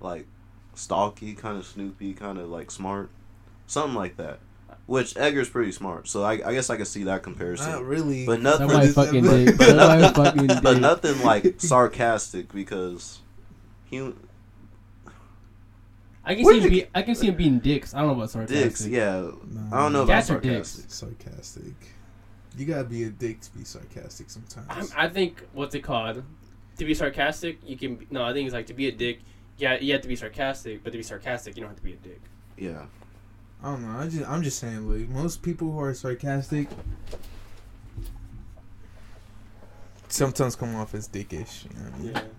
like 0.00 0.26
stalky, 0.74 1.34
kind 1.34 1.58
of 1.58 1.66
snoopy, 1.66 2.14
kind 2.14 2.38
of 2.38 2.48
like 2.50 2.70
smart, 2.70 3.10
something 3.66 3.94
like 3.94 4.16
that. 4.16 4.40
Which 4.86 5.16
Edgar's 5.16 5.48
pretty 5.50 5.72
smart, 5.72 6.06
so 6.06 6.22
I, 6.22 6.34
I 6.34 6.54
guess 6.54 6.70
I 6.70 6.76
could 6.76 6.86
see 6.86 7.02
that 7.04 7.22
comparison. 7.24 7.72
Not 7.72 7.84
really. 7.84 8.24
But 8.24 8.40
nothing- 8.40 8.68
Somebody 8.68 8.92
fucking 8.92 9.26
episode- 9.26 9.46
dick. 9.58 9.60
Somebody 9.68 10.14
fucking 10.14 10.46
dick. 10.46 10.62
but 10.62 10.80
nothing 10.80 11.22
like 11.24 11.54
sarcastic 11.60 12.52
because 12.52 13.18
he 13.86 14.12
I 16.24 16.34
can 16.34 16.44
What 16.44 16.54
see 16.54 16.60
him 16.60 16.70
be, 16.70 16.86
I 16.94 17.02
can 17.02 17.14
see 17.14 17.28
him 17.28 17.36
being 17.36 17.58
dicks. 17.60 17.94
I 17.94 17.98
don't 17.98 18.08
know 18.08 18.14
about 18.14 18.30
sarcastic. 18.30 18.64
dicks. 18.64 18.86
Yeah, 18.86 19.30
Nah, 19.48 19.76
I 19.76 19.82
don't 19.82 19.92
know 19.92 20.02
about 20.02 20.12
Cats 20.14 20.30
are 20.30 20.40
dicks. 20.40 20.70
sarcastic. 20.70 21.24
sarcastic. 21.24 21.74
You 22.56 22.66
gotta 22.66 22.84
be 22.84 23.04
a 23.04 23.10
dick 23.10 23.40
to 23.42 23.52
be 23.56 23.64
sarcastic 23.64 24.30
sometimes. 24.30 24.66
I'm, 24.70 24.88
I 24.96 25.08
think 25.08 25.44
what's 25.52 25.74
it 25.74 25.80
called? 25.80 26.22
To 26.78 26.84
be 26.84 26.94
sarcastic, 26.94 27.58
you 27.64 27.76
can. 27.76 27.96
Be, 27.96 28.06
no, 28.10 28.24
I 28.24 28.32
think 28.32 28.46
it's 28.46 28.54
like 28.54 28.66
to 28.66 28.74
be 28.74 28.88
a 28.88 28.92
dick. 28.92 29.20
Yeah, 29.58 29.78
you 29.78 29.92
have 29.92 30.02
to 30.02 30.08
be 30.08 30.16
sarcastic, 30.16 30.82
but 30.82 30.90
to 30.90 30.96
be 30.98 31.02
sarcastic, 31.02 31.56
you 31.56 31.62
don't 31.62 31.70
have 31.70 31.78
to 31.78 31.82
be 31.84 31.92
a 31.92 31.96
dick. 31.96 32.20
Yeah, 32.58 32.86
I 33.62 33.70
don't 33.70 33.82
know. 33.82 33.98
I 33.98 34.08
just 34.08 34.28
I'm 34.28 34.42
just 34.42 34.58
saying, 34.58 34.88
like 34.88 35.08
most 35.08 35.42
people 35.42 35.72
who 35.72 35.80
are 35.80 35.94
sarcastic 35.94 36.68
sometimes 40.08 40.56
come 40.56 40.74
off 40.76 40.94
as 40.94 41.08
dickish. 41.08 41.64
You 41.64 41.70
know 41.70 41.90
what 41.90 41.94
I 41.94 41.98
mean? 41.98 42.30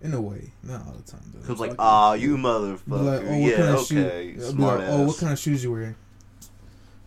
In 0.00 0.14
a 0.14 0.20
way, 0.20 0.52
not 0.62 0.86
all 0.86 0.92
the 0.92 1.10
time 1.10 1.20
though. 1.34 1.46
Cause 1.46 1.58
like, 1.58 1.74
ah, 1.78 2.14
you 2.14 2.36
motherfucker. 2.36 2.80
Like, 2.86 3.22
oh, 3.24 3.38
what 3.38 3.50
yeah, 3.50 3.56
kind 3.56 3.68
of 3.68 3.80
okay, 3.80 4.34
shoe? 4.34 4.40
Smart 4.40 4.80
like, 4.80 4.88
ass. 4.88 4.94
oh, 4.94 5.04
what 5.06 5.18
kind 5.18 5.32
of 5.32 5.38
shoes 5.38 5.64
you 5.64 5.72
wearing? 5.72 5.96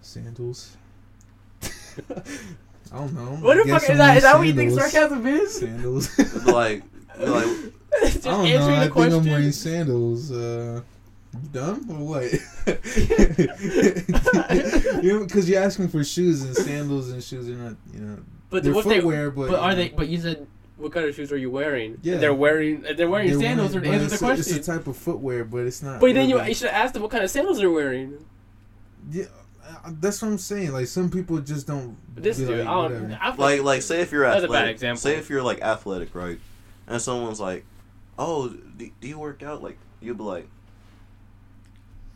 Sandals. 0.02 0.76
I 1.64 2.98
don't 2.98 3.14
know. 3.14 3.38
What 3.38 3.56
the 3.56 3.72
fuck 3.72 3.84
is 3.84 3.89
I'm 3.92 3.98
that? 3.98 4.18
Is 4.18 4.24
that 4.24 4.34
what 4.34 4.39
wearing 4.39 4.50
you 4.50 4.56
think 4.56 4.72
sandals. 4.72 4.92
sarcasm 4.92 5.28
is? 5.28 5.60
Sandals. 5.60 6.46
like, 6.48 6.84
like, 7.18 7.48
Just 8.02 8.28
I 8.28 8.32
don't 8.32 8.46
answering 8.46 8.80
know. 8.80 8.88
the 8.88 8.92
I 8.92 9.10
think. 9.10 9.14
I'm 9.14 9.26
wearing 9.26 9.52
sandals. 9.52 10.32
Uh, 10.32 10.36
you 10.36 10.84
dumb 11.52 11.86
or 11.90 12.06
what? 12.06 12.32
you 15.04 15.14
know, 15.14 15.26
because 15.26 15.50
you're 15.50 15.62
asking 15.62 15.90
for 15.90 16.04
shoes 16.04 16.44
and 16.44 16.56
sandals 16.56 17.12
and 17.12 17.24
shoes 17.24 17.50
are 17.50 17.54
not, 17.54 17.76
you 17.94 18.00
know, 18.00 18.18
but 18.50 18.64
they're 18.64 18.74
what 18.74 18.84
footwear, 18.84 19.30
they, 19.30 19.36
but 19.36 19.50
but 19.50 19.60
are 19.60 19.70
you 19.72 19.76
they? 19.76 19.90
But 19.90 20.08
you 20.10 20.20
said 20.20 20.48
what 20.78 20.92
kind 20.92 21.06
of 21.06 21.16
shoes 21.16 21.32
are 21.32 21.38
you 21.38 21.50
wearing? 21.50 21.98
Yeah. 22.02 22.18
they're 22.18 22.34
wearing. 22.34 22.82
They're 22.82 23.10
wearing 23.10 23.30
they're 23.30 23.40
sandals 23.40 23.74
wearing- 23.74 23.92
to 23.92 23.96
answer 23.96 24.08
the 24.08 24.14
it's 24.14 24.22
a- 24.22 24.26
question. 24.26 24.58
It's 24.58 24.68
a 24.68 24.72
type 24.72 24.88
of 24.88 24.98
footwear, 24.98 25.46
but 25.46 25.66
it's 25.66 25.82
not. 25.82 26.02
but 26.02 26.14
then 26.14 26.30
you, 26.30 26.42
you 26.44 26.54
should 26.54 26.70
ask 26.70 26.94
them 26.94 27.02
what 27.02 27.12
kind 27.12 27.24
of 27.24 27.30
sandals 27.30 27.60
they're 27.60 27.72
wearing. 27.72 28.26
yeah, 29.10 29.26
uh, 29.64 29.92
that's 30.00 30.22
what 30.22 30.30
I'm 30.30 30.38
saying. 30.38 30.72
Like 30.74 30.88
some 30.88 31.10
people 31.10 31.40
just 31.40 31.68
don't. 31.68 31.96
But 32.14 32.24
this 32.24 32.38
dude, 32.38 32.50
like, 32.50 32.60
I 32.60 32.64
don't. 32.64 32.94
whatever. 33.04 33.20
I 33.22 33.32
feel 33.32 33.46
like, 33.46 33.62
like, 33.62 33.82
say 33.84 34.02
if 34.02 34.12
you're 34.12 34.30
That's 34.30 34.44
a 34.44 34.50
bad 34.50 34.68
example. 34.68 35.00
Say 35.00 35.16
if 35.16 35.30
you're 35.30 35.44
like 35.44 35.62
athletic, 35.62 36.14
right? 36.16 36.40
And 36.88 37.02
someone's 37.02 37.40
like, 37.40 37.64
"Oh, 38.20 38.50
do, 38.50 38.92
do 39.00 39.08
you 39.08 39.18
work 39.20 39.44
out?" 39.44 39.64
Like, 39.64 39.78
you'd 40.02 40.18
be 40.18 40.24
like, 40.24 40.50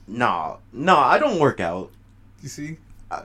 "Nah, 0.08 0.58
nah, 0.72 1.00
I 1.08 1.18
don't 1.18 1.40
work 1.40 1.60
out." 1.60 1.92
You 2.42 2.50
see. 2.50 2.78
I-. 3.12 3.24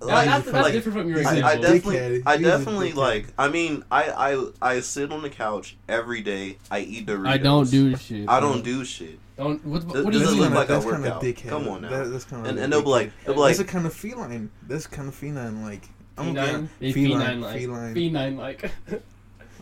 Like, 0.00 0.26
that's, 0.26 0.44
that's 0.46 0.52
like- 0.54 0.72
different 0.72 0.98
from 0.98 1.08
your 1.08 1.18
He's 1.18 1.26
I, 1.26 1.52
a 1.52 1.56
example. 1.56 1.90
I 1.92 1.96
definitely. 2.00 2.22
I 2.26 2.36
definitely 2.38 2.92
like. 2.92 3.26
I 3.38 3.48
mean, 3.48 3.84
I, 3.90 4.32
I, 4.34 4.76
I 4.76 4.80
sit 4.80 5.12
on 5.12 5.22
the 5.22 5.28
couch 5.30 5.76
every 5.88 6.22
day. 6.22 6.58
I 6.70 6.80
eat 6.80 7.06
Doritos. 7.06 7.26
I 7.28 7.38
don't 7.38 7.70
do 7.70 7.96
shit. 7.96 8.28
I 8.28 8.40
don't 8.40 8.64
do 8.64 8.84
shit. 8.84 9.18
Don't. 9.36 9.64
What, 9.66 9.82
Th- 9.82 10.04
what 10.04 10.12
do 10.12 10.18
this 10.18 10.32
you 10.32 10.40
look 10.40 10.52
like 10.52 10.68
a 10.70 10.72
that's 10.74 10.84
kind 10.86 11.04
of 11.06 11.20
dickhead. 11.22 11.48
Come 11.48 11.68
on 11.68 11.82
now. 11.82 11.90
That, 11.90 12.10
that's 12.10 12.24
kind 12.24 12.46
of 12.46 12.50
And, 12.50 12.58
and 12.58 12.72
they'll 12.72 12.82
be 12.82 12.88
like, 12.88 13.12
they'll 13.24 13.34
be 13.34 13.40
like, 13.40 13.56
that's 13.56 13.68
a 13.68 13.72
kind 13.72 13.84
of 13.86 13.92
feline. 13.92 14.50
That's 14.66 14.86
kind 14.86 15.08
of 15.08 15.14
feline. 15.14 15.62
Like 15.62 15.82
I'm 16.16 16.34
Feline? 16.34 16.68
feline. 16.78 16.92
Feline. 16.92 16.92
feline 16.94 17.40
like. 17.40 17.58
feline. 17.60 17.94
Feline 17.94 18.36
like. 18.36 18.70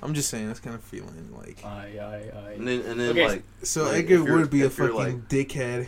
I'm 0.03 0.14
just 0.14 0.28
saying 0.30 0.49
that's 0.49 0.61
kind 0.61 0.74
of 0.74 0.82
feline. 0.82 1.30
Like 1.36 1.64
I 1.64 1.68
aye, 1.99 2.30
aye. 2.34 2.53
and 2.55 2.66
then, 2.66 2.80
and 2.82 3.01
then 3.01 3.11
Okay. 3.11 3.28
like, 3.28 3.43
so, 3.62 3.84
Like, 3.84 4.05
Edgar 4.05 4.14
if 4.24 4.30
would 4.30 4.51
be 4.51 4.62
a 4.62 4.66
if 4.66 4.76
you're, 4.76 4.88
fucking 4.88 5.26
dickhead 5.28 5.86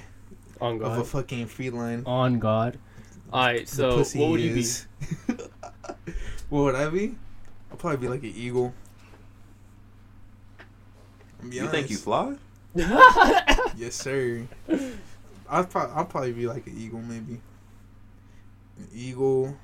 On 0.65 0.77
of 0.77 0.83
a 0.83 0.97
God. 0.97 1.07
fucking 1.07 1.47
feline. 1.47 2.03
On 2.07 2.39
God. 2.39 2.79
Alright, 3.33 3.67
The 3.67 3.77
so 3.77 3.97
pussy 3.99 4.19
what 4.21 4.31
would 4.31 4.41
you 4.41 4.55
be? 4.55 4.65
what 6.49 6.61
would 6.63 6.75
I 6.75 6.89
be? 6.89 7.15
I'll 7.71 7.77
probably 7.77 7.99
be 7.99 8.09
like 8.09 8.23
an 8.23 8.33
eagle. 8.37 8.73
I'll 11.43 11.49
be 11.51 11.57
you 11.57 11.69
think 11.69 11.91
you 11.91 11.99
honest. 12.07 12.41
fly? 12.77 13.55
Yes, 13.77 13.95
sir. 13.97 14.47
I'll, 15.49 15.65
pro- 15.65 15.91
I'll 15.91 16.05
probably 16.07 16.33
be 16.33 16.47
like 16.47 16.67
an 16.67 16.75
eagle, 16.79 17.01
maybe. 17.01 17.41
An 18.79 18.89
eagle. 18.95 19.57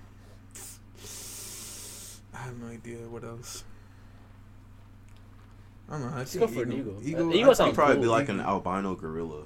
I 2.35 2.39
have 2.39 2.59
no 2.59 2.69
idea 2.69 2.99
what 3.09 3.23
else. 3.25 3.65
I 5.89 5.93
don't 5.93 6.03
know. 6.03 6.09
I 6.15 6.19
Let's 6.19 6.37
go 6.37 6.47
for 6.47 6.63
an 6.63 6.73
eagle. 6.73 7.01
Eagle, 7.05 7.29
Uh, 7.29 7.31
I 7.31 7.35
eagle 7.35 7.45
think 7.47 7.57
sounds 7.57 7.69
You'd 7.69 7.75
probably 7.77 7.99
be 8.01 8.07
like 8.07 8.29
an 8.29 8.41
albino 8.41 8.95
gorilla. 8.95 9.45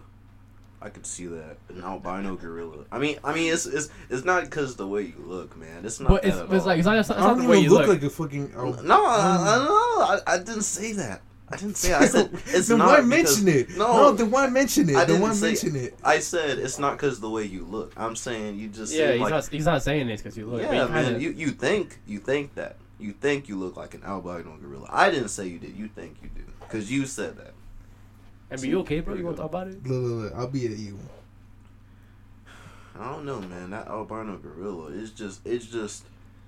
I 0.84 0.90
could 0.90 1.06
see 1.06 1.26
that 1.26 1.56
an 1.70 1.82
albino 1.82 2.36
gorilla. 2.36 2.84
I 2.92 2.98
mean, 2.98 3.16
I 3.24 3.34
mean, 3.34 3.52
it's 3.52 3.64
it's 3.64 3.88
it's 4.10 4.24
not 4.24 4.44
because 4.44 4.76
the 4.76 4.86
way 4.86 5.02
you 5.02 5.14
look, 5.24 5.56
man. 5.56 5.84
It's 5.84 5.98
not. 5.98 6.10
But 6.10 6.22
that 6.22 6.28
it's, 6.28 6.36
at 6.36 6.44
it's 6.44 6.52
all. 6.60 6.66
like 6.66 6.78
it's 6.78 6.86
not, 6.86 6.98
it's 6.98 7.08
not, 7.08 7.18
I 7.18 7.20
it's 7.20 7.26
not 7.26 7.34
don't 7.36 7.42
the 7.44 7.48
way 7.50 7.56
even 7.58 7.64
you 7.64 7.70
look, 7.78 7.86
look. 7.88 8.02
like 8.02 8.02
a 8.02 8.10
fucking. 8.10 8.52
Oh, 8.54 8.70
no, 8.82 9.06
I, 9.06 9.16
um, 9.16 9.40
I 9.48 9.64
don't. 9.64 10.28
I, 10.28 10.34
I 10.34 10.38
didn't 10.38 10.62
say 10.62 10.92
that. 10.92 11.22
I 11.48 11.56
didn't 11.56 11.76
say. 11.78 11.88
That. 11.88 12.02
I 12.02 12.06
said 12.06 12.30
it's 12.48 12.68
then 12.68 12.78
not. 12.78 12.86
why 12.88 12.96
because- 12.96 13.42
mention 13.42 13.48
it? 13.48 13.70
No, 13.78 13.86
No, 13.96 14.12
then 14.12 14.30
why 14.30 14.46
mention 14.50 14.88
it? 14.90 14.96
I 14.96 15.00
Then 15.00 15.06
didn't 15.08 15.22
why 15.22 15.32
say- 15.32 15.46
mention 15.48 15.76
it? 15.76 15.98
I 16.04 16.18
said 16.18 16.58
it's 16.58 16.78
not 16.78 16.92
because 16.98 17.18
the 17.20 17.30
way 17.30 17.44
you 17.44 17.64
look. 17.64 17.92
I'm 17.96 18.14
saying 18.14 18.58
you 18.58 18.68
just 18.68 18.92
Yeah, 18.92 19.12
he's 19.12 19.20
like 19.22 19.30
not. 19.30 19.46
He's 19.48 19.64
not 19.64 19.82
saying 19.82 20.06
this 20.06 20.20
because 20.20 20.36
you 20.36 20.46
look. 20.46 20.60
but 20.62 20.70
yeah, 20.74 20.86
he 20.86 20.92
man. 20.92 21.04
kinda- 21.04 21.20
You 21.22 21.30
you 21.30 21.50
think 21.52 21.98
you 22.06 22.18
think 22.18 22.54
that 22.56 22.76
you 22.98 23.12
think 23.12 23.48
you 23.48 23.56
look 23.58 23.76
like 23.78 23.94
an 23.94 24.02
albino 24.04 24.58
gorilla. 24.60 24.86
I 24.90 25.10
didn't 25.10 25.28
say 25.28 25.46
you 25.46 25.58
did. 25.58 25.74
You 25.76 25.88
think 25.88 26.18
you 26.22 26.28
do 26.28 26.42
because 26.60 26.90
you 26.92 27.06
said 27.06 27.38
that. 27.38 27.53
I 28.54 28.62
mean, 28.62 28.70
you 28.70 28.80
okay, 28.80 29.00
bro? 29.00 29.14
You 29.14 29.24
want 29.24 29.36
to 29.36 29.42
talk 29.42 29.50
about 29.50 29.68
it? 29.68 29.86
Look, 29.86 30.02
look, 30.02 30.22
look. 30.24 30.34
I'll 30.34 30.48
be 30.48 30.66
an 30.66 30.72
eagle. 30.78 30.98
I 32.98 33.10
don't 33.10 33.24
know, 33.24 33.40
man. 33.40 33.70
That 33.70 33.88
albino 33.88 34.36
gorilla 34.38 34.86
is 34.92 35.10
just 35.10 35.40
it's 35.46 35.66
just 35.66 36.04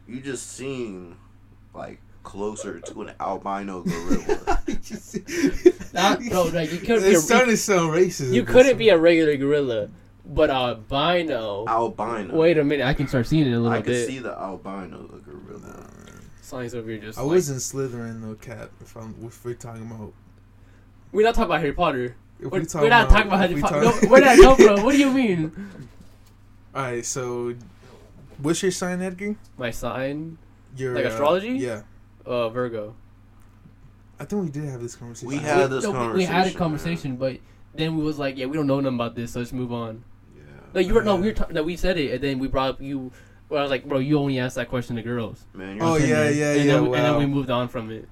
you 0.07 0.21
just 0.21 0.53
seem 0.53 1.17
like 1.75 1.99
closer 2.23 2.81
to 2.81 3.03
an 3.03 3.13
albino 3.21 3.83
gorilla. 3.83 4.63
Not, 5.93 6.21
bro, 6.29 6.45
like 6.53 6.73
you 6.73 6.79
couldn't 6.79 7.03
be 7.03 7.09
It 7.11 7.17
a, 7.17 7.21
started 7.21 7.53
to 7.53 7.57
sound 7.57 7.91
racist. 7.93 8.33
you 8.33 8.45
couldn't 8.45 8.77
be 8.79 8.91
a 8.91 8.99
regular 8.99 9.37
gorilla, 9.37 9.89
but 10.25 10.51
albino. 10.51 11.65
albino. 11.67 12.37
Wait 12.37 12.59
a 12.59 12.65
minute, 12.65 12.87
I 12.87 12.95
can 12.95 13.09
start 13.09 13.27
seeing 13.27 13.47
it 13.47 13.53
a 13.53 13.59
little 13.59 13.71
bit. 13.71 13.79
I 13.79 13.83
can 13.83 14.07
see 14.07 14.19
the 14.21 14.33
albino 14.39 15.03
the 15.09 15.19
gorilla. 15.19 15.89
Signs 16.43 16.75
over 16.77 16.89
here 16.91 17.01
just. 17.01 17.19
I 17.19 17.23
like- 17.23 17.31
wasn't 17.33 17.59
Slytherin 17.59 18.23
though, 18.23 18.35
Cap. 18.35 18.71
If 18.81 18.97
I'm, 18.97 19.17
if 19.25 19.45
we're 19.45 19.55
talking 19.55 19.83
about, 19.91 20.13
We're 21.13 21.23
not 21.25 21.35
talking 21.35 21.51
about 21.51 21.61
Harry 21.61 21.73
Potter. 21.73 22.17
if 22.41 22.51
We're, 22.51 22.61
we 22.61 22.67
we're 22.75 22.89
not 22.89 23.09
talking 23.09 23.27
about 23.29 23.45
if 23.45 23.51
Harry 23.51 23.61
Potter. 23.63 23.83
talk- 23.85 24.03
No, 24.03 24.09
where 24.09 24.21
did 24.21 24.29
I 24.29 24.37
come 24.37 24.57
from? 24.57 24.85
What 24.85 24.93
do 24.93 24.99
you 24.99 25.11
mean? 25.11 25.71
All 26.75 26.83
right, 26.83 27.05
so 27.05 27.55
what's 28.39 28.63
your 28.63 28.73
sign, 28.73 29.01
Edgar? 29.01 29.37
My 29.57 29.71
sign, 29.71 30.37
Your 30.77 30.95
Like 30.95 31.07
uh, 31.07 31.09
astrology? 31.09 31.51
yeah, 31.53 31.83
uh, 32.27 32.49
Virgo. 32.51 32.95
I 34.21 34.25
think 34.25 34.43
we 34.45 34.51
did 34.51 34.65
have 34.69 34.81
this 34.83 34.95
conversation. 34.97 35.29
We 35.29 35.37
had 35.37 35.71
this 35.71 35.85
No, 35.85 35.93
conversation. 35.93 36.17
We 36.17 36.25
had 36.25 36.43
a 36.47 36.51
man. 36.51 36.55
conversation, 36.59 37.17
but 37.17 37.39
then 37.75 37.97
we 37.97 38.03
was 38.03 38.19
like, 38.19 38.37
yeah, 38.37 38.47
we 38.47 38.57
don't 38.57 38.67
know 38.67 38.81
nothing 38.81 38.97
about 38.97 39.15
this, 39.15 39.33
so 39.33 39.39
let's 39.41 39.53
move 39.53 39.73
on. 39.73 40.05
Yeah. 40.37 40.43
No, 40.75 40.81
you 40.81 40.95
were 40.95 41.03
no, 41.03 41.17
we 41.17 41.29
were 41.29 41.33
ta- 41.33 41.49
no, 41.51 41.63
we 41.63 41.77
said 41.77 41.97
it, 41.99 42.13
and 42.13 42.23
then 42.23 42.39
we 42.39 42.49
brought 42.49 42.71
up 42.71 42.81
you. 42.83 43.11
Well, 43.49 43.61
I 43.61 43.63
was 43.63 43.71
like, 43.71 43.85
bro, 43.87 43.99
you 44.01 44.19
only 44.19 44.39
asked 44.41 44.57
that 44.57 44.69
question 44.69 44.97
to 44.97 45.03
girls. 45.03 45.45
Man, 45.55 45.77
you're 45.77 45.85
Oh, 45.87 45.95
And 45.95 46.09
yeah, 46.09 46.25
then- 46.25 46.37
yeah, 46.37 46.53
and 46.53 46.65
yeah, 46.65 46.73
Then, 46.75 46.83
we- 46.91 46.97
And 46.97 47.05
then 47.07 47.17
we 47.19 47.27
moved 47.27 47.49
on 47.51 47.69
from 47.69 47.91
it. 47.91 48.09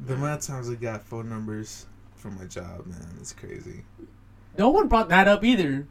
The 0.00 0.14
amount 0.14 0.40
of 0.40 0.46
times 0.46 0.70
I 0.70 0.74
got 0.76 1.02
phone 1.02 1.28
numbers 1.28 1.86
from 2.20 2.36
my 2.38 2.44
job, 2.44 2.86
man, 2.86 3.16
it's 3.20 3.32
crazy. 3.32 3.82
No 4.58 4.68
one 4.70 4.88
brought 4.88 5.08
that 5.08 5.26
up 5.28 5.42
either. 5.44 5.86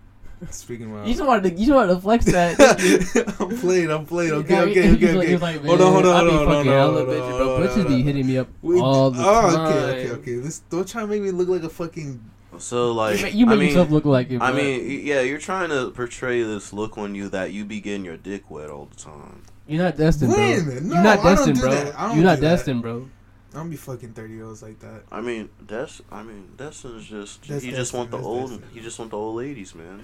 Speaking 0.52 0.96
of, 0.96 1.06
You 1.06 1.14
just 1.14 1.26
wanted 1.26 1.44
to, 1.44 1.50
you 1.60 1.66
just 1.66 1.76
wanted 1.76 1.94
to 1.96 2.00
flex 2.00 2.24
that. 2.26 3.36
I'm 3.42 3.58
playing, 3.60 3.92
I'm 3.92 4.06
playing. 4.06 4.32
Okay, 4.32 4.54
Yeah, 4.54 4.62
okay, 4.62 4.82
he- 4.88 4.96
okay, 4.96 5.14
like- 5.14 5.28
okay. 5.28 5.38
like, 5.38 5.66
Hold 5.66 5.82
on, 5.82 5.92
hold 5.94 6.06
on, 6.06 6.16
hold 6.16 6.30
on, 6.30 6.38
hold 6.48 6.50
on, 6.60 6.66
hella 6.66 6.92
hold 6.94 7.10
on, 7.10 7.14
bitches, 7.16 7.20
hold 7.30 7.38
bro. 7.40 7.56
on, 7.56 7.62
Bitches 7.64 7.74
hold 7.76 7.88
be 7.90 8.02
hitting 8.04 8.28
me 8.28 8.38
up 8.38 8.48
We- 8.62 8.80
all 8.80 9.12
the 9.12 9.22
oh, 9.22 9.52
time. 9.52 9.68
okay, 9.68 9.80
okay, 9.90 10.12
okay. 10.12 10.36
This 10.36 10.60
don't 10.70 10.88
try 10.88 11.02
to 11.02 11.08
make 11.08 11.22
me 11.22 11.32
look 11.32 11.50
like 11.50 11.64
a 11.64 11.70
fucking. 11.70 12.24
So 12.58 12.94
like, 12.94 13.18
you 13.18 13.24
make, 13.24 13.34
you 13.34 13.46
make 13.48 13.54
I 13.56 13.58
mean, 13.60 13.68
yourself 13.70 13.90
look 13.92 14.06
like 14.06 14.32
it. 14.32 14.42
I 14.42 14.52
bro. 14.52 14.62
mean, 14.62 15.06
yeah, 15.06 15.22
you're 15.22 15.40
trying 15.40 15.70
to 15.70 15.92
portray 15.92 16.42
this 16.44 16.72
look 16.72 16.98
on 16.98 17.16
you 17.16 17.28
that 17.30 17.52
you 17.52 17.66
be 17.66 17.80
getting 17.82 18.06
your 18.06 18.18
dick 18.18 18.50
wet 18.50 18.70
all 18.70 18.86
the 18.86 18.96
time. 18.96 19.44
you're 19.68 19.84
not 19.84 19.98
destined, 19.98 20.32
bro. 20.32 20.40
Wait 20.40 20.60
a 20.60 20.64
minute, 20.64 20.84
no, 20.84 20.94
you're 20.96 21.04
not 21.04 21.20
I 21.20 21.24
don't 21.24 21.36
destined, 21.36 21.56
do 21.58 21.62
bro. 21.64 21.72
that. 21.72 22.00
I 22.00 22.08
don't 22.08 22.16
You're 22.16 22.26
not 22.26 22.36
do 22.36 22.42
that. 22.42 22.50
destined, 22.56 22.82
bro. 22.82 23.10
I 23.54 23.58
don't 23.58 23.70
be 23.70 23.76
fucking 23.78 24.14
thirty 24.14 24.34
year 24.36 24.46
olds 24.46 24.62
like 24.62 24.80
that. 24.80 25.04
I 25.12 25.22
mean, 25.22 25.50
that's, 25.66 26.02
I 26.12 26.22
mean, 26.24 26.50
Destin's 26.56 27.08
just, 27.08 27.48
That's 27.48 27.64
he 27.64 27.72
just 27.72 27.94
want 27.94 28.12
the 28.12 28.18
old, 28.18 28.52
Destin. 28.52 28.70
he 28.74 28.80
just 28.82 29.00
want 29.00 29.12
the 29.12 29.18
old 29.18 29.38
ladies, 29.38 29.74
man. 29.74 30.04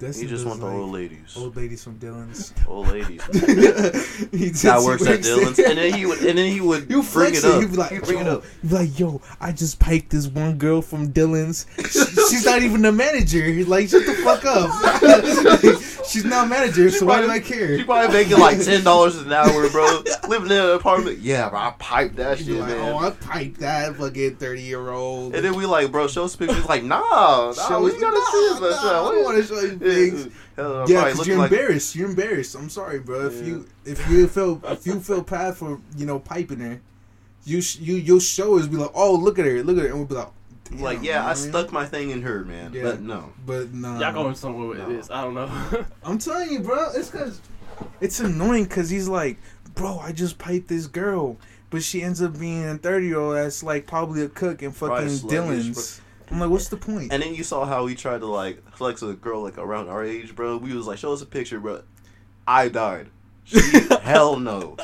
That's 0.00 0.18
He 0.20 0.26
just 0.26 0.44
want 0.44 0.60
the 0.60 0.66
old 0.66 0.90
ladies, 0.92 1.34
old 1.36 1.56
ladies 1.56 1.84
from 1.84 1.98
Dylan's. 2.00 2.52
old 2.66 2.88
ladies. 2.88 3.22
he 4.32 4.50
just 4.50 4.64
that 4.64 4.82
works 4.84 5.06
at 5.06 5.20
Dylan's, 5.20 5.56
there. 5.56 5.68
and 5.68 5.78
then 5.78 5.94
he 5.94 6.04
would, 6.04 6.18
and 6.18 6.36
then 6.36 6.50
he 6.50 6.60
would 6.60 6.82
You 6.90 7.02
bring 7.02 7.32
flex 7.34 7.38
it 7.38 7.44
up. 7.44 7.60
He'd 7.62 7.70
be 7.70 7.76
like, 7.76 7.92
He'd 7.92 8.02
bring 8.02 8.18
it 8.18 8.26
yo, 8.26 8.32
up. 8.38 8.44
he'd 8.62 8.68
be 8.70 8.74
like, 8.74 8.98
yo, 8.98 9.22
I 9.40 9.52
just 9.52 9.78
piped 9.78 10.10
this 10.10 10.26
one 10.26 10.58
girl 10.58 10.82
from 10.82 11.12
Dylan's. 11.12 11.66
She- 11.78 12.34
She's 12.34 12.44
not 12.44 12.62
even 12.62 12.84
a 12.84 12.90
manager. 12.92 13.44
He's 13.44 13.68
like, 13.68 13.88
shut 13.88 14.04
the 14.04 14.14
fuck 14.14 14.44
up. 14.44 16.04
She's 16.08 16.24
not 16.24 16.46
a 16.46 16.48
manager, 16.48 16.90
so 16.90 17.06
why 17.06 17.20
do 17.22 17.30
I 17.30 17.38
care? 17.40 17.78
She 17.78 17.84
probably 17.84 18.12
making 18.14 18.38
like 18.38 18.62
ten 18.62 18.84
dollars 18.84 19.16
an 19.16 19.32
hour, 19.32 19.68
bro. 19.70 20.02
Living 20.28 20.50
in 20.50 20.58
an 20.58 20.70
apartment. 20.70 21.18
Yeah, 21.20 21.48
bro, 21.48 21.58
I 21.58 21.74
piped 21.78 22.16
that 22.16 22.38
She'd 22.38 22.46
shit, 22.46 22.54
be 22.56 22.60
like, 22.60 22.68
man. 22.76 22.92
oh, 22.92 22.98
I 22.98 23.10
piped 23.10 23.60
that 23.60 23.96
fucking 23.96 24.36
thirty 24.36 24.62
year 24.62 24.90
old. 24.90 25.34
And 25.34 25.44
then 25.44 25.54
we 25.54 25.64
like, 25.66 25.90
bro, 25.90 26.06
show 26.08 26.24
us 26.24 26.36
pictures. 26.36 26.66
Like, 26.66 26.82
nah, 26.84 27.52
nah, 27.56 27.80
we 27.80 27.98
gotta 27.98 28.20
see 28.32 28.48
this. 28.48 28.60
Nah, 28.60 28.66
bitch. 28.66 28.84
nah, 28.84 28.90
I 28.98 29.02
What 29.02 29.12
don't 29.12 29.18
is- 29.18 29.24
want 29.24 29.36
to 29.38 29.44
show 29.46 29.60
you 29.60 29.83
things. 29.84 30.28
Hell, 30.56 30.84
Yeah, 30.88 31.04
because 31.10 31.26
you're 31.26 31.38
like- 31.38 31.52
embarrassed. 31.52 31.94
You're 31.94 32.08
embarrassed. 32.08 32.54
I'm 32.54 32.68
sorry, 32.70 32.98
bro. 33.00 33.26
If 33.26 33.34
Yeah. 33.34 33.44
you 33.44 33.66
if 33.84 34.10
you 34.10 34.26
feel 34.28 34.60
if 34.64 34.86
you 34.86 35.00
feel 35.00 35.20
bad 35.36 35.56
for 35.56 35.80
you 35.96 36.06
know 36.06 36.18
piping 36.18 36.60
her, 36.60 36.80
you 37.44 37.60
sh- 37.60 37.78
you 37.78 37.94
you'll 37.96 38.20
show 38.20 38.58
us 38.58 38.66
be 38.66 38.76
like, 38.76 38.90
oh 38.94 39.14
look 39.14 39.38
at 39.38 39.44
her, 39.46 39.62
look 39.62 39.76
at 39.76 39.82
her, 39.84 39.88
and 39.88 39.96
we'll 39.98 40.06
be 40.06 40.14
like, 40.14 40.28
Damn, 40.70 40.80
Like, 40.80 41.02
yeah, 41.02 41.26
I 41.26 41.34
stuck 41.34 41.72
my 41.72 41.84
thing 41.84 42.08
in 42.10 42.22
her, 42.22 42.42
man. 42.44 42.72
Yeah. 42.72 42.84
But 42.84 43.02
no. 43.02 43.32
But 43.44 43.74
no, 43.74 43.98
Y'all 44.00 44.12
going 44.14 44.34
somewhere 44.34 44.66
with 44.68 44.78
No. 44.78 44.88
this? 44.88 45.10
I 45.10 45.22
don't 45.22 45.34
know. 45.34 45.84
I'm 46.04 46.16
telling 46.18 46.50
you, 46.50 46.60
bro. 46.60 46.90
It's 46.94 47.10
cause 47.10 47.40
it's 48.00 48.20
annoying 48.20 48.64
because 48.64 48.88
he's 48.88 49.08
like, 49.08 49.36
bro, 49.74 49.98
I 49.98 50.12
just 50.12 50.38
piped 50.38 50.68
this 50.68 50.86
girl, 50.86 51.36
but 51.68 51.82
she 51.82 52.00
ends 52.02 52.22
up 52.22 52.38
being 52.38 52.64
a 52.64 52.78
thirty 52.78 53.08
year 53.08 53.18
old 53.18 53.36
that's 53.36 53.62
like 53.62 53.86
probably 53.86 54.22
a 54.22 54.28
cook 54.28 54.62
in 54.62 54.70
fucking 54.72 54.88
Probably 54.88 55.08
sluggish, 55.10 55.38
Dylan's. 55.66 56.00
I'm 56.30 56.40
like, 56.40 56.50
what's 56.50 56.68
the 56.68 56.76
point? 56.76 57.12
And 57.12 57.22
then 57.22 57.34
you 57.34 57.44
saw 57.44 57.64
how 57.64 57.86
he 57.86 57.94
tried 57.94 58.20
to 58.20 58.26
like 58.26 58.62
flex 58.76 59.02
a 59.02 59.12
girl 59.14 59.42
like 59.42 59.58
around 59.58 59.88
our 59.88 60.04
age, 60.04 60.34
bro. 60.34 60.56
We 60.56 60.74
was 60.74 60.86
like, 60.86 60.98
show 60.98 61.12
us 61.12 61.22
a 61.22 61.26
picture, 61.26 61.60
bro. 61.60 61.82
I 62.46 62.68
died. 62.68 63.08
She, 63.44 63.60
hell 64.02 64.36
no. 64.36 64.76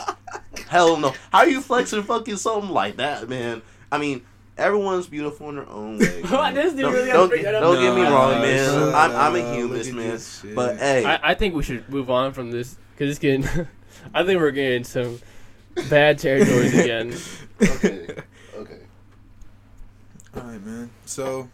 Hell 0.69 0.97
no. 0.97 1.15
How 1.33 1.45
you 1.45 1.61
flexing 1.61 2.03
fucking 2.03 2.37
something 2.37 2.71
like 2.71 2.97
that, 2.97 3.29
man? 3.29 3.63
I 3.91 3.99
mean, 3.99 4.23
everyone's 4.57 5.07
beautiful 5.07 5.49
in 5.49 5.57
their 5.57 5.69
own 5.69 5.99
way. 5.99 6.23
This 6.55 6.73
dude 6.73 6.83
don't 6.83 6.93
really 6.93 7.07
don't, 7.07 7.15
gotta 7.15 7.29
bring 7.29 7.43
that 7.45 7.55
up. 7.55 7.63
don't 7.63 7.83
get 7.83 7.95
me 7.95 8.03
wrong, 8.03 8.33
nah, 8.33 8.41
man. 8.41 8.71
shut 8.71 8.95
I'm, 8.95 9.17
I'm 9.17 9.35
a 9.35 9.55
humanist, 9.55 9.93
Look 9.93 10.05
at 10.05 10.45
man. 10.45 10.55
But 10.55 10.77
hey, 10.79 11.05
I, 11.05 11.31
I 11.31 11.35
think 11.35 11.55
we 11.55 11.63
should 11.63 11.89
move 11.89 12.11
on 12.11 12.33
from 12.33 12.51
this 12.51 12.77
because 12.93 13.11
it's 13.11 13.19
getting. 13.19 13.45
I 14.15 14.25
think 14.25 14.41
we're 14.41 14.51
getting 14.51 14.85
some 14.85 15.21
bad 15.89 16.19
territories 16.19 16.79
again. 16.79 17.15
okay, 17.63 18.03
okay. 18.05 18.23
All 20.37 20.43
right, 20.43 20.65
man. 20.65 20.91
So, 21.07 21.49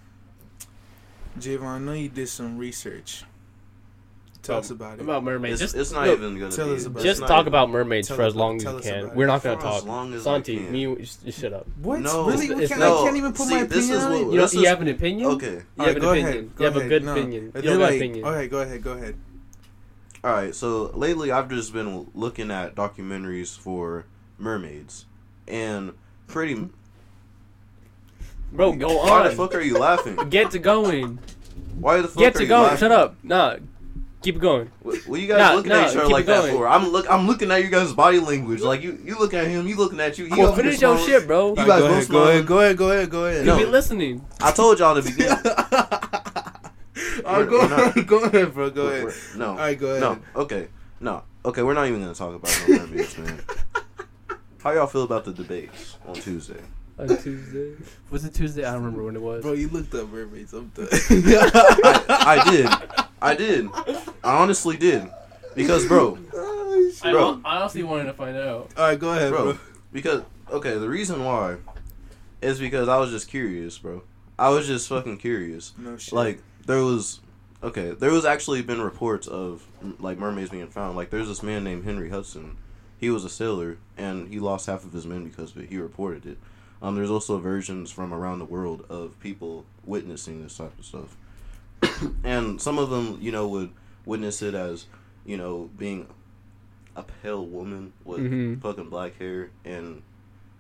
Javon, 1.39 1.62
I 1.64 1.79
know 1.79 1.93
you 1.93 2.09
did 2.09 2.29
some 2.29 2.59
research. 2.59 3.24
Tell 4.43 4.59
us 4.59 4.70
about 4.70 4.99
it. 4.99 5.03
About 5.03 5.24
mermaids. 5.24 5.61
It's, 5.61 5.72
Just 5.72 5.81
it's 5.81 5.91
not 5.93 6.07
look, 6.07 6.18
even 6.20 6.39
gonna 6.39 6.53
tell 6.53 6.68
be. 6.68 6.74
us 6.77 6.87
about 6.87 7.03
just 7.03 7.18
it. 7.20 7.22
it's 7.24 7.29
talk 7.29 7.47
not 7.47 7.49
about 7.49 7.68
mermaids 7.68 8.09
for 8.09 8.22
as 8.22 8.37
long 8.37 8.57
as 8.59 8.62
you 8.64 8.79
can. 8.79 9.12
We're 9.16 9.27
not 9.27 9.43
gonna 9.43 9.57
as 9.57 9.62
talk. 9.62 9.85
long 9.87 10.14
as 10.14 10.22
Santi, 10.22 10.61
me, 10.61 10.83
you 10.83 10.97
just, 10.99 11.24
just 11.24 11.41
shut 11.41 11.53
up. 11.53 11.66
what? 11.83 11.99
No, 12.01 12.27
really? 12.27 12.55
We 12.55 12.62
it's 12.62 12.77
no. 12.77 13.01
I 13.01 13.05
can't 13.07 13.16
even 13.16 13.33
put 13.33 13.49
See, 13.49 13.55
my 13.57 13.61
opinion 13.62 13.91
is 13.91 14.05
on 14.05 14.12
it. 14.12 14.18
You, 14.33 14.41
This 14.41 14.55
you 14.55 14.66
have 14.66 14.81
an 14.83 14.89
opinion. 14.89 15.31
Okay. 15.33 15.53
You 15.55 15.62
All 15.81 15.87
have 15.87 15.97
an 15.97 16.03
go 16.03 16.11
opinion. 16.12 16.29
ahead. 16.33 16.55
Go 16.57 16.64
you 16.64 16.70
have 16.70 16.77
a 16.81 16.89
good 16.89 17.05
No. 17.05 17.12
opinion. 17.12 17.53
You 17.57 17.70
have 17.70 17.81
like, 17.81 17.91
an 17.91 17.97
opinion. 17.97 18.24
All 18.24 18.33
right, 18.33 18.49
go 18.51 18.59
ahead. 18.61 18.83
Go 18.85 18.93
ahead. 18.93 19.16
All 20.22 20.33
right, 20.33 20.55
so 20.55 20.93
lately 20.95 21.33
I've 21.33 21.49
just 21.49 21.72
been 21.72 22.09
looking 22.14 22.53
at 22.53 22.77
documentaries 22.77 23.59
for 23.59 24.07
mermaids, 24.39 25.07
and 25.49 25.93
pretty. 26.29 26.68
Bro, 28.53 28.73
go 28.75 28.99
on. 29.01 29.09
Why 29.09 29.29
the 29.29 29.35
fuck 29.37 29.55
are 29.55 29.61
you 29.61 29.79
laughing? 29.79 30.17
Get 30.31 30.51
to 30.53 30.59
going. 30.59 31.19
Why 31.79 32.01
the 32.01 32.09
fuck 32.09 32.17
are 32.17 32.21
you 32.21 32.25
laughing? 32.25 32.25
Get 32.25 32.35
are 32.35 32.39
to 32.39 32.43
you 32.43 32.49
going. 32.49 32.63
laughing? 32.65 32.79
Shut 32.79 32.93
up. 32.93 33.17
Nah. 33.23 33.57
Keep 34.23 34.37
it 34.37 34.39
going. 34.41 34.71
What, 34.81 34.97
what 35.07 35.21
you 35.21 35.29
guys 35.29 35.39
Nah, 35.39 35.53
looking 35.55 35.69
nah, 35.71 35.83
at 35.83 35.91
each 35.91 35.97
other 35.97 36.07
keep 36.07 36.13
like 36.13 36.25
it 36.25 36.27
that 36.29 36.41
going. 36.43 36.55
for? 36.55 36.67
I'm 36.67 36.89
look. 36.89 37.07
I'm 37.09 37.27
looking 37.27 37.51
at 37.53 37.63
you 37.63 37.69
guys' 37.71 37.93
body 37.93 38.19
language. 38.19 38.61
Like 38.61 38.83
you, 38.83 38.99
you 39.05 39.17
look 39.19 39.35
at 39.35 39.47
him. 39.47 39.69
You 39.69 39.77
looking 39.77 40.01
at 40.01 40.19
you. 40.19 40.25
He 40.25 40.31
Well, 40.33 40.49
over 40.49 40.57
there 40.57 40.65
finish 40.65 40.81
your 40.81 40.97
smiling. 40.97 41.13
shit, 41.21 41.27
bro. 41.29 41.43
You 41.43 41.49
All 41.51 41.55
guys 41.55 41.69
right, 41.69 41.79
both 41.81 41.81
go 41.81 41.93
ahead. 41.93 42.05
smiling. 42.07 42.45
Go 42.47 42.59
ahead. 42.61 42.77
Go 42.77 42.91
ahead. 42.91 43.11
Go 43.11 43.25
ahead. 43.27 43.41
You 43.47 43.53
No. 43.53 43.59
be 43.59 43.65
listening. 43.67 44.25
I 44.41 44.51
told 44.53 44.79
y'all 44.81 44.95
to 45.01 45.03
begin. 45.03 45.29
All 47.25 47.41
right, 47.41 47.49
go 47.49 47.59
We're 47.61 47.69
not- 47.69 47.79
ahead. 47.81 48.07
Go 48.07 48.25
ahead, 48.25 48.55
bro. 48.55 48.71
Go 48.71 48.85
We're- 48.85 48.95
ahead. 48.95 49.05
we're- 49.05 49.39
No. 49.39 49.51
All 49.51 49.57
right, 49.57 49.79
go 49.79 49.87
ahead. 49.89 50.01
No. 50.01 50.19
Okay. 50.43 50.69
No. 51.01 51.23
Okay. 51.45 51.63
We're 51.63 51.75
not 51.75 51.87
even 51.87 52.01
gonna 52.01 52.15
talk 52.15 52.35
about 52.35 52.65
no 52.69 52.79
mermaids, 52.79 53.19
man. 53.19 53.41
How 54.63 54.73
y'all 54.73 54.87
feel 54.89 55.03
about 55.05 55.25
the 55.25 55.33
debates 55.33 55.99
on 56.09 56.15
Tuesday? 56.15 56.61
On 56.99 57.09
Tuesday. 57.09 57.73
Was 58.11 58.25
it 58.25 58.33
Tuesday? 58.35 58.65
I 58.65 58.73
don't 58.73 58.83
remember 58.83 59.05
when 59.05 59.17
it 59.17 59.23
was. 59.23 59.43
Bro, 59.43 59.53
you 59.53 59.69
looked 59.69 59.95
up 59.95 60.09
mermaids. 60.11 60.53
I'm 60.55 60.69
done. 60.69 60.89
I, 60.91 62.43
I 62.47 62.51
did. 62.51 62.67
I 63.21 63.35
did. 63.35 63.69
I 64.25 64.37
honestly 64.39 64.77
did. 64.77 65.09
Because, 65.55 65.87
bro, 65.87 66.19
Oh, 66.35 66.91
shit. 66.95 67.05
I, 67.07 67.13
bro. 67.13 67.25
hon- 67.35 67.43
I 67.45 67.57
honestly 67.59 67.83
wanted 67.83 68.05
to 68.05 68.13
find 68.15 68.37
out. 68.37 68.71
All 68.77 68.85
right, 68.89 68.99
go 68.99 69.11
ahead, 69.13 69.31
bro, 69.33 69.45
bro. 69.53 69.59
because 69.93 70.23
okay, 70.51 70.77
the 70.79 70.89
reason 70.89 71.25
why 71.25 71.57
is 72.43 72.59
because 72.59 72.89
I 72.89 72.99
was 72.99 73.11
just 73.11 73.29
curious, 73.29 73.77
bro. 73.79 74.03
I 74.39 74.51
was 74.51 74.67
just 74.67 74.89
fucking 74.89 75.19
curious. 75.19 75.73
No 75.79 75.97
shit. 75.97 76.13
Like 76.15 76.43
there 76.67 76.83
was, 76.83 77.21
okay, 77.63 77.91
there 77.93 78.11
was 78.11 78.25
actually 78.27 78.61
been 78.63 78.81
reports 78.83 79.27
of 79.27 79.67
like 79.99 80.19
mermaids 80.19 80.51
being 80.51 80.69
found. 80.69 80.97
Like 80.97 81.11
there's 81.11 81.29
this 81.29 81.43
man 81.43 81.65
named 81.65 81.85
Henry 81.85 82.11
Hudson. 82.11 82.57
He 82.99 83.09
was 83.11 83.25
a 83.25 83.31
sailor 83.31 83.79
and 83.99 84.29
he 84.29 84.39
lost 84.41 84.67
half 84.67 84.85
of 84.85 84.93
his 84.93 85.07
men 85.07 85.25
because 85.25 85.53
of 85.57 85.63
it. 85.63 85.69
He 85.71 85.79
reported 85.79 86.25
it. 86.27 86.39
Um, 86.83 86.95
there's 86.95 87.11
also 87.11 87.39
versions 87.39 87.91
from 87.91 88.12
around 88.12 88.39
the 88.39 88.45
world 88.45 88.85
of 88.89 89.18
people 89.20 89.64
witnessing 89.85 90.43
this 90.43 90.57
type 90.57 90.79
of 90.79 90.85
stuff, 90.85 91.16
and 92.24 92.61
some 92.61 92.79
of 92.79 92.91
them, 92.91 93.18
you 93.20 93.33
know, 93.33 93.49
would 93.49 93.70
witness 94.05 94.43
it 94.43 94.55
as, 94.55 94.87
you 95.24 95.37
know, 95.37 95.70
being 95.79 96.07
a 96.95 97.03
pale 97.03 97.45
woman 97.45 97.93
with 98.05 98.20
Mhm. 98.20 98.61
fucking 98.62 98.89
black 98.89 99.18
hair 99.18 99.51
and 99.64 100.03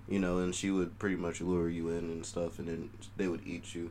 you 0.08 0.18
know 0.18 0.36
and 0.38 0.54
she 0.54 0.70
would 0.70 0.98
pretty 0.98 1.16
much 1.16 1.40
lure 1.40 1.68
you 1.70 1.88
in 1.88 1.98
and 2.10 2.24
stuff 2.26 2.58
and 2.58 2.68
then 2.68 2.90
they 3.16 3.26
would 3.26 3.40
eat 3.46 3.74
you 3.74 3.90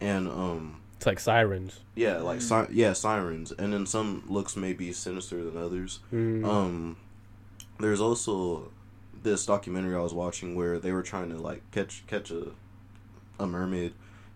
and 0.00 0.26
um 0.28 0.80
It's 0.96 1.06
like 1.06 1.20
sirens. 1.20 1.78
yeah 1.94 2.16
like 2.18 2.42
si- 2.42 2.66
yeah 2.72 2.92
sirens 2.94 3.52
and 3.52 3.72
then 3.72 3.86
some 3.86 4.24
looks 4.26 4.56
may 4.56 4.72
be 4.72 4.92
sinister 4.92 5.42
than 5.44 5.56
others 5.56 6.00
Mm. 6.12 6.44
um 6.44 6.96
there's 7.78 8.00
also 8.00 8.72
this 9.24 9.44
documentary 9.46 9.94
i 9.96 10.00
was 10.00 10.14
watching 10.14 10.54
where 10.54 10.78
they 10.78 10.92
were 10.92 11.02
trying 11.02 11.28
to 11.30 11.36
like 11.36 11.62
catch 11.72 12.04
catch 12.06 12.30
a 12.30 12.52
a 13.40 13.46
mermaid 13.46 13.92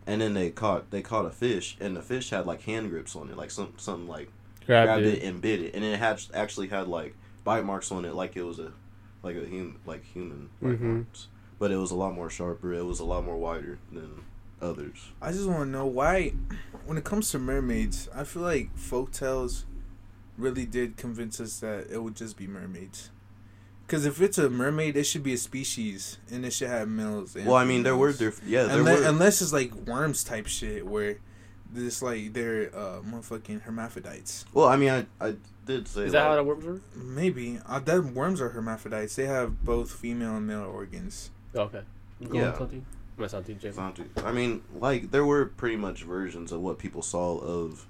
and 0.06 0.20
then 0.20 0.34
they 0.34 0.50
caught 0.50 0.90
they 0.90 1.00
caught 1.02 1.24
a 1.24 1.30
fish 1.30 1.76
and 1.80 1.94
the 1.96 2.02
fish 2.02 2.30
had 2.30 2.44
like 2.46 2.62
hand 2.62 2.90
grips 2.90 3.14
on 3.14 3.30
it 3.30 3.36
like 3.36 3.50
some 3.50 3.72
something 3.76 4.08
like 4.08 4.28
Grabbed, 4.66 4.86
grabbed 4.88 5.02
it. 5.04 5.22
it. 5.22 5.22
and 5.22 5.40
bit 5.40 5.60
it, 5.62 5.74
and 5.74 5.82
it 5.84 5.98
had 5.98 6.20
actually 6.34 6.66
had 6.68 6.88
like 6.88 7.14
bite 7.44 7.64
marks 7.64 7.90
on 7.90 8.04
it, 8.04 8.14
like 8.14 8.36
it 8.36 8.42
was 8.42 8.58
a 8.58 8.72
like 9.22 9.34
a 9.36 9.48
hum, 9.48 9.78
like 9.86 10.04
human 10.04 10.50
like 10.60 10.78
Mhm. 10.78 10.84
arms. 10.96 11.28
But 11.58 11.70
it 11.70 11.76
was 11.76 11.90
a 11.90 11.94
lot 11.96 12.12
more 12.14 12.28
sharper. 12.28 12.74
It 12.74 12.84
was 12.84 13.00
a 13.00 13.04
lot 13.04 13.24
more 13.24 13.38
wider 13.38 13.78
than 13.90 14.24
others. 14.60 15.10
I 15.22 15.32
just 15.32 15.46
want 15.48 15.60
to 15.60 15.66
know 15.70 15.86
why, 15.86 16.34
when 16.84 16.98
it 16.98 17.04
comes 17.04 17.30
to 17.30 17.38
mermaids, 17.38 18.08
I 18.14 18.24
feel 18.24 18.42
like 18.42 18.76
folktales 18.76 19.64
really 20.36 20.66
did 20.66 20.96
convince 20.98 21.40
us 21.40 21.58
that 21.60 21.86
it 21.90 22.02
would 22.02 22.14
just 22.14 22.36
be 22.36 22.46
mermaids. 22.46 23.10
Because 23.88 24.04
if 24.04 24.20
it's 24.20 24.36
a 24.36 24.50
mermaid, 24.50 24.98
it 24.98 25.04
should 25.04 25.22
be 25.22 25.32
a 25.32 25.38
species, 25.38 26.18
and 26.30 26.44
it 26.44 26.52
should 26.52 26.68
have 26.68 26.88
males. 26.88 27.34
And 27.34 27.46
Well, 27.46 27.56
I 27.56 27.64
mean, 27.64 27.82
there 27.84 27.96
were 27.96 28.12
females. 28.12 28.38
diff- 28.38 28.46
yeah, 28.48 28.64
there 28.64 28.78
unless, 28.80 29.00
were 29.00 29.06
unless 29.06 29.40
it's 29.40 29.52
like 29.52 29.72
worms 29.74 30.22
type 30.22 30.46
shit 30.46 30.86
where 30.86 31.16
this 31.72 32.02
like 32.02 32.34
they're 32.34 32.70
uh 32.76 33.00
motherfucking 33.00 33.62
hermaphrodites. 33.62 34.44
Well, 34.52 34.68
I 34.68 34.76
mean, 34.76 34.90
I 34.90 35.06
I 35.26 35.36
did 35.64 35.88
say 35.88 36.02
Is 36.02 36.12
that 36.12 36.20
how 36.20 36.28
like- 36.28 36.36
that 36.38 36.44
worms 36.44 36.64
work? 36.66 36.82
Maybe 36.94 37.60
uh, 37.66 37.78
that 37.80 38.04
worms 38.04 38.42
are 38.42 38.50
hermaphrodites. 38.50 39.16
They 39.16 39.24
have 39.26 39.64
both 39.64 39.90
female 39.92 40.36
and 40.36 40.46
male 40.46 40.64
organs. 40.64 41.30
Oh, 41.54 41.60
okay. 41.62 41.80
Go 42.28 42.38
Yeah. 42.38 42.50
on, 42.52 42.58
Santi. 42.58 42.84
My 43.16 43.26
Santi, 43.26 43.54
James. 43.54 43.74
Santi. 43.74 44.04
I 44.22 44.32
mean, 44.32 44.62
like 44.78 45.10
there 45.12 45.24
were 45.24 45.46
pretty 45.46 45.76
much 45.76 46.02
versions 46.04 46.52
of 46.52 46.60
what 46.60 46.78
people 46.78 47.00
saw 47.00 47.38
of 47.38 47.86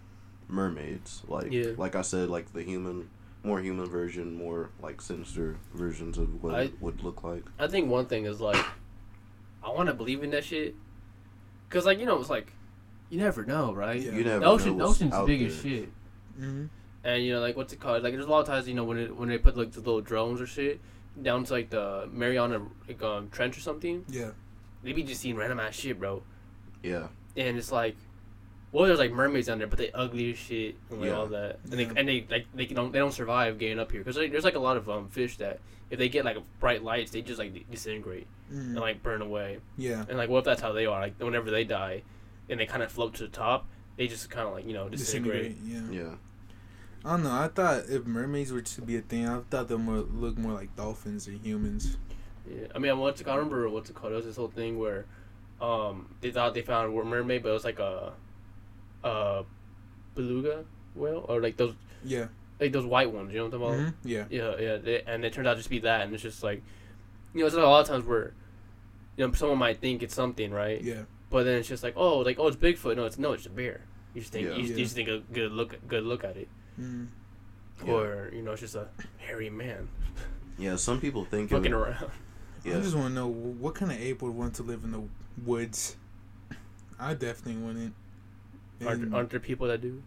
mermaids. 0.48 1.22
Like, 1.28 1.50
Yeah. 1.52 1.72
like 1.76 1.96
I 1.96 2.02
said, 2.02 2.30
like 2.30 2.52
the 2.52 2.62
human, 2.62 3.10
more 3.48 3.60
human 3.60 3.86
version, 3.86 4.34
more 4.36 4.70
like 4.80 5.00
sinister 5.00 5.56
versions 5.74 6.18
of 6.18 6.42
what 6.42 6.54
I- 6.54 6.60
it 6.64 6.80
would 6.80 7.02
look 7.02 7.24
like. 7.24 7.44
I 7.58 7.66
think 7.66 7.88
one 7.90 8.06
thing 8.06 8.26
is 8.26 8.40
like, 8.40 8.62
I 9.64 9.70
want 9.70 9.88
to 9.88 9.94
believe 9.94 10.22
in 10.22 10.30
that 10.30 10.44
shit, 10.44 10.74
cause 11.70 11.86
like 11.86 11.98
you 11.98 12.06
know 12.06 12.20
it's 12.20 12.30
like, 12.30 12.52
you 13.10 13.18
never 13.18 13.44
know, 13.44 13.72
right? 13.74 14.00
Yeah. 14.00 14.12
You 14.12 14.22
never 14.24 14.38
The 14.38 14.44
know 14.44 14.52
ocean, 14.52 14.78
the 14.78 14.84
ocean's 14.84 15.14
out 15.14 15.26
big 15.26 15.42
as 15.42 15.60
shit. 15.60 15.88
Mm-hmm. 16.38 16.66
And 17.04 17.24
you 17.24 17.32
know 17.32 17.40
like 17.40 17.56
what's 17.56 17.72
it 17.72 17.80
called? 17.80 18.02
Like 18.02 18.12
there's 18.12 18.26
a 18.26 18.30
lot 18.30 18.40
of 18.40 18.46
times 18.46 18.68
you 18.68 18.74
know 18.74 18.84
when 18.84 18.98
it, 18.98 19.16
when 19.16 19.28
they 19.30 19.38
put 19.38 19.56
like 19.56 19.72
the 19.72 19.80
little 19.80 20.02
drones 20.02 20.40
or 20.40 20.46
shit 20.46 20.80
down 21.20 21.42
to 21.44 21.52
like 21.52 21.70
the 21.70 22.08
Mariana 22.12 22.60
like, 22.86 23.02
um, 23.02 23.28
Trench 23.30 23.56
or 23.56 23.60
something, 23.60 24.04
Yeah. 24.08 24.30
they 24.84 24.92
be 24.92 25.02
just 25.02 25.20
seeing 25.22 25.34
random 25.36 25.58
ass 25.58 25.74
shit, 25.74 25.98
bro. 25.98 26.22
Yeah, 26.82 27.08
And 27.36 27.56
it's 27.58 27.72
like, 27.72 27.96
well, 28.72 28.86
there's 28.86 28.98
like 28.98 29.12
mermaids 29.12 29.46
down 29.46 29.58
there, 29.58 29.66
but 29.66 29.78
they 29.78 29.90
ugly 29.92 30.32
as 30.32 30.38
shit 30.38 30.76
and 30.90 31.00
like 31.00 31.10
Yeah. 31.10 31.16
all 31.16 31.26
that, 31.28 31.58
and 31.70 31.80
Yeah. 31.80 31.88
they 31.88 32.00
and 32.00 32.08
they 32.08 32.26
like 32.30 32.46
they 32.54 32.66
don't 32.66 32.92
they 32.92 32.98
don't 32.98 33.12
survive 33.12 33.58
getting 33.58 33.78
up 33.78 33.90
here 33.92 34.00
because 34.00 34.16
like, 34.16 34.30
there's 34.32 34.44
like 34.44 34.56
a 34.56 34.60
lot 34.60 34.76
of 34.76 34.88
um 34.90 35.08
fish 35.08 35.36
that 35.38 35.60
if 35.90 35.98
they 35.98 36.08
get 36.08 36.24
like 36.24 36.36
bright 36.60 36.82
lights 36.84 37.10
they 37.12 37.22
just 37.22 37.38
like 37.38 37.70
disintegrate 37.70 38.26
Mm. 38.52 38.60
and 38.60 38.76
like 38.76 39.02
burn 39.02 39.20
away. 39.20 39.58
yeah. 39.76 40.04
And 40.08 40.16
like, 40.16 40.30
what 40.30 40.38
if 40.38 40.44
that's 40.46 40.62
how 40.62 40.72
they 40.72 40.86
are? 40.86 41.00
Like, 41.00 41.14
whenever 41.20 41.50
they 41.50 41.64
die, 41.64 42.02
and 42.48 42.58
they 42.58 42.64
kind 42.64 42.82
of 42.82 42.90
float 42.90 43.12
to 43.16 43.22
the 43.24 43.28
top, 43.28 43.66
they 43.98 44.06
just 44.06 44.30
kind 44.30 44.46
of 44.48 44.54
like 44.54 44.66
you 44.66 44.72
know 44.72 44.88
disintegrate. 44.88 45.62
Disintegrate. 45.64 45.92
Yeah. 45.94 46.04
yeah. 46.04 46.14
I 47.04 47.10
don't 47.12 47.24
know. 47.24 47.30
I 47.32 47.48
thought 47.48 47.84
if 47.88 48.06
mermaids 48.06 48.50
were 48.52 48.60
to 48.62 48.80
be 48.82 48.96
a 48.96 49.00
thing, 49.02 49.26
I 49.28 49.40
thought 49.50 49.68
they 49.68 49.74
would 49.74 50.14
look 50.14 50.36
more 50.38 50.52
like 50.52 50.74
dolphins 50.76 51.26
than 51.26 51.38
humans. 51.40 51.96
Yeah. 52.50 52.66
I 52.74 52.78
mean, 52.78 52.90
I 52.90 52.94
what's 52.94 53.22
I 53.26 53.34
remember 53.34 53.68
what's 53.68 53.88
it 53.90 53.96
called? 53.96 54.12
It 54.14 54.16
was 54.16 54.24
this 54.24 54.36
whole 54.36 54.48
thing 54.48 54.78
where, 54.78 55.04
um, 55.60 56.06
they 56.22 56.30
thought 56.30 56.54
they 56.54 56.62
found 56.62 56.92
a 56.92 57.04
mermaid, 57.04 57.42
but 57.42 57.50
it 57.50 57.52
was 57.52 57.64
like 57.64 57.78
a, 57.78 58.12
a 59.04 59.44
beluga 60.14 60.64
whale 60.94 61.24
or 61.28 61.40
like 61.40 61.56
those 61.56 61.74
Yeah. 62.04 62.26
like 62.60 62.72
those 62.72 62.84
white 62.86 63.12
ones. 63.12 63.32
You 63.32 63.38
know 63.38 63.44
what 63.46 63.54
I'm 63.54 63.60
talking 63.60 63.80
about? 63.84 63.92
Mhm. 63.92 63.94
Yeah. 64.04 64.24
Yeah, 64.30 64.56
yeah. 64.58 64.76
They, 64.78 65.02
and 65.02 65.24
it 65.24 65.32
turned 65.32 65.46
out 65.48 65.56
just 65.56 65.66
to 65.66 65.70
be 65.70 65.78
that, 65.80 66.02
and 66.02 66.12
it's 66.14 66.22
just 66.22 66.42
like, 66.42 66.62
you 67.34 67.40
know, 67.40 67.46
it's 67.46 67.54
like 67.54 67.64
a 67.64 67.68
lot 67.68 67.80
of 67.82 67.86
times 67.88 68.04
where, 68.04 68.32
you 69.16 69.26
know, 69.26 69.32
someone 69.34 69.58
might 69.58 69.78
think 69.80 70.02
it's 70.02 70.14
something, 70.14 70.50
right? 70.50 70.82
Yeah. 70.82 71.02
But 71.30 71.44
then 71.44 71.58
it's 71.58 71.68
just 71.68 71.82
like, 71.82 71.94
oh, 71.96 72.18
like 72.20 72.38
oh, 72.38 72.46
it's 72.48 72.56
Bigfoot. 72.56 72.96
No, 72.96 73.04
it's 73.04 73.18
no, 73.18 73.32
it's 73.32 73.46
a 73.46 73.50
bear. 73.50 73.80
You 74.14 74.20
just 74.22 74.32
think 74.32 74.46
Yeah. 74.48 74.54
you, 74.54 74.62
just, 74.62 74.70
Yeah. 74.72 74.76
you 74.78 74.84
just 74.84 74.94
think 74.96 75.08
a 75.08 75.18
good 75.32 75.52
look, 75.52 75.76
good 75.86 76.04
look 76.04 76.24
at 76.24 76.36
it. 76.36 76.48
Mm. 76.80 77.08
Yeah. 77.86 77.92
or 77.92 78.30
you 78.34 78.42
know 78.42 78.50
it's 78.52 78.60
just 78.62 78.74
a 78.74 78.88
hairy 79.18 79.50
man 79.50 79.88
Yeah, 80.58 80.74
some 80.74 81.00
people 81.00 81.24
think 81.24 81.50
fucking 81.50 81.72
of, 81.72 81.80
around. 81.80 82.10
I 82.66 82.70
just 82.80 82.96
want 82.96 83.08
to 83.10 83.14
know 83.14 83.28
what 83.28 83.76
kind 83.76 83.92
of 83.92 84.00
ape 84.00 84.20
would 84.22 84.34
want 84.34 84.54
to 84.54 84.64
live 84.64 84.82
in 84.82 84.90
the 84.90 85.02
woods. 85.46 85.96
I 86.98 87.14
definitely 87.14 87.62
wouldn't. 87.62 87.94
Aren't, 88.86 89.14
aren't 89.14 89.30
there 89.30 89.40
people 89.40 89.66
that 89.68 89.80
do? 89.80 90.02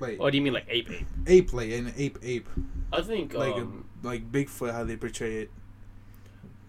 like 0.00 0.16
Oh, 0.18 0.28
do 0.28 0.36
you 0.36 0.42
mean 0.42 0.52
like 0.52 0.66
ape 0.68 0.90
ape? 0.90 1.06
ape, 1.26 1.52
like 1.52 1.70
an 1.70 1.92
ape, 1.96 2.18
ape, 2.22 2.48
I 2.92 3.00
think 3.02 3.34
like 3.34 3.54
um, 3.54 3.84
a, 4.02 4.06
like 4.06 4.32
Bigfoot, 4.32 4.72
how 4.72 4.84
they 4.84 4.96
portray 4.96 5.42
it. 5.42 5.50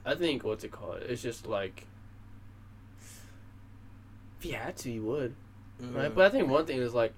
I 0.06 0.16
think 0.16 0.44
what's 0.44 0.64
it 0.64 0.72
called? 0.72 1.02
It's 1.02 1.22
just 1.22 1.48
like 1.48 1.86
if 4.40 4.46
you 4.46 4.54
had 4.54 4.78
to, 4.78 4.92
you 4.92 5.04
would, 5.04 5.36
right? 5.82 6.06
Uh, 6.06 6.10
But 6.10 6.26
I 6.26 6.30
think 6.30 6.50
one 6.50 6.66
thing 6.66 6.78
is 6.80 6.94
like 6.94 7.14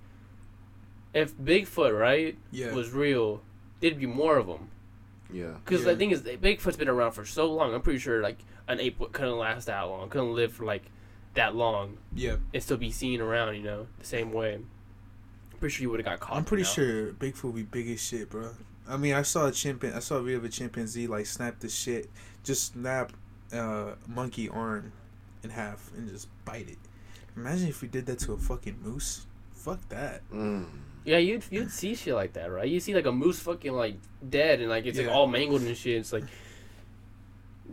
if 1.13 1.35
Bigfoot 1.37 1.97
right 1.97 2.37
yeah, 2.51 2.73
was 2.73 2.91
real, 2.91 3.41
there'd 3.79 3.99
be 3.99 4.05
more 4.05 4.37
of 4.37 4.47
them. 4.47 4.69
yeah, 5.31 5.51
Because 5.63 5.83
Yeah. 5.85 5.91
the 5.91 5.97
thing 5.97 6.11
is, 6.11 6.21
Bigfoot's 6.21 6.77
been 6.77 6.87
around 6.87 7.11
for 7.11 7.25
so 7.25 7.51
long. 7.51 7.73
I'm 7.73 7.81
pretty 7.81 7.99
sure 7.99 8.21
like 8.21 8.37
an 8.67 8.79
ape 8.79 8.99
couldn't 9.11 9.37
last 9.37 9.65
that 9.65 9.81
long, 9.81 10.09
couldn't 10.09 10.33
live 10.33 10.53
for 10.53 10.65
like 10.65 10.83
that 11.33 11.55
long 11.55 11.97
yeah. 12.15 12.35
and 12.53 12.61
still 12.63 12.77
be 12.77 12.91
seen 12.91 13.21
around. 13.21 13.55
You 13.55 13.63
know, 13.63 13.87
the 13.99 14.05
same 14.05 14.31
way. 14.31 14.55
I'm 14.55 15.57
pretty 15.59 15.73
sure 15.75 15.83
you 15.83 15.89
would 15.91 15.99
have 15.99 16.05
got 16.05 16.19
caught. 16.19 16.37
I'm 16.37 16.45
pretty 16.45 16.63
now. 16.63 16.69
sure 16.69 17.11
Bigfoot 17.13 17.43
would 17.45 17.55
be 17.55 17.63
big 17.63 17.89
as 17.89 18.01
shit, 18.01 18.29
bro. 18.29 18.49
I 18.89 18.97
mean, 18.97 19.13
I 19.13 19.21
saw 19.21 19.47
a 19.47 19.51
chimpan. 19.51 19.95
I 19.95 19.99
saw 19.99 20.15
a 20.15 20.21
video 20.21 20.39
of 20.39 20.45
a 20.45 20.49
chimpanzee 20.49 21.07
like 21.07 21.25
snap 21.25 21.59
the 21.59 21.69
shit, 21.69 22.09
just 22.43 22.73
snap 22.73 23.13
uh, 23.53 23.91
monkey 24.07 24.49
arm 24.49 24.91
in 25.43 25.49
half 25.49 25.91
and 25.95 26.09
just 26.09 26.27
bite 26.45 26.69
it. 26.69 26.77
Imagine 27.35 27.69
if 27.69 27.81
we 27.81 27.87
did 27.87 28.05
that 28.07 28.19
to 28.19 28.33
a 28.33 28.37
fucking 28.37 28.77
moose. 28.83 29.25
Fuck 29.53 29.87
that. 29.89 30.21
mm. 30.31 30.65
Yeah, 31.03 31.17
you'd 31.17 31.43
you'd 31.49 31.71
see 31.71 31.95
shit 31.95 32.13
like 32.13 32.33
that, 32.33 32.51
right? 32.51 32.67
You 32.67 32.79
see 32.79 32.93
like 32.93 33.05
a 33.07 33.11
moose 33.11 33.39
fucking 33.39 33.73
like 33.73 33.95
dead 34.29 34.59
and 34.59 34.69
like 34.69 34.85
it's 34.85 34.99
Yeah. 34.99 35.07
like 35.07 35.15
all 35.15 35.25
mangled 35.27 35.61
and 35.61 35.75
shit. 35.75 35.97
It's 35.97 36.13
like 36.13 36.25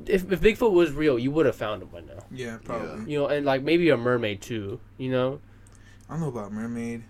if 0.07 0.31
if 0.31 0.41
Bigfoot 0.41 0.73
was 0.73 0.93
real, 0.93 1.19
you 1.19 1.31
would 1.31 1.47
have 1.47 1.57
found 1.57 1.83
him 1.83 1.89
by 1.89 2.01
now. 2.01 2.25
Yeah, 2.31 2.59
probably. 2.63 3.11
You 3.11 3.21
know, 3.21 3.27
and 3.27 3.45
like 3.45 3.63
maybe 3.63 3.89
a 3.91 3.97
mermaid 3.97 4.41
too. 4.41 4.81
You 4.97 5.11
know, 5.11 5.41
I 6.09 6.15
don't 6.15 6.21
know 6.21 6.29
about 6.29 6.53
mermaid. 6.53 7.05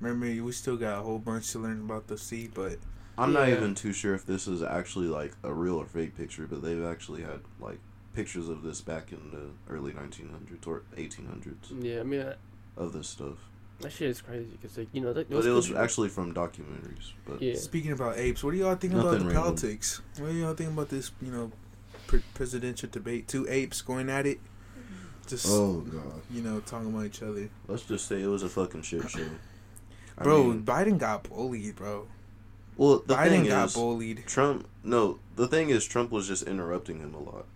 Mermaid, 0.00 0.42
we 0.42 0.52
still 0.52 0.76
got 0.76 0.98
a 0.98 1.02
whole 1.02 1.18
bunch 1.18 1.50
to 1.52 1.58
learn 1.58 1.80
about 1.80 2.06
the 2.06 2.16
sea, 2.16 2.48
but 2.52 2.78
I'm 3.18 3.32
not 3.32 3.48
even 3.48 3.74
too 3.74 3.92
sure 3.92 4.14
if 4.14 4.24
this 4.24 4.46
is 4.46 4.62
actually 4.62 5.08
like 5.08 5.32
a 5.42 5.52
real 5.52 5.76
or 5.76 5.86
fake 5.86 6.16
picture, 6.16 6.46
but 6.46 6.62
they've 6.62 6.84
actually 6.84 7.22
had 7.22 7.40
like 7.60 7.80
pictures 8.14 8.48
of 8.48 8.62
this 8.62 8.80
back 8.80 9.12
in 9.12 9.30
the 9.30 9.72
early 9.72 9.92
1900s 9.92 10.66
or 10.66 10.82
1800s 10.96 11.54
yeah. 11.80 12.00
I 12.00 12.02
mean 12.02 12.20
that, 12.20 12.38
of 12.76 12.92
this 12.92 13.08
stuff. 13.08 13.36
that 13.80 13.92
shit 13.92 14.08
is 14.08 14.20
crazy 14.20 14.50
because 14.52 14.78
like 14.78 14.88
you 14.92 15.00
know 15.00 15.12
that. 15.12 15.28
But 15.28 15.44
it 15.44 15.50
was 15.50 15.72
actually 15.72 16.08
from 16.08 16.32
documentaries. 16.32 17.12
But 17.26 17.42
yeah. 17.42 17.54
Speaking 17.56 17.92
about 17.92 18.18
apes, 18.18 18.44
what 18.44 18.52
do 18.52 18.58
y'all 18.58 18.76
think 18.76 18.92
about 18.92 19.10
the 19.10 19.18
random. 19.18 19.34
politics? 19.34 20.00
What 20.18 20.30
do 20.30 20.34
y'all 20.34 20.54
think 20.54 20.70
about 20.70 20.88
this? 20.88 21.10
You 21.20 21.32
know, 21.32 21.50
pre- 21.50 21.67
presidential 22.34 22.88
debate. 22.90 23.28
Two 23.28 23.46
apes 23.48 23.82
going 23.82 24.08
at 24.10 24.26
it. 24.26 24.40
Just 25.26 25.46
oh 25.48 25.80
god, 25.80 26.22
you 26.30 26.40
know, 26.40 26.60
talking 26.60 26.88
about 26.88 27.04
each 27.04 27.22
other. 27.22 27.50
let's 27.66 27.82
just 27.82 28.08
say 28.08 28.22
it 28.22 28.26
was 28.26 28.42
a 28.42 28.48
fucking 28.48 28.82
shit 28.82 29.08
show. 29.10 29.26
Bro, 30.22 30.44
mean, 30.44 30.62
Biden 30.62 30.98
got 30.98 31.22
bullied, 31.24 31.76
bro. 31.76 32.08
well, 32.76 33.04
the 33.06 33.14
Biden 33.14 33.28
thing 33.28 33.46
got 33.46 33.66
is, 33.66 33.74
bullied. 33.74 34.24
Trump. 34.26 34.66
No, 34.82 35.20
the 35.36 35.46
thing 35.46 35.70
is, 35.70 35.86
Trump 35.86 36.10
was 36.10 36.26
just 36.26 36.42
interrupting 36.42 36.98
him 36.98 37.14
a 37.14 37.20
lot. 37.20 37.46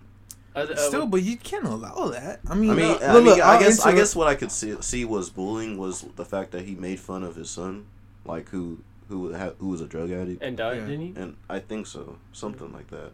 I, 0.55 0.63
I, 0.63 0.75
Still, 0.75 1.07
but 1.07 1.23
you 1.23 1.37
can't 1.39 1.65
allow 1.65 2.11
that. 2.11 2.41
I 2.49 2.55
mean, 2.55 2.71
I 2.71 2.75
mean, 2.75 2.89
look, 2.89 3.03
I, 3.03 3.15
mean, 3.15 3.25
look, 3.25 3.41
I 3.41 3.55
I'll 3.55 3.61
guess 3.61 3.85
I 3.87 3.95
guess 3.95 4.15
what 4.15 4.29
I 4.29 4.35
could 4.35 4.53
see 4.53 4.77
see 4.81 5.05
was 5.05 5.31
bullying 5.31 5.79
was 5.79 6.03
the 6.17 6.25
fact 6.25 6.53
that 6.53 6.65
he 6.67 6.75
made 6.75 7.01
fun 7.01 7.23
of 7.25 7.35
his 7.37 7.51
son, 7.51 7.87
like 8.25 8.51
who 8.51 8.79
who 9.09 9.35
ha- 9.35 9.55
who 9.59 9.69
was 9.69 9.81
a 9.81 9.87
drug 9.87 10.11
addict, 10.11 10.43
and 10.43 10.57
died, 10.57 10.77
Yeah. 10.77 10.87
didn't 10.87 11.01
he? 11.01 11.21
and 11.21 11.37
I 11.49 11.59
think 11.59 11.87
so, 11.87 12.19
something 12.33 12.73
like 12.73 12.89
that. 12.91 13.13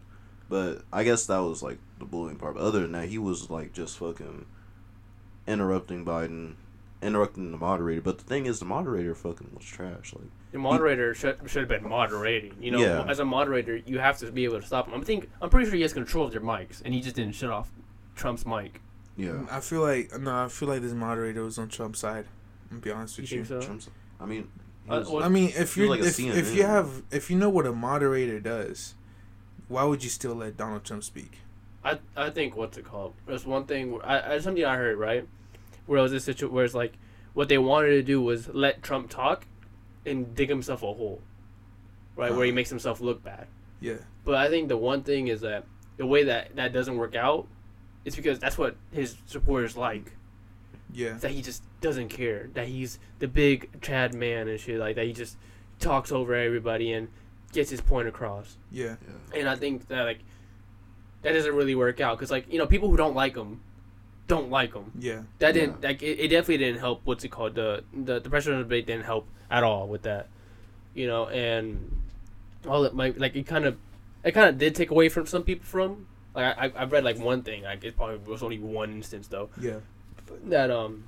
But 0.49 0.81
I 0.91 1.03
guess 1.03 1.25
that 1.27 1.37
was 1.39 1.61
like 1.61 1.77
the 1.99 2.05
bullying 2.05 2.37
part. 2.37 2.55
But 2.55 2.63
other 2.63 2.81
than 2.81 2.91
that, 2.93 3.07
he 3.09 3.17
was 3.17 3.49
like 3.49 3.71
just 3.73 3.97
fucking 3.99 4.45
interrupting 5.47 6.05
Biden, 6.05 6.55
interrupting 7.01 7.51
the 7.51 7.57
moderator. 7.57 8.01
But 8.01 8.17
the 8.17 8.23
thing 8.23 8.45
is, 8.45 8.59
the 8.59 8.65
moderator 8.65 9.15
fucking 9.15 9.51
was 9.55 9.65
trash. 9.65 10.13
Like, 10.13 10.29
The 10.51 10.57
moderator 10.59 11.13
should 11.13 11.37
should 11.47 11.69
have 11.69 11.69
been 11.81 11.87
moderating. 11.89 12.55
You 12.59 12.71
know, 12.71 12.79
Yeah. 12.79 13.05
as 13.07 13.19
a 13.19 13.25
moderator, 13.25 13.77
you 13.77 13.99
have 13.99 14.17
to 14.19 14.31
be 14.31 14.43
able 14.45 14.59
to 14.59 14.65
stop 14.65 14.87
him. 14.87 14.99
I 14.99 15.03
think 15.03 15.29
I'm 15.41 15.49
pretty 15.49 15.67
sure 15.69 15.75
he 15.75 15.81
has 15.83 15.93
control 15.93 16.25
of 16.25 16.31
their 16.31 16.41
mics, 16.41 16.81
and 16.83 16.93
he 16.93 17.01
just 17.01 17.15
didn't 17.15 17.33
shut 17.35 17.51
off 17.51 17.71
Trump's 18.15 18.45
mic. 18.45 18.81
yeah, 19.15 19.45
I 19.51 19.59
feel 19.59 19.81
like 19.81 20.17
no, 20.19 20.45
I 20.45 20.47
feel 20.47 20.67
like 20.69 20.81
this 20.81 20.93
moderator 20.93 21.43
was 21.43 21.57
on 21.59 21.69
Trump's 21.69 21.99
side. 21.99 22.25
I'm 22.71 22.79
gonna 22.79 22.81
be 22.81 22.91
honest 22.91 23.17
with 23.19 23.31
you. 23.31 23.43
think 23.43 23.61
so? 23.61 23.65
Trump's. 23.67 23.89
I 24.19 24.25
mean, 24.25 24.47
he 24.85 24.91
Uh, 24.91 25.03
well, 25.09 25.23
I 25.23 25.29
mean, 25.29 25.51
if 25.55 25.77
you 25.77 25.87
like 25.89 26.01
if, 26.01 26.19
if 26.19 26.55
you 26.55 26.63
have 26.63 27.03
if 27.11 27.29
you 27.29 27.37
know 27.37 27.49
what 27.49 27.65
a 27.67 27.71
moderator 27.73 28.39
does, 28.39 28.95
why 29.69 29.83
would 29.85 30.03
you 30.03 30.09
still 30.09 30.35
let 30.35 30.57
Donald 30.57 30.83
Trump 30.83 31.03
speak? 31.05 31.39
I 31.83 31.99
I 32.17 32.29
think 32.29 32.57
what's 32.57 32.77
it 32.77 32.83
called? 32.83 33.13
There's 33.25 33.45
one 33.45 33.65
thing. 33.65 33.99
I, 34.03 34.33
I 34.35 34.39
something 34.39 34.65
I 34.65 34.75
heard 34.75 34.97
right, 34.97 35.25
where 35.85 35.99
it 35.99 36.01
was 36.01 36.11
a 36.11 36.19
situation 36.19 36.53
where 36.53 36.65
it's 36.65 36.73
like 36.75 36.93
what 37.33 37.47
they 37.47 37.57
wanted 37.57 37.91
to 37.91 38.03
do 38.03 38.21
was 38.21 38.49
let 38.49 38.83
Trump 38.83 39.09
talk, 39.09 39.45
and 40.05 40.35
dig 40.35 40.49
himself 40.49 40.83
a 40.83 40.91
hole, 40.93 41.21
right, 42.17 42.31
where 42.33 42.43
he 42.43 42.49
Uh-huh. 42.51 42.55
makes 42.55 42.69
himself 42.69 42.99
look 42.99 43.23
bad. 43.23 43.47
Yeah, 43.79 43.99
But 44.25 44.35
I 44.35 44.49
think 44.49 44.67
the 44.67 44.75
one 44.75 45.03
thing 45.03 45.27
is 45.29 45.39
that 45.41 45.63
the 45.95 46.05
way 46.05 46.23
that 46.25 46.55
that 46.57 46.73
doesn't 46.73 46.97
work 46.97 47.15
out, 47.15 47.47
is 48.03 48.13
because 48.15 48.39
that's 48.39 48.57
what 48.57 48.75
his 48.91 49.15
supporters 49.25 49.77
like. 49.77 50.11
yeah, 50.91 51.13
That 51.13 51.31
he 51.31 51.41
just 51.41 51.63
doesn't 51.79 52.09
care. 52.09 52.49
That 52.55 52.67
he's 52.67 52.99
the 53.19 53.27
big 53.27 53.69
Chad 53.81 54.13
man 54.13 54.47
and 54.49 54.59
shit 54.59 54.79
like 54.79 54.95
that. 54.97 55.05
He 55.05 55.13
just 55.13 55.37
talks 55.79 56.11
over 56.11 56.33
everybody 56.35 56.91
and 56.91 57.07
gets 57.51 57.69
his 57.69 57.81
point 57.81 58.07
across. 58.07 58.57
Yeah. 58.71 58.95
Yeah. 59.33 59.39
And 59.39 59.49
I 59.49 59.55
think 59.55 59.87
that 59.87 60.03
like 60.03 60.19
that 61.21 61.33
doesn't 61.33 61.53
really 61.55 61.75
work 61.75 61.99
out 61.99 62.17
because 62.17 62.31
like 62.31 62.51
you 62.51 62.57
know 62.59 62.65
people 62.67 62.89
who 62.89 62.97
don't 62.97 63.15
like 63.15 63.35
him 63.35 63.61
don't 64.27 64.49
like 64.49 64.73
him. 64.73 64.91
Yeah. 64.99 65.21
That 65.39 65.53
didn't 65.53 65.81
like 65.83 66.01
it, 66.03 66.19
it 66.19 66.27
definitely 66.29 66.57
didn't 66.57 66.79
help. 66.79 67.01
What's 67.05 67.23
it 67.23 67.29
called? 67.29 67.55
The 67.55 67.83
the 67.93 68.19
the 68.19 68.29
presidential 68.29 68.63
debate 68.63 68.85
didn't 68.87 69.05
help 69.05 69.27
at 69.49 69.63
all 69.63 69.87
with 69.87 70.03
that. 70.03 70.27
You 70.93 71.07
know, 71.07 71.27
and 71.27 72.01
all 72.67 72.83
it 72.85 72.93
might 72.93 73.17
like 73.19 73.35
it 73.35 73.47
kind 73.47 73.65
of 73.65 73.77
it 74.23 74.31
kind 74.33 74.49
of 74.49 74.57
did 74.57 74.75
take 74.75 74.91
away 74.91 75.09
from 75.09 75.25
some 75.25 75.43
people 75.43 75.65
from 75.65 76.07
like 76.35 76.57
I 76.57 76.65
I- 76.67 76.81
I've 76.83 76.91
read 76.91 77.03
like 77.03 77.17
one 77.19 77.41
thing. 77.41 77.63
Like 77.63 77.83
it 77.83 77.95
probably 77.97 78.17
was 78.31 78.43
only 78.43 78.59
one 78.59 78.91
instance 78.91 79.27
though 79.27 79.49
Yeah. 79.59 79.79
that 80.45 80.69
um 80.69 81.05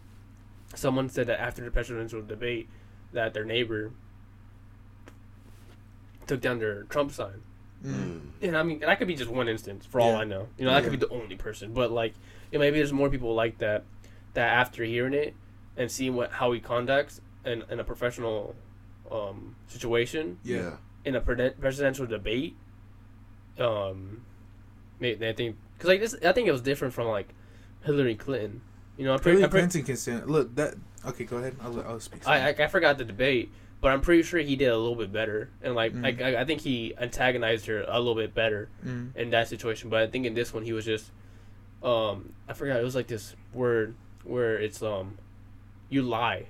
someone 0.74 1.10
said 1.10 1.28
that 1.28 1.40
after 1.42 1.64
the 1.64 1.70
presidential 1.72 2.22
debate 2.22 2.70
that 3.14 3.34
their 3.34 3.44
neighbor 3.46 3.92
took 6.32 6.40
down 6.40 6.60
their 6.60 6.84
Trump 6.84 7.12
sign. 7.12 7.42
Mm. 7.86 8.22
And 8.42 8.56
I 8.56 8.64
mean, 8.64 8.80
that 8.80 8.98
could 8.98 9.08
be 9.08 9.16
just 9.16 9.30
one 9.30 9.50
instance 9.50 9.86
for 9.86 10.00
all 10.00 10.14
Yeah. 10.14 10.20
I 10.20 10.24
know. 10.24 10.48
You 10.58 10.64
know, 10.64 10.72
that 10.72 10.84
could 10.84 10.94
be 10.94 10.98
the 10.98 11.10
only 11.10 11.36
person. 11.36 11.74
But 11.74 11.92
like, 11.92 12.14
you 12.50 12.58
know, 12.58 12.62
maybe 12.64 12.78
there's 12.78 12.94
more 12.94 13.10
people 13.10 13.36
like 13.36 13.58
that 13.58 13.84
that 14.34 14.48
after 14.48 14.86
hearing 14.86 15.14
it 15.14 15.34
and 15.76 15.92
seeing 15.92 16.16
what 16.16 16.32
how 16.32 16.54
he 16.54 16.62
conducts 16.62 17.20
in, 17.44 17.66
in 17.70 17.82
a 17.82 17.84
professional 17.84 18.56
um, 19.12 19.58
situation 19.68 20.40
Yeah. 20.44 20.78
in 21.04 21.16
a 21.16 21.22
pre- 21.22 21.50
presidential 21.50 22.06
debate, 22.06 22.56
um, 23.60 24.24
I 25.02 25.34
think 25.36 25.58
because 25.76 25.90
like 25.90 26.00
this, 26.00 26.16
I 26.24 26.32
think 26.32 26.48
it 26.48 26.54
was 26.54 26.62
different 26.62 26.94
from 26.94 27.08
like 27.08 27.28
Hillary 27.84 28.16
Clinton. 28.16 28.62
You 28.98 29.04
know, 29.06 29.14
I'm 29.14 29.20
pretty, 29.20 29.40
Hillary 29.40 29.44
I'm 29.46 29.50
pretty 29.50 29.64
Clinton 29.64 29.84
can 29.84 29.98
stand. 29.98 30.32
Look, 30.32 30.56
that. 30.56 30.76
Okay, 31.06 31.26
go 31.26 31.38
ahead. 31.38 31.58
I'll, 31.60 31.82
I'll 31.82 32.00
speak. 32.00 32.26
I, 32.26 32.50
I 32.52 32.56
I 32.58 32.68
forgot 32.68 32.98
the 33.00 33.04
debate, 33.04 33.52
but 33.82 33.92
I'm 33.92 34.02
pretty 34.02 34.22
sure 34.24 34.40
he 34.40 34.56
did 34.56 34.68
a 34.68 34.78
little 34.78 34.96
bit 34.96 35.12
better, 35.12 35.50
and 35.62 35.74
like 35.76 35.94
Mm. 35.94 36.04
like, 36.04 36.22
I, 36.22 36.42
I 36.42 36.46
think 36.46 36.62
he 36.62 36.94
antagonized 37.00 37.66
her 37.66 37.84
a 37.88 37.98
little 38.00 38.16
bit 38.16 38.34
better 38.34 38.70
Mm. 38.86 39.16
in 39.16 39.30
that 39.32 39.48
situation. 39.48 39.90
But 39.90 40.02
I 40.04 40.08
think 40.08 40.26
in 40.26 40.34
this 40.36 40.54
one 40.54 40.64
he 40.64 40.72
was 40.74 40.86
just, 40.86 41.12
um, 41.84 42.34
I 42.48 42.54
forgot 42.54 42.80
it 42.80 42.84
was 42.84 42.96
like 42.96 43.08
this 43.08 43.36
word 43.54 43.96
where 44.24 44.58
it's 44.58 44.82
um, 44.84 45.18
you 45.90 46.02
lie. 46.04 46.46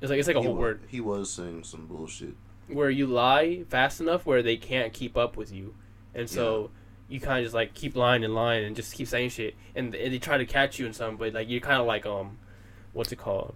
It's 0.00 0.10
like 0.10 0.18
it's 0.18 0.28
like 0.28 0.36
a 0.36 0.40
he, 0.40 0.46
whole 0.46 0.54
wa- 0.54 0.60
word 0.60 0.80
he 0.88 1.00
was 1.00 1.30
saying 1.30 1.64
some 1.64 1.86
bullshit. 1.86 2.34
where 2.68 2.88
you 2.90 3.06
lie 3.06 3.64
fast 3.68 4.00
enough 4.00 4.24
where 4.26 4.42
they 4.42 4.56
can't 4.56 4.92
keep 4.92 5.16
up 5.16 5.36
with 5.36 5.52
you, 5.52 5.74
and 6.14 6.28
so. 6.28 6.70
You 7.10 7.20
kind 7.20 7.38
of 7.38 7.44
just 7.46 7.54
like 7.54 7.72
keep 7.72 7.96
lying 7.96 8.22
and 8.22 8.34
lying 8.34 8.66
and 8.66 8.76
just 8.76 8.92
keep 8.92 9.08
saying 9.08 9.30
shit, 9.30 9.54
and, 9.74 9.94
and 9.94 10.12
they 10.12 10.18
try 10.18 10.36
to 10.36 10.44
catch 10.44 10.78
you 10.78 10.84
in 10.84 10.92
something, 10.92 11.16
but 11.16 11.32
like 11.32 11.48
you're 11.48 11.58
kind 11.62 11.80
of 11.80 11.86
like 11.86 12.04
um, 12.04 12.36
what's 12.92 13.10
it 13.12 13.16
called? 13.16 13.54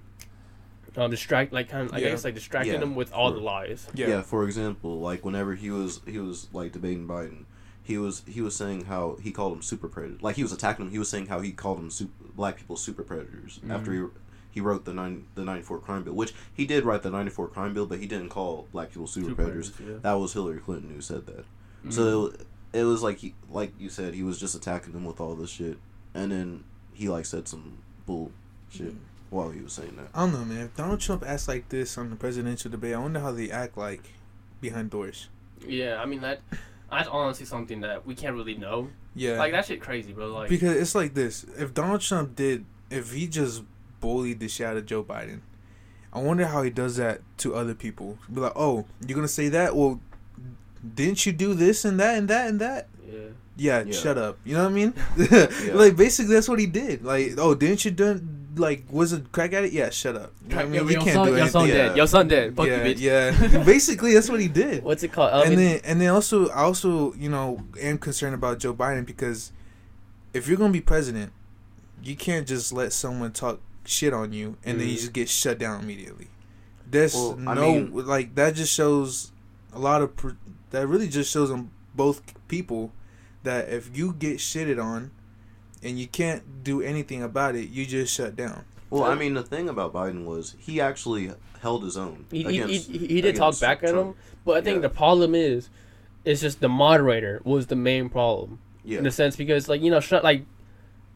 Um, 0.96 1.10
distract 1.10 1.52
like 1.52 1.68
kind 1.68 1.88
of 1.88 1.94
I 1.94 1.98
Yeah. 1.98 2.10
guess 2.10 2.24
like 2.24 2.34
distracting 2.34 2.74
Yeah. 2.74 2.80
them 2.80 2.94
with 2.94 3.12
all 3.12 3.30
Sure. 3.30 3.38
the 3.38 3.44
lies. 3.44 3.86
Yeah. 3.94 4.08
Yeah. 4.08 4.22
For 4.22 4.44
example, 4.44 5.00
like 5.00 5.24
whenever 5.24 5.54
he 5.54 5.70
was 5.70 6.00
he 6.06 6.18
was 6.18 6.48
like 6.52 6.72
debating 6.72 7.06
Biden, 7.08 7.44
he 7.82 7.96
was 7.98 8.22
he 8.26 8.40
was 8.40 8.54
saying 8.54 8.84
how 8.84 9.16
he 9.22 9.30
called 9.32 9.54
him 9.54 9.62
super 9.62 9.88
predator. 9.88 10.18
Like 10.20 10.36
he 10.36 10.42
was 10.42 10.52
attacking 10.52 10.86
him. 10.86 10.90
He 10.92 10.98
was 10.98 11.08
saying 11.08 11.26
how 11.26 11.40
he 11.40 11.52
called 11.52 11.78
him 11.78 11.90
super, 11.90 12.12
black 12.36 12.56
people 12.58 12.76
super 12.76 13.02
predators 13.02 13.58
mm-hmm. 13.58 13.70
after 13.70 13.92
he 13.92 14.04
he 14.50 14.60
wrote 14.60 14.84
the 14.84 14.92
nine 14.92 15.24
the 15.34 15.44
ninety 15.44 15.62
four 15.62 15.78
crime 15.78 16.04
bill, 16.04 16.12
which 16.14 16.34
he 16.52 16.66
did 16.66 16.84
write 16.84 17.02
the 17.02 17.10
ninety 17.10 17.30
four 17.30 17.48
crime 17.48 17.72
bill, 17.72 17.86
but 17.86 17.98
he 17.98 18.06
didn't 18.06 18.28
call 18.28 18.68
black 18.70 18.90
people 18.90 19.06
super, 19.06 19.28
Super 19.30 19.42
predators. 19.44 19.70
predators, 19.70 20.02
That 20.02 20.12
was 20.14 20.34
Hillary 20.34 20.58
Clinton 20.60 20.90
who 20.94 21.00
said 21.00 21.24
that. 21.26 21.44
yeah. 21.84 21.90
So 21.90 22.28
mm-hmm. 22.28 22.42
it 22.76 22.84
was 22.84 23.02
like 23.02 23.18
he, 23.18 23.34
like 23.50 23.72
you 23.78 23.88
said, 23.88 24.12
he 24.12 24.22
was 24.22 24.38
just 24.38 24.54
attacking 24.54 24.92
them 24.92 25.06
with 25.06 25.20
all 25.20 25.34
this 25.34 25.48
shit, 25.48 25.78
and 26.12 26.30
then 26.30 26.64
he 26.92 27.08
like 27.08 27.24
said 27.24 27.48
some 27.48 27.78
bull 28.04 28.30
shit 28.70 28.88
mm-hmm. 28.88 28.98
While 29.32 29.50
he 29.50 29.60
was 29.60 29.72
saying 29.72 29.96
that. 29.96 30.08
I 30.14 30.20
don't 30.20 30.32
know, 30.32 30.44
man. 30.44 30.66
If 30.66 30.76
Donald 30.76 31.00
Trump 31.00 31.24
acts 31.26 31.48
like 31.48 31.68
this 31.68 31.96
on 31.98 32.10
the 32.10 32.16
presidential 32.16 32.70
debate, 32.70 32.94
I 32.94 32.98
wonder 32.98 33.20
how 33.20 33.32
they 33.32 33.50
act 33.50 33.76
like 33.76 34.02
behind 34.60 34.90
doors. 34.90 35.28
yeah, 35.66 36.00
I 36.00 36.06
mean 36.06 36.20
that 36.20 36.40
that's 36.90 37.08
honestly 37.08 37.46
something 37.46 37.80
that 37.80 38.06
we 38.06 38.14
can't 38.14 38.34
really 38.36 38.54
know. 38.56 38.88
Yeah. 39.14 39.38
Like 39.38 39.52
that 39.52 39.64
shit 39.66 39.80
crazy, 39.80 40.12
bro. 40.12 40.28
Like 40.28 40.48
because 40.48 40.76
it's 40.76 40.94
like 40.94 41.14
this: 41.14 41.44
if 41.58 41.72
Donald 41.74 42.00
Trump 42.02 42.36
did, 42.36 42.64
if 42.90 43.12
he 43.12 43.26
just 43.26 43.62
bullied 44.00 44.40
the 44.40 44.48
shit 44.48 44.66
out 44.66 44.76
of 44.76 44.86
Joe 44.86 45.02
Biden, 45.02 45.40
I 46.12 46.20
wonder 46.20 46.46
how 46.46 46.62
he 46.62 46.70
does 46.70 46.96
that 46.96 47.20
to 47.38 47.54
other 47.54 47.74
people. 47.74 48.18
Be 48.32 48.40
like, 48.42 48.52
oh, 48.56 48.84
you're 49.06 49.16
gonna 49.16 49.28
say 49.28 49.48
that? 49.48 49.74
Well, 49.74 50.00
didn't 50.94 51.24
you 51.26 51.32
do 51.32 51.54
this 51.54 51.84
and 51.84 51.98
that 52.00 52.18
and 52.18 52.28
that 52.28 52.48
and 52.48 52.60
that? 52.60 52.88
yeah. 53.10 53.18
Yeah, 53.54 53.82
Yeah. 53.84 53.92
shut 53.92 54.16
up. 54.18 54.38
You 54.44 54.54
know 54.56 54.62
what 54.64 54.70
I 54.70 54.74
mean? 54.74 54.94
Like 55.74 55.94
basically, 55.96 56.34
that's 56.34 56.48
what 56.48 56.58
he 56.58 56.66
did. 56.66 57.04
Like, 57.04 57.34
oh, 57.38 57.54
didn't 57.54 57.84
you 57.84 57.90
done 57.90 58.41
like 58.56 58.84
was 58.90 59.12
a 59.12 59.20
crack 59.20 59.52
at 59.52 59.64
it? 59.64 59.72
Yeah, 59.72 59.90
shut 59.90 60.16
up. 60.16 60.32
You 60.48 60.54
know 60.56 60.60
I 60.60 60.64
mean, 60.64 60.74
Yo, 60.74 60.82
you 60.84 60.90
your 60.90 61.00
can't 61.02 61.14
son, 61.14 61.26
do 61.28 61.36
your 61.36 61.48
son 61.48 61.62
anything. 61.62 61.78
Yeah. 61.78 61.88
dead. 61.88 61.96
Your 61.96 62.06
son 62.06 62.28
dead. 62.28 62.56
Fuck 62.56 62.66
yeah, 62.66 62.84
you, 62.84 62.94
bitch. 62.94 63.00
yeah. 63.00 63.64
basically, 63.64 64.14
that's 64.14 64.28
what 64.28 64.40
he 64.40 64.48
did. 64.48 64.82
What's 64.84 65.02
it 65.02 65.12
called? 65.12 65.46
And 65.46 65.56
then 65.58 65.80
and 65.84 66.00
then 66.00 66.08
also 66.10 66.48
I 66.50 66.62
also 66.62 67.14
you 67.14 67.28
know 67.28 67.62
am 67.80 67.98
concerned 67.98 68.34
about 68.34 68.58
Joe 68.58 68.74
Biden 68.74 69.06
because 69.06 69.52
if 70.34 70.48
you're 70.48 70.56
gonna 70.58 70.72
be 70.72 70.80
president, 70.80 71.32
you 72.02 72.16
can't 72.16 72.46
just 72.46 72.72
let 72.72 72.92
someone 72.92 73.32
talk 73.32 73.60
shit 73.84 74.12
on 74.12 74.32
you 74.32 74.56
and 74.64 74.80
then 74.80 74.86
you 74.88 74.94
Mhm. 74.94 75.00
just 75.00 75.12
get 75.12 75.28
shut 75.28 75.58
down 75.58 75.82
immediately. 75.82 76.28
There's 76.90 77.14
Well, 77.14 77.36
no 77.36 77.74
mean- 77.74 78.06
like 78.06 78.34
that 78.34 78.54
just 78.54 78.72
shows 78.72 79.32
a 79.72 79.78
lot 79.78 80.02
of 80.02 80.14
pr- 80.16 80.30
that 80.70 80.86
really 80.86 81.08
just 81.08 81.30
shows 81.30 81.50
on 81.50 81.70
both 81.94 82.22
people 82.48 82.92
that 83.42 83.68
if 83.68 83.90
you 83.96 84.12
get 84.18 84.38
shitted 84.38 84.82
on 84.82 85.10
and 85.82 85.98
you 85.98 86.06
can't 86.06 86.62
do 86.64 86.80
anything 86.82 87.22
about 87.22 87.54
it, 87.56 87.68
you 87.70 87.84
just 87.86 88.12
shut 88.14 88.36
down. 88.36 88.64
Well, 88.90 89.04
I 89.04 89.14
mean, 89.14 89.34
the 89.34 89.42
thing 89.42 89.68
about 89.68 89.92
Biden 89.92 90.24
was 90.26 90.54
he 90.58 90.80
actually 90.80 91.32
held 91.60 91.82
his 91.82 91.96
own. 91.96 92.26
he, 92.30 92.42
he, 92.42 92.50
he, 92.52 92.60
against- 92.60 92.90
he, 92.90 92.98
he 92.98 93.20
did 93.20 93.36
talk 93.36 93.48
against 93.50 93.60
back 93.62 93.82
at 93.82 93.94
him, 93.94 94.14
but 94.44 94.56
I 94.56 94.60
think 94.60 94.76
Yeah. 94.76 94.82
the 94.82 94.90
problem 94.90 95.34
is, 95.34 95.70
it's 96.24 96.40
just 96.40 96.60
the 96.60 96.68
moderator 96.68 97.40
was 97.44 97.66
the 97.68 97.74
main 97.76 98.08
problem 98.08 98.58
Yeah, 98.84 98.98
in 98.98 99.06
a 99.06 99.10
sense 99.10 99.34
because 99.34 99.68
like 99.68 99.80
you 99.82 99.90
know 99.90 100.00
shut 100.00 100.22
like, 100.22 100.44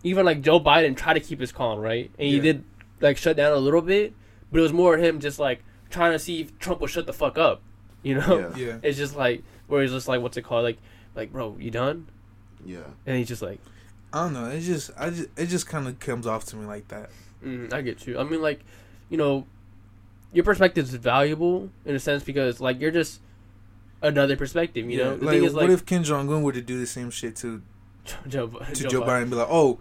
even 0.03 0.25
like 0.27 0.41
Joe 0.43 0.59
Biden 0.61 0.97
tried 0.97 1.14
to 1.14 1.21
keep 1.21 1.39
his 1.41 1.53
calm 1.53 1.79
right, 1.81 2.11
and 2.19 2.29
he 2.29 2.37
Yeah. 2.37 2.43
did 2.43 2.64
like 3.01 3.17
shut 3.19 3.37
down 3.37 3.53
a 3.53 3.57
little 3.57 3.83
bit, 3.83 4.14
but 4.51 4.59
it 4.59 4.62
was 4.62 4.73
more 4.73 4.97
him 4.97 5.21
just 5.21 5.39
like 5.39 5.62
trying 5.91 6.12
to 6.12 6.19
see 6.19 6.41
if 6.41 6.59
Trump 6.59 6.81
would 6.81 6.91
shut 6.91 7.07
the 7.07 7.12
fuck 7.12 7.37
up, 7.39 7.61
you 8.03 8.14
know. 8.14 8.53
Yeah. 8.57 8.67
Yeah. 8.67 8.77
It's 8.83 8.97
just 8.99 9.14
like 9.17 9.43
where 9.67 9.83
he's 9.83 9.93
just 9.93 10.09
like, 10.09 10.21
what's 10.23 10.37
it 10.37 10.43
called? 10.43 10.64
Like, 10.64 10.79
like 11.14 11.31
bro, 11.33 11.57
you 11.61 11.71
done? 11.71 12.09
yeah. 12.64 12.79
And 13.05 13.17
he's 13.19 13.29
just 13.29 13.43
like, 13.43 13.61
I 14.13 14.25
don't 14.25 14.33
know. 14.33 14.47
It's 14.47 14.67
just 14.67 14.91
I 14.99 15.11
just 15.11 15.29
it 15.37 15.47
just 15.47 15.67
kind 15.67 15.87
of 15.89 15.99
comes 15.99 16.27
off 16.27 16.45
to 16.47 16.57
me 16.57 16.67
like 16.67 16.89
that. 16.89 17.11
mm, 17.45 17.73
I 17.73 17.83
get 17.83 18.07
you. 18.07 18.19
I 18.19 18.25
mean, 18.25 18.41
like, 18.41 18.61
you 19.11 19.17
know, 19.19 19.47
your 20.33 20.45
perspective 20.45 20.85
is 20.87 20.95
valuable 20.95 21.71
in 21.85 21.95
a 21.95 21.99
sense 21.99 22.23
because 22.23 22.61
like 22.61 22.81
you're 22.81 22.91
just 22.91 23.21
another 24.03 24.37
perspective. 24.37 24.89
You 24.91 24.99
Yeah, 24.99 25.05
know, 25.05 25.17
the 25.17 25.25
like, 25.27 25.35
thing 25.37 25.45
is 25.45 25.53
what 25.55 25.63
like 25.65 25.71
if 25.73 25.85
Kim 25.87 26.03
Jong 26.03 26.33
Un 26.33 26.43
were 26.43 26.53
to 26.53 26.63
do 26.63 26.79
the 26.79 26.87
same 26.87 27.11
shit 27.11 27.37
to 27.37 27.63
Joe, 28.29 28.47
to 28.49 28.73
Joe, 28.83 28.89
Joe, 28.89 29.03
Biden. 29.03 29.31
Be 29.31 29.37
like, 29.37 29.49
oh, 29.51 29.81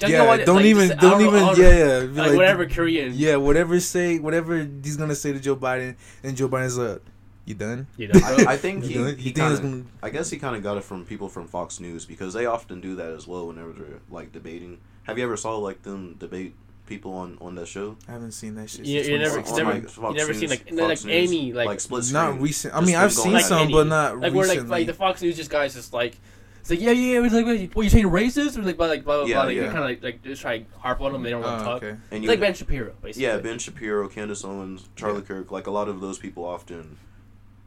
yeah, 0.00 0.36
don't 0.44 0.56
like, 0.56 0.64
even, 0.66 0.88
just- 0.88 1.00
don't 1.00 1.20
even, 1.20 1.40
yeah, 1.56 2.00
yeah, 2.00 2.00
be 2.00 2.06
like, 2.08 2.34
whatever 2.36 2.66
Korean. 2.66 3.12
yeah, 3.14 3.36
whatever 3.36 3.78
say, 3.80 4.18
whatever 4.18 4.66
he's 4.82 4.96
gonna 4.96 5.14
say 5.14 5.32
to 5.32 5.40
Joe 5.40 5.56
Biden, 5.56 5.96
and 6.22 6.36
Joe 6.36 6.48
Biden's 6.48 6.78
like, 6.78 7.02
you 7.46 7.54
done? 7.54 7.86
You 7.96 8.08
know, 8.08 8.20
I, 8.22 8.44
I 8.48 8.56
think 8.58 8.82
You 8.84 8.88
he, 8.88 8.94
done? 8.96 9.16
he 9.16 9.28
You 9.28 9.34
kind 9.34 9.54
of. 9.64 9.86
I 10.02 10.10
guess 10.10 10.28
he 10.30 10.36
kind 10.38 10.54
of 10.56 10.62
got 10.62 10.76
it 10.76 10.84
from 10.84 11.04
people 11.06 11.28
from 11.30 11.46
Fox 11.48 11.80
News 11.80 12.04
because 12.04 12.34
they 12.34 12.44
often 12.44 12.80
do 12.82 12.96
that 12.96 13.10
as 13.12 13.26
well 13.26 13.46
whenever 13.46 13.72
they're 13.72 14.00
like 14.10 14.32
debating. 14.32 14.78
Have 15.04 15.16
you 15.16 15.24
ever 15.24 15.36
saw 15.36 15.56
like 15.56 15.82
them 15.82 16.16
debate 16.18 16.54
people 16.86 17.12
on 17.14 17.38
on 17.40 17.54
that 17.54 17.66
show? 17.68 17.96
I 18.08 18.12
haven't 18.12 18.32
seen 18.32 18.54
that 18.56 18.68
shit. 18.68 18.84
You- 18.84 18.98
since 18.98 19.08
you 19.08 19.18
never- 19.18 19.36
never- 19.40 19.42
like, 19.72 20.10
you 20.10 20.14
never 20.14 20.34
seen, 20.34 20.50
like, 20.50 20.68
Fox 20.68 20.76
like, 20.78 21.04
News, 21.04 21.30
any, 21.30 21.52
like- 21.52 21.80
split 21.80 22.04
screen. 22.04 22.12
not 22.22 22.40
recent. 22.40 22.74
I 22.74 22.80
mean, 22.80 22.96
I've 22.96 23.14
them 23.14 23.22
seen 23.22 23.32
going- 23.32 23.44
some, 23.44 23.58
Like 23.58 23.70
but 23.72 23.78
any- 23.80 23.88
not 23.90 24.20
like 24.20 24.32
we're 24.32 24.46
like 24.46 24.68
like 24.68 24.86
the 24.86 24.94
Fox 24.94 25.22
News 25.22 25.36
just 25.36 25.50
guys 25.50 25.74
just 25.74 25.92
like. 25.92 26.16
It's 26.60 26.70
like 26.72 26.80
yeah 26.80 26.90
yeah 26.90 27.22
it's 27.24 27.32
like 27.32 27.46
what 27.76 27.84
you 27.84 27.90
saying 27.90 28.06
racist 28.06 28.58
or 28.58 28.62
like 28.62 28.76
blah 28.76 28.86
like 28.88 29.04
blah 29.04 29.18
blah 29.18 29.24
Yeah, 29.26 29.34
blah 29.36 29.44
like 29.44 29.54
yeah. 29.54 29.62
they 29.62 29.66
kind 29.68 29.78
of 29.78 29.84
like 29.84 30.02
like 30.02 30.22
just 30.24 30.42
try 30.42 30.58
to 30.58 30.64
harp 30.80 31.00
on 31.00 31.12
them 31.12 31.22
they 31.22 31.30
don't 31.30 31.40
want 31.42 31.60
Oh, 31.62 31.64
talk 31.64 31.76
okay. 31.76 31.90
And 31.90 32.00
it's 32.10 32.22
you, 32.24 32.28
like 32.28 32.40
Ben 32.40 32.54
Shapiro 32.54 32.92
basically 33.00 33.22
yeah, 33.22 33.36
Ben 33.38 33.60
Shapiro, 33.60 34.08
Candace 34.08 34.44
Owens, 34.44 34.88
Charlie 34.96 35.20
Yeah. 35.20 35.26
Kirk, 35.28 35.52
like 35.52 35.68
a 35.68 35.70
lot 35.70 35.88
of 35.88 36.00
those 36.00 36.18
people 36.18 36.44
often 36.44 36.96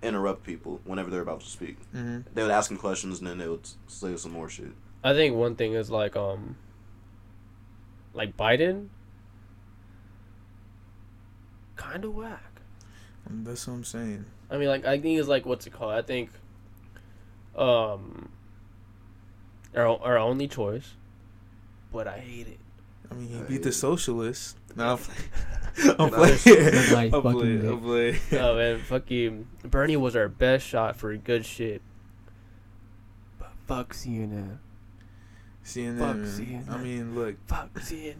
interrupt 0.01 0.43
people 0.43 0.79
whenever 0.85 1.09
they're 1.09 1.21
about 1.21 1.41
to 1.41 1.47
speak. 1.47 1.77
hmm 1.91 2.19
They 2.33 2.41
would 2.41 2.51
ask 2.51 2.69
them 2.69 2.77
questions 2.77 3.19
and 3.19 3.27
then 3.27 3.37
they 3.37 3.47
would 3.47 3.67
say 3.87 4.15
some 4.17 4.31
more 4.31 4.49
shit. 4.49 4.71
I 5.03 5.13
think 5.13 5.35
one 5.35 5.55
thing 5.55 5.73
is 5.73 5.89
like 5.89 6.15
um 6.15 6.55
like 8.13 8.35
Biden 8.37 8.87
kind 11.75 12.03
of 12.05 12.13
whack. 12.15 12.43
That's 13.29 13.67
what 13.67 13.73
I'm 13.75 13.83
saying. 13.83 14.25
I 14.49 14.57
mean 14.57 14.67
like 14.69 14.85
I 14.85 14.99
think 14.99 15.19
it's 15.19 15.27
like 15.27 15.45
what's 15.45 15.67
it 15.67 15.73
called? 15.73 15.93
I 15.93 16.01
think 16.01 16.29
um 17.55 18.29
our 19.75 19.87
our 20.01 20.17
only 20.17 20.47
choice, 20.47 20.95
but 21.91 22.07
I 22.07 22.19
hate 22.19 22.47
it. 22.47 22.59
I 23.11 23.13
mean, 23.15 23.27
he 23.27 23.39
Uh, 23.39 23.43
beat 23.43 23.63
the 23.63 23.71
socialists. 23.71 24.55
No, 24.75 24.93
I'm 24.93 24.97
playing. 25.77 25.99
I'm 25.99 26.09
playing. 26.09 27.13
I'm 27.13 27.21
playing. 27.21 27.61
dick. 27.61 27.71
I'm 27.71 27.81
playing. 27.81 28.19
oh 28.33 28.55
man, 28.55 28.79
fucking 28.79 29.47
Bernie 29.63 29.97
was 29.97 30.15
our 30.15 30.27
best 30.27 30.65
shot 30.65 30.95
for 30.95 31.15
good 31.15 31.45
shit. 31.45 31.81
But 33.37 33.51
fuck 33.67 33.93
CNN. 33.93 34.57
CNN. 35.65 35.99
Fuck. 35.99 36.17
CNN. 36.17 36.69
I 36.69 36.77
mean, 36.77 37.15
look, 37.15 37.35
Fuck 37.47 37.73
CNN. 37.79 38.15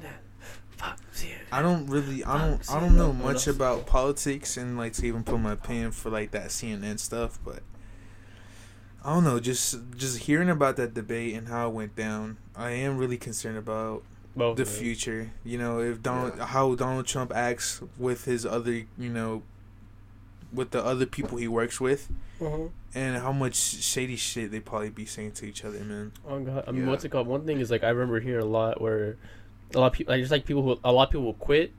Fuck 0.71 0.99
CNN. 1.13 1.37
I 1.51 1.61
don't 1.61 1.87
really, 1.87 2.23
I 2.23 2.37
don't, 2.37 2.63
Fuck 2.63 2.75
I 2.75 2.79
don't 2.79 2.95
know 2.95 3.11
much 3.11 3.47
about 3.47 3.85
politics 3.85 4.55
and 4.55 4.77
like 4.77 4.93
to 4.93 5.05
even 5.05 5.23
put 5.23 5.39
my 5.39 5.53
opinion 5.53 5.91
for 5.91 6.09
like 6.09 6.31
that 6.31 6.47
CNN 6.49 6.99
stuff, 6.99 7.39
but 7.43 7.63
I 9.03 9.13
don't 9.13 9.23
know. 9.23 9.39
Just 9.39 9.77
just 9.95 10.19
hearing 10.19 10.49
about 10.49 10.77
that 10.77 10.93
debate 10.93 11.35
and 11.35 11.47
how 11.47 11.69
it 11.69 11.73
went 11.73 11.95
down, 11.95 12.37
I 12.55 12.71
am 12.71 12.97
really 12.97 13.17
concerned 13.17 13.57
about 13.57 14.03
Both 14.35 14.57
the 14.57 14.65
future. 14.65 15.31
You 15.43 15.57
know, 15.57 15.79
if 15.79 16.01
Donald 16.01 16.33
Yeah. 16.37 16.45
how 16.45 16.75
Donald 16.75 17.07
Trump 17.07 17.33
acts 17.35 17.81
with 17.97 18.25
his 18.25 18.45
other, 18.45 18.71
you 18.97 19.09
know, 19.09 19.43
with 20.53 20.71
the 20.71 20.83
other 20.83 21.05
people 21.05 21.37
he 21.37 21.47
works 21.47 21.79
with, 21.81 22.09
Mhm. 22.39 22.71
and 22.95 23.17
how 23.17 23.31
much 23.31 23.55
shady 23.55 24.15
shit 24.15 24.51
they 24.51 24.59
probably 24.59 24.89
be 24.89 25.05
saying 25.05 25.33
to 25.33 25.45
each 25.45 25.63
other, 25.65 25.79
man. 25.83 26.11
Oh 26.27 26.39
god, 26.39 26.63
I 26.67 26.71
mean, 26.71 26.83
Yeah. 26.83 26.89
what's 26.89 27.03
it 27.05 27.09
called? 27.09 27.27
One 27.27 27.45
thing 27.45 27.59
is 27.59 27.69
like 27.69 27.83
I 27.83 27.89
remember 27.89 28.19
hearing 28.19 28.43
a 28.43 28.47
lot 28.47 28.79
where 28.81 29.17
a 29.75 29.79
lot 29.79 29.87
of 29.87 29.93
people, 29.93 30.13
like 30.13 30.21
just 30.21 30.31
like 30.31 30.45
people 30.45 30.63
who 30.63 30.79
a 30.83 30.91
lot 30.91 31.03
of 31.07 31.11
people 31.11 31.25
will 31.25 31.33
quit, 31.33 31.71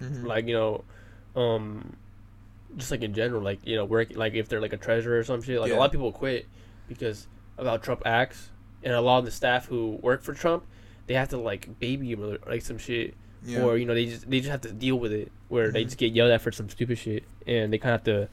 Mhm. 0.00 0.24
like 0.24 0.46
you 0.46 0.54
know, 0.54 0.84
um, 1.36 1.94
just 2.76 2.90
like 2.90 3.02
in 3.02 3.14
general, 3.14 3.42
like 3.42 3.60
you 3.64 3.76
know, 3.76 3.84
work 3.84 4.08
like 4.16 4.34
if 4.34 4.48
they're 4.48 4.60
like 4.60 4.72
a 4.72 4.76
treasurer 4.78 5.18
or 5.18 5.24
some 5.24 5.42
shit, 5.42 5.60
like 5.60 5.70
Yeah. 5.70 5.76
a 5.76 5.78
lot 5.78 5.86
of 5.86 5.92
people 5.92 6.10
quit 6.12 6.46
because 6.88 7.26
of 7.58 7.66
how 7.66 7.76
Trump 7.76 8.02
acts, 8.04 8.50
and 8.82 8.94
a 8.94 9.00
lot 9.00 9.18
of 9.18 9.24
the 9.24 9.30
staff 9.30 9.66
who 9.66 9.98
work 10.02 10.22
for 10.22 10.34
Trump, 10.34 10.64
they 11.06 11.14
have 11.14 11.28
to 11.30 11.36
like 11.38 11.78
baby 11.78 12.10
him 12.12 12.22
or 12.22 12.38
like 12.48 12.62
some 12.62 12.78
shit, 12.78 13.14
yeah. 13.44 13.62
or 13.62 13.76
you 13.76 13.84
know 13.86 13.94
they 13.94 14.06
just 14.06 14.28
they 14.30 14.38
just 14.40 14.50
have 14.50 14.60
to 14.62 14.72
deal 14.72 14.96
with 14.98 15.12
it 15.12 15.30
where 15.48 15.70
they 15.70 15.82
Mhm. 15.82 15.86
just 15.86 15.98
get 15.98 16.12
yelled 16.12 16.30
at 16.30 16.40
for 16.40 16.52
some 16.52 16.68
stupid 16.68 16.98
shit, 16.98 17.24
and 17.46 17.72
they 17.72 17.78
kind 17.78 17.94
of 17.94 18.00
have 18.00 18.04
to 18.04 18.28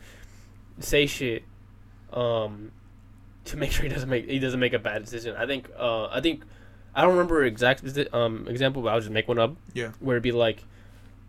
say 0.80 1.06
shit, 1.06 1.44
um, 2.12 2.72
to 3.46 3.58
make 3.58 3.72
sure 3.74 3.84
he 3.84 3.90
doesn't 3.90 4.10
make 4.10 4.30
he 4.30 4.40
doesn't 4.40 4.60
make 4.60 4.74
a 4.74 4.80
bad 4.80 5.04
decision. 5.04 5.36
I 5.36 5.46
think 5.46 5.70
uh 5.78 6.06
I 6.08 6.22
think 6.22 6.44
I 6.96 7.02
don't 7.02 7.12
remember 7.12 7.44
exact 7.44 7.84
um 8.14 8.48
example, 8.48 8.82
but 8.82 8.90
I'll 8.94 9.00
just 9.00 9.12
make 9.12 9.28
one 9.28 9.40
up. 9.40 9.56
Yeah. 9.74 9.92
Where 10.00 10.16
it'd 10.16 10.24
be 10.24 10.32
like, 10.32 10.64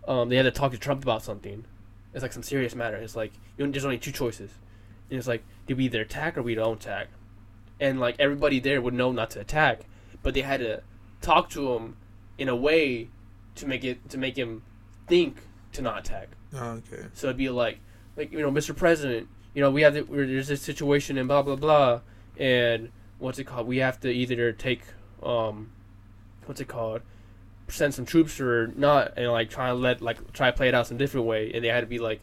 um, 0.06 0.28
they 0.28 0.36
had 0.36 0.42
to 0.44 0.50
talk 0.50 0.72
to 0.72 0.78
Trump 0.78 1.02
about 1.02 1.22
something. 1.22 1.64
It's 2.12 2.22
like 2.22 2.32
some 2.32 2.42
serious 2.42 2.74
matter. 2.74 2.96
It's 2.96 3.16
like 3.16 3.32
you 3.58 3.70
there's 3.70 3.84
only 3.84 3.98
two 3.98 4.12
choices, 4.12 4.50
and 5.10 5.18
it's 5.18 5.26
like 5.28 5.42
do 5.66 5.74
we 5.76 5.84
either 5.86 6.00
attack 6.02 6.36
or 6.38 6.42
we 6.42 6.54
don't 6.54 6.80
attack, 6.80 7.08
and 7.80 7.98
like 7.98 8.16
everybody 8.18 8.60
there 8.60 8.80
would 8.80 8.94
know 8.94 9.10
not 9.12 9.30
to 9.30 9.40
attack, 9.40 9.80
but 10.22 10.34
they 10.34 10.42
had 10.42 10.60
to 10.60 10.82
talk 11.24 11.48
to 11.50 11.72
him 11.72 11.96
in 12.38 12.48
a 12.48 12.56
way 12.56 13.08
to 13.56 13.66
make 13.66 13.84
it 13.84 14.08
to 14.10 14.18
make 14.18 14.36
him 14.36 14.62
think 15.06 15.38
to 15.72 15.82
not 15.82 15.98
attack. 15.98 16.28
Oh, 16.54 16.82
okay. 16.92 17.06
So 17.14 17.28
it'd 17.28 17.36
be 17.36 17.48
like, 17.48 17.80
like 18.16 18.32
you 18.32 18.40
know, 18.40 18.50
Mr. 18.50 18.76
President, 18.76 19.28
you 19.54 19.62
know, 19.62 19.70
we 19.70 19.82
have 19.82 19.94
the, 19.94 20.02
there's 20.02 20.48
this 20.48 20.62
situation 20.62 21.18
and 21.18 21.26
blah 21.26 21.42
blah 21.42 21.56
blah, 21.56 22.00
and 22.38 22.90
what's 23.18 23.38
it 23.38 23.44
called? 23.44 23.66
We 23.66 23.78
have 23.78 23.98
to 24.00 24.10
either 24.10 24.52
take 24.52 24.82
um, 25.22 25.70
what's 26.46 26.60
it 26.60 26.68
called? 26.68 27.02
Send 27.68 27.94
some 27.94 28.04
troops 28.04 28.40
or 28.40 28.68
not, 28.76 29.14
and 29.16 29.30
like 29.30 29.48
try 29.48 29.70
and 29.70 29.80
let 29.80 30.02
like 30.02 30.32
try 30.32 30.50
to 30.50 30.56
play 30.56 30.68
it 30.68 30.74
out 30.74 30.86
some 30.86 30.98
different 30.98 31.26
way. 31.26 31.50
And 31.52 31.64
they 31.64 31.68
had 31.68 31.80
to 31.80 31.86
be 31.86 31.98
like, 31.98 32.20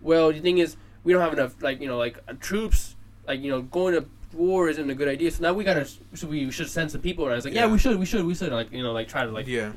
well, 0.00 0.32
the 0.32 0.40
thing 0.40 0.58
is, 0.58 0.76
we 1.02 1.12
don't 1.12 1.22
have 1.22 1.32
enough 1.32 1.60
like 1.62 1.80
you 1.80 1.88
know 1.88 1.98
like 1.98 2.18
uh, 2.28 2.34
troops. 2.40 2.96
Like 3.26 3.40
you 3.40 3.50
know, 3.50 3.62
going 3.62 3.94
to 3.94 4.06
war 4.34 4.68
isn't 4.68 4.88
a 4.90 4.94
good 4.94 5.08
idea. 5.08 5.30
So 5.30 5.42
now 5.42 5.52
we 5.52 5.64
gotta, 5.64 5.86
so 6.14 6.26
we 6.26 6.50
should 6.50 6.68
send 6.68 6.90
some 6.90 7.00
people. 7.00 7.24
And 7.24 7.32
I 7.32 7.36
was 7.36 7.44
like, 7.44 7.54
yeah, 7.54 7.66
Yeah. 7.66 7.72
we 7.72 7.78
should, 7.78 7.98
we 7.98 8.06
should, 8.06 8.24
we 8.24 8.34
should. 8.34 8.52
Like 8.52 8.72
you 8.72 8.82
know, 8.82 8.92
like 8.92 9.08
try 9.08 9.24
to 9.24 9.30
like 9.30 9.46
yeah. 9.46 9.72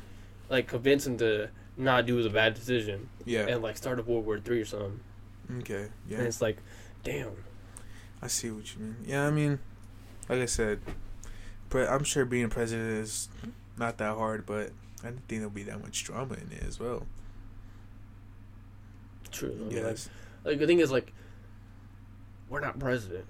like 0.49 0.67
convince 0.67 1.05
him 1.07 1.17
to 1.19 1.49
not 1.77 2.05
do 2.05 2.21
the 2.23 2.29
bad 2.29 2.53
decision 2.55 3.09
Yeah. 3.25 3.47
and 3.47 3.61
like 3.61 3.77
start 3.77 3.99
a 3.99 4.03
World 4.03 4.25
War 4.25 4.39
Three 4.39 4.61
or 4.61 4.65
something. 4.65 4.99
Okay. 5.59 5.87
Yeah. 6.09 6.17
And 6.17 6.27
it's 6.27 6.41
like, 6.41 6.57
damn. 7.03 7.31
I 8.21 8.27
see 8.27 8.49
what 8.49 8.73
you 8.73 8.81
mean. 8.81 8.95
Yeah, 9.05 9.27
I 9.27 9.31
mean, 9.31 9.59
like 10.27 10.39
I 10.39 10.45
said, 10.47 10.79
but 11.69 11.87
I'm 11.87 12.03
sure 12.03 12.25
being 12.25 12.49
president 12.49 12.89
is 13.03 13.29
not 13.77 13.97
that 13.99 14.15
hard, 14.15 14.45
but 14.45 14.71
I 15.03 15.07
didn't 15.07 15.27
think 15.27 15.41
there'll 15.41 15.49
be 15.51 15.63
that 15.63 15.81
much 15.81 16.03
drama 16.03 16.33
in 16.33 16.51
it 16.51 16.63
as 16.67 16.79
well. 16.79 17.05
True. 19.31 19.55
Like, 19.71 19.97
like 20.43 20.59
the 20.59 20.65
thing 20.65 20.79
is 20.79 20.91
like, 20.91 21.13
we're 22.49 22.59
not 22.59 22.79
president. 22.79 23.25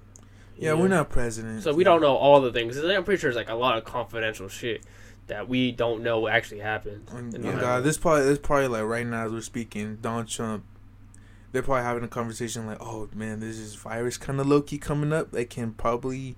Yeah, 0.58 0.74
you 0.74 0.78
we're 0.80 0.88
not 0.88 1.10
president. 1.10 1.64
So 1.64 1.74
we 1.74 1.84
don't 1.84 2.02
know 2.02 2.16
all 2.16 2.42
the 2.42 2.52
things. 2.52 2.78
I'm 2.78 3.04
pretty 3.04 3.20
sure 3.20 3.30
there's 3.30 3.36
like 3.36 3.50
a 3.50 3.56
lot 3.56 3.78
of 3.78 3.84
confidential 3.84 4.48
shit 4.48 4.84
that 5.28 5.48
we 5.48 5.72
don't 5.72 6.04
know 6.04 6.28
actually 6.28 6.60
happened. 6.60 7.08
Oh, 7.14 7.18
in 7.18 7.30
the 7.30 7.40
behind 7.40 7.60
God, 7.60 7.84
this 7.84 7.98
probably 7.98 8.26
this 8.26 8.40
probably 8.40 8.68
like 8.68 8.84
right 8.84 9.06
now 9.06 9.26
as 9.26 9.32
we're 9.32 9.42
speaking, 9.42 9.98
Donald 10.02 10.28
Trump. 10.28 10.64
They're 11.52 11.64
probably 11.64 11.84
having 11.84 12.04
a 12.04 12.08
conversation 12.10 12.66
like, 12.66 12.82
"Oh 12.82 13.10
man, 13.14 13.40
this 13.40 13.58
is 13.58 13.76
virus 13.76 14.18
kind 14.18 14.40
of 14.40 14.48
low 14.48 14.62
key 14.62 14.78
coming 14.78 15.14
up 15.14 15.32
that 15.32 15.50
can 15.50 15.72
probably 15.74 16.36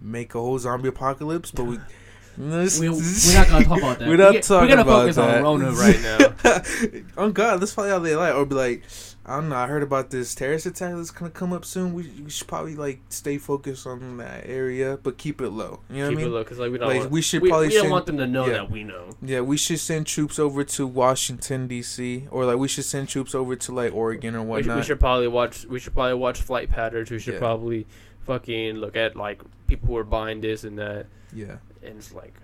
make 0.00 0.34
a 0.34 0.40
whole 0.40 0.58
zombie 0.58 0.88
apocalypse." 0.88 1.50
But 1.50 1.64
we, 1.64 1.78
We, 2.38 2.48
we're 2.88 3.34
not 3.34 3.48
gonna 3.48 3.64
talk 3.64 3.78
about 3.78 3.98
that. 3.98 4.08
We're 4.08 4.16
not 4.16 4.32
we, 4.32 4.40
talking 4.40 4.68
We're 4.70 4.76
gonna 4.76 4.82
about 4.82 5.00
focus 5.02 5.16
that. 5.16 5.36
on 5.36 5.42
Rona 5.42 5.72
right 5.72 6.00
now. 6.00 7.02
oh 7.18 7.30
God, 7.30 7.60
that's 7.60 7.74
probably 7.74 7.90
how 7.90 7.98
they 7.98 8.16
like, 8.16 8.34
or 8.34 8.46
be 8.46 8.54
like, 8.54 8.84
I 9.24 9.36
don't 9.36 9.50
know. 9.50 9.54
I 9.56 9.68
heard 9.68 9.84
about 9.84 10.10
this 10.10 10.34
terrorist 10.34 10.66
attack 10.66 10.96
that's 10.96 11.12
gonna 11.12 11.30
come 11.30 11.52
up 11.52 11.64
soon. 11.64 11.94
We, 11.94 12.08
we 12.24 12.28
should 12.30 12.48
probably 12.48 12.74
like 12.74 13.00
stay 13.08 13.38
focused 13.38 13.86
on 13.86 14.16
that 14.16 14.44
area, 14.46 14.98
but 15.00 15.16
keep 15.16 15.40
it 15.40 15.50
low. 15.50 15.78
You 15.88 15.98
know 15.98 16.02
Keep 16.02 16.02
what 16.02 16.02
I 16.02 16.08
mean? 16.08 16.16
Keep 16.18 16.26
it 16.26 16.30
low 16.30 16.42
because 16.42 16.58
like 16.58 16.72
we 16.72 16.78
don't. 16.78 16.88
Like, 16.88 16.98
want, 16.98 17.10
we 17.12 17.22
should 17.22 17.42
we, 17.42 17.48
probably 17.48 17.68
we 17.68 17.74
don't 17.74 17.82
send- 17.82 17.92
want 17.92 18.06
them 18.06 18.16
to 18.18 18.26
know 18.26 18.46
yeah. 18.46 18.52
that 18.54 18.70
we 18.72 18.82
know. 18.82 19.10
Yeah, 19.22 19.40
we 19.42 19.56
should 19.56 19.78
send 19.78 20.08
troops 20.08 20.40
over 20.40 20.64
to 20.64 20.86
Washington 20.88 21.68
D.C. 21.68 22.26
or 22.32 22.44
like 22.46 22.56
we 22.56 22.66
should 22.66 22.84
send 22.84 23.08
troops 23.08 23.32
over 23.32 23.54
to 23.54 23.72
like 23.72 23.94
Oregon 23.94 24.34
or 24.34 24.40
We 24.42 24.44
should, 24.44 24.48
whatnot. 24.66 24.76
we 24.78 24.82
should 24.82 24.98
probably 25.00 25.28
watch. 25.28 25.66
We 25.66 25.78
should 25.78 25.94
probably 25.94 26.14
watch 26.14 26.40
flight 26.42 26.68
patterns. 26.70 27.08
We 27.10 27.20
should 27.20 27.34
Yeah. 27.34 27.38
probably 27.40 27.86
fucking 28.26 28.76
look 28.76 28.96
at 28.96 29.14
like 29.14 29.40
people 29.68 29.86
who 29.86 29.96
are 29.98 30.04
buying 30.04 30.40
this 30.40 30.64
and 30.64 30.76
that, 30.80 31.06
Yeah. 31.32 31.56
and 31.82 31.96
it's 31.96 32.12
like 32.12 32.34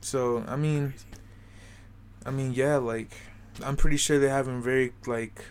So 0.00 0.44
I 0.48 0.56
mean, 0.56 0.94
I 2.24 2.30
mean, 2.32 2.52
yeah, 2.52 2.76
like 2.78 3.10
I'm 3.64 3.76
pretty 3.76 3.96
sure 3.96 4.18
they're 4.18 4.30
having 4.30 4.60
very 4.62 4.92
like 5.06 5.44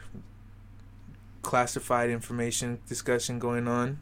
classified 1.41 2.09
information 2.09 2.79
discussion 2.87 3.39
going 3.39 3.67
on, 3.67 3.99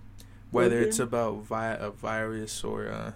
whether 0.52 0.78
Okay. 0.78 0.88
it's 0.88 1.00
about 1.00 1.44
vi- 1.44 1.78
a 1.80 1.90
virus 1.90 2.64
or 2.64 2.88
uh, 2.90 3.12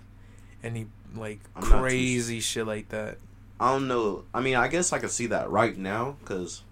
any 0.64 0.88
like 1.16 1.40
I'm 1.56 1.62
not 1.64 1.70
too 1.76 1.82
crazy 1.82 2.40
shit 2.40 2.68
like 2.68 2.90
that. 2.90 3.18
I 3.60 3.72
don't 3.72 3.88
know. 3.88 4.26
I 4.34 4.42
mean, 4.42 4.56
I 4.56 4.68
guess 4.68 4.94
I 4.94 5.00
could 5.00 5.12
see 5.12 5.28
that 5.28 5.50
right 5.50 5.78
now 5.78 6.18
because 6.20 6.64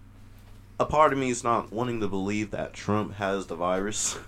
a 0.80 0.86
part 0.86 1.14
of 1.14 1.20
me 1.20 1.30
is 1.30 1.44
not 1.44 1.72
wanting 1.72 2.00
to 2.02 2.08
believe 2.08 2.52
that 2.52 2.74
Trump 2.74 3.16
has 3.16 3.48
the 3.48 3.56
virus. 3.56 4.18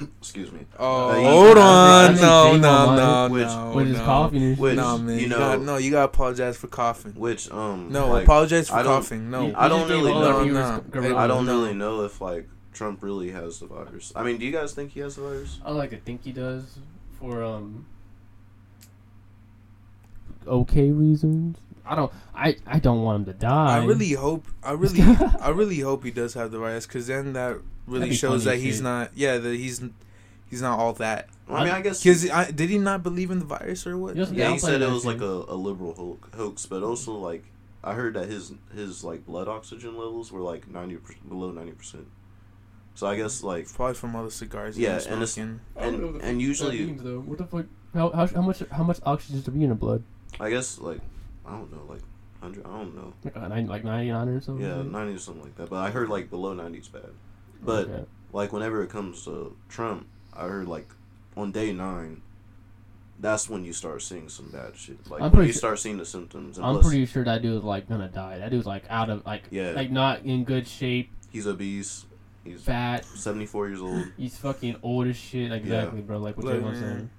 Excuse 0.18 0.50
me. 0.52 0.60
Oh, 0.78 1.10
Uh, 1.10 1.22
hold 1.22 1.58
on, 1.58 2.14
no, 2.16 2.56
no, 2.56 2.96
no, 2.96 3.32
which- 3.32 3.46
no, 3.46 3.72
with 3.74 3.86
his 3.88 3.98
no. 3.98 4.04
coughing 4.04 4.42
and. 4.42 4.58
Which, 4.58 4.76
no, 4.76 4.98
man, 4.98 5.14
you 5.16 5.22
you, 5.22 5.28
know- 5.28 5.38
got 5.38 5.60
no. 5.62 5.76
You 5.76 5.90
gotta 5.90 6.04
apologize 6.06 6.56
for 6.56 6.66
coughing. 6.68 7.12
Which 7.14 7.50
um 7.50 7.90
No, 7.92 8.08
like, 8.08 8.24
apologize 8.24 8.68
for 8.68 8.82
coughing. 8.82 9.30
No, 9.30 9.52
I 9.56 9.68
don't 9.68 9.88
really 9.88 10.12
know. 10.12 10.36
our 10.38 10.44
No. 10.46 11.16
I 11.18 11.26
don't 11.26 11.46
really 11.46 11.74
know 11.74 12.04
if 12.04 12.20
like 12.20 12.48
Trump 12.72 13.02
really 13.02 13.30
has 13.30 13.60
the 13.60 13.66
virus. 13.66 14.12
I 14.16 14.22
mean, 14.22 14.38
do 14.38 14.44
you 14.44 14.52
guys 14.52 14.72
think 14.72 14.92
he 14.92 15.00
has 15.00 15.16
the 15.16 15.22
virus? 15.22 15.60
I 15.64 15.70
like 15.70 15.90
to 15.90 15.98
think 15.98 16.24
he 16.24 16.32
does 16.32 16.78
for 17.18 17.42
um 17.44 17.86
okay 20.46 20.90
reasons. 20.90 21.58
I 21.86 21.94
don't. 21.96 22.12
I 22.34 22.56
I 22.66 22.78
don't 22.78 23.02
want 23.02 23.20
him 23.20 23.34
to 23.34 23.38
die. 23.38 23.78
I 23.80 23.84
really 23.84 24.12
hope. 24.12 24.46
I 24.62 24.72
really, 24.72 25.02
I 25.40 25.50
really 25.50 25.80
hope 25.80 26.02
he 26.04 26.10
does 26.10 26.32
have 26.34 26.50
the 26.50 26.58
virus, 26.58 26.86
because 26.86 27.06
then 27.08 27.34
that 27.34 27.58
really 27.86 28.14
shows 28.14 28.44
that 28.44 28.58
he's 28.58 28.76
shit. 28.76 28.82
not. 28.84 29.10
Yeah, 29.14 29.38
that 29.38 29.54
he's 29.56 29.82
he's 30.50 30.62
not 30.62 30.78
all 30.78 30.92
that. 30.94 31.28
I 31.48 31.64
mean, 31.64 31.72
I 31.74 31.80
guess 31.82 32.02
Because 32.02 32.30
I, 32.30 32.50
did 32.50 32.70
he 32.70 32.78
not 32.78 33.02
believe 33.02 33.30
in 33.30 33.38
the 33.38 33.44
virus 33.44 33.86
or 33.86 33.98
what? 33.98 34.16
Yes, 34.16 34.30
yeah, 34.30 34.50
he 34.52 34.58
said 34.58 34.74
it 34.76 34.78
that 34.80 34.90
was 34.90 35.04
like 35.04 35.20
a, 35.20 35.44
a 35.48 35.54
liberal 35.56 35.92
ho- 35.94 36.18
hoax, 36.34 36.64
but 36.66 36.82
also 36.82 37.12
like 37.12 37.44
I 37.82 37.92
heard 37.94 38.14
that 38.14 38.28
his 38.28 38.52
his 38.74 39.04
like 39.04 39.26
blood 39.26 39.46
oxygen 39.48 39.96
levels 39.98 40.32
were 40.32 40.40
like 40.40 40.68
ninety 40.68 40.98
below 41.28 41.50
ninety 41.50 41.72
percent. 41.72 42.06
So 42.94 43.06
I 43.06 43.16
guess 43.16 43.42
like 43.42 43.70
Probably 43.72 43.94
from 43.94 44.14
all 44.16 44.24
the 44.24 44.30
cigars. 44.30 44.78
Yeah, 44.78 44.98
he 45.00 45.08
and 45.08 45.20
was 45.20 45.36
it's- 45.36 45.58
smoking. 45.76 46.14
and 46.14 46.22
and 46.22 46.40
usually 46.40 46.84
though. 46.92 47.20
What 47.20 47.38
the 47.38 47.44
fuck? 47.46 47.66
How, 47.92 48.10
how, 48.10 48.26
how 48.26 48.40
much 48.42 48.62
how 48.72 48.82
much 48.84 48.98
oxygen 49.04 49.38
is 49.38 49.44
to 49.44 49.50
be 49.50 49.62
in 49.64 49.68
the 49.68 49.74
blood? 49.74 50.02
I 50.40 50.48
guess 50.50 50.78
like 50.78 51.00
I 51.46 51.50
don't 51.52 51.70
know 51.70 51.82
like 51.88 52.00
hundred 52.40 52.64
I 52.66 52.70
don't 52.70 52.94
know 52.96 53.12
Like, 53.22 53.36
uh, 53.36 53.48
nine, 53.48 53.66
like 53.66 53.84
ninety 53.84 54.10
nine 54.10 54.28
or 54.28 54.40
something. 54.40 54.64
yeah 54.64 54.82
ninety 54.82 55.14
or 55.14 55.18
something 55.18 55.42
like 55.44 55.56
that. 55.56 55.68
But 55.70 55.76
I 55.76 55.90
heard 55.90 56.08
like 56.08 56.30
below 56.30 56.54
ninety 56.54 56.78
is 56.78 56.88
bad. 56.88 57.10
But 57.62 57.88
Okay. 57.88 58.04
like 58.32 58.52
whenever 58.52 58.82
it 58.82 58.90
comes 58.90 59.24
to 59.24 59.56
Trump, 59.68 60.06
I 60.34 60.42
heard 60.46 60.68
like 60.68 60.88
on 61.36 61.52
day 61.52 61.72
nine, 61.72 62.20
that's 63.20 63.48
when 63.48 63.64
you 63.64 63.72
start 63.72 64.02
seeing 64.02 64.28
some 64.28 64.50
bad 64.50 64.76
shit. 64.76 64.98
Like 65.10 65.22
I'm 65.22 65.30
when 65.32 65.46
you 65.46 65.52
su- 65.52 65.58
start 65.58 65.78
seeing 65.78 65.96
the 65.98 66.04
symptoms. 66.06 66.58
And 66.58 66.66
I'm 66.66 66.74
plus, 66.74 66.86
pretty 66.86 67.06
sure 67.06 67.24
that 67.24 67.42
dude's 67.42 67.64
like 67.64 67.88
gonna 67.88 68.08
die. 68.08 68.38
That 68.38 68.50
dude's 68.50 68.66
like 68.66 68.84
out 68.90 69.08
of 69.10 69.24
like 69.24 69.44
Yeah. 69.50 69.72
like 69.72 69.90
not 69.90 70.22
in 70.24 70.44
good 70.44 70.66
shape, 70.66 71.10
he's 71.30 71.46
obese. 71.46 72.06
He's 72.44 72.60
fat. 72.60 73.06
seventy 73.06 73.46
four 73.46 73.68
years 73.68 73.80
old. 73.80 74.04
He's 74.18 74.36
fucking 74.36 74.76
old 74.82 75.06
as 75.06 75.16
shit. 75.16 75.50
Exactly, 75.50 76.02
bro. 76.02 76.18
Like 76.18 76.36
what 76.36 76.44
Look, 76.44 76.54
you're 76.60 76.72
man. 76.72 76.74
saying. 76.82 77.10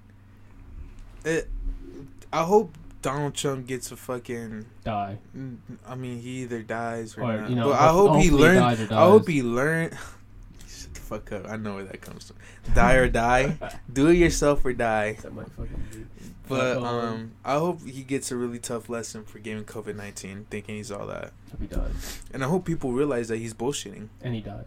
Eh, 1.24 1.38
it, 1.40 1.48
I 2.32 2.44
hope 2.44 2.76
Donald 3.02 3.34
Trump 3.34 3.66
gets 3.66 3.90
a 3.90 3.96
fucking. 3.96 4.66
Die. 4.84 5.18
Mm, 5.36 5.56
I 5.84 5.96
mean, 5.96 6.20
he 6.20 6.42
either 6.42 6.62
dies 6.62 7.16
or, 7.18 7.22
Or, 7.22 7.40
not. 7.40 7.50
you 7.50 7.56
know, 7.56 7.70
but 7.70 7.80
I 7.80 7.88
hope 7.88 8.20
he 8.22 8.28
hopefully 8.28 8.40
learned. 8.40 8.92
I 8.92 9.04
hope 9.04 9.26
he 9.28 9.42
learned. 9.42 9.98
Shut 10.82 10.94
the 10.94 11.00
fuck 11.00 11.32
up! 11.32 11.48
I 11.48 11.56
know 11.56 11.74
where 11.76 11.84
that 11.84 12.00
comes 12.00 12.26
from. 12.28 12.36
Die 12.74 12.94
or 12.94 13.08
die. 13.08 13.56
Do 13.92 14.08
it 14.08 14.14
yourself 14.14 14.64
or 14.64 14.72
die. 14.72 15.12
That 15.22 15.34
might 15.34 15.48
fucking 15.50 15.84
be. 15.92 16.06
But 16.48 16.76
um, 16.78 17.32
I 17.44 17.54
hope 17.54 17.80
he 17.84 18.02
gets 18.04 18.30
a 18.30 18.36
really 18.36 18.58
tough 18.60 18.88
lesson 18.88 19.24
for 19.24 19.38
getting 19.40 19.64
COVID 19.64 19.96
nineteen, 19.96 20.46
thinking 20.50 20.76
he's 20.76 20.92
all 20.92 21.06
that. 21.08 21.32
Hope 21.50 21.60
he 21.60 21.66
dies. 21.66 22.22
And 22.32 22.44
I 22.44 22.48
hope 22.48 22.64
people 22.64 22.92
realize 22.92 23.28
that 23.28 23.38
he's 23.38 23.54
bullshitting. 23.54 24.08
And 24.22 24.34
he 24.34 24.40
dies. 24.40 24.64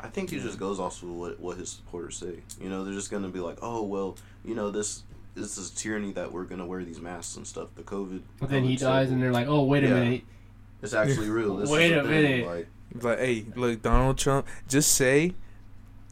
I 0.00 0.06
think 0.06 0.30
he 0.30 0.38
just 0.38 0.60
goes 0.60 0.78
off 0.78 1.02
of 1.02 1.08
what 1.10 1.40
what 1.40 1.56
his 1.58 1.70
supporters 1.70 2.16
say. 2.16 2.40
You 2.60 2.68
know, 2.68 2.84
they're 2.84 2.94
just 2.94 3.10
gonna 3.10 3.28
be 3.28 3.40
like, 3.40 3.58
oh 3.62 3.82
well, 3.82 4.16
you 4.44 4.54
know 4.54 4.70
this 4.70 5.02
this 5.34 5.58
is 5.58 5.70
tyranny 5.70 6.12
that 6.12 6.30
we're 6.32 6.44
gonna 6.44 6.66
wear 6.66 6.84
these 6.84 7.00
masks 7.00 7.36
and 7.36 7.44
stuff. 7.46 7.68
The 7.74 7.82
COVID. 7.82 8.22
But 8.38 8.50
then 8.50 8.62
he 8.64 8.76
COVID 8.76 8.80
dies, 8.80 9.10
and 9.10 9.20
they're 9.22 9.32
like, 9.32 9.48
"Oh, 9.48 9.64
wait 9.64 9.82
a 9.84 9.88
Yeah. 9.88 9.94
minute." 9.94 10.22
It's 10.82 10.94
actually 10.94 11.30
real. 11.30 11.56
This 11.56 11.68
Wait 11.70 11.90
is 11.90 11.98
a 11.98 12.02
thing. 12.02 12.10
minute. 12.10 12.46
Like, 12.46 12.68
Like, 12.94 13.18
hey, 13.18 13.44
look, 13.54 13.82
Donald 13.82 14.18
Trump, 14.18 14.46
just 14.68 14.94
say 14.94 15.34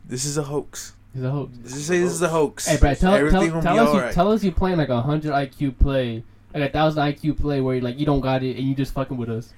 this 0.04 0.24
is 0.24 0.36
a 0.36 0.44
hoax. 0.44 0.94
He's 1.14 1.24
a 1.24 1.30
hoax. 1.30 1.58
Just 1.58 1.86
say 1.86 2.00
this 2.00 2.12
is 2.12 2.22
a 2.22 2.28
hoax. 2.28 2.66
Hey, 2.66 2.76
Brad, 2.76 2.98
tell, 2.98 3.18
tell, 3.30 3.30
tell 3.30 3.44
us 3.44 3.62
you 3.64 3.70
alright. 3.70 4.14
tell 4.14 4.32
us 4.32 4.44
you 4.44 4.52
playing 4.52 4.76
like 4.76 4.90
a 4.90 5.00
hundred 5.00 5.32
IQ 5.32 5.78
play, 5.78 6.22
like 6.52 6.70
a 6.70 6.72
thousand 6.72 7.02
IQ 7.02 7.40
play 7.40 7.60
where 7.60 7.76
you 7.76 7.80
like 7.80 7.98
you 7.98 8.04
don't 8.04 8.20
got 8.20 8.42
it 8.42 8.56
and 8.56 8.66
you 8.66 8.74
just 8.74 8.92
fucking 8.92 9.16
with 9.16 9.30
us. 9.30 9.52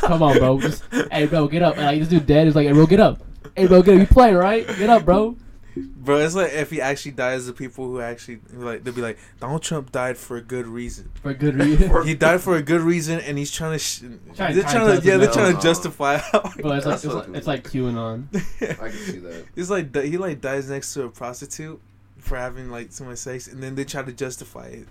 Come 0.00 0.22
on, 0.22 0.38
bro. 0.38 0.60
Just, 0.60 0.84
hey, 1.12 1.26
bro, 1.26 1.48
get 1.48 1.62
up. 1.62 1.76
And, 1.76 1.84
like 1.84 2.00
this 2.00 2.08
dude 2.08 2.26
dead 2.26 2.46
is 2.46 2.54
like, 2.54 2.66
hey, 2.66 2.72
bro, 2.72 2.86
get 2.86 3.00
up. 3.00 3.22
Hey, 3.54 3.66
bro, 3.66 3.82
get 3.82 3.94
up. 3.94 4.00
You 4.00 4.06
playing 4.06 4.36
right? 4.36 4.66
Get 4.66 4.88
up, 4.88 5.04
bro. 5.04 5.36
Bro, 5.76 6.18
it's 6.18 6.34
like 6.34 6.52
if 6.52 6.70
he 6.70 6.80
actually 6.80 7.12
dies, 7.12 7.46
the 7.46 7.52
people 7.52 7.86
who 7.86 8.00
actually 8.00 8.40
like 8.52 8.84
they'll 8.84 8.92
be 8.92 9.00
like 9.00 9.18
Donald 9.40 9.62
Trump 9.62 9.90
died 9.92 10.18
for 10.18 10.36
a 10.36 10.42
good 10.42 10.66
reason. 10.66 11.10
For 11.14 11.32
good 11.32 11.54
reason. 11.56 11.90
He 12.04 12.14
died 12.14 12.40
for 12.40 12.56
a 12.56 12.62
good 12.62 12.80
reason, 12.80 13.20
and 13.20 13.38
he's 13.38 13.50
trying 13.50 13.72
to. 13.72 13.78
Sh- 13.78 14.00
Trying- 14.34 14.54
they're 14.54 14.62
trying 14.64 14.74
trying 14.74 14.96
to 14.96 15.00
to, 15.00 15.06
yeah, 15.08 15.16
they're 15.16 15.32
trying 15.32 15.56
to 15.56 15.62
justify. 15.62 16.18
How 16.18 16.40
But 16.62 16.76
it's 16.78 16.86
like 16.86 16.94
it's, 16.96 17.04
like 17.06 17.28
it's 17.36 17.46
like 17.46 17.64
QAnon. 17.64 18.26
I 18.62 18.88
can 18.88 18.98
see 18.98 19.18
that. 19.18 19.46
It's 19.56 19.70
like 19.70 19.94
he 19.96 20.18
like 20.18 20.40
dies 20.40 20.68
next 20.68 20.92
to 20.94 21.04
a 21.04 21.08
prostitute 21.08 21.80
for 22.18 22.36
having 22.36 22.70
like 22.70 22.92
so 22.92 23.04
much 23.04 23.18
sex, 23.18 23.46
and 23.48 23.62
then 23.62 23.74
they 23.74 23.84
try 23.84 24.02
to 24.02 24.12
justify 24.12 24.66
it. 24.66 24.88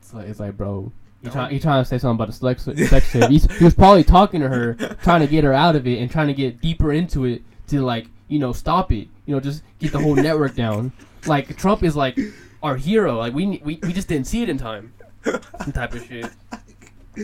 It's 0.00 0.14
like 0.14 0.28
it's 0.28 0.40
like, 0.40 0.56
bro. 0.56 0.92
He 1.22 1.28
trying 1.30 1.50
he 1.52 1.60
trying 1.60 1.82
to 1.82 1.88
say 1.88 1.98
something 1.98 2.16
about 2.16 2.28
the 2.28 2.32
sex 2.32 2.64
sex 2.90 3.12
tape. 3.12 3.30
He's, 3.30 3.44
he 3.58 3.64
was 3.64 3.74
probably 3.74 4.02
talking 4.04 4.40
to 4.40 4.48
her, 4.48 4.74
trying 5.02 5.20
to 5.20 5.28
get 5.28 5.44
her 5.44 5.52
out 5.52 5.76
of 5.76 5.86
it, 5.86 6.00
and 6.00 6.10
trying 6.10 6.26
to 6.28 6.34
get 6.34 6.60
deeper 6.60 6.92
into 6.92 7.24
it 7.24 7.42
to 7.68 7.80
like 7.82 8.06
you 8.32 8.38
know 8.38 8.52
stop 8.52 8.90
it. 8.92 9.08
You 9.26 9.34
know, 9.34 9.40
just 9.40 9.62
get 9.78 9.92
the 9.92 9.98
whole 10.00 10.14
network 10.14 10.54
down. 10.54 10.92
Like 11.24 11.56
Trump 11.56 11.84
is 11.84 11.94
like 11.94 12.18
our 12.64 12.76
hero. 12.76 13.16
Like 13.16 13.32
we 13.32 13.60
we 13.64 13.78
we 13.82 13.92
just 13.92 14.08
didn't 14.08 14.26
see 14.26 14.42
it 14.42 14.48
in 14.48 14.58
time. 14.58 14.92
Some 15.24 15.70
type 15.72 15.92
of 15.94 16.04
shit. 16.04 16.26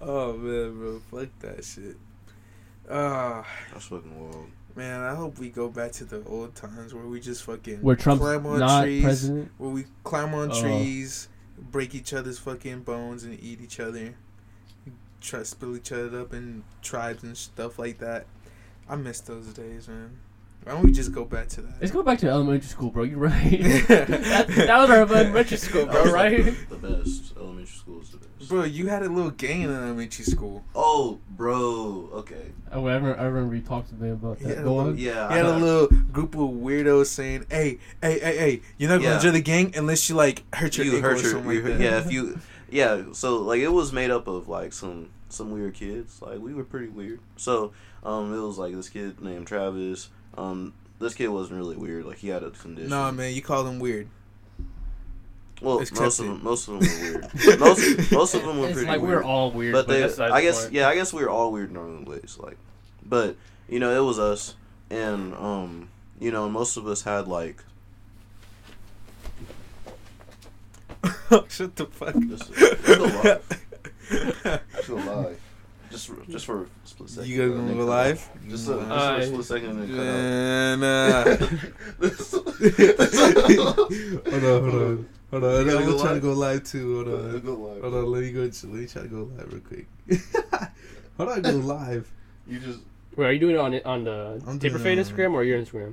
Oh 0.00 0.32
man, 0.36 0.78
bro, 0.78 1.00
fuck 1.10 1.28
that 1.40 1.64
shit. 1.64 1.96
Ah, 2.90 3.46
That's 3.72 3.86
fucking 3.86 4.18
wild. 4.20 4.48
man, 4.74 5.00
I 5.00 5.14
hope 5.14 5.38
we 5.38 5.48
go 5.50 5.68
back 5.68 5.92
to 5.92 6.04
the 6.04 6.22
old 6.24 6.54
times 6.54 6.92
where 6.92 7.06
we 7.06 7.20
just 7.20 7.44
fucking 7.44 7.80
Where 7.80 7.96
Trump's 7.96 8.20
climb 8.22 8.44
on 8.46 8.58
not 8.58 8.82
trees, 8.82 9.02
president. 9.04 9.52
where 9.58 9.70
we 9.70 9.84
climb 10.04 10.34
on 10.34 10.50
Oh. 10.52 10.60
trees, 10.60 11.28
break 11.58 11.94
each 11.94 12.12
other's 12.12 12.38
fucking 12.38 12.80
bones, 12.82 13.22
and 13.24 13.38
eat 13.42 13.60
each 13.60 13.78
other. 13.78 14.14
Try 15.20 15.38
to 15.40 15.44
split 15.44 15.76
each 15.76 15.92
other 15.92 16.20
up 16.22 16.32
in 16.34 16.64
tribes 16.82 17.22
and 17.22 17.36
stuff 17.36 17.78
like 17.78 17.98
that. 17.98 18.26
I 18.88 18.96
miss 18.96 19.20
those 19.20 19.46
days, 19.52 19.86
man. 19.86 20.18
Why 20.64 20.72
don't 20.72 20.82
we 20.84 20.92
just 20.92 21.12
go 21.12 21.24
back 21.24 21.48
to 21.48 21.62
that? 21.62 21.80
Let's 21.80 21.92
go 21.92 22.02
back 22.02 22.18
to 22.18 22.28
elementary 22.28 22.68
school, 22.68 22.90
bro. 22.90 23.04
You're 23.04 23.18
right. 23.18 23.50
that, 23.88 24.46
that 24.48 24.78
was 24.78 24.90
our 24.90 24.98
elementary 24.98 25.56
school, 25.56 25.86
bro. 25.86 26.12
Right? 26.12 26.44
the 26.68 26.76
best. 26.76 27.34
Elementary 27.36 27.66
school 27.66 28.00
is 28.02 28.10
the 28.10 28.18
best. 28.18 28.48
Bro, 28.48 28.64
you 28.64 28.88
had 28.88 29.02
a 29.02 29.08
little 29.08 29.30
gang 29.30 29.62
in 29.62 29.70
elementary 29.70 30.24
school. 30.24 30.62
Oh, 30.74 31.18
bro. 31.30 32.10
Okay. 32.12 32.52
Oh, 32.72 32.86
I 32.86 32.94
remember, 32.94 33.18
I 33.18 33.24
remember 33.24 33.56
you 33.56 33.62
talked 33.62 33.88
to 33.88 33.94
me 33.94 34.10
about 34.10 34.38
that. 34.40 34.58
Yeah, 34.58 34.62
Go 34.62 34.78
on. 34.78 34.98
Yeah. 34.98 35.28
You 35.30 35.36
had 35.36 35.46
a 35.46 35.56
little 35.56 35.86
group 35.86 36.34
of 36.34 36.50
weirdos 36.50 37.06
saying, 37.06 37.46
"Hey, 37.50 37.78
hey, 38.02 38.18
hey, 38.20 38.36
hey, 38.36 38.62
you're 38.76 38.90
not 38.90 39.02
gonna 39.02 39.20
join 39.20 39.32
the 39.32 39.40
gang 39.40 39.74
unless 39.76 40.08
you 40.08 40.14
like 40.14 40.42
hurt 40.54 40.76
your 40.76 40.86
you 40.86 40.96
ankle 40.96 41.10
hurt 41.10 41.18
or 41.18 41.22
your, 41.22 41.30
something 41.32 41.64
like 41.64 41.64
that." 41.64 41.80
yeah 41.80 41.98
if 41.98 42.12
you 42.12 42.38
yeah 42.70 43.02
so 43.12 43.38
like 43.38 43.60
it 43.60 43.68
was 43.68 43.92
made 43.92 44.10
up 44.10 44.26
of 44.26 44.48
like 44.48 44.72
some 44.72 45.08
some 45.28 45.50
weird 45.50 45.74
kids 45.74 46.20
like 46.22 46.38
we 46.38 46.54
were 46.54 46.64
pretty 46.64 46.88
weird 46.88 47.20
so 47.36 47.72
um 48.04 48.32
it 48.32 48.40
was 48.40 48.58
like 48.58 48.74
this 48.74 48.88
kid 48.88 49.20
named 49.20 49.46
Travis 49.46 50.08
um 50.36 50.72
this 50.98 51.14
kid 51.14 51.28
wasn't 51.28 51.56
really 51.58 51.76
weird 51.76 52.04
like 52.04 52.18
he 52.18 52.28
had 52.28 52.42
a 52.42 52.50
condition 52.50 52.90
Nah, 52.90 53.10
man, 53.10 53.32
you 53.34 53.42
call 53.42 53.64
them 53.64 53.78
weird. 53.78 54.08
well 55.62 55.80
it's 55.80 55.92
most 55.92 56.18
of 56.20 56.26
them 56.26 56.42
most 56.42 56.68
of 56.68 56.80
them 56.80 56.88
were 56.88 57.20
weird 57.44 57.60
most 57.60 58.12
most 58.12 58.34
of 58.34 58.42
them 58.42 58.58
were 58.60 58.66
It's 58.66 58.74
pretty 58.74 58.88
like 58.88 59.00
weird 59.00 59.16
we're 59.18 59.24
all 59.24 59.50
weird, 59.50 59.72
but 59.72 59.86
but, 59.86 60.16
they 60.16 60.24
I 60.24 60.40
guess 60.42 60.62
point. 60.64 60.74
yeah 60.74 60.88
I 60.88 60.94
guess 60.94 61.12
we 61.12 61.22
were 61.22 61.30
all 61.30 61.52
weird 61.52 61.70
in 61.70 61.76
our 61.76 61.84
own 61.84 62.04
ways 62.04 62.36
like 62.40 62.56
but 63.04 63.36
you 63.68 63.78
know 63.80 63.90
it 63.94 64.04
was 64.06 64.18
us 64.18 64.54
and 64.90 65.34
um 65.34 65.88
you 66.18 66.30
know 66.30 66.48
most 66.48 66.76
of 66.76 66.86
us 66.86 67.02
had 67.02 67.26
like 67.28 67.62
Shut 71.48 71.76
the 71.76 71.86
fuck 71.86 72.14
Just- 72.28 72.52
just 72.52 72.84
go 72.84 73.04
live. 73.04 73.42
Just 74.76 74.88
go 74.88 74.94
live. 74.96 75.40
Just 75.90 76.10
just 76.28 76.46
for 76.46 76.62
a 76.62 76.66
split 76.84 77.10
second. 77.10 77.28
You 77.30 77.38
guys 77.38 77.50
gonna 77.56 77.72
go 77.74 77.78
cut 77.80 77.86
live? 77.88 78.28
Just, 78.48 78.68
a, 78.68 78.74
gonna 78.74 78.88
just 79.18 79.30
go 79.30 79.36
for 79.36 79.40
a 79.40 79.42
split 79.44 79.44
second 79.46 79.70
and 79.70 79.78
then 79.80 80.80
Man, 80.80 81.20
cut 81.20 81.42
uh, 81.42 82.10
hold 84.30 84.44
on, 84.44 84.70
hold 84.70 84.82
on, 84.82 85.08
hold 85.30 85.44
on. 85.44 85.66
You 85.66 85.72
gotta 85.72 85.78
I'm 85.78 85.84
go 85.86 86.00
trying 86.00 86.14
to 86.14 86.20
go 86.20 86.32
live 86.32 86.64
too. 86.64 86.94
Hold 87.04 87.08
on, 87.08 87.40
Go 87.40 87.52
live. 87.54 87.80
hold 87.82 87.94
on. 87.94 88.12
Let 88.12 88.22
me 88.22 88.32
go. 88.32 88.40
Let 88.42 88.64
me 88.64 88.86
try 88.86 89.02
to 89.02 89.08
go 89.08 89.28
live 89.36 89.52
real 89.52 89.62
quick. 89.62 89.86
Hold 91.16 91.28
on, 91.30 91.42
go 91.42 91.50
live. 91.50 92.10
You 92.46 92.58
just 92.60 92.78
Wait, 93.16 93.26
are 93.26 93.32
you 93.32 93.38
doing 93.40 93.54
it 93.56 93.58
on 93.58 93.74
it 93.74 93.84
on 93.84 94.04
the 94.04 94.40
I'm 94.46 94.58
Taper 94.58 94.78
Fade 94.78 94.98
on- 94.98 95.04
Instagram 95.04 95.32
or 95.34 95.44
your 95.44 95.60
Instagram? 95.60 95.92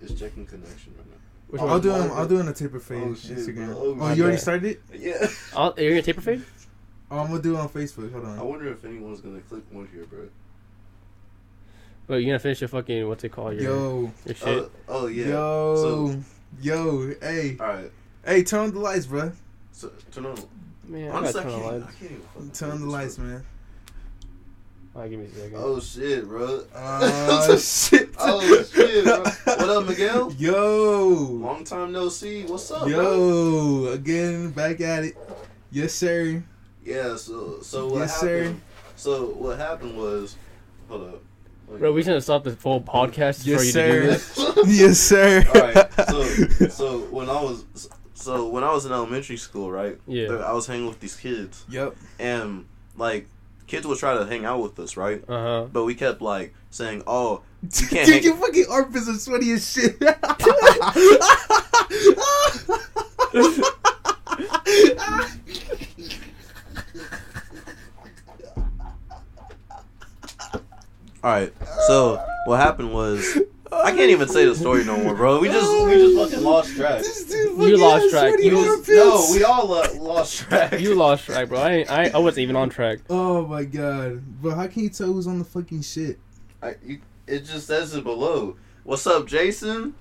it's 0.00 0.14
checking 0.18 0.46
connection 0.46 0.94
right 0.96 1.06
now. 1.06 1.16
Which 1.48 1.60
Oh, 1.62 1.66
I'll 1.68 1.80
do. 1.80 1.90
I'll 1.92 2.28
do 2.28 2.38
on 2.38 2.48
a 2.48 2.52
taper 2.52 2.78
fade 2.80 3.02
Oh, 3.04 3.14
shit, 3.14 3.38
Instagram. 3.38 3.66
bro. 3.66 3.76
Oh, 3.78 3.96
Oh, 4.00 4.12
you 4.14 4.22
already 4.22 4.38
started 4.38 4.64
it? 4.64 4.82
Yeah. 4.94 5.26
I'll, 5.56 5.74
are 5.76 5.80
you 5.82 5.90
gonna 5.90 6.02
Taper 6.02 6.20
Fade? 6.20 6.42
Oh, 7.12 7.18
I'm 7.18 7.26
gonna 7.26 7.42
do 7.42 7.56
it 7.56 7.60
on 7.60 7.68
Facebook. 7.68 8.10
Hold 8.10 8.24
on. 8.24 8.38
I 8.38 8.42
wonder 8.42 8.72
if 8.72 8.86
anyone's 8.86 9.20
gonna 9.20 9.40
click 9.40 9.62
one 9.70 9.86
here, 9.92 10.06
bro. 10.06 10.20
But 12.06 12.14
you're 12.16 12.30
gonna 12.30 12.38
finish 12.38 12.62
your 12.62 12.68
fucking 12.68 13.06
what's 13.06 13.22
it 13.22 13.28
called? 13.32 13.52
Your, 13.54 13.62
Yo, 13.62 14.12
your 14.24 14.34
shit. 14.34 14.46
Oh, 14.48 14.70
oh 14.88 15.06
yeah. 15.08 15.26
yo, 15.26 15.76
So- 15.76 16.22
yo. 16.62 17.14
Hey, 17.20 17.58
All 17.60 17.66
right. 17.66 17.90
hey. 18.24 18.42
Turn 18.42 18.60
on 18.60 18.72
the 18.72 18.80
lights, 18.80 19.04
bro. 19.04 19.30
So 19.72 19.92
turn 20.10 20.24
on. 20.24 20.36
Man, 20.88 21.10
I 21.10 21.14
Honestly, 21.16 21.42
gotta 21.42 21.54
I 21.54 21.60
can't, 21.60 21.64
on 21.66 21.68
I 21.74 21.78
the 21.78 21.84
lights. 21.84 21.94
can't 22.00 22.10
even. 22.38 22.50
Turn 22.52 22.70
on 22.70 22.80
the 22.80 22.86
lights, 22.86 23.16
this, 23.16 23.18
man. 23.24 23.44
Alright, 24.96 25.10
give 25.10 25.20
me 25.20 25.26
a 25.26 25.30
second. 25.30 25.54
Oh 25.56 25.80
shit, 25.80 26.26
bro. 26.26 26.64
Uh, 26.74 27.00
oh 27.50 27.58
shit. 27.58 28.08
Oh, 28.18 28.40
oh 28.42 28.64
shit, 28.64 29.04
bro. 29.04 29.20
What 29.22 29.68
up, 29.68 29.86
Miguel? 29.86 30.32
Yo. 30.38 31.08
Long 31.08 31.62
time 31.64 31.92
no 31.92 32.08
see. 32.08 32.44
What's 32.44 32.70
up, 32.70 32.88
bro? 32.88 32.88
Yo. 32.88 33.92
Again, 33.92 34.50
back 34.52 34.80
at 34.80 35.04
it. 35.04 35.16
Yes, 35.70 35.92
sir. 35.92 36.42
Yeah. 36.84 37.16
So 37.16 37.60
so 37.62 37.88
what 37.88 37.98
Yes, 38.00 38.20
sir. 38.20 38.38
happened? 38.44 38.60
So 38.96 39.26
what 39.26 39.58
happened 39.58 39.96
was, 39.96 40.36
hold 40.88 41.08
up. 41.08 41.22
Wait. 41.68 41.78
Bro, 41.80 41.92
we 41.92 42.02
shouldn't 42.02 42.22
stopped 42.22 42.44
the 42.44 42.52
full 42.56 42.80
podcast 42.82 43.46
Yes, 43.46 43.58
for 43.60 43.64
you 43.64 43.72
sir. 43.72 43.92
to 43.92 44.00
do 44.00 44.06
this. 44.08 44.38
yes, 44.80 44.98
sir. 44.98 45.44
All 45.54 45.60
right. 45.60 45.92
So 46.08 46.24
so 46.68 46.98
when 47.10 47.28
I 47.30 47.40
was 47.42 47.64
so 48.14 48.48
when 48.48 48.64
I 48.64 48.72
was 48.72 48.84
in 48.86 48.92
elementary 48.92 49.36
school, 49.36 49.70
right? 49.70 49.98
Yeah. 50.06 50.32
I 50.34 50.52
was 50.52 50.66
hanging 50.66 50.86
with 50.88 51.00
these 51.00 51.16
kids, 51.16 51.64
Yep. 51.68 51.96
and 52.18 52.66
like 52.96 53.26
kids 53.66 53.86
would 53.86 53.98
try 53.98 54.16
to 54.18 54.26
hang 54.26 54.44
out 54.44 54.60
with 54.62 54.78
us, 54.78 54.96
right? 54.96 55.22
Uh 55.28 55.62
huh. 55.62 55.66
But 55.72 55.84
we 55.84 55.94
kept 55.94 56.20
like 56.20 56.52
saying, 56.70 57.02
"Oh, 57.06 57.42
you 57.62 57.68
can't." 57.88 58.06
Dude, 58.06 58.14
hang- 58.16 58.22
your 58.24 58.36
fucking 58.36 58.66
armpits 58.70 59.08
are 59.08 59.14
sweaty 59.14 59.52
as 59.52 59.70
shit. 59.72 59.96
All 71.24 71.30
right. 71.30 71.52
So 71.86 72.24
what 72.46 72.58
happened 72.60 72.92
was 72.92 73.38
I 73.72 73.90
can't 73.92 74.10
even 74.10 74.28
say 74.28 74.44
the 74.44 74.54
story 74.54 74.84
no 74.84 74.96
more, 74.96 75.14
bro. 75.14 75.40
We 75.40 75.48
just 75.48 75.86
we 75.86 75.92
just 75.94 76.16
fucking 76.32 76.44
lost 76.44 76.74
track. 76.76 77.04
You 77.30 77.76
lost 77.78 78.10
track. 78.10 78.34
You- 78.38 78.58
armpits. 78.58 78.88
No, 78.88 79.28
we 79.32 79.44
all 79.44 79.66
lo- 79.68 79.82
lost 80.00 80.38
track. 80.40 80.80
You 80.80 80.94
lost 80.94 81.24
track, 81.26 81.48
bro. 81.48 81.58
I, 81.60 81.70
ain't, 81.72 81.90
I 81.90 82.10
I 82.14 82.18
wasn't 82.18 82.42
even 82.42 82.56
on 82.56 82.68
track. 82.70 82.98
Oh 83.10 83.46
my 83.46 83.64
god, 83.64 84.20
bro! 84.42 84.54
How 84.54 84.66
can 84.66 84.82
you 84.82 84.88
tell 84.90 85.12
who's 85.12 85.26
on 85.26 85.38
the 85.38 85.44
fucking 85.44 85.82
shit? 85.82 86.18
I, 86.62 86.74
you, 86.84 87.00
it 87.26 87.40
just 87.44 87.66
says 87.66 87.94
it 87.94 88.04
below. 88.04 88.56
What's 88.84 89.06
up, 89.06 89.26
Jason? 89.26 89.94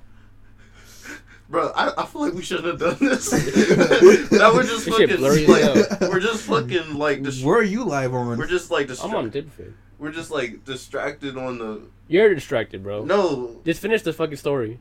Bro, 1.51 1.73
I, 1.75 1.91
I 1.97 2.05
feel 2.05 2.21
like 2.21 2.33
we 2.33 2.41
shouldn't 2.41 2.67
have 2.67 2.79
done 2.79 2.97
this. 3.09 3.31
now 4.31 4.53
we're 4.53 4.63
just 4.63 4.85
This 4.85 4.95
shit 4.95 5.09
fucking 5.09 5.17
blurry 5.17 5.43
as 5.43 5.49
like, 5.49 5.99
hell. 5.99 6.09
we're 6.09 6.19
just 6.21 6.43
fucking 6.45 6.95
like 6.95 7.23
dis- 7.23 7.43
Where 7.43 7.57
are 7.57 7.61
you 7.63 7.83
live 7.83 8.13
on? 8.13 8.37
we're 8.37 8.47
just 8.47 8.71
like 8.71 8.89
I'm 9.03 9.13
on 9.13 9.29
distra- 9.29 9.33
Taper 9.33 9.49
Fade. 9.49 9.73
we're 9.99 10.11
just 10.13 10.31
like 10.31 10.63
distracted 10.63 11.37
on 11.37 11.57
the 11.57 11.81
You're 12.07 12.33
distracted, 12.33 12.83
bro. 12.83 13.03
no. 13.03 13.59
Just 13.65 13.81
finish 13.81 14.01
the 14.01 14.13
fucking 14.13 14.37
story. 14.37 14.79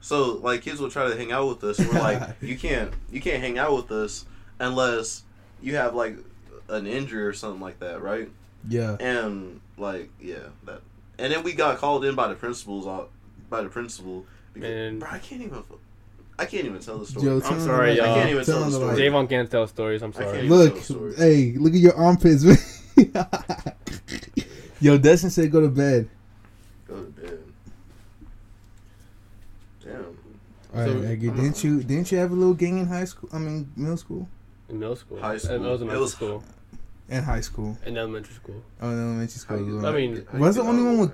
So 0.00 0.34
like 0.36 0.62
kids 0.62 0.80
will 0.80 0.90
try 0.90 1.08
to 1.10 1.16
hang 1.16 1.32
out 1.32 1.48
with 1.48 1.64
us. 1.64 1.78
We're 1.80 1.98
like, 2.00 2.36
you 2.40 2.56
can't 2.56 2.92
you 3.10 3.20
can't 3.20 3.42
hang 3.42 3.58
out 3.58 3.74
with 3.74 3.90
us 3.90 4.24
unless 4.60 5.24
you 5.60 5.74
have 5.74 5.94
like 5.96 6.16
an 6.68 6.86
injury 6.86 7.24
or 7.24 7.32
something 7.32 7.60
like 7.60 7.80
that, 7.80 8.00
right? 8.00 8.30
yeah. 8.68 8.96
And 9.00 9.60
like 9.76 10.08
yeah, 10.20 10.50
that. 10.66 10.82
And 11.18 11.32
then 11.32 11.42
we 11.42 11.52
got 11.52 11.78
called 11.78 12.04
in 12.04 12.14
by 12.14 12.28
the 12.28 12.34
principals 12.36 12.86
uh, 12.86 13.06
by 13.50 13.62
the 13.62 13.68
principal 13.68 14.24
because, 14.54 14.94
Bro, 14.98 15.08
I 15.10 15.18
can't 15.18 15.42
even. 15.42 15.62
I 16.38 16.46
can't 16.46 16.64
even 16.64 16.80
tell 16.80 16.98
the 16.98 17.06
story. 17.06 17.26
Yo, 17.26 17.40
I'm 17.44 17.60
sorry, 17.60 17.96
y'all. 17.96 18.10
I 18.10 18.14
can't 18.14 18.30
even 18.30 18.44
tell, 18.44 18.60
tell 18.60 18.70
the 18.70 18.76
story. 18.76 18.96
Javon 18.96 19.28
can't 19.28 19.50
tell 19.50 19.66
stories. 19.66 20.02
I'm 20.02 20.14
sorry. 20.14 20.48
Look, 20.48 20.78
hey, 21.18 21.52
look 21.58 21.74
at 21.74 21.80
your 21.80 21.94
armpits. 21.94 22.44
Yo, 24.80 24.96
Destin 24.96 25.28
said 25.28 25.52
go 25.52 25.60
to 25.60 25.68
bed. 25.68 26.08
Go 26.88 26.96
to 26.96 27.02
bed. 27.10 27.38
Damn. 29.84 30.16
Alright, 30.74 30.88
so, 30.88 31.02
didn't 31.02 31.62
you 31.64 31.82
didn't 31.82 32.10
you 32.10 32.16
have 32.16 32.30
a 32.30 32.34
little 32.34 32.54
gang 32.54 32.78
in 32.78 32.86
high 32.86 33.04
school? 33.04 33.28
I 33.32 33.38
mean, 33.38 33.70
middle 33.76 33.98
school. 33.98 34.26
In 34.70 34.78
middle 34.78 34.96
school. 34.96 35.20
High 35.20 35.34
uh, 35.34 35.38
school. 35.38 35.56
And, 35.56 35.64
was 35.66 35.82
in 35.82 35.88
middle 35.88 36.08
school. 36.08 36.42
In 37.10 37.22
high 37.22 37.42
school. 37.42 37.76
In 37.84 37.98
elementary 37.98 38.34
school. 38.34 38.62
Oh, 38.80 38.88
in 38.88 38.98
elementary 38.98 39.38
school. 39.38 39.86
I 39.86 39.92
mean 39.92 40.26
was 40.32 40.56
the 40.56 40.62
only 40.62 40.82
one 40.82 40.98
with 40.98 41.12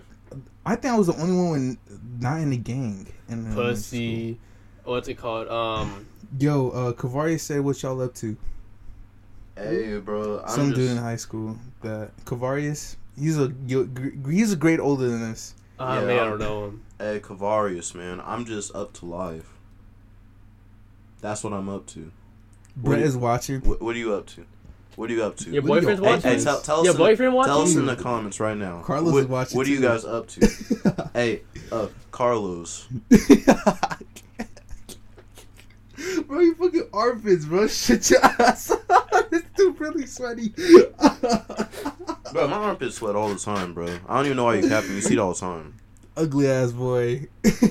I 0.64 0.74
think 0.76 0.94
I 0.94 0.98
was 0.98 1.06
the 1.06 1.14
only 1.20 1.36
one 1.36 1.50
with 1.52 2.00
not 2.20 2.40
in 2.40 2.50
the 2.50 2.56
gang. 2.56 3.06
In 3.28 3.46
elementary 3.46 3.54
Pussy. 3.74 4.40
What's 4.84 5.08
it 5.08 5.14
called? 5.14 5.48
Um. 5.48 6.06
Yo, 6.38 6.70
uh, 6.70 6.92
Kavaria 6.92 7.38
said, 7.38 7.60
"What 7.60 7.82
y'all 7.82 8.00
up 8.02 8.14
to?" 8.16 8.36
Hey, 9.56 9.98
bro. 9.98 10.40
I'm 10.40 10.48
Some 10.48 10.68
just, 10.70 10.76
dude 10.80 10.90
in 10.92 10.96
high 10.98 11.16
school. 11.16 11.56
That 11.82 12.10
Kavarius. 12.24 12.96
He's 13.18 13.38
a 13.38 13.52
yo- 13.66 13.88
he's 14.28 14.52
a 14.52 14.56
grade 14.56 14.80
older 14.80 15.08
than 15.08 15.22
us. 15.22 15.54
ah, 15.78 16.00
Yeah, 16.00 16.06
man, 16.06 16.18
I 16.20 16.24
don't 16.24 16.38
know 16.38 16.64
him. 16.66 16.82
Hey, 16.98 17.20
Kavarius, 17.20 17.94
man. 17.94 18.20
I'm 18.24 18.44
just 18.44 18.74
up 18.74 18.92
to 18.94 19.06
life. 19.06 19.54
That's 21.20 21.42
what 21.42 21.52
I'm 21.52 21.68
up 21.68 21.86
to. 21.88 22.10
Brett 22.76 22.98
do 22.98 23.00
you- 23.02 23.06
is 23.08 23.16
watching. 23.16 23.60
What, 23.62 23.80
what 23.80 23.94
are 23.96 23.98
you 23.98 24.12
up 24.14 24.26
to? 24.28 24.44
What 24.96 25.10
are 25.10 25.12
you 25.12 25.22
up 25.22 25.36
to? 25.36 25.50
Your 25.50 25.62
What 25.62 25.78
are 25.78 25.80
you- 25.82 25.96
boyfriend's 25.96 26.00
Hey, 26.00 26.06
watching? 26.14 26.30
Hey, 26.38 26.44
tell, 26.44 26.60
tell 26.62 26.80
us 26.80 26.84
Your 26.84 26.92
in 26.94 26.98
the- 26.98 27.04
boyfriend 27.04 27.34
watching? 27.34 27.52
Tell 27.52 27.62
us 27.62 27.76
in 27.76 27.86
the 27.86 27.96
comments 27.96 28.40
right 28.40 28.56
now. 28.56 28.80
Carlos 28.80 29.12
what, 29.12 29.18
is 29.20 29.26
watching 29.26 29.56
What 29.58 29.66
are 29.66 29.70
you 29.70 29.76
too. 29.76 29.82
guys 29.82 30.04
up 30.04 30.26
to? 30.28 31.10
hey, 31.14 31.42
uh, 31.70 31.88
Carlos. 32.10 32.88
bro, 36.26 36.40
you 36.40 36.54
fucking 36.54 36.88
armpits, 36.92 37.44
bro. 37.44 37.66
Shut 37.68 38.08
your 38.10 38.24
ass. 38.24 38.72
this 39.30 39.42
dude 39.56 39.78
really 39.80 40.06
sweaty. 40.06 40.48
Bro, 42.32 42.48
my 42.48 42.56
armpits 42.56 42.96
sweat 42.96 43.14
all 43.16 43.28
the 43.28 43.38
time, 43.38 43.74
bro. 43.74 43.86
I 44.08 44.16
don't 44.16 44.26
even 44.26 44.36
know 44.38 44.44
why 44.44 44.54
you're 44.56 44.68
capping. 44.68 44.92
You 44.92 45.00
see 45.00 45.14
it 45.14 45.18
all 45.18 45.32
the 45.34 45.40
time. 45.40 45.74
Ugly 46.16 46.48
ass 46.48 46.72
boy. 46.72 47.28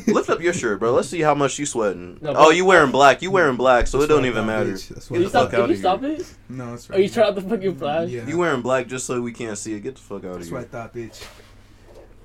Lift 0.07 0.29
up 0.29 0.39
your 0.39 0.53
shirt, 0.53 0.79
bro. 0.79 0.93
Let's 0.93 1.09
see 1.09 1.21
how 1.21 1.33
much 1.33 1.57
you 1.57 1.65
sweating. 1.65 2.19
No, 2.21 2.33
oh, 2.35 2.49
you 2.51 2.63
wearing 2.63 2.91
black. 2.91 3.21
You 3.23 3.31
wearing 3.31 3.55
black, 3.57 3.87
so 3.87 3.99
it 4.01 4.07
don't 4.07 4.25
even 4.25 4.45
matter. 4.45 4.73
bitch. 4.73 4.89
That's 4.89 5.07
Can 5.07 5.15
why 5.15 5.19
you 5.21 5.25
I 5.25 5.29
stop? 5.29 5.49
fuck 5.51 5.59
Can 5.61 5.69
you 5.71 5.75
stop 5.75 6.03
it? 6.03 6.33
No, 6.49 6.73
it's 6.75 6.87
right. 6.89 6.99
Are 6.99 7.01
you 7.01 7.09
trying 7.09 7.27
out 7.29 7.35
the 7.35 7.41
fucking 7.41 7.75
flash? 7.77 8.09
Yeah. 8.09 8.27
You 8.27 8.37
wearing 8.37 8.61
black 8.61 8.85
just 8.87 9.07
so 9.07 9.19
we 9.19 9.31
can't 9.33 9.57
see 9.57 9.73
it. 9.73 9.79
Get 9.79 9.95
the 9.95 10.01
fuck 10.01 10.23
out 10.25 10.31
of 10.33 10.37
That's 10.39 10.51
what 10.51 10.57
I 10.57 10.61
here. 10.61 10.69
thought, 10.69 10.93
bitch. 10.93 11.27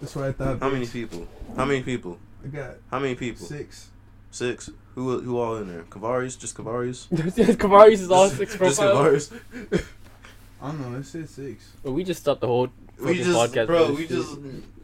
That's 0.00 0.14
what 0.14 0.24
I 0.26 0.32
thought. 0.32 0.60
How 0.60 0.68
many 0.68 0.86
people? 0.86 1.26
How 1.56 1.64
many 1.64 1.82
people? 1.82 2.18
I 2.44 2.48
got 2.48 2.70
How 2.90 2.98
many 2.98 3.14
people? 3.14 3.46
six. 3.46 3.88
Six. 4.30 4.70
Who 4.96 5.20
who 5.20 5.38
all 5.38 5.56
in 5.56 5.68
there? 5.68 5.82
Kavaris? 5.84 6.38
Just 6.38 6.54
Kavaris? 6.54 7.08
Kamari's 7.56 8.02
is 8.02 8.10
all 8.10 8.28
six 8.28 8.54
Just 8.58 8.78
profiles. 8.78 9.30
Kavaris? 9.30 9.84
I 10.62 10.66
don't 10.72 10.92
know. 10.92 10.98
It 10.98 11.04
said 11.06 11.28
six. 11.30 11.72
But 11.82 11.92
we 11.92 12.04
just 12.04 12.20
stopped 12.20 12.42
the 12.42 12.46
whole 12.46 12.68
We 12.98 13.06
fucking 13.16 13.24
just, 13.24 13.54
podcast. 13.54 13.66
bro. 13.66 13.92
We 13.94 14.06
just. 14.06 14.38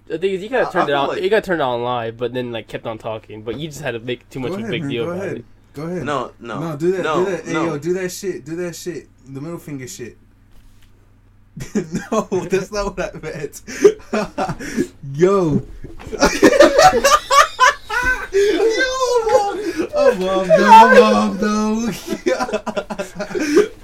Shit. 0.07 0.09
The 0.09 0.19
thing 0.19 0.35
is, 0.35 0.43
you 0.43 0.49
gotta 0.49 0.69
I- 0.69 0.73
turn 0.73 0.81
I 0.81 0.85
it 0.85 0.87
feel 0.89 0.97
on. 0.97 1.09
like- 1.09 1.23
You 1.23 1.31
gotta 1.31 1.43
turn 1.47 1.61
it 1.61 1.65
on 1.65 1.83
live, 1.83 2.17
but 2.17 2.33
then 2.33 2.53
like 2.53 2.69
kept 2.69 2.87
on 2.87 2.99
talking. 2.99 3.43
But 3.43 3.59
you 3.59 3.69
just 3.69 3.81
had 3.83 3.93
to 3.93 3.99
make 4.01 4.29
too 4.31 4.41
much 4.41 4.51
Go 4.53 4.59
of 4.59 4.65
a 4.65 4.69
big 4.69 4.83
man, 4.83 4.91
deal 4.91 5.05
go 5.07 5.11
about 5.13 5.25
ahead. 5.25 5.37
it. 5.39 5.45
Go 5.75 5.83
ahead. 5.85 6.05
No, 6.05 6.33
no, 6.41 6.61
No, 6.61 6.77
do 6.77 6.91
that. 6.93 7.03
No, 7.03 7.25
do 7.25 7.31
that. 7.31 7.45
Hey, 7.45 7.53
no. 7.53 7.65
yo, 7.67 7.79
do 7.79 7.93
that 7.95 8.11
shit. 8.11 8.45
Do 8.45 8.57
that 8.57 8.75
shit. 8.77 9.09
The 9.27 9.41
middle 9.41 9.59
finger 9.59 9.87
shit. 9.87 10.17
no, 11.75 12.23
that's 12.51 12.71
not 12.73 12.97
what 12.97 13.15
I 13.15 13.19
meant. 13.19 13.63
yo. 15.15 15.63
yo, 18.33 19.59
I'm 19.97 20.23
off, 20.23 20.51
I'm 20.51 21.03
off, 21.03 21.39
though. 21.41 21.89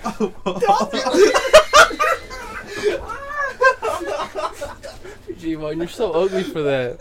I'm 0.05 0.33
off, 0.45 1.62
G-Mon, 5.43 5.77
you're 5.77 5.89
so 5.89 6.13
ugly 6.13 6.45
for 6.45 6.63
that. 6.63 7.01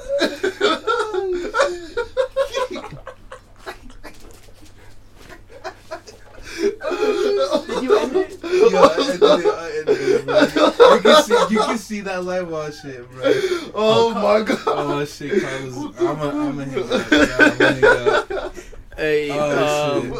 Did 7.67 7.83
you 7.83 7.99
end 7.99 8.15
it? 8.15 8.41
Yo, 8.41 8.79
I 8.81 8.95
ended 8.97 9.21
it, 9.21 9.45
I 9.45 9.71
ended 9.77 9.97
it, 10.09 10.25
bro. 10.25 10.95
You 10.95 11.01
can 11.01 11.23
see, 11.23 11.53
you 11.53 11.59
can 11.59 11.77
see 11.77 12.01
that 12.01 12.23
light 12.23 12.47
wall 12.47 12.71
shit, 12.71 13.07
bro. 13.11 13.21
Oh, 13.25 13.71
oh 13.75 14.13
my 14.15 14.41
god. 14.43 14.59
Oh 14.65 15.05
shit, 15.05 15.43
Carlos. 15.43 15.95
I'm 15.99 16.19
a, 16.19 16.29
I'm 16.29 16.59
a 16.59 16.65
hit 16.65 16.91
up. 16.91 17.11
Yeah, 17.11 17.37
I'm 17.37 17.57
gonna 17.59 17.73
hit 17.73 18.31
up. 18.31 18.53
Hey, 18.97 19.29
Oh, 19.31 20.01
um, 20.01 20.13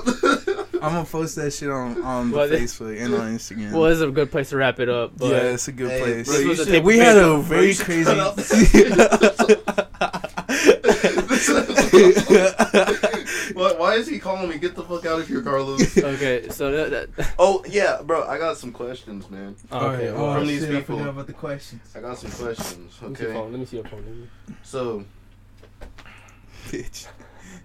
I'm 0.82 0.94
gonna 0.94 1.06
post 1.06 1.36
that 1.36 1.52
shit 1.52 1.70
on 1.70 2.02
on 2.02 2.32
Well, 2.32 2.48
the 2.48 2.58
they- 2.58 2.64
Facebook 2.64 3.00
and 3.04 3.14
on 3.14 3.38
Instagram. 3.38 3.72
well, 3.72 3.84
this 3.84 3.98
is 3.98 4.02
a 4.02 4.10
good 4.12 4.32
place 4.32 4.50
to 4.50 4.58
wrap 4.58 4.80
it 4.80 4.90
up. 4.90 5.12
But 5.18 5.28
yeah, 5.30 5.38
it's 5.54 5.68
a 5.68 5.72
good 5.72 5.92
Hey, 5.92 6.00
place. 6.24 6.28
bro, 6.28 6.40
you 6.40 6.78
a 6.78 6.82
we 6.82 6.98
had 6.98 7.18
a 7.18 7.38
very 7.42 7.76
crazy. 7.76 8.06
cut 8.06 8.38
Why, 13.54 13.74
why 13.74 13.96
is 13.96 14.08
he 14.08 14.20
calling 14.20 14.50
me? 14.50 14.58
Get 14.58 14.76
the 14.76 14.84
fuck 14.84 15.06
out 15.06 15.20
of 15.20 15.28
here, 15.28 15.42
Carlos. 15.42 15.98
okay, 15.98 16.48
so 16.50 16.72
that, 16.72 17.16
that 17.18 17.34
oh 17.40 17.64
yeah, 17.70 18.02
bro. 18.02 18.26
I 18.28 18.38
got 18.38 18.58
some 18.58 18.72
questions, 18.72 19.30
man. 19.30 19.56
okay. 19.72 20.10
oh, 20.10 20.24
well, 20.24 20.36
from 20.36 20.48
these 20.48 20.62
shit, 20.62 20.72
people. 20.72 20.98
forgot 20.98 21.10
about 21.10 21.28
the 21.28 21.34
questions. 21.34 21.82
I 21.96 22.00
got 22.00 22.18
some 22.18 22.32
questions. 22.32 22.98
let 23.02 23.12
me 23.12 23.16
see 23.18 23.24
your 23.24 23.32
Okay. 23.32 23.40
phone. 23.40 23.52
Let 23.52 23.60
me 23.60 23.66
see 23.66 23.78
your 23.78 23.86
phone. 23.86 24.30
So 24.64 25.04
Bitch. 26.70 27.08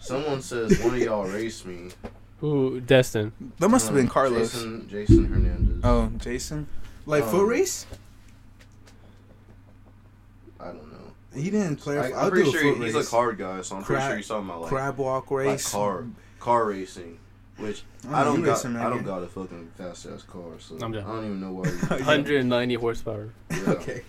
Someone 0.07 0.43
says 0.43 0.79
one 0.81 0.95
of 0.95 1.01
y'all 1.01 1.25
race 1.27 1.65
me. 1.65 1.91
Who? 2.41 2.81
Destin. 2.81 3.33
That 3.59 3.69
must 3.69 3.87
have 3.87 3.95
been 3.95 4.09
Carlos. 4.09 4.53
Jason, 4.53 4.89
Jason 4.89 5.25
Hernandez. 5.27 5.81
Oh, 5.85 6.11
Jason. 6.19 6.67
Like 7.07 7.25
Um, 7.25 7.31
foot 7.31 7.47
race? 7.49 7.87
I 10.61 10.67
don't 10.67 10.91
know. 10.93 11.13
He 11.41 11.51
didn't 11.51 11.77
play. 11.77 11.99
I, 11.99 12.09
I'll 12.11 12.25
I'm 12.27 12.31
pretty 12.31 12.51
do 12.51 12.57
a 12.57 12.61
sure 12.61 12.75
foot 12.75 12.85
he's 12.85 12.95
race. 12.95 13.07
a 13.07 13.11
car 13.11 13.33
guy, 13.33 13.61
so 13.63 13.77
I'm 13.77 13.85
pretty 13.85 14.03
sure 14.07 14.17
he's 14.17 14.29
talking 14.29 14.49
about 14.49 14.63
like, 14.63 14.69
crab 14.71 14.97
walk 14.99 15.31
like 15.31 15.47
race. 15.47 15.71
car 15.71 16.05
car 16.41 16.67
racing, 16.67 17.19
which 17.59 17.83
I 18.11 18.25
don't 18.25 18.43
got. 18.43 18.53
racing, 18.53 18.77
I 18.77 18.85
don't 18.85 18.97
man. 18.97 19.05
got 19.05 19.23
a 19.23 19.27
fucking 19.27 19.71
fast 19.77 20.07
ass 20.07 20.23
car, 20.23 20.43
so 20.59 20.77
I'm 20.81 20.95
I 20.95 21.01
don't 21.01 21.25
even 21.25 21.41
know 21.41 21.53
why. 21.53 21.65
You, 21.71 21.79
Oh, 21.91 21.97
190 21.97 22.75
horsepower. 22.77 23.29
yeah. 23.51 23.59
Okay. 23.69 24.03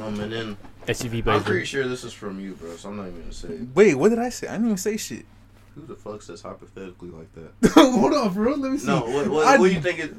Um, 0.00 0.20
and 0.20 0.32
then 0.32 0.56
SUV 0.88 1.26
I'm 1.26 1.44
pretty 1.44 1.64
sure 1.66 1.86
this 1.86 2.02
is 2.04 2.12
from 2.12 2.40
you, 2.40 2.52
bro. 2.54 2.74
So 2.76 2.88
I'm 2.88 2.96
not 2.96 3.08
even 3.08 3.20
gonna 3.20 3.32
say. 3.32 3.48
it. 3.48 3.60
Wait, 3.74 3.94
what 3.94 4.08
did 4.08 4.18
I 4.18 4.28
say? 4.30 4.46
I 4.48 4.52
didn't 4.52 4.66
even 4.66 4.76
say 4.78 4.96
shit. 4.96 5.24
Who 5.74 5.82
the 5.86 5.94
fuck 5.94 6.22
says 6.22 6.42
hypothetically 6.42 7.10
like 7.10 7.28
that? 7.34 7.70
Hold 7.74 8.12
on, 8.14 8.32
bro. 8.34 8.54
Let 8.54 8.72
me 8.72 8.78
see. 8.78 8.86
No, 8.86 9.00
what, 9.02 9.28
what, 9.28 9.46
I- 9.46 9.58
what 9.58 9.68
do 9.68 9.74
you 9.74 9.80
think 9.80 9.98
it? 10.00 10.14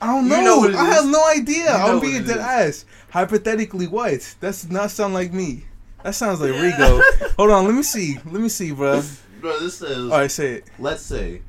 I 0.00 0.06
don't 0.08 0.24
You 0.24 0.30
know. 0.30 0.40
know 0.44 0.58
what 0.58 0.70
it 0.70 0.76
I 0.76 0.88
is. 0.90 0.94
have 0.96 1.06
no 1.06 1.26
idea. 1.28 1.56
You 1.58 1.64
know 1.64 1.72
I'm 1.74 1.94
what 1.94 2.02
being 2.02 2.24
dead 2.24 2.36
is. 2.36 2.42
ass. 2.42 2.84
Hypothetically, 3.10 3.86
what? 3.86 4.10
That's 4.40 4.62
does 4.62 4.70
not 4.70 4.90
sound 4.90 5.14
like 5.14 5.32
me. 5.32 5.64
That 6.02 6.14
sounds 6.14 6.40
like 6.40 6.50
Rigo. 6.52 7.00
Hold 7.36 7.50
on, 7.50 7.64
let 7.64 7.74
me 7.74 7.82
see. 7.82 8.16
Let 8.26 8.40
me 8.42 8.48
see, 8.50 8.72
bro. 8.72 9.02
Bro, 9.40 9.58
this 9.60 9.78
says. 9.78 9.96
All 9.98 10.08
right, 10.18 10.30
say 10.30 10.54
it. 10.54 10.64
Let's 10.78 11.02
say. 11.02 11.40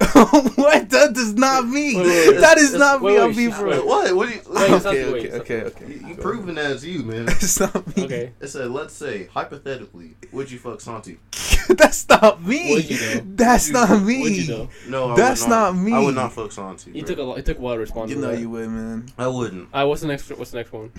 It. 0.00 0.06
what? 0.56 0.90
That 0.90 1.14
does 1.14 1.34
not 1.34 1.66
me. 1.66 1.96
Wait, 1.96 2.06
wait, 2.06 2.28
wait. 2.28 2.40
that 2.40 2.58
is 2.58 2.74
not 2.74 3.00
wait, 3.00 3.12
me. 3.12 3.18
wait, 3.18 3.22
I'll 3.22 3.34
be 3.34 3.50
shh, 3.50 3.54
for 3.54 3.68
it. 3.68 3.86
What? 3.86 4.14
What 4.14 4.28
do 4.28 4.34
you? 4.34 4.40
Wait, 4.48 4.70
it's 4.70 4.84
not- 4.84 4.94
Okay, 4.94 5.04
okay, 5.04 5.32
okay, 5.32 5.62
okay. 5.64 5.86
you, 5.88 6.08
you 6.08 6.14
proving 6.16 6.54
that 6.56 6.70
it's 6.72 6.84
you, 6.84 7.02
man. 7.02 7.26
It's 7.28 7.60
not 7.60 7.96
me. 7.96 8.04
Okay. 8.04 8.32
It 8.40 8.48
said, 8.48 8.70
let's 8.70 8.94
say 8.94 9.26
hypothetically, 9.26 10.16
would 10.32 10.50
you 10.50 10.58
fuck 10.58 10.80
Santi? 10.80 11.18
That's 11.68 12.08
not 12.08 12.42
me. 12.42 12.74
Would 12.74 12.90
you 12.90 12.96
though? 12.96 13.22
That's 13.34 13.68
Would 13.68 13.74
not 13.74 13.88
What'd 13.90 14.06
me. 14.06 14.28
you 14.28 14.48
know? 14.48 14.68
No, 14.88 15.10
I 15.12 15.16
That's 15.16 15.46
not, 15.46 15.74
not 15.74 15.82
me. 15.82 15.92
I 15.92 15.98
would 16.00 16.14
not 16.14 16.32
fuck 16.32 16.52
Santi. 16.52 16.92
You 16.92 17.02
took 17.02 17.18
a 17.18 17.22
lot. 17.22 17.38
It 17.38 17.46
took 17.46 17.58
a 17.58 17.60
while 17.60 17.74
to 17.74 17.80
respond. 17.80 18.10
You 18.10 18.16
to 18.16 18.22
know 18.22 18.30
that. 18.32 18.40
you 18.40 18.50
would, 18.50 18.68
man. 18.70 19.06
I 19.18 19.26
wouldn't. 19.28 19.72
Alright, 19.72 19.88
what's 19.88 20.00
the 20.02 20.08
next? 20.08 20.30
What's 20.30 20.50
the 20.52 20.58
next 20.58 20.72
one? 20.72 20.92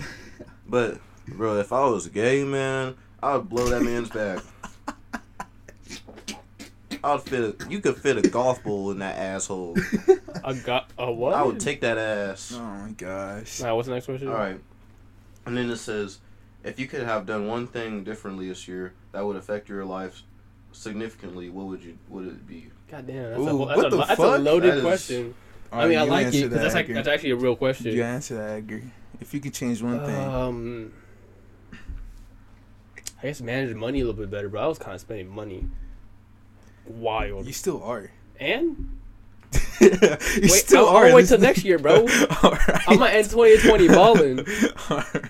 But, 0.68 0.98
bro, 1.26 1.58
if 1.60 1.72
I 1.72 1.86
was 1.86 2.08
gay, 2.08 2.44
man, 2.44 2.94
I 3.22 3.36
would 3.36 3.48
blow 3.48 3.68
that 3.70 3.82
man's 3.82 4.10
back. 4.10 4.40
I 7.04 7.12
would 7.12 7.22
fit 7.22 7.62
a. 7.62 7.70
You 7.70 7.80
could 7.80 7.96
fit 7.96 8.16
a 8.24 8.28
golf 8.28 8.62
ball 8.62 8.90
in 8.90 8.98
that 8.98 9.16
asshole. 9.16 9.76
I 10.44 10.54
got 10.54 10.90
a 10.98 11.10
what? 11.10 11.34
I 11.34 11.42
would 11.42 11.60
take 11.60 11.80
that 11.82 11.98
ass. 11.98 12.52
Oh 12.54 12.60
my 12.62 12.90
gosh. 12.90 13.60
Alright, 13.60 13.76
what's 13.76 13.88
the 13.88 13.94
next 13.94 14.06
question? 14.06 14.28
All 14.28 14.34
right. 14.34 14.60
And 15.46 15.56
then 15.56 15.70
it 15.70 15.76
says, 15.76 16.18
if 16.64 16.78
you 16.78 16.86
could 16.86 17.02
have 17.02 17.24
done 17.26 17.46
one 17.46 17.66
thing 17.66 18.04
differently 18.04 18.48
this 18.48 18.68
year 18.68 18.92
that 19.12 19.24
would 19.24 19.36
affect 19.36 19.68
your 19.68 19.84
life 19.84 20.22
significantly, 20.72 21.48
what 21.48 21.66
would 21.66 21.82
you? 21.82 21.96
Would 22.08 22.26
it 22.26 22.46
be? 22.46 22.70
God 22.90 23.06
damn, 23.06 23.30
that's, 23.30 23.40
Ooh, 23.40 23.62
a, 23.62 23.66
that's, 23.66 23.76
what 23.76 23.86
a, 23.86 23.90
the 23.90 24.04
that's 24.04 24.20
a 24.20 24.38
loaded 24.38 24.70
That 24.72 24.76
is- 24.78 24.82
question. 24.84 25.34
I 25.70 25.86
mean, 25.86 25.98
I 25.98 26.02
like 26.02 26.28
it 26.28 26.32
because 26.32 26.50
that, 26.50 26.60
that's 26.62 26.74
like 26.74 26.88
that's 26.88 27.08
actually 27.08 27.32
a 27.32 27.36
real 27.36 27.54
question. 27.54 27.92
You 27.94 28.02
answer 28.02 28.36
that, 28.36 28.50
Edgar. 28.56 28.82
If 29.20 29.34
you 29.34 29.40
could 29.40 29.52
change 29.52 29.82
one 29.82 30.02
thing. 30.04 30.14
Um, 30.16 30.92
I 33.22 33.26
guess 33.26 33.40
manage 33.40 33.74
money 33.74 34.00
a 34.00 34.04
little 34.06 34.18
bit 34.20 34.30
better, 34.30 34.48
but 34.48 34.62
I 34.62 34.66
was 34.66 34.78
kind 34.78 34.94
of 34.94 35.00
spending 35.00 35.28
money 35.28 35.68
wild. 36.90 37.46
You 37.46 37.52
still 37.52 37.82
are. 37.82 38.10
and 38.40 38.98
you 39.80 39.88
wait, 40.42 40.50
still 40.50 40.86
I'll, 40.88 40.96
are. 40.96 41.06
I'll 41.06 41.14
wait 41.14 41.26
till 41.28 41.38
next 41.38 41.64
year, 41.64 41.78
bro. 41.78 42.06
Alright. 42.44 42.88
I'm 42.88 42.98
gonna 42.98 43.10
end 43.10 43.30
2020 43.30 43.88
balling. 43.88 44.40
Alright. 44.90 45.24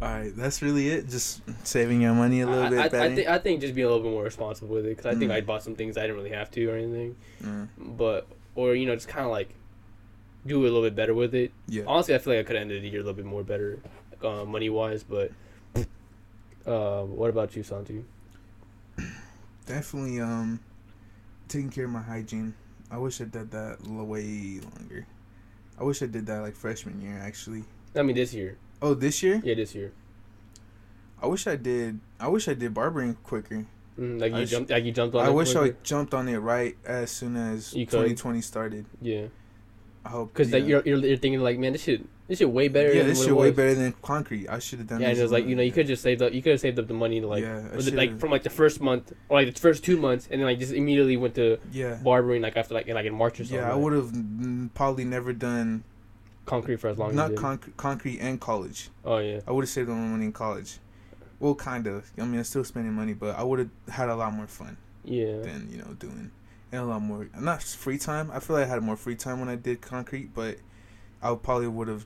Alright, 0.00 0.36
that's 0.36 0.62
really 0.62 0.88
it. 0.88 1.08
Just 1.08 1.42
saving 1.66 2.00
your 2.00 2.14
money 2.14 2.40
a 2.42 2.46
little 2.46 2.62
I, 2.64 2.68
bit 2.70 2.78
I, 2.78 2.88
better. 2.88 3.12
I, 3.12 3.14
think 3.14 3.28
I 3.28 3.38
think 3.38 3.60
just 3.60 3.74
being 3.74 3.86
a 3.86 3.90
little 3.90 4.04
bit 4.04 4.12
more 4.12 4.22
responsible 4.24 4.74
with 4.76 4.86
it 4.86 4.90
because 4.96 5.06
I 5.06 5.14
think 5.18 5.30
Mm. 5.32 5.34
I 5.34 5.40
bought 5.40 5.62
some 5.62 5.74
things 5.74 5.96
I 5.98 6.02
didn't 6.02 6.16
really 6.16 6.30
have 6.30 6.50
to 6.52 6.66
or 6.70 6.76
anything, 6.76 7.16
Mm, 7.42 7.68
but 7.78 8.26
or 8.54 8.74
you 8.74 8.86
know 8.86 8.94
just 8.94 9.08
kind 9.08 9.24
of 9.26 9.32
like 9.32 9.50
do 10.46 10.60
a 10.60 10.62
little 10.62 10.82
bit 10.82 10.94
better 10.94 11.14
with 11.14 11.34
it. 11.34 11.50
yeah. 11.66 11.82
Honestly, 11.86 12.14
I 12.14 12.18
feel 12.18 12.32
like 12.34 12.40
I 12.40 12.46
could 12.46 12.54
have 12.56 12.62
ended 12.62 12.82
the 12.82 12.88
year 12.88 13.00
a 13.00 13.02
little 13.02 13.12
bit 13.16 13.26
more 13.26 13.42
better, 13.42 13.80
uh, 14.22 14.44
money 14.44 14.70
wise. 14.70 15.02
But 15.02 15.32
uh, 16.64 17.02
what 17.02 17.28
about 17.28 17.54
you, 17.56 17.62
Santi? 17.64 18.04
Definitely 19.66 20.20
um 20.20 20.60
taking 21.48 21.70
care 21.70 21.84
of 21.84 21.90
my 21.90 22.02
hygiene. 22.02 22.54
I 22.90 22.98
wish 22.98 23.20
I 23.20 23.24
did 23.24 23.50
that 23.50 23.82
way 23.86 24.60
longer. 24.60 25.06
I 25.78 25.84
wish 25.84 26.02
I 26.02 26.06
did 26.06 26.26
that 26.26 26.40
like 26.40 26.56
freshman 26.56 27.00
year 27.00 27.18
actually. 27.22 27.64
I 27.94 28.02
mean, 28.02 28.16
this 28.16 28.32
year. 28.34 28.58
Oh, 28.80 28.94
this 28.94 29.22
year? 29.22 29.40
Yeah, 29.44 29.54
this 29.54 29.74
year. 29.74 29.92
I 31.20 31.26
wish 31.26 31.46
I 31.46 31.56
did. 31.56 32.00
I 32.20 32.28
wish 32.28 32.48
I 32.48 32.54
did 32.54 32.72
barbering 32.74 33.14
quicker. 33.24 33.66
Mm, 33.98 34.20
like 34.20 34.32
I 34.32 34.40
you 34.40 34.46
sh- 34.46 34.50
jumped, 34.50 34.70
like 34.70 34.84
you 34.84 34.92
jumped 34.92 35.16
on. 35.16 35.26
I 35.26 35.30
wish 35.30 35.54
I 35.56 35.70
jumped 35.82 36.14
on 36.14 36.28
it 36.28 36.38
right 36.38 36.76
as 36.84 37.10
soon 37.10 37.36
as 37.36 37.72
2020 37.72 38.40
started. 38.40 38.86
Yeah, 39.02 39.26
I 40.04 40.10
hope 40.10 40.32
because 40.32 40.50
yeah. 40.50 40.58
like 40.58 40.68
you're, 40.68 40.82
you're 40.84 40.98
you're 40.98 41.16
thinking 41.16 41.40
like, 41.40 41.58
man, 41.58 41.72
this 41.72 41.82
shit 41.82 42.06
this 42.28 42.38
shit 42.38 42.50
way 42.50 42.68
better. 42.68 42.92
yeah, 42.92 43.00
than 43.00 43.08
this 43.08 43.24
shit 43.24 43.34
way 43.34 43.50
better 43.50 43.74
than 43.74 43.94
concrete. 44.02 44.48
I 44.48 44.58
should 44.58 44.78
have 44.78 44.88
done. 44.88 45.00
Yeah, 45.00 45.08
and 45.08 45.16
this 45.16 45.20
it 45.20 45.24
was 45.24 45.32
like 45.32 45.46
you 45.46 45.56
know 45.56 45.62
you 45.62 45.72
could 45.72 45.86
just 45.86 46.02
saved 46.02 46.22
up 46.22 46.32
you 46.32 46.42
could 46.42 46.52
have 46.52 46.60
saved 46.60 46.78
up 46.78 46.86
the 46.86 46.94
money 46.94 47.20
to 47.20 47.26
like 47.26 47.42
yeah, 47.42 47.66
it, 47.72 47.94
like 47.94 48.18
from 48.18 48.30
like 48.30 48.42
the 48.42 48.50
first 48.50 48.80
month 48.80 49.12
or 49.28 49.40
like 49.40 49.52
the 49.52 49.60
first 49.60 49.84
two 49.84 49.96
months 49.96 50.28
and 50.30 50.40
then 50.40 50.46
like 50.46 50.58
just 50.58 50.72
immediately 50.72 51.16
went 51.16 51.34
to 51.34 51.58
yeah. 51.72 51.98
barbering 52.02 52.42
like 52.42 52.56
after 52.56 52.74
like 52.74 52.86
in, 52.86 52.94
like 52.94 53.06
in 53.06 53.14
March 53.14 53.40
or 53.40 53.44
something. 53.44 53.58
Yeah, 53.58 53.72
I 53.72 53.74
would 53.74 53.92
have 53.92 54.12
probably 54.74 55.04
never 55.04 55.32
done 55.32 55.84
concrete 56.44 56.76
for 56.76 56.88
as 56.88 56.98
long 56.98 57.14
not 57.14 57.34
concrete, 57.34 57.76
concrete 57.76 58.18
and 58.20 58.40
college. 58.40 58.90
oh 59.04 59.18
yeah, 59.18 59.40
I 59.46 59.52
would 59.52 59.62
have 59.62 59.70
saved 59.70 59.88
all 59.88 59.96
my 59.96 60.08
money 60.08 60.26
in 60.26 60.32
college. 60.32 60.78
Well, 61.40 61.54
kind 61.54 61.86
of. 61.86 62.10
I 62.18 62.24
mean, 62.24 62.38
I'm 62.38 62.44
still 62.44 62.64
spending 62.64 62.92
money, 62.92 63.14
but 63.14 63.38
I 63.38 63.44
would 63.44 63.60
have 63.60 63.70
had 63.88 64.08
a 64.08 64.16
lot 64.16 64.32
more 64.32 64.48
fun 64.48 64.76
yeah. 65.04 65.38
than 65.40 65.68
you 65.70 65.78
know 65.78 65.94
doing, 65.98 66.30
and 66.72 66.82
a 66.82 66.84
lot 66.84 67.00
more 67.02 67.28
not 67.38 67.62
free 67.62 67.98
time. 67.98 68.30
I 68.32 68.40
feel 68.40 68.56
like 68.56 68.66
I 68.66 68.68
had 68.68 68.82
more 68.82 68.96
free 68.96 69.16
time 69.16 69.40
when 69.40 69.48
I 69.48 69.56
did 69.56 69.80
concrete, 69.80 70.34
but 70.34 70.56
I 71.22 71.34
probably 71.34 71.68
would 71.68 71.88
have 71.88 72.04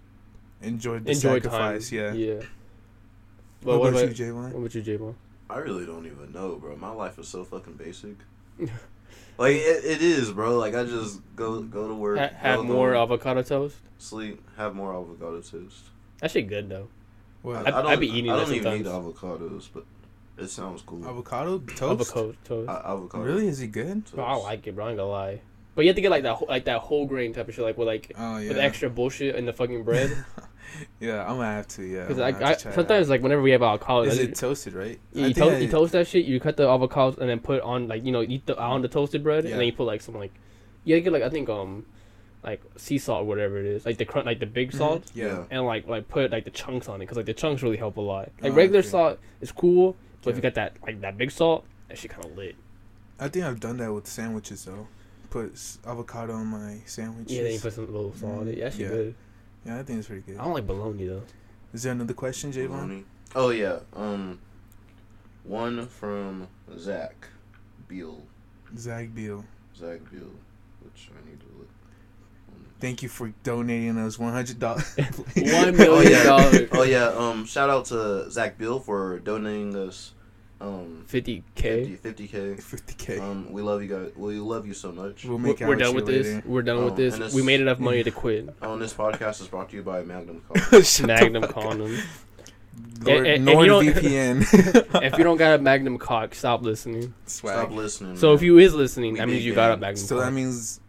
enjoyed 0.60 1.04
the 1.04 1.12
Enjoy 1.12 1.38
time. 1.40 1.50
sacrifice. 1.50 1.92
Yeah. 1.92 2.12
yeah. 2.12 2.34
What, 2.34 2.44
But 3.62 3.78
what, 3.80 3.88
about 3.90 4.02
about, 4.04 4.18
you, 4.18 4.24
Javon? 4.32 4.52
what 4.52 4.58
about 4.58 4.74
you, 4.74 4.82
J-Bone? 4.82 5.14
I 5.50 5.58
really 5.58 5.86
don't 5.86 6.06
even 6.06 6.32
know, 6.32 6.56
bro. 6.56 6.74
My 6.76 6.90
life 6.90 7.18
is 7.18 7.28
so 7.28 7.44
fucking 7.44 7.74
basic. 7.74 8.16
like 9.38 9.56
it, 9.56 9.84
it 9.84 10.02
is, 10.02 10.32
bro. 10.32 10.58
Like 10.58 10.74
I 10.74 10.84
just 10.84 11.20
go 11.36 11.60
go 11.62 11.88
to 11.88 11.94
work, 11.94 12.18
Ha- 12.18 12.30
have 12.38 12.56
go 12.58 12.64
more 12.64 12.92
home, 12.94 13.02
avocado 13.02 13.42
toast. 13.42 13.76
sleep, 13.98 14.42
have 14.56 14.74
more 14.74 14.94
avocado 14.94 15.40
toast. 15.40 15.84
That 16.20 16.30
shit 16.30 16.48
good 16.48 16.68
though. 16.68 16.88
What? 17.42 17.66
I'd- 17.66 17.70
I'd 17.88 18.00
be 18.00 18.08
eating 18.08 18.30
I 18.30 18.36
don't 18.36 18.52
even 18.52 18.80
eat 18.80 18.86
avocados, 18.86 19.68
but 19.74 19.84
it 20.38 20.48
sounds 20.48 20.82
cool. 20.82 21.06
avocado 21.06 21.58
toast. 21.58 21.82
Avocado 21.82 22.34
toast. 22.44 22.68
A- 22.68 22.88
avocado. 22.90 23.24
Really? 23.24 23.48
Is 23.48 23.60
it 23.60 23.68
good? 23.68 24.04
toast. 24.04 24.14
Bro, 24.16 24.24
I 24.24 24.34
like 24.36 24.66
it, 24.66 24.74
bro. 24.74 24.86
I 24.86 24.88
ain't 24.90 24.98
gonna 24.98 25.10
lie. 25.10 25.40
But 25.74 25.82
you 25.84 25.88
have 25.88 25.96
to 25.96 26.02
get 26.02 26.10
like 26.10 26.24
that, 26.24 26.34
whole- 26.34 26.48
like 26.48 26.64
that 26.66 26.80
whole 26.80 27.06
grain 27.06 27.32
type 27.32 27.48
of 27.48 27.54
shit, 27.54 27.64
like 27.64 27.78
with 27.78 27.88
like 27.88 28.12
Oh 28.18 28.38
yeah. 28.38 28.48
with 28.48 28.58
extra 28.58 28.90
bullshit 28.90 29.36
in 29.36 29.46
the 29.46 29.52
fucking 29.52 29.84
bread. 29.84 30.10
yeah, 31.00 31.22
I'm 31.22 31.36
gonna 31.36 31.46
have 31.46 31.68
to. 31.68 31.82
Yeah. 31.84 32.02
Because 32.02 32.18
like 32.18 32.34
gonna 32.34 32.44
I, 32.46 32.48
have 32.50 32.58
to 32.58 32.62
try 32.64 32.72
sometimes 32.74 33.08
like 33.08 33.22
whenever 33.22 33.40
we 33.42 33.50
have 33.52 33.62
avocado, 33.62 34.02
is 34.02 34.18
like, 34.18 34.28
it 34.30 34.34
toasted 34.36 34.74
right? 34.74 34.98
you, 35.14 35.26
you, 35.28 35.34
to- 35.34 35.44
I- 35.44 35.58
you 35.58 35.68
toast 35.68 35.92
that 35.92 36.06
shit. 36.06 36.24
You 36.26 36.38
cut 36.40 36.56
the 36.56 36.64
avocados 36.64 37.18
and 37.18 37.28
then 37.28 37.40
put 37.40 37.62
on 37.62 37.88
like 37.88 38.04
you 38.04 38.12
know 38.12 38.22
eat 38.22 38.46
the 38.46 38.58
on 38.58 38.82
the 38.82 38.88
toasted 38.88 39.22
bread 39.22 39.44
Yeah. 39.44 39.52
and 39.52 39.60
then 39.60 39.66
you 39.66 39.72
put 39.72 39.84
like 39.84 40.00
some 40.02 40.14
like 40.14 40.32
you 40.84 41.00
get 41.00 41.12
like 41.12 41.22
I 41.22 41.30
think 41.30 41.48
um 41.48 41.86
like 42.44 42.60
sea 42.76 42.98
salt 42.98 43.22
or 43.22 43.24
whatever 43.26 43.56
it 43.58 43.64
is 43.66 43.86
like 43.86 43.98
the 43.98 44.04
crunch 44.04 44.26
like 44.26 44.40
the 44.40 44.46
big 44.46 44.72
Mhm. 44.72 44.76
salt 44.78 45.10
Yeah. 45.14 45.44
and 45.50 45.64
like 45.64 45.86
like 45.86 46.08
put 46.08 46.30
like 46.32 46.44
the 46.44 46.50
chunks 46.50 46.88
on 46.88 46.96
it 46.96 47.04
because 47.04 47.16
like 47.16 47.26
the 47.26 47.34
chunks 47.34 47.62
really 47.62 47.76
help 47.78 47.96
a 47.96 48.00
lot. 48.00 48.30
Like 48.42 48.52
Oh, 48.52 48.56
regular 48.56 48.80
okay. 48.80 48.88
salt 48.88 49.18
is 49.40 49.52
cool, 49.52 49.96
but 50.22 50.30
if 50.30 50.36
Yeah. 50.36 50.38
you 50.38 50.42
got 50.42 50.54
that 50.54 50.76
like 50.82 51.00
that 51.00 51.18
big 51.18 51.30
salt, 51.30 51.64
that 51.88 51.98
shit 51.98 52.10
kind 52.10 52.24
of 52.24 52.36
lit. 52.36 52.56
I 53.20 53.28
think 53.28 53.44
I've 53.44 53.60
done 53.60 53.76
that 53.78 53.92
with 53.92 54.06
sandwiches 54.06 54.64
though. 54.64 54.88
Put 55.30 55.52
avocado 55.86 56.34
on 56.34 56.46
my 56.46 56.78
sandwiches. 56.86 57.32
Yeah, 57.36 57.42
then 57.44 57.52
you 57.52 57.60
put 57.60 57.72
some 57.72 57.86
little 57.86 58.14
salt 58.14 58.40
on 58.40 58.48
it. 58.48 58.58
Yeah, 58.58 58.64
that 58.64 58.72
shit 58.72 58.80
Yeah. 58.82 58.88
good. 58.88 59.14
Yeah, 59.66 59.78
I 59.78 59.82
think 59.82 59.98
it's 60.00 60.08
pretty 60.08 60.22
good. 60.22 60.36
I 60.38 60.44
don't 60.44 60.54
like 60.54 60.66
bologna 60.66 61.06
though. 61.06 61.22
Is 61.72 61.84
there 61.84 61.92
another 61.92 62.14
question, 62.14 62.52
Javon? 62.52 63.04
Oh 63.34 63.50
yeah. 63.50 63.78
Um, 63.94 64.38
one 65.44 65.86
from 65.86 66.48
Zach 66.78 67.28
Beal. 67.88 68.22
Zach 68.76 69.14
Beal. 69.14 69.44
Zach 69.76 70.00
Beal, 70.10 70.30
which 70.82 71.10
I 71.16 71.28
need 71.30 71.40
to 71.40 71.46
look. 71.46 71.51
Thank 72.82 73.00
you 73.02 73.08
for 73.08 73.32
donating 73.44 73.96
us 73.96 74.18
one 74.18 74.32
hundred 74.32 74.58
dollars. 74.58 74.94
One 75.36 75.76
million 75.76 75.78
oh 75.88 76.00
yeah. 76.00 76.22
dollars. 76.24 76.68
oh 76.72 76.82
yeah. 76.82 77.06
Um, 77.16 77.46
shout 77.46 77.70
out 77.70 77.84
to 77.86 78.28
Zach 78.28 78.58
Bill 78.58 78.80
for 78.80 79.20
donating 79.20 79.76
us 79.76 80.14
um 80.60 81.04
Fifty 81.06 81.44
k. 81.54 81.94
50 81.94 82.26
k. 82.28 82.54
Fifty 82.56 82.94
k. 82.98 83.18
Um, 83.20 83.52
we 83.52 83.62
love 83.62 83.82
you 83.82 83.88
guys. 83.88 84.10
We 84.16 84.34
love 84.40 84.66
you 84.66 84.74
so 84.74 84.90
much. 84.90 85.24
We'll 85.24 85.38
We're, 85.38 85.50
out 85.52 85.60
we're 85.60 85.76
done 85.76 85.90
you 85.90 85.94
with 85.94 86.06
this. 86.06 86.26
later. 86.26 86.42
We're 86.44 86.62
done 86.62 86.76
Oh, 86.78 86.84
with 86.86 86.96
this. 86.96 87.16
this- 87.16 87.32
We 87.34 87.42
made 87.42 87.60
enough 87.60 87.78
money 87.78 88.02
to 88.02 88.10
quit. 88.22 88.48
On 88.62 88.80
this 88.80 88.92
podcast 88.92 89.40
is 89.40 89.46
brought 89.46 89.70
to 89.70 89.76
you 89.76 89.82
by 89.84 90.02
Magnum 90.02 90.42
Coffee. 90.48 90.82
Shut 90.82 91.02
the 91.02 91.06
Magnum 91.06 91.42
fuck 91.44 91.56
up. 91.58 91.78
Nord, 91.78 91.90
And- 93.06 93.08
and- 93.08 93.26
and 93.26 93.48
you 93.48 93.66
don't- 93.66 93.84
NordVPN. 93.86 95.02
if 95.04 95.18
you 95.18 95.22
don't 95.24 95.36
got 95.36 95.58
a 95.58 95.62
Magnum 95.62 95.98
cock, 95.98 96.34
stop 96.34 96.62
listening. 96.62 97.14
Stop 97.26 97.70
listening. 97.70 98.16
So 98.16 98.28
man. 98.28 98.34
if 98.36 98.42
you 98.42 98.58
is 98.58 98.74
listening, 98.74 99.12
We 99.14 99.18
that 99.20 99.28
means 99.28 99.44
you 99.44 99.54
got 99.54 99.70
a. 99.72 99.76
Magnum 99.76 99.96
So 100.04 100.16
cock. 100.16 100.24
that 100.26 100.32
means 100.32 100.80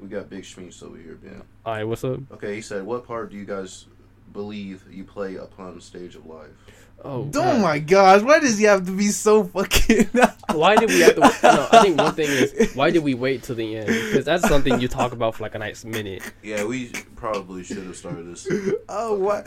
we 0.00 0.08
got 0.08 0.28
Big 0.30 0.42
Schmeats 0.42 0.82
over 0.82 0.96
here, 0.96 1.14
Ben. 1.22 1.42
Hi, 1.64 1.84
what's 1.84 2.04
up? 2.04 2.20
Okay, 2.32 2.56
he 2.56 2.60
said, 2.60 2.84
"What 2.84 3.06
part 3.06 3.30
do 3.30 3.36
you 3.36 3.44
guys 3.44 3.86
believe 4.32 4.84
you 4.90 5.04
play 5.04 5.36
upon 5.36 5.80
stage 5.80 6.14
of 6.16 6.26
life?" 6.26 6.50
Oh, 7.04 7.30
Oh 7.34 7.58
my 7.58 7.78
gosh, 7.78 8.22
why 8.22 8.40
does 8.40 8.56
he 8.58 8.64
have 8.64 8.86
to 8.86 8.92
be 8.92 9.08
so 9.08 9.44
fucking 9.44 10.08
Why 10.52 10.76
did 10.76 10.88
we 10.88 11.00
have 11.00 11.14
to? 11.16 11.20
No, 11.20 11.68
I 11.70 11.82
think 11.82 11.98
one 11.98 12.14
thing 12.14 12.28
is 12.30 12.72
why 12.74 12.90
did 12.90 13.04
we 13.04 13.12
wait 13.12 13.42
till 13.42 13.54
the 13.54 13.76
end? 13.76 13.86
Because 13.86 14.24
that's 14.24 14.48
something 14.48 14.80
you 14.80 14.88
talk 14.88 15.12
about 15.12 15.34
for 15.34 15.42
like 15.42 15.54
a 15.54 15.58
nice 15.58 15.84
minute. 15.84 16.22
Yeah, 16.42 16.64
we 16.64 16.88
probably 17.14 17.64
should 17.64 17.84
have 17.84 17.96
started 17.96 18.26
this. 18.26 18.48
Oh, 18.88 19.14
why? 19.14 19.42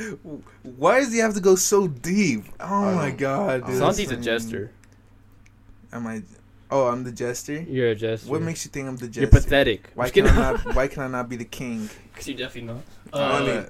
Why 0.63 0.99
does 0.99 1.11
he 1.11 1.19
have 1.19 1.33
to 1.33 1.39
go 1.41 1.55
so 1.55 1.87
deep? 1.87 2.43
Oh 2.59 2.93
my 2.93 3.09
god, 3.09 3.65
dude. 3.65 3.77
Santi's 3.77 4.11
a 4.11 4.15
that's 4.15 4.25
jester. 4.25 4.71
Am 5.91 6.05
I? 6.05 6.21
Oh, 6.71 6.87
I'm 6.87 7.03
the 7.03 7.11
jester. 7.11 7.61
You're 7.61 7.89
a 7.89 7.95
jester. 7.95 8.29
What 8.29 8.41
makes 8.41 8.63
you 8.63 8.71
think 8.71 8.87
I'm 8.87 8.95
the 8.97 9.07
jester? 9.07 9.21
You're 9.21 9.29
pathetic. 9.29 9.89
Why 9.95 10.05
Just 10.05 10.13
can 10.13 10.27
I 10.27 10.35
not? 10.35 10.75
Why 10.75 10.87
can 10.87 11.03
I 11.03 11.07
not 11.07 11.29
be 11.29 11.35
the 11.35 11.45
king? 11.45 11.89
Because 12.13 12.27
you 12.27 12.35
definitely 12.35 12.73
not. 12.73 12.83
I 13.13 13.37
Uh, 13.37 13.45
mean- 13.45 13.65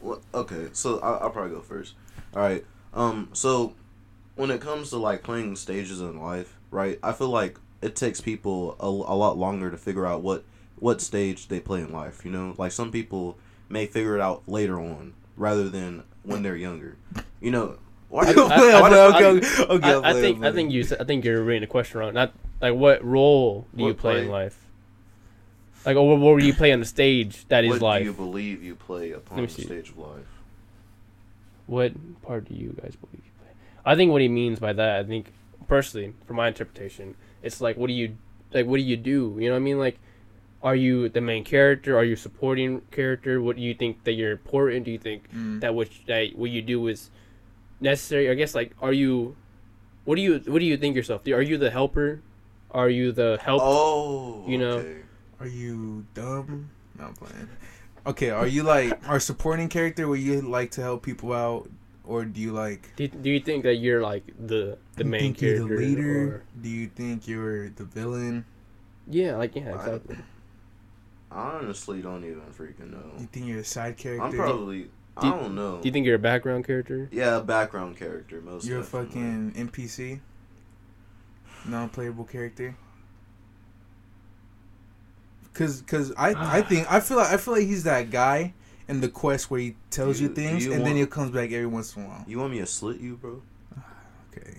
Well, 0.00 0.20
okay, 0.32 0.68
so 0.72 0.98
I'll, 1.00 1.14
I'll 1.24 1.30
probably 1.30 1.54
go 1.54 1.60
first. 1.60 1.94
All 2.34 2.42
right. 2.42 2.64
Um. 2.94 3.28
So, 3.34 3.74
when 4.36 4.50
it 4.50 4.60
comes 4.60 4.90
to 4.90 4.96
like 4.96 5.22
playing 5.22 5.54
stages 5.56 6.00
in 6.00 6.18
life, 6.20 6.56
right? 6.70 6.98
I 7.02 7.12
feel 7.12 7.28
like 7.28 7.58
it 7.82 7.94
takes 7.94 8.20
people 8.22 8.76
a, 8.80 8.86
a 8.86 9.14
lot 9.16 9.36
longer 9.36 9.70
to 9.70 9.76
figure 9.76 10.06
out 10.06 10.22
what 10.22 10.44
what 10.78 11.00
stage 11.02 11.48
they 11.48 11.60
play 11.60 11.80
in 11.82 11.92
life. 11.92 12.24
You 12.24 12.30
know, 12.32 12.54
like 12.58 12.72
some 12.72 12.90
people 12.90 13.38
may 13.68 13.86
figure 13.86 14.16
it 14.16 14.20
out 14.22 14.42
later 14.48 14.80
on 14.80 15.12
rather 15.36 15.68
than 15.68 16.02
when 16.22 16.42
they're 16.42 16.56
younger. 16.56 16.96
You 17.40 17.50
know. 17.50 17.76
I- 18.16 20.12
think 20.12 20.44
I 20.44 20.52
think 20.52 20.72
you 20.72 20.84
I 21.00 21.04
think 21.04 21.24
you're 21.24 21.42
reading 21.42 21.62
the 21.62 21.66
question 21.66 22.00
wrong. 22.00 22.14
Not 22.14 22.32
like 22.60 22.74
what 22.74 23.04
role 23.04 23.66
do 23.76 23.84
you 23.84 23.94
play, 23.94 24.14
play? 24.14 24.22
in 24.24 24.28
life? 24.30 24.58
Like, 25.84 25.96
or 25.96 26.08
what 26.08 26.20
role 26.20 26.38
do 26.38 26.46
you 26.46 26.54
play 26.54 26.72
on 26.72 26.80
the 26.80 26.86
stage 26.86 27.46
that 27.48 27.64
is 27.64 27.70
what 27.72 27.82
life? 27.82 28.00
do 28.00 28.06
you 28.06 28.12
believe 28.14 28.62
you 28.62 28.74
play 28.74 29.12
upon 29.12 29.42
the 29.42 29.48
stage 29.48 29.90
of 29.90 29.98
life? 29.98 30.26
What 31.66 31.92
part 32.22 32.46
do 32.46 32.54
you 32.54 32.70
guys 32.80 32.96
believe 32.96 33.22
you 33.24 33.30
play? 33.40 33.50
I 33.84 33.94
think 33.96 34.10
what 34.12 34.22
he 34.22 34.28
means 34.28 34.58
by 34.58 34.72
that, 34.72 35.00
I 35.00 35.04
think 35.04 35.32
personally, 35.68 36.14
from 36.26 36.36
my 36.36 36.48
interpretation, 36.48 37.16
it's 37.42 37.60
like 37.60 37.76
what 37.76 37.88
do 37.88 37.92
you 37.92 38.16
like? 38.52 38.66
What 38.66 38.76
do 38.78 38.82
you 38.82 38.96
do? 38.96 39.36
You 39.38 39.48
know 39.48 39.54
what 39.54 39.60
I 39.60 39.60
mean? 39.60 39.78
Like, 39.78 39.98
are 40.62 40.76
you 40.76 41.08
the 41.08 41.20
main 41.20 41.44
character? 41.44 41.96
Are 41.98 42.04
you 42.04 42.14
a 42.14 42.16
supporting 42.16 42.80
character? 42.90 43.42
What 43.42 43.56
do 43.56 43.62
you 43.62 43.74
think 43.74 44.04
that 44.04 44.12
you're 44.12 44.32
important? 44.32 44.84
Do 44.84 44.90
you 44.90 44.98
think 44.98 45.30
Mm. 45.34 45.60
that 45.60 45.74
what 45.74 45.88
that 46.06 46.36
what 46.36 46.50
you 46.50 46.62
do 46.62 46.86
is 46.88 47.10
necessary? 47.80 48.30
I 48.30 48.34
guess 48.34 48.54
like, 48.54 48.72
are 48.80 48.92
you? 48.92 49.36
What 50.04 50.16
do 50.16 50.22
you 50.22 50.40
what 50.46 50.58
do 50.58 50.64
you 50.64 50.76
think 50.76 50.96
yourself? 50.96 51.26
Are 51.28 51.42
you 51.42 51.56
the 51.58 51.70
helper? 51.70 52.20
Are 52.70 52.90
you 52.90 53.12
the 53.12 53.38
help? 53.40 53.62
Oh, 53.64 54.44
you 54.46 54.58
know. 54.58 54.78
okay. 54.78 54.96
Are 55.40 55.46
you 55.46 56.04
dumb? 56.14 56.70
No, 56.98 57.06
I'm 57.06 57.14
playing. 57.14 57.48
Okay, 58.06 58.30
are 58.30 58.46
you 58.46 58.62
like 58.62 59.08
our 59.08 59.18
supporting 59.18 59.68
character 59.68 60.06
where 60.08 60.18
you 60.18 60.42
like 60.42 60.70
to 60.72 60.82
help 60.82 61.02
people 61.02 61.32
out, 61.32 61.70
or 62.04 62.24
do 62.24 62.40
you 62.40 62.52
like 62.52 62.94
Do, 62.96 63.08
do 63.08 63.30
you 63.30 63.40
think 63.40 63.62
that 63.64 63.76
you're 63.76 64.02
like 64.02 64.24
the 64.38 64.76
the 64.96 65.04
you 65.04 65.10
main 65.10 65.20
think 65.20 65.38
character? 65.38 65.66
You're 65.66 65.76
the 65.78 65.86
leader? 65.86 66.24
or- 66.36 66.42
Do 66.60 66.68
you 66.68 66.86
think 66.88 67.26
you're 67.26 67.70
the 67.70 67.84
villain? 67.84 68.44
yeah, 69.08 69.36
like 69.36 69.56
yeah, 69.56 69.70
I- 69.70 69.74
exactly. 69.74 70.16
I 71.30 71.58
honestly 71.58 72.00
don't 72.02 72.24
even 72.24 72.42
freaking 72.56 72.92
know. 72.92 73.10
You 73.18 73.26
think 73.26 73.46
you're 73.46 73.60
a 73.60 73.64
side 73.64 73.96
character? 73.96 74.24
I'm 74.26 74.32
probably. 74.34 74.88
I 75.16 75.20
Do- 75.22 75.30
don't 75.30 75.54
know. 75.54 75.78
Do 75.80 75.88
you 75.88 75.92
think 75.92 76.06
you're 76.06 76.16
a 76.16 76.18
background 76.18 76.66
character? 76.66 77.08
Yeah, 77.12 77.36
a 77.36 77.42
background 77.42 77.96
character 77.96 78.40
most. 78.40 78.66
you're 78.66 78.80
a 78.80 78.84
fucking 78.84 79.52
NPC, 79.56 80.20
non-playable 81.66 82.24
character. 82.24 82.76
Cause, 85.52 85.82
cause 85.86 86.12
I, 86.16 86.34
I 86.58 86.62
think 86.68 86.90
I 86.90 86.98
feel 87.00 87.16
like 87.18 87.30
I 87.32 87.36
feel 87.36 87.54
like 87.54 87.62
he's 87.66 87.84
that 87.84 88.10
guy 88.10 88.54
in 88.88 89.00
the 89.00 89.08
quest 89.08 89.50
where 89.50 89.60
he 89.60 89.76
tells 89.90 90.20
you, 90.20 90.28
you- 90.28 90.34
things 90.34 90.64
you 90.66 90.72
and 90.72 90.84
then 90.84 90.96
he 90.96 91.06
comes 91.06 91.30
back 91.30 91.52
every 91.52 91.66
once 91.66 91.94
in 91.96 92.02
a 92.04 92.08
while. 92.08 92.24
You 92.26 92.38
want 92.40 92.52
me 92.52 92.58
to 92.58 92.66
slit 92.66 93.00
you, 93.00 93.16
bro? 93.16 93.40
Okay. 94.36 94.50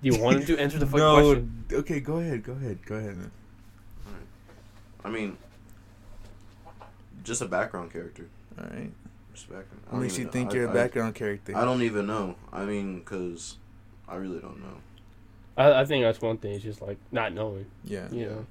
Do 0.00 0.08
you 0.08 0.22
want 0.22 0.38
him 0.40 0.46
to 0.46 0.58
answer 0.60 0.78
the 0.78 0.86
fucking 0.86 0.98
no. 1.04 1.14
question? 1.16 1.64
Okay, 1.72 1.98
go 2.00 2.18
ahead. 2.18 2.44
Go 2.44 2.52
ahead. 2.52 2.78
Go 2.86 2.94
ahead. 2.96 3.16
I 5.04 5.10
mean, 5.10 5.36
just 7.24 7.42
a 7.42 7.46
background 7.46 7.92
character. 7.92 8.28
All 8.58 8.64
right. 8.66 8.92
Just 9.34 9.48
What 9.50 10.00
makes 10.00 10.18
you 10.18 10.28
think 10.28 10.50
I- 10.50 10.54
you're 10.54 10.66
a 10.66 10.70
I- 10.70 10.74
background 10.74 11.14
character? 11.14 11.56
I 11.56 11.64
don't 11.64 11.82
even 11.82 12.06
know. 12.06 12.36
I 12.52 12.64
mean, 12.64 13.02
cause 13.04 13.56
I 14.08 14.16
really 14.16 14.40
don't 14.40 14.60
know. 14.60 14.76
I, 15.56 15.80
I 15.80 15.84
think 15.84 16.04
that's 16.04 16.20
one 16.20 16.38
thing. 16.38 16.52
It's 16.54 16.64
just 16.64 16.82
like 16.82 16.98
not 17.10 17.32
knowing. 17.32 17.66
Yeah. 17.84 18.08
You 18.10 18.26
know, 18.26 18.46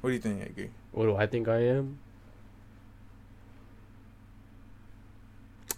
What 0.00 0.10
do 0.10 0.14
you 0.14 0.20
think, 0.20 0.42
Edgar? 0.42 0.68
What 0.92 1.04
do 1.06 1.16
I 1.16 1.26
think 1.26 1.48
I 1.48 1.60
am? 1.60 1.98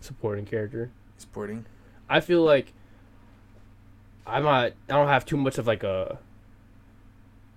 Supporting 0.00 0.44
character. 0.44 0.90
Supporting. 1.18 1.66
I 2.08 2.20
feel 2.20 2.42
like 2.42 2.72
I'm 4.26 4.42
not. 4.44 4.72
I 4.88 4.92
don't 4.92 5.08
have 5.08 5.24
too 5.24 5.36
much 5.36 5.58
of 5.58 5.66
like 5.66 5.82
a. 5.82 6.18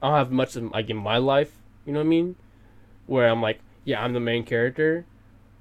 I 0.02 0.08
don't 0.10 0.18
have 0.18 0.32
much 0.32 0.56
of 0.56 0.72
like 0.72 0.90
in 0.90 0.98
my 0.98 1.18
life. 1.18 1.58
You 1.86 1.94
know 1.94 2.00
what 2.00 2.06
I 2.06 2.10
mean? 2.10 2.36
Where 3.08 3.28
I'm 3.30 3.42
like, 3.42 3.60
yeah, 3.86 4.04
I'm 4.04 4.14
the 4.14 4.20
main 4.20 4.44
character, 4.44 5.06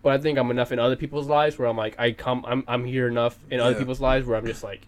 but 0.02 0.12
I 0.12 0.18
think 0.18 0.38
I'm 0.38 0.50
enough 0.50 0.72
in 0.72 0.78
other 0.78 0.96
people's 0.96 1.26
lives 1.28 1.58
where 1.58 1.68
I'm 1.68 1.76
like, 1.76 1.98
I 1.98 2.12
come, 2.12 2.44
I'm, 2.46 2.64
I'm 2.68 2.84
here 2.84 3.08
enough 3.08 3.38
in 3.50 3.60
other 3.60 3.74
people's 3.74 4.00
lives 4.00 4.26
where 4.26 4.36
I'm 4.38 4.46
just 4.46 4.62
like 4.64 4.86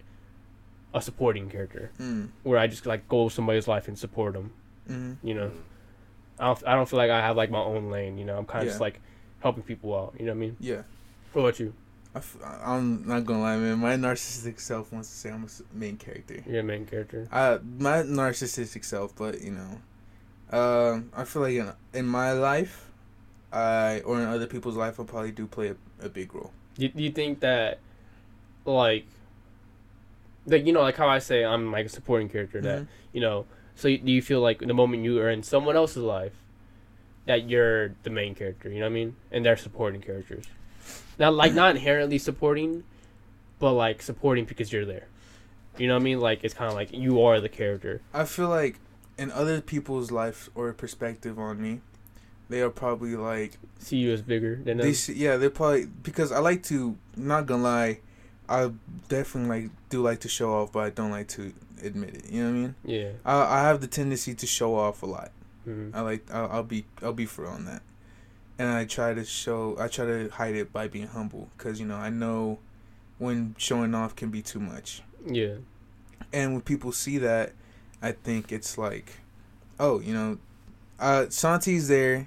a 0.95 1.01
supporting 1.03 1.49
character, 1.49 1.91
Mm. 1.99 2.29
where 2.43 2.59
I 2.59 2.67
just 2.67 2.87
like 2.87 3.09
go 3.09 3.29
somebody's 3.29 3.67
life 3.69 3.89
and 3.89 3.99
support 3.99 4.35
them. 4.35 4.53
Mm. 4.91 5.17
You 5.23 5.35
know, 5.35 5.51
I 6.39 6.47
don't. 6.47 6.67
I 6.67 6.75
don't 6.75 6.89
feel 6.89 6.99
like 6.99 7.11
I 7.11 7.21
have 7.21 7.37
like 7.37 7.51
my 7.51 7.61
own 7.61 7.91
lane. 7.91 8.19
You 8.19 8.25
know, 8.25 8.37
I'm 8.39 8.45
kind 8.47 8.63
of 8.63 8.67
Yeah. 8.67 8.71
just 8.73 8.81
like 8.81 9.01
helping 9.41 9.63
people 9.63 9.97
out. 9.97 10.15
You 10.19 10.27
know 10.27 10.33
what 10.33 10.37
I 10.37 10.41
mean? 10.41 10.57
Yeah. 10.61 10.83
What 11.33 11.43
about 11.43 11.61
you? 11.61 11.73
I 12.15 12.19
f- 12.19 12.37
I'm 12.65 13.07
not 13.09 13.25
gonna 13.25 13.41
lie, 13.41 13.57
man. 13.57 13.79
My 13.79 13.95
narcissistic 13.97 14.61
self 14.61 14.93
wants 14.93 15.09
to 15.09 15.15
say 15.15 15.31
I'm 15.31 15.45
a 15.45 15.49
main 15.77 15.97
character. 15.97 16.43
You're 16.47 16.61
a 16.61 16.63
main 16.63 16.85
character. 16.85 17.27
Uh, 17.33 17.59
my 17.79 18.03
narcissistic 18.03 18.85
self, 18.85 19.17
but 19.17 19.41
you 19.41 19.53
know, 19.53 20.59
um, 20.59 21.11
I 21.17 21.25
feel 21.25 21.43
like 21.43 21.55
in, 21.55 21.73
in 21.95 22.07
my 22.07 22.33
life, 22.33 22.91
I 23.53 24.01
or 24.01 24.21
in 24.21 24.29
other 24.29 24.47
people's 24.47 24.77
life, 24.77 24.99
I 25.01 25.05
probably 25.05 25.33
do 25.33 25.47
play 25.47 25.69
a, 25.69 25.77
a 26.07 26.09
big 26.09 26.35
role. 26.35 26.53
Do, 26.77 26.89
do 26.89 27.03
you 27.03 27.11
think 27.11 27.41
that, 27.41 27.81
like, 28.65 29.05
like 30.47 30.67
you 30.67 30.73
know, 30.73 30.81
like 30.83 30.97
how 30.97 31.09
I 31.09 31.19
say 31.19 31.45
I'm 31.45 31.71
like 31.71 31.87
a 31.87 31.89
supporting 31.89 32.29
character 32.29 32.61
that 32.63 32.81
Mhm. 32.83 32.87
you 33.13 33.21
know. 33.21 33.47
So 33.75 33.89
do 33.89 34.11
you 34.13 34.21
feel 34.23 34.41
like 34.41 34.59
the 34.61 34.75
moment 34.75 35.03
you 35.05 35.19
are 35.21 35.31
in 35.31 35.43
someone 35.43 35.77
else's 35.77 36.03
life, 36.03 36.33
that 37.27 37.49
you're 37.49 37.95
the 38.03 38.11
main 38.11 38.35
character? 38.35 38.69
You 38.69 38.81
know 38.81 38.87
what 38.87 38.91
I 38.91 38.95
mean? 38.95 39.17
And 39.31 39.45
they're 39.45 39.57
supporting 39.57 40.01
characters. 40.01 40.45
Not 41.19 41.35
like 41.35 41.53
not 41.55 41.77
inherently 41.77 42.19
supporting, 42.19 42.85
but 43.59 43.73
like 43.73 44.03
supporting 44.03 44.45
because 44.45 44.73
you're 44.73 44.85
there. 44.85 45.07
You 45.79 45.89
know 45.89 45.95
what 45.95 46.01
I 46.01 46.05
mean? 46.05 46.21
Like 46.21 46.45
it's 46.45 46.55
kind 46.55 46.69
of 46.69 46.75
like 46.75 46.93
you 46.93 47.23
are 47.23 47.41
the 47.41 47.49
character. 47.49 48.03
I 48.13 48.25
feel 48.25 48.49
like 48.49 48.77
in 49.17 49.31
other 49.31 49.61
people's 49.61 50.11
life 50.11 50.51
or 50.55 50.73
perspective 50.73 51.39
on 51.39 51.61
me, 51.63 51.81
they 52.53 52.61
are 52.61 52.71
probably 52.71 53.17
like 53.17 53.59
See 53.79 53.97
you 53.97 54.13
as 54.13 54.23
bigger 54.23 54.57
than 54.57 54.77
they. 54.79 54.93
See, 54.93 55.15
yeah, 55.15 55.37
they're 55.37 55.51
probably 55.51 55.87
because 55.87 56.31
I 56.31 56.39
like 56.39 56.63
to. 56.65 56.97
Not 57.17 57.47
gonna 57.47 57.63
lie, 57.65 57.99
I 58.49 58.71
definitely 59.09 59.63
like 59.63 59.71
do 59.89 60.03
like 60.03 60.21
to 60.21 60.29
show 60.29 60.53
off, 60.55 60.73
but 60.73 60.81
I 60.81 60.91
don't 60.91 61.11
like 61.11 61.29
to 61.29 61.53
admit 61.83 62.15
it. 62.15 62.31
You 62.31 62.45
know 62.45 62.51
what 62.51 62.57
I 62.57 62.61
mean? 62.61 62.75
Yeah. 62.85 63.11
I, 63.25 63.57
I 63.57 63.61
have 63.65 63.81
the 63.81 63.87
tendency 63.89 64.35
to 64.35 64.47
show 64.47 64.77
off 64.77 65.03
a 65.03 65.07
lot. 65.07 65.31
hmm 65.65 65.91
I 65.95 66.01
like 66.03 66.31
I'll, 66.33 66.49
I'll 66.51 66.63
be 66.63 66.85
I'll 67.03 67.13
be 67.13 67.27
for 67.27 67.47
on 67.47 67.65
that, 67.65 67.83
and 68.59 68.69
I 68.69 68.85
try 68.85 69.15
to 69.15 69.25
show 69.25 69.77
I 69.81 69.89
try 69.89 70.05
to 70.07 70.29
hide 70.29 70.55
it 70.55 70.73
by 70.73 70.87
being 70.89 71.09
humble 71.09 71.49
because 71.59 71.81
you 71.81 71.87
know 71.87 71.97
I 71.97 72.11
know 72.11 72.59
when 73.19 73.55
showing 73.59 73.95
off 73.95 74.15
can 74.17 74.31
be 74.31 74.43
too 74.43 74.61
much, 74.61 75.03
Yeah. 75.27 75.55
and 76.33 76.53
when 76.53 76.61
people 76.63 76.91
see 76.93 77.19
that, 77.19 77.53
I 78.01 78.13
think 78.13 78.51
it's 78.53 78.77
like, 78.79 79.13
oh 79.79 80.01
you 80.01 80.13
know, 80.15 80.39
uh, 80.99 81.27
Santi's 81.29 81.87
there, 81.89 82.27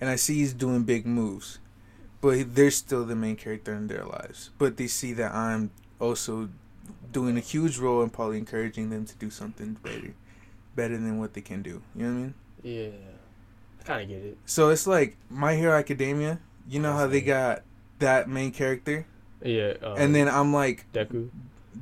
and 0.00 0.08
I 0.10 0.16
see 0.16 0.34
he's 0.36 0.52
doing 0.52 0.82
big 0.84 1.06
moves, 1.06 1.58
but 2.20 2.54
they're 2.54 2.70
still 2.70 3.04
the 3.04 3.16
main 3.16 3.36
character 3.36 3.74
in 3.74 3.86
their 3.86 4.04
lives. 4.04 4.50
But 4.58 4.76
they 4.76 4.86
see 4.86 5.12
that 5.14 5.34
I'm 5.34 5.70
also 5.98 6.48
doing 7.12 7.36
a 7.36 7.40
huge 7.40 7.78
role 7.78 8.02
and 8.02 8.12
probably 8.12 8.38
encouraging 8.38 8.90
them 8.90 9.04
to 9.06 9.14
do 9.16 9.30
something 9.30 9.74
better, 9.82 10.14
better 10.76 10.94
than 10.96 11.18
what 11.18 11.34
they 11.34 11.40
can 11.40 11.62
do. 11.62 11.82
You 11.94 12.06
know 12.06 12.12
what 12.12 12.18
I 12.18 12.22
mean? 12.22 12.34
Yeah. 12.62 12.98
I 13.80 13.82
kind 13.84 14.02
of 14.02 14.08
get 14.08 14.24
it. 14.24 14.38
So 14.46 14.68
it's 14.70 14.86
like 14.86 15.16
My 15.28 15.54
Hero 15.54 15.76
Academia. 15.76 16.38
You 16.68 16.80
know 16.80 16.92
how 16.92 17.06
they 17.06 17.20
got 17.20 17.62
that 17.98 18.28
main 18.28 18.52
character, 18.52 19.06
Yeah. 19.42 19.74
Um, 19.82 19.94
and 19.96 20.14
then 20.14 20.28
I'm 20.28 20.52
like, 20.52 20.86
Deku. 20.92 21.30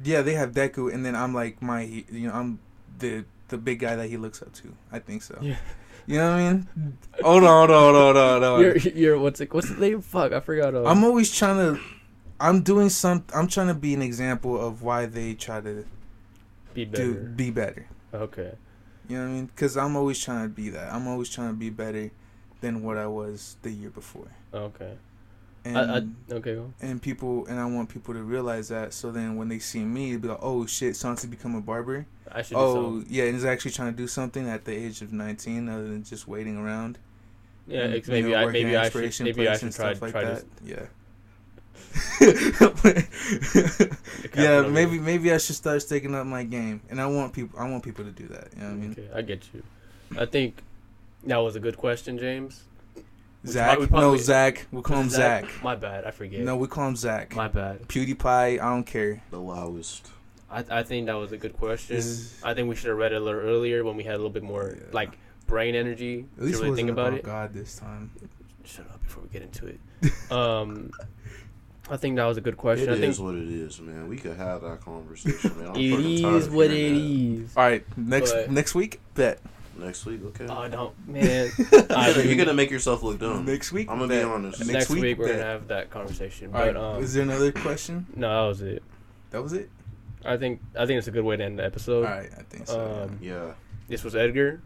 yeah, 0.05 0.23
they 0.23 0.35
have 0.35 0.53
Deku, 0.53 0.93
and 0.93 1.05
then 1.05 1.15
I'm 1.15 1.35
like 1.35 1.61
my, 1.61 1.83
you 1.83 2.29
know, 2.29 2.33
I'm 2.33 2.59
the 2.99 3.25
the 3.49 3.59
big 3.59 3.81
guy 3.81 3.97
that 3.97 4.09
he 4.09 4.17
looks 4.17 4.41
up 4.43 4.53
to. 4.55 4.75
I 4.93 4.99
think 4.99 5.23
so. 5.23 5.39
Yeah. 5.41 5.57
You 6.09 6.17
know 6.17 6.31
what 6.31 6.41
I 6.41 6.53
mean? 6.53 6.99
Hold 7.23 7.45
on, 7.45 7.69
hold 7.69 7.71
on, 7.71 7.95
hold 7.95 8.17
on, 8.17 8.43
hold 8.43 8.45
on. 8.45 8.61
You're, 8.63 8.77
you're 8.79 9.19
what's 9.19 9.43
it? 9.43 9.53
What's 9.53 9.69
the 9.69 9.79
name? 9.79 10.01
Fuck, 10.01 10.33
I 10.33 10.41
forgot. 10.41 10.75
Uh, 10.75 10.85
I'm 10.85 11.05
always 11.05 11.31
trying 11.31 11.59
to. 11.59 11.81
I'm 12.41 12.63
doing 12.63 12.89
some. 12.89 13.25
I'm 13.35 13.47
trying 13.47 13.67
to 13.67 13.75
be 13.75 13.93
an 13.93 14.01
example 14.01 14.59
of 14.59 14.83
why 14.83 15.05
they 15.05 15.35
try 15.35 15.61
to 15.61 15.85
be 16.73 16.87
do 16.87 17.13
better. 17.13 17.27
be 17.27 17.51
better. 17.51 17.87
Okay. 18.15 18.55
You 19.07 19.19
know 19.19 19.25
what 19.25 19.31
I 19.31 19.33
mean? 19.35 19.47
Because 19.47 19.77
I'm 19.77 19.97
always 19.97 20.19
trying 20.19 20.45
to 20.45 20.49
be 20.49 20.71
that. 20.71 20.91
I'm 20.95 21.07
always 21.07 21.29
trying 21.29 21.51
to 21.51 21.57
be 21.57 21.69
better 21.69 22.11
than 22.63 22.83
what 22.83 22.97
I 22.97 23.07
was 23.07 23.57
the 23.61 23.71
year 23.71 23.91
before. 23.91 24.29
Okay. 24.55 24.95
And 25.65 25.77
I, 25.77 25.97
I, 25.97 26.35
okay. 26.37 26.55
Go. 26.55 26.73
and 26.81 27.03
people 27.03 27.47
and 27.47 27.59
I 27.59 27.67
want 27.67 27.89
people 27.89 28.15
to 28.15 28.23
realize 28.23 28.69
that. 28.69 28.93
So 28.93 29.11
then 29.11 29.37
when 29.37 29.49
they 29.49 29.59
see 29.59 29.85
me, 29.85 30.13
they'll 30.13 30.21
be 30.21 30.29
like, 30.29 30.39
"Oh 30.41 30.67
shit, 30.67 30.97
Santi 30.97 31.27
become 31.27 31.55
a 31.55 31.61
barber." 31.61 32.07
I 32.31 32.43
should. 32.43 32.57
Oh 32.57 33.03
yeah, 33.09 33.25
and 33.25 33.35
he's 33.35 33.45
actually 33.45 33.73
trying 33.73 33.93
to 33.93 33.97
do 33.97 34.07
something 34.07 34.49
at 34.49 34.65
the 34.65 34.73
age 34.73 35.03
of 35.03 35.13
19, 35.13 35.69
other 35.69 35.89
than 35.89 36.05
just 36.05 36.29
waiting 36.29 36.57
around. 36.57 36.99
Yeah. 37.67 37.83
and, 37.83 37.95
ex- 37.95 38.09
you 38.09 38.15
maybe 38.15 38.31
know, 38.31 38.37
I. 38.37 38.47
Maybe 38.47 38.77
I 38.77 38.89
should. 38.89 39.25
Maybe 39.25 39.49
I 39.49 39.57
should 39.57 39.73
try. 39.73 39.93
like 39.93 40.13
try 40.13 40.25
that. 40.25 40.45
this. 40.63 40.65
Yeah. 40.65 40.87
yeah, 44.37 44.63
maybe 44.63 44.99
maybe 44.99 45.33
I 45.33 45.39
should 45.39 45.57
start 45.57 45.83
sticking 45.83 46.15
up 46.15 46.27
my 46.27 46.45
game, 46.45 46.81
and 46.89 47.01
I 47.01 47.07
want 47.07 47.33
people. 47.33 47.59
I 47.59 47.69
want 47.69 47.83
people 47.83 48.05
to 48.05 48.11
do 48.11 48.29
that. 48.29 48.49
You 48.55 48.63
know 48.63 48.69
what 48.69 48.75
I 48.75 48.77
mean? 48.77 48.93
Okay, 48.93 49.09
I 49.15 49.23
get 49.23 49.49
you. 49.53 49.63
I 50.19 50.27
think 50.27 50.63
that 51.25 51.39
was 51.39 51.57
a 51.57 51.61
good 51.61 51.77
question, 51.77 52.19
James. 52.19 52.63
We 53.49 53.53
Zach, 53.53 53.77
probably- 53.79 54.01
no 54.01 54.17
Zach. 54.17 54.67
We 54.73 54.83
call 54.83 54.99
him 54.99 55.05
Was 55.07 55.15
it 55.15 55.17
Zach. 55.17 55.63
My 55.63 55.75
bad. 55.75 56.05
I 56.05 56.11
forget. 56.11 56.41
No, 56.41 56.57
we 56.57 56.67
call 56.69 56.89
him 56.89 56.97
Zach. 56.97 57.35
My 57.35 57.49
bad. 57.49 57.89
PewDiePie. 57.89 58.27
I 58.61 58.69
don't 58.69 58.85
care. 58.85 59.23
The 59.31 59.39
lowest. 59.41 60.09
I 60.51 60.65
I 60.71 60.83
think 60.83 61.07
that 61.07 61.15
was 61.15 61.33
a 61.33 61.37
good 61.37 61.55
question. 61.55 61.97
This- 61.97 62.41
I 62.45 62.55
think 62.55 62.69
we 62.69 62.75
should 62.75 62.89
have 62.89 62.99
read 62.99 63.13
it 63.13 63.17
a 63.17 63.25
little 63.25 63.41
earlier 63.41 63.85
when 63.85 63.97
we 63.97 64.05
had 64.05 64.15
a 64.15 64.19
little 64.19 64.31
bit 64.31 64.43
more 64.43 64.75
Yeah. 64.77 64.85
like 64.93 65.11
brain 65.47 65.75
energy 65.75 66.27
At 66.39 66.45
least 66.45 66.59
to 66.59 66.65
really 66.65 66.77
think 66.77 66.91
about, 66.91 67.15
it. 67.15 67.23
God 67.25 67.53
this 67.55 67.77
time. 67.77 68.11
Shut 68.65 68.87
up 68.91 69.03
before 69.03 69.23
we 69.23 69.29
get 69.31 69.43
into 69.43 69.67
it. 69.67 69.81
um, 70.33 70.91
I 71.91 71.97
think 71.97 72.17
that 72.17 72.25
was 72.27 72.37
a 72.37 72.43
good 72.43 72.53
It 72.55 72.59
question. 72.59 72.91
I 72.91 72.93
is 72.93 73.17
think 73.17 73.19
what 73.27 73.35
it 73.35 73.49
is, 73.49 73.81
man. 73.81 74.09
We 74.09 74.19
could 74.19 74.37
have 74.37 74.61
that 74.61 74.83
conversation, 74.83 75.57
man. 75.59 75.69
I'm 75.69 75.77
it 75.77 75.91
fucking 75.91 76.23
tired 76.23 76.35
is 76.37 76.47
of 76.49 76.55
what 76.55 76.67
it 76.67 76.69
that. 76.71 76.77
is. 77.01 77.57
All 77.57 77.63
right, 77.65 77.85
next 77.97 78.33
But- 78.33 78.51
next 78.51 78.75
week, 78.75 79.01
bet. 79.15 79.41
Next 79.79 80.05
week, 80.07 80.21
okay. 80.27 80.47
Oh, 80.49 80.69
don't 80.69 80.95
man. 81.09 81.51
you're, 81.57 81.81
I- 81.91 82.13
gonna, 82.13 82.23
you're 82.25 82.37
gonna 82.37 82.53
make 82.55 82.71
yourself 82.71 83.03
look 83.03 83.19
dumb. 83.21 83.45
Next 83.47 83.71
week, 83.73 83.89
I'm 83.91 83.99
gonna 83.99 84.13
be 84.15 84.23
honest. 84.23 84.59
Next 84.61 84.73
Next, 84.73 84.91
week, 84.91 85.03
week, 85.03 85.19
we're 85.19 85.27
bet. 85.29 85.37
gonna 85.37 85.49
have 85.49 85.69
that 85.69 85.91
conversation. 85.91 86.51
All 86.53 86.61
right, 86.61 86.75
But 86.75 86.97
um, 86.97 87.03
is 87.03 87.15
there 87.15 87.23
another 87.23 87.53
question? 87.53 88.07
no, 88.17 88.29
that 88.43 88.49
was 88.49 88.63
it. 88.63 88.83
That 89.31 89.43
was 89.43 89.53
it. 89.53 89.71
I 90.25 90.37
think 90.37 90.61
I 90.77 90.85
think 90.85 90.99
it's 90.99 91.07
a 91.09 91.13
good 91.13 91.25
way 91.25 91.37
to 91.37 91.45
end 91.45 91.59
the 91.61 91.65
episode. 91.65 92.05
All 92.05 92.11
right, 92.11 92.29
I 92.37 92.43
think 92.43 92.67
so. 92.67 93.05
Um, 93.09 93.19
Yeah. 93.23 93.53
This 93.89 94.03
was 94.05 94.17
Edgar. 94.17 94.61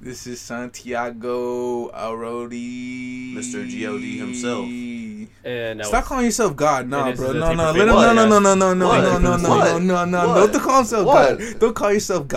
This 0.00 0.28
is 0.28 0.40
Santiago 0.40 1.90
Arodi, 1.90 3.34
Mr. 3.34 3.66
G.O.D. 3.68 4.18
himself. 4.18 4.64
And 5.44 5.80
that 5.80 5.86
Stop 5.86 6.02
was, 6.04 6.08
calling 6.08 6.24
yourself 6.26 6.54
God, 6.54 6.82
And 6.82 6.90
no, 6.90 7.10
this 7.10 7.18
bro, 7.18 7.30
is 7.30 7.34
a 7.34 7.38
no, 7.40 7.46
taper 7.48 7.56
no, 7.56 7.72
fade 7.72 7.86
no, 7.86 8.12
no, 8.12 8.12
no, 8.12 8.38
no, 8.38 8.38
no, 8.38 8.54
no, 8.54 8.74
no, 8.74 8.86
What? 8.88 9.00
no, 9.02 9.18
no, 9.18 9.36
no, 9.36 9.48
What? 9.48 9.82
no, 9.82 10.04
no, 10.04 10.04
no, 10.04 10.28
What? 10.28 10.52
don't 10.52 10.62
call 10.62 10.78
yourself 10.80 11.06
What? 11.06 11.38
God. 11.40 11.58
Don't 11.58 11.74
call 11.74 11.92
yourself 11.92 12.28
God. 12.28 12.36